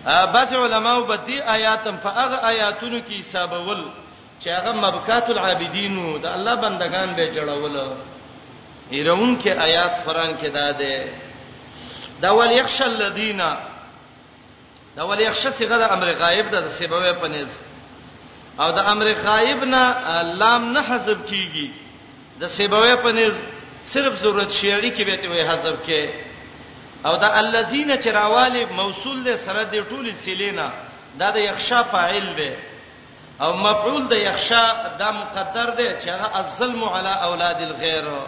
بعض 0.06 0.54
علماء 0.54 1.00
په 1.02 1.16
دې 1.26 1.38
آیاتم 1.48 1.96
په 1.96 2.08
هغه 2.10 2.38
آیاتونو 2.48 2.98
کې 3.10 3.20
حسابول 3.20 3.84
چې 4.40 4.48
هغه 4.48 4.72
مبکات 4.72 5.30
العابدین 5.30 6.20
د 6.22 6.26
الله 6.26 6.54
بندگان 6.54 7.14
به 7.14 7.30
جوړول 7.36 7.78
يرون 8.92 9.38
کې 9.44 9.58
آیات 9.58 9.92
قران 10.06 10.34
کې 10.42 10.46
دا 10.48 10.70
ده 10.70 11.14
دا 12.22 12.30
ول 12.38 12.50
یخش 12.52 12.80
الذین 12.82 13.40
دا 14.96 15.08
ول 15.08 15.20
یخش 15.20 15.46
صيغه 15.58 15.76
د 15.78 15.82
امر 15.92 16.08
غایب 16.22 16.50
ده 16.50 16.60
د 16.60 16.68
سبب 16.78 17.18
په 17.20 17.28
نس 17.28 17.50
او 18.60 18.68
د 18.78 18.80
امر 18.92 19.06
غایب 19.26 19.60
نه 19.74 19.82
لام 20.40 20.62
نه 20.74 20.80
حذف 20.90 21.18
کیږي 21.30 21.68
د 22.40 22.44
سبب 22.58 22.96
په 23.02 23.12
نس 23.18 23.34
صرف 23.92 24.12
ضرورت 24.22 24.50
شیری 24.58 24.90
کې 24.96 25.02
به 25.08 25.16
ته 25.16 25.28
وې 25.28 25.42
حذف 25.50 25.76
کې 25.86 26.02
او 27.06 27.16
دا 27.22 27.28
الذین 27.42 27.90
چراوالی 28.04 28.64
موصول 28.64 29.18
له 29.24 29.36
سره 29.46 29.62
د 29.64 29.74
ټولې 29.90 30.12
سلینا 30.26 30.68
دا 31.18 31.30
د 31.36 31.38
یخشا 31.50 31.82
فاعل 31.92 32.28
دی 32.36 32.50
او 33.42 33.50
مفعول 33.64 34.02
د 34.08 34.12
یخشا 34.28 34.64
دا 35.00 35.10
مقدر 35.10 35.68
دی 35.78 35.88
چې 36.00 36.08
هغه 36.14 36.28
الظلم 36.40 36.82
علی 36.96 37.12
اولاد 37.28 37.58
الغیره 37.62 38.20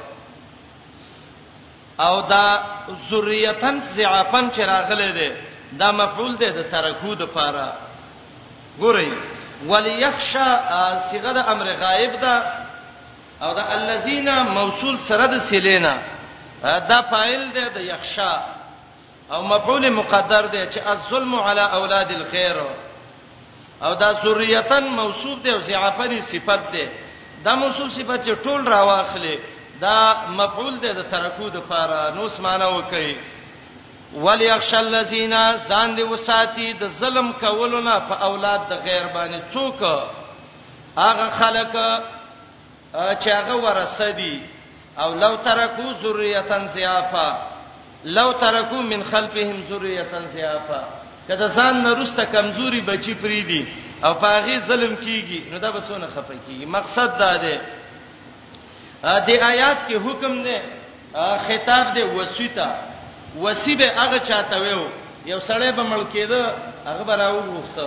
او 2.01 2.21
دا 2.21 2.63
ذریتن 3.11 3.83
ضعفن 3.95 4.51
چې 4.51 4.59
راغله 4.61 5.11
ده 5.13 5.33
دا 5.79 5.93
مفعول 5.93 6.37
ده 6.37 6.49
د 6.51 6.63
ترکو 6.71 7.15
د 7.15 7.23
پاره 7.25 7.73
ګورئ 8.81 9.09
وليخشى 9.69 10.47
صيغه 11.11 11.33
د 11.33 11.37
امر 11.39 11.67
غائب 11.73 12.21
ده 12.21 12.43
او 13.43 13.55
دا 13.55 13.65
الذين 13.73 14.43
موصول 14.43 14.99
سره 15.01 15.27
د 15.27 15.39
سلینا 15.39 15.99
دا 16.63 17.03
فاعل 17.03 17.53
ده 17.53 17.69
د 17.69 17.77
يخشى 17.81 18.33
او 19.33 19.43
مفعول 19.43 19.91
مقدر 19.91 20.47
ده 20.47 20.67
چې 20.71 20.79
الظلم 20.89 21.35
على 21.35 21.61
اولاد 21.61 22.11
الخير 22.13 22.57
او 23.83 23.95
دا 23.95 24.13
ذریتن 24.13 24.85
موصوف 24.89 25.39
ده 25.43 25.53
او 25.53 25.59
ضعفن 25.59 26.21
صفت 26.21 26.61
ده 26.73 26.89
دا 27.45 27.55
موصول 27.55 27.91
صفت 27.93 28.21
چې 28.27 28.39
ټول 28.45 28.67
راواخلي 28.69 29.39
دا 29.81 30.17
مفعول 30.29 30.75
دی 30.83 30.93
د 30.93 31.03
ترکو 31.11 31.49
د 31.51 31.57
پاره 31.69 32.11
نو 32.17 32.29
سمانه 32.29 32.69
وکي 32.77 33.17
وليخشى 34.15 34.79
الذين 34.79 35.35
زان 35.69 35.97
دي 35.97 36.03
وساتي 36.03 36.73
د 36.73 36.85
ظلم 37.01 37.33
کولونه 37.41 37.95
په 38.09 38.15
اولاد 38.27 38.61
د 38.71 38.75
غیر 38.87 39.07
باندې 39.15 39.41
څوک 39.55 39.79
هغه 41.05 41.27
خلک 41.39 41.73
چې 43.23 43.29
هغه 43.39 43.55
ورثه 43.55 44.11
دي 44.11 44.43
او 44.99 45.15
لو 45.15 45.35
ترکو 45.37 45.87
ذریه 46.03 46.45
ضعفا 46.75 47.29
لو 48.05 48.33
ترکو 48.33 48.77
من 48.77 49.03
خلفهم 49.05 49.65
ذریه 49.71 50.07
ضعفا 50.35 50.83
کله 51.29 51.49
ځان 51.49 51.83
نه 51.83 51.93
روسته 51.95 52.25
کمزوري 52.25 52.81
بچی 52.81 53.15
پری 53.15 53.43
دي 53.43 53.67
او 54.05 54.15
په 54.15 54.27
هغه 54.27 54.59
ظلم 54.67 54.97
کیږي 54.97 55.53
نو 55.53 55.59
دا 55.59 55.71
به 55.71 55.81
څونه 55.89 56.07
خفه 56.17 56.35
کیږي 56.47 56.67
مقصد 56.67 57.19
دا 57.19 57.37
دی 57.37 57.59
دې 59.05 59.37
آیات 59.43 59.89
کې 59.89 59.95
حکم 60.07 60.43
دی 60.43 60.57
خطاب 61.47 61.95
دی 61.95 62.03
وصیتا 62.17 62.69
وصیب 63.43 63.81
هغه 63.97 64.19
چاته 64.19 64.59
ویو 64.61 64.83
یو 65.27 65.39
سړی 65.49 65.71
به 65.77 65.83
مړ 65.83 66.03
کېده 66.13 66.43
هغه 66.89 67.03
به 67.09 67.15
راو 67.17 67.41
غوښته 67.41 67.85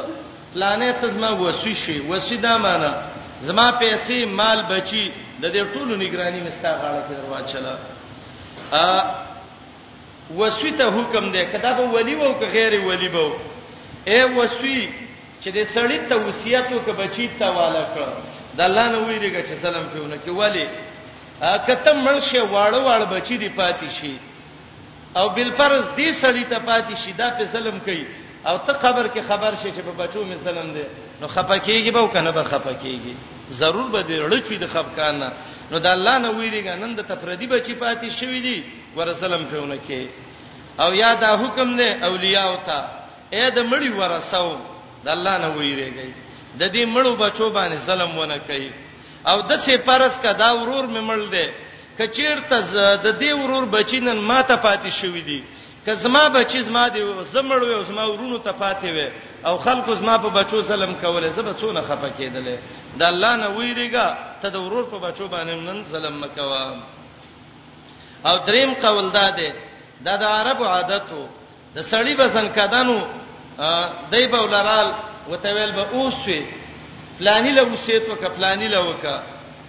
پلانې 0.54 0.94
تزما 1.02 1.30
وصی 1.32 1.74
شي 1.76 2.00
وصی 2.00 2.38
دا 2.38 2.58
معنی 2.58 2.90
زما 3.42 3.72
پیسې 3.80 4.26
مال 4.26 4.64
بچي 4.70 5.14
د 5.42 5.46
دې 5.54 5.64
ټولو 5.74 5.96
نگرانی 5.96 6.40
مستا 6.42 6.70
غاړه 6.70 7.04
کې 7.10 7.14
درواچله 7.14 7.78
ا 8.74 9.02
وصیته 10.38 10.88
حکم 10.90 11.32
دی 11.32 11.46
کدا 11.46 11.74
به 11.74 11.84
ولی 11.90 12.16
وو 12.16 12.34
که 12.40 12.46
غیر 12.52 12.74
ولی 12.88 13.08
وو 13.08 13.34
اے 14.06 14.24
وصی 14.24 14.90
چې 15.44 15.48
دې 15.56 15.64
سړی 15.78 16.00
ته 16.10 16.16
وصیت 16.26 16.66
وکړي 16.72 16.92
بچی 16.98 17.30
ته 17.40 17.52
والا 17.52 17.86
کړ 17.96 18.10
د 18.58 18.62
الله 18.62 18.90
نه 18.92 18.98
ویریږي 19.08 19.44
چې 19.48 19.54
سلام 19.62 19.86
پیونه 19.90 20.16
کې 20.26 20.30
ولی 20.30 20.68
کته 21.42 21.94
منشه 21.94 22.42
واړه 22.50 22.80
واړه 22.82 23.06
بچی 23.14 23.38
دی 23.38 23.50
پاتې 23.50 23.90
شي 24.02 24.14
او 25.18 25.30
بل 25.38 25.52
فرض 25.58 25.84
دې 25.98 26.10
سړی 26.22 26.44
ته 26.50 26.58
پاتې 26.66 26.96
شي 27.02 27.14
دا 27.14 27.30
په 27.38 27.46
ظلم 27.46 27.80
کوي 27.80 28.06
او 28.46 28.58
ته 28.58 28.74
قبر 28.74 29.08
کې 29.14 29.22
خبر 29.30 29.54
شې 29.56 29.68
چې 29.76 29.82
په 29.86 29.92
بچو 30.02 30.24
می 30.26 30.36
ظلم 30.36 30.74
دی 30.74 30.84
نو 31.22 31.28
خپکیږي 31.28 31.92
به 31.94 32.08
کنه 32.14 32.32
به 32.32 32.44
خپکیږي 32.44 33.14
ضرور 33.50 33.88
به 33.92 34.02
دې 34.02 34.18
رړچوي 34.26 34.58
د 34.58 34.68
خفقان 34.68 35.32
نو 35.72 35.80
د 35.80 35.86
الله 35.88 36.18
نه 36.18 36.30
ویریږي 36.34 36.74
نن 36.82 36.96
د 36.96 37.02
تفردی 37.12 37.48
بچی 37.48 37.76
پاتې 37.80 38.10
شوی 38.20 38.40
دی 38.42 38.64
ور 38.96 39.14
سلام 39.14 39.46
پهونه 39.46 39.78
کې 39.88 40.06
او 40.82 40.94
یا 40.94 41.14
دا 41.14 41.38
حکم 41.42 41.78
دی 41.78 41.90
اولیاء 41.90 42.46
او 42.50 42.58
ته 42.66 42.80
اې 43.34 43.52
د 43.58 43.60
مړی 43.70 43.90
ورساو 44.00 44.58
د 45.06 45.10
الله 45.10 45.38
نه 45.38 45.48
ویریږي 45.58 46.12
د 46.60 46.64
دې 46.74 46.84
مړو 46.96 47.16
بچو 47.22 47.52
باندې 47.54 47.76
ظلم 47.78 48.18
ونه 48.18 48.38
کوي 48.40 48.72
او 49.30 49.42
د 49.50 49.56
سه 49.66 49.78
پرس 49.88 50.16
کدا 50.26 50.50
ورور 50.60 50.84
ممل 50.96 51.22
دی 51.34 51.46
کچیر 52.00 52.38
ته 52.50 52.58
د 53.06 53.08
دې 53.22 53.32
ورور 53.42 53.64
بچینن 53.76 54.18
ما 54.30 54.40
ته 54.50 54.56
پاتې 54.66 54.92
شوې 55.00 55.24
دي 55.30 55.44
که 55.86 55.96
زما 56.04 56.24
بچی 56.36 56.60
زما 56.70 56.88
دی 56.94 57.02
زمړ 57.34 57.60
و 57.64 57.84
زما 57.90 58.04
ورونو 58.10 58.38
ته 58.46 58.52
پاتې 58.62 58.88
و 58.98 59.00
او 59.48 59.58
خلکو 59.66 59.96
زما 59.96 60.18
په 60.18 60.30
بچو 60.38 60.62
ظلم 60.62 60.94
کوله 61.02 61.30
زه 61.32 61.42
به 61.42 61.54
څونه 61.62 61.82
خپه 61.88 62.10
کېدلې 62.20 62.58
د 63.00 63.04
الله 63.12 63.36
نه 63.42 63.48
ویریګا 63.50 64.08
ته 64.42 64.50
د 64.50 64.56
ورور 64.66 64.84
په 64.90 65.00
بچو 65.00 65.28
باندې 65.28 65.54
نن 65.68 65.84
ظلم 65.90 66.20
مکوا 66.24 66.76
او 68.28 68.36
دریم 68.48 68.74
قول 68.82 69.10
دا 69.12 69.28
دی 69.38 69.52
دا 70.06 70.16
د 70.18 70.24
عربو 70.24 70.66
عادتو 70.68 71.28
د 71.76 71.80
سړی 71.92 72.14
بسن 72.20 72.48
کدانو 72.56 72.98
دای 74.12 74.28
په 74.28 74.38
ولرال 74.40 74.90
وتویل 75.30 75.72
به 75.72 75.86
اوسوي 75.94 76.42
پلانی 77.20 77.52
له 77.52 77.64
وسیت 77.74 78.10
وک 78.10 78.24
پلانی 78.36 78.68
له 78.68 78.80
وک 78.90 79.06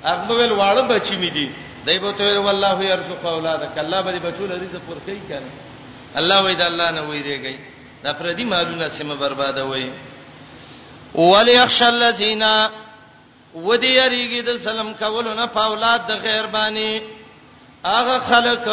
هغه 0.05 0.35
ول 0.35 0.53
واړه 0.53 0.83
بچی 0.93 1.17
می 1.17 1.31
دي 1.31 1.49
دای 1.87 1.99
په 1.99 2.11
تویر 2.13 2.39
والله 2.39 2.83
يرزق 2.85 3.27
اولادک 3.27 3.79
الله 3.79 4.01
به 4.03 4.19
بچو 4.19 4.47
له 4.47 4.55
رزق 4.65 4.83
ورکړي 4.89 5.21
کنه 5.29 5.51
الله 6.19 6.43
وای 6.43 6.55
دا 6.55 6.67
الله 6.67 6.91
نه 6.91 7.01
وای 7.03 7.23
دیږي 7.23 7.57
دا 8.05 8.13
پردي 8.13 8.45
مالونه 8.45 8.89
سیمه 8.89 9.15
برباده 9.15 9.63
وای 9.67 9.91
وليخشى 11.15 11.85
الذين 11.89 12.45
ودي 13.55 13.97
یریږي 14.01 14.41
د 14.47 14.57
سلام 14.57 14.95
کولو 14.95 15.35
نه 15.35 15.47
په 15.47 15.61
اولاد 15.65 16.01
د 16.07 16.13
غیر 16.13 16.47
باندې 16.47 17.01
هغه 17.85 18.19
خلک 18.19 18.65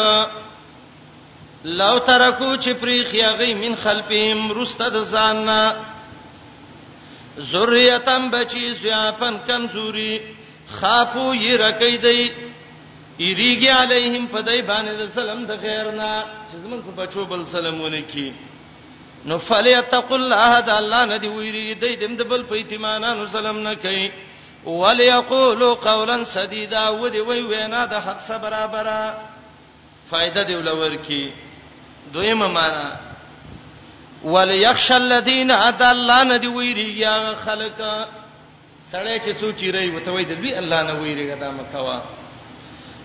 لو 1.64 1.98
ترکو 1.98 2.56
چې 2.56 2.68
پریخي 2.68 3.20
هغه 3.22 3.54
من 3.54 3.76
خلفهم 3.76 4.52
رسته 4.52 4.88
د 4.88 5.04
ځان 5.04 5.36
نه 5.46 5.76
ذریاتم 7.40 8.28
بچی 8.30 8.68
زیافن 8.82 9.36
کمزوري 9.48 10.20
خافو 10.80 11.34
يرکیدای 11.34 12.28
یریږي 13.18 13.68
علیهم 13.70 14.26
پدای 14.32 14.62
باندې 14.62 15.08
سلام 15.14 15.44
د 15.46 15.56
خیرنا 15.60 16.10
چې 16.50 16.56
زمون 16.56 16.82
په 16.86 16.90
بچو 16.96 17.24
بل 17.24 17.44
سلام 17.52 17.80
ولیکي 17.80 18.32
نو 19.30 19.38
فلیتق 19.48 20.12
الله 20.18 20.60
د 20.70 20.70
الله 20.76 21.04
نه 21.12 21.16
دی 21.24 21.28
ویری 21.28 21.74
دی 21.84 21.96
دم 22.02 22.16
د 22.16 22.22
بل 22.32 22.42
په 22.50 22.54
ایتمانانو 22.60 23.26
سلام 23.32 23.58
نه 23.68 23.74
کوي 23.86 24.10
وليقولوا 24.66 25.74
قولا 25.74 26.24
سديدا 26.24 26.88
ودی 26.90 27.20
وی 27.20 27.40
وینا 27.42 27.86
د 27.86 27.92
حق 28.06 28.18
سره 28.28 28.38
برابره 28.42 29.20
فائدہ 30.10 30.40
دی 30.48 30.54
ولور 30.54 30.94
کی 31.06 31.30
دویمه 32.12 32.46
معنا 32.46 33.14
وليخش 34.26 34.92
الذين 34.92 35.50
اتى 35.50 35.90
الله 35.90 36.22
ندي 36.24 36.46
ويري 36.46 36.98
يا 37.00 37.34
خلق 37.34 37.80
سړی 38.92 39.18
چې 39.18 39.30
څو 39.40 39.50
چیرې 39.58 39.94
وته 39.94 40.10
وای 40.12 40.24
د 40.24 40.32
دې 40.42 40.58
الله 40.58 40.82
نه 40.82 40.92
ویریګا 40.94 41.36
دا 41.40 41.50
مکوا 41.50 42.02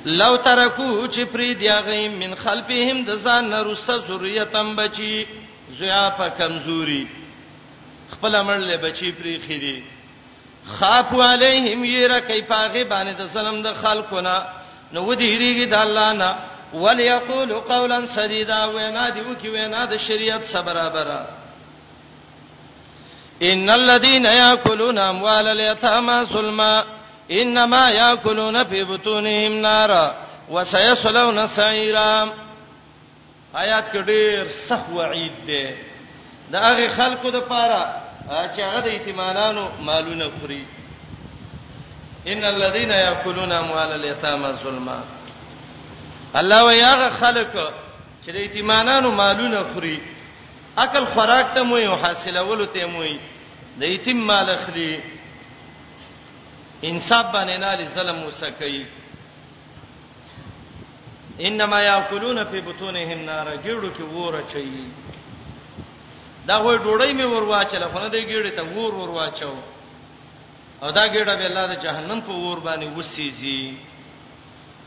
لو 0.06 0.36
ترکو 0.36 1.08
چې 1.08 1.20
پری 1.34 1.54
دی 1.54 1.68
هغه 1.70 2.10
من 2.10 2.36
خلفهم 2.36 3.06
د 3.06 3.16
ځان 3.24 3.50
نه 3.50 3.62
رسته 3.62 3.98
ذریاتم 4.10 4.76
بچي 4.76 5.26
زیا 5.80 6.04
په 6.18 6.28
کمزوري 6.28 7.06
خپل 8.14 8.36
امر 8.36 8.58
له 8.58 8.78
بچي 8.78 9.12
پری 9.22 9.36
خېدي 9.40 9.82
خاف 10.80 11.14
علیهم 11.20 11.86
یرا 11.86 12.20
کیفاغه 12.20 12.84
باندې 12.84 13.22
د 13.22 13.28
سلام 13.34 13.62
د 13.64 13.74
خلقونه 13.74 14.44
نو 14.94 15.02
ودی 15.06 15.38
ریګي 15.38 15.66
د 15.70 15.74
الله 15.76 16.14
نه 16.14 16.30
وليقول 16.74 17.54
قولا 17.54 18.06
سديدا 18.06 18.66
وینا 18.66 19.10
دی 19.10 19.22
وکي 19.22 19.50
وینا 19.50 19.86
د 19.86 19.96
شریعت 19.98 20.44
سره 20.44 20.62
برابره 20.62 21.28
ان 23.42 23.70
الذين 23.70 24.26
ياكلون 24.26 24.98
اموال 24.98 25.48
اليتامى 25.48 26.24
ظلما 26.26 26.84
انما 27.32 27.90
ياكلون 27.90 28.64
في 28.64 28.84
بطونهم 28.84 29.54
نارا 29.62 30.16
وسيصلون 30.50 31.48
سعيرا 31.48 32.30
آیات 33.56 33.92
کې 33.94 33.98
ډېر 33.98 34.48
سهو 34.70 35.02
عید 35.02 35.34
ده 35.46 35.76
د 36.52 36.56
هغه 36.56 36.88
خلکو 36.88 37.30
د 37.30 37.36
پاره 37.36 38.02
چې 38.56 38.60
هغه 38.60 38.80
د 38.80 38.88
ایتمانانو 38.88 39.70
مالونه 39.82 40.32
خوري 40.42 40.66
ان 42.28 42.46
الذين 42.46 42.92
ياكلون 42.92 43.52
اموال 43.52 43.92
اليتامى 43.92 44.48
ظلما 44.64 45.02
الله 46.40 46.60
وياغه 46.68 47.10
خلق 47.22 47.54
چې 48.26 48.30
د 48.36 48.38
ایتمانانو 48.44 49.10
مالونه 49.22 49.62
خوري 49.74 49.98
عقل 50.84 51.04
خوراک 51.14 51.48
ته 51.56 51.62
مو 51.70 51.78
یو 51.78 51.96
حاصله 52.04 52.42
ولو 52.50 52.66
ته 52.76 52.86
مو 52.92 53.04
د 53.80 53.84
ایتم 53.92 54.18
مال 54.30 54.50
اخلي 54.50 55.00
انصاف 56.90 57.26
باندې 57.34 57.56
نه 57.62 57.72
لظلم 57.82 58.24
وسکي 58.24 58.86
انما 61.48 61.80
یاکلون 61.82 62.40
فی 62.52 62.62
بطونهم 62.62 63.20
نار 63.32 63.52
جړو 63.66 63.90
کې 63.98 64.02
وره 64.04 64.42
چي 64.48 64.84
دا 66.48 66.56
وای 66.62 66.78
ډوړی 66.78 67.14
می 67.14 67.24
ور 67.24 67.44
واچل 67.50 67.84
خو 67.92 68.00
نه 68.00 68.08
دی 68.10 68.22
ګیړې 68.32 68.52
ته 68.58 68.62
ور 68.76 68.94
ور 68.96 69.10
واچو 69.18 69.54
او 70.84 70.92
دا 70.92 71.04
ګیړه 71.14 71.34
به 71.40 71.46
الله 71.46 71.66
د 71.68 71.76
جهنم 71.84 72.20
په 72.28 72.32
ور 72.34 72.60
باندې 72.68 72.88
وسېږي 73.04 73.64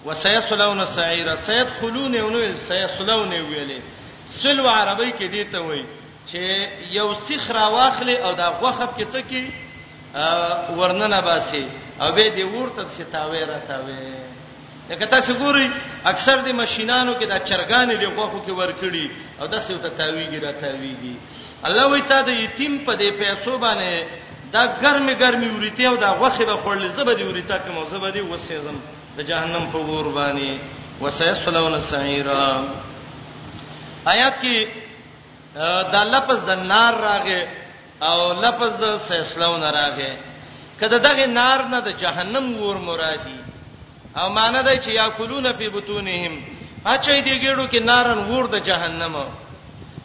وسيصلون 0.05 0.87
سعيرا 0.87 1.37
سيدخلون 1.37 2.17
ونو 2.21 2.41
سيصلون 2.69 3.29
ویلې 3.33 3.81
سلو 4.43 4.69
عربی 4.69 5.11
کې 5.19 5.23
دی 5.31 5.45
ته 5.45 5.61
وای 5.61 5.85
چې 6.33 6.67
یو 6.97 7.15
سیخ 7.27 7.51
را 7.51 7.69
واخلې 7.69 8.17
او 8.25 8.33
دا 8.33 8.49
غوخب 8.51 8.89
کې 8.99 9.05
څه 9.13 9.19
کې 9.31 9.45
ورننه 10.79 11.21
باسي 11.21 11.69
او 12.01 12.13
به 12.13 12.29
دی 12.29 12.43
ورته 12.45 12.89
ستاوي 12.89 13.45
را 13.45 13.59
تاوي 13.69 14.15
لکه 14.91 15.07
تاسو 15.07 15.35
ګوري 15.35 15.69
اکثر 16.07 16.41
د 16.41 16.49
ماشینانو 16.53 17.15
کې 17.21 17.25
دا 17.29 17.39
چرګانې 17.39 17.97
دی 18.01 18.07
غوخو 18.07 18.41
کې 18.47 18.53
ورکړي 18.53 19.11
او 19.41 19.47
دا 19.47 19.61
سیو 19.61 19.79
ته 19.79 19.89
تاویږي 19.99 20.41
را 20.45 20.53
تاویږي 20.53 21.15
الله 21.65 21.87
وای 21.91 22.03
ته 22.03 22.21
د 22.23 22.29
یتیم 22.29 22.79
په 22.87 22.95
دې 22.97 23.11
پیسو 23.21 23.59
باندې 23.59 24.05
دا 24.53 24.67
ګرمه 24.83 25.13
ګرمي 25.15 25.49
ورته 25.51 25.85
او 25.89 25.97
دا 25.97 26.09
غوخه 26.13 26.45
به 26.45 26.57
خورل 26.57 26.89
زبدي 26.89 27.25
ورته 27.25 27.59
کوم 27.59 27.89
زبدي 27.89 28.21
وسېزم 28.23 28.81
د 29.17 29.19
جهنم 29.31 29.65
په 29.73 29.79
ور 29.95 30.07
باندې 30.19 30.51
وسيصلون 31.03 31.75
سعيرا 31.91 32.45
آیات 34.13 34.35
کې 34.43 34.57
دا 35.95 36.03
لفظ 36.15 36.39
د 36.51 36.53
نار 36.73 36.95
راغې 37.09 37.43
او 38.09 38.19
لفظ 38.45 38.71
د 38.85 38.87
سيصلون 39.09 39.63
راغې 39.79 40.13
کله 40.81 40.99
دغه 41.07 41.27
نار 41.41 41.61
نه 41.73 41.79
د 41.89 41.91
جهنم 42.03 42.47
ور 42.63 42.79
مرادي 42.89 43.39
او 44.19 44.27
معنی 44.37 44.61
دا 44.67 44.75
چې 44.85 44.89
یاکلون 45.01 45.47
فی 45.59 45.69
بطونهم 45.77 46.35
اچي 46.93 47.19
دی 47.25 47.35
ګړو 47.41 47.73
کې 47.73 47.81
نارن 47.91 48.19
ور 48.31 48.45
د 48.51 48.57
جهنم 48.69 49.15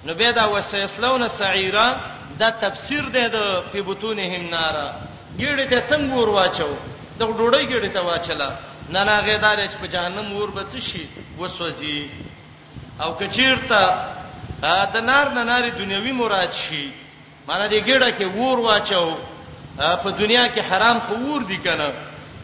نو 0.05 0.11
به 0.19 0.31
دا 0.31 0.45
وسيصلون 0.53 1.27
سعيرا 1.39 1.87
دا 2.39 2.49
تفسیر 2.63 3.03
دی 3.15 3.25
د 3.35 3.37
فی 3.71 3.81
بطونهم 3.81 4.43
نار 4.55 4.75
ګړې 5.41 5.65
ته 5.71 5.79
څنګه 5.89 6.13
ور 6.17 6.29
واچو 6.35 6.73
د 7.19 7.21
ډوډۍ 7.37 7.63
ګړې 7.71 7.89
ته 7.95 8.01
واچلا 8.01 8.49
نه 8.93 9.03
نه 9.03 9.21
غیدار 9.21 9.57
چې 9.67 9.75
په 9.81 9.87
جهنم 9.87 10.33
ور 10.35 10.49
بچ 10.51 10.75
شي 10.77 11.05
وسوځي 11.39 12.01
او 13.01 13.13
کچیرته 13.13 13.81
د 14.93 14.97
نار 15.09 15.25
نه 15.29 15.43
ناری 15.43 15.71
دنیوي 15.71 16.11
مراد 16.11 16.51
شي 16.63 16.91
معنی 17.47 17.67
دې 17.69 17.79
ګډه 17.89 18.09
کې 18.17 18.23
ور 18.35 18.57
واچو 18.59 19.15
په 20.03 20.09
دنیا 20.19 20.45
کې 20.47 20.59
حرام 20.69 20.97
خو 21.05 21.13
ور 21.15 21.41
دي 21.43 21.57
کنه 21.57 21.87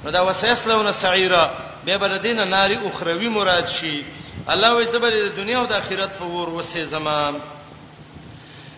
نو 0.03 0.11
دا 0.11 0.21
وسیسلونه 0.27 0.91
سعیره 0.91 1.49
به 1.85 1.97
بل 1.97 2.17
دینه 2.17 2.45
ناری 2.45 2.75
اخروی 2.87 3.29
مراد 3.29 3.67
شي 3.67 4.03
الله 4.47 4.69
وې 4.83 4.91
صبر 4.93 5.09
د 5.09 5.35
دنیا 5.37 5.59
او 5.59 5.65
د 5.65 5.73
آخرت 5.73 6.11
په 6.19 6.23
ور 6.25 6.49
وسه 6.49 6.83
زمان 6.83 7.35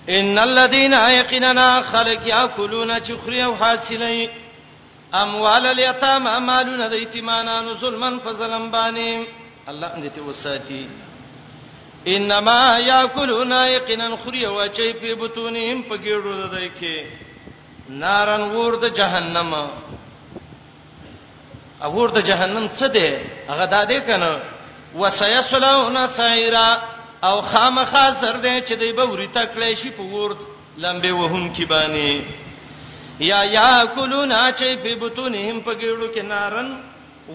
ان 0.10 0.38
الذين 0.38 0.94
يقيننا 0.94 1.82
خلق 1.82 2.28
ياكلون 2.28 3.00
چخري 3.00 3.44
او 3.44 3.56
حاصلين 3.56 4.30
اموال 5.16 5.66
الیتام 5.68 6.24
مالونه 6.46 6.88
د 6.90 6.94
یتیمانو 6.94 7.74
ظلمن 7.82 8.20
فظلم 8.24 8.72
باندې 8.72 9.26
الله 9.70 9.90
دې 9.98 10.10
ته 10.16 10.22
وساتي 10.22 10.88
انما 12.08 12.78
یاکلون 12.86 13.52
یقینا 13.52 14.10
خری 14.24 14.46
او 14.46 14.68
چی 14.68 14.94
په 14.94 15.16
بتونهم 15.16 15.82
په 15.84 15.98
ګیړو 15.98 16.52
دای 16.52 16.72
کې 16.80 17.06
نارن 17.90 18.42
ور 18.42 18.74
د 18.76 18.86
جهنم 18.90 19.54
اور 21.82 22.10
د 22.10 22.18
جهنم 22.22 22.68
څه 22.74 22.86
دی 22.86 23.16
هغه 23.50 23.66
د 23.66 23.88
دې 23.90 24.00
کنه 24.08 24.40
وسیسلون 24.96 25.98
سایرا 26.08 26.80
او 27.24 27.42
خامخا 27.42 28.12
سر 28.22 28.38
دې 28.42 28.66
چې 28.68 28.74
دی 28.80 28.92
به 28.92 29.06
ورته 29.06 29.46
کړی 29.56 29.74
شي 29.76 29.90
په 29.90 30.04
ور 30.04 30.38
لمبه 30.78 31.12
وهون 31.12 31.54
کې 31.56 31.66
باندې 31.66 32.22
یا 33.20 33.40
یاکلون 33.58 34.34
چی 34.60 34.70
فی 34.84 34.96
بطونهم 35.02 35.58
په 35.66 35.74
ګیړو 35.82 36.08
کې 36.14 36.24
نارن 36.32 36.70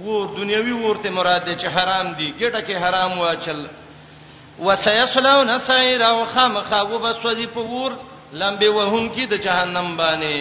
ور 0.07 0.27
دنیوي 0.39 0.73
ورته 0.87 1.11
مراد 1.11 1.45
دی 1.47 1.55
چې 1.61 1.67
حرام 1.75 2.09
دی 2.19 2.29
ګټه 2.41 2.61
کې 2.67 2.77
حرام 2.83 3.13
واچل 3.23 3.61
وسيصلون 4.67 5.51
سعيرا 5.69 6.11
وخامخا 6.21 6.81
وبسوځي 6.91 7.47
په 7.55 7.61
ور 7.77 7.93
لمبه 8.33 8.69
وهون 8.71 9.05
کې 9.15 9.25
د 9.33 9.43
جهنم 9.45 9.97
باندې 9.97 10.37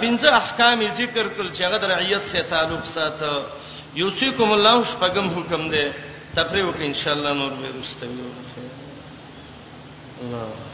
پنځه 0.00 0.28
احکام 0.42 0.80
ذکر 0.98 1.26
کول 1.36 1.48
چې 1.56 1.62
غد 1.72 1.84
رعیت 1.84 2.22
سره 2.24 2.42
تعلق 2.50 2.84
ساته 2.84 3.32
یوسیکم 4.02 4.50
الله 4.52 4.84
شپږم 4.90 5.26
حکم 5.38 5.62
دی 5.70 5.84
تفریح 6.36 6.64
وکړه 6.64 6.84
ان 6.88 6.94
شاء 6.94 7.14
الله 7.14 7.32
نور 7.32 7.50
به 7.60 7.68
رستوي 7.80 8.28
الله 10.22 10.65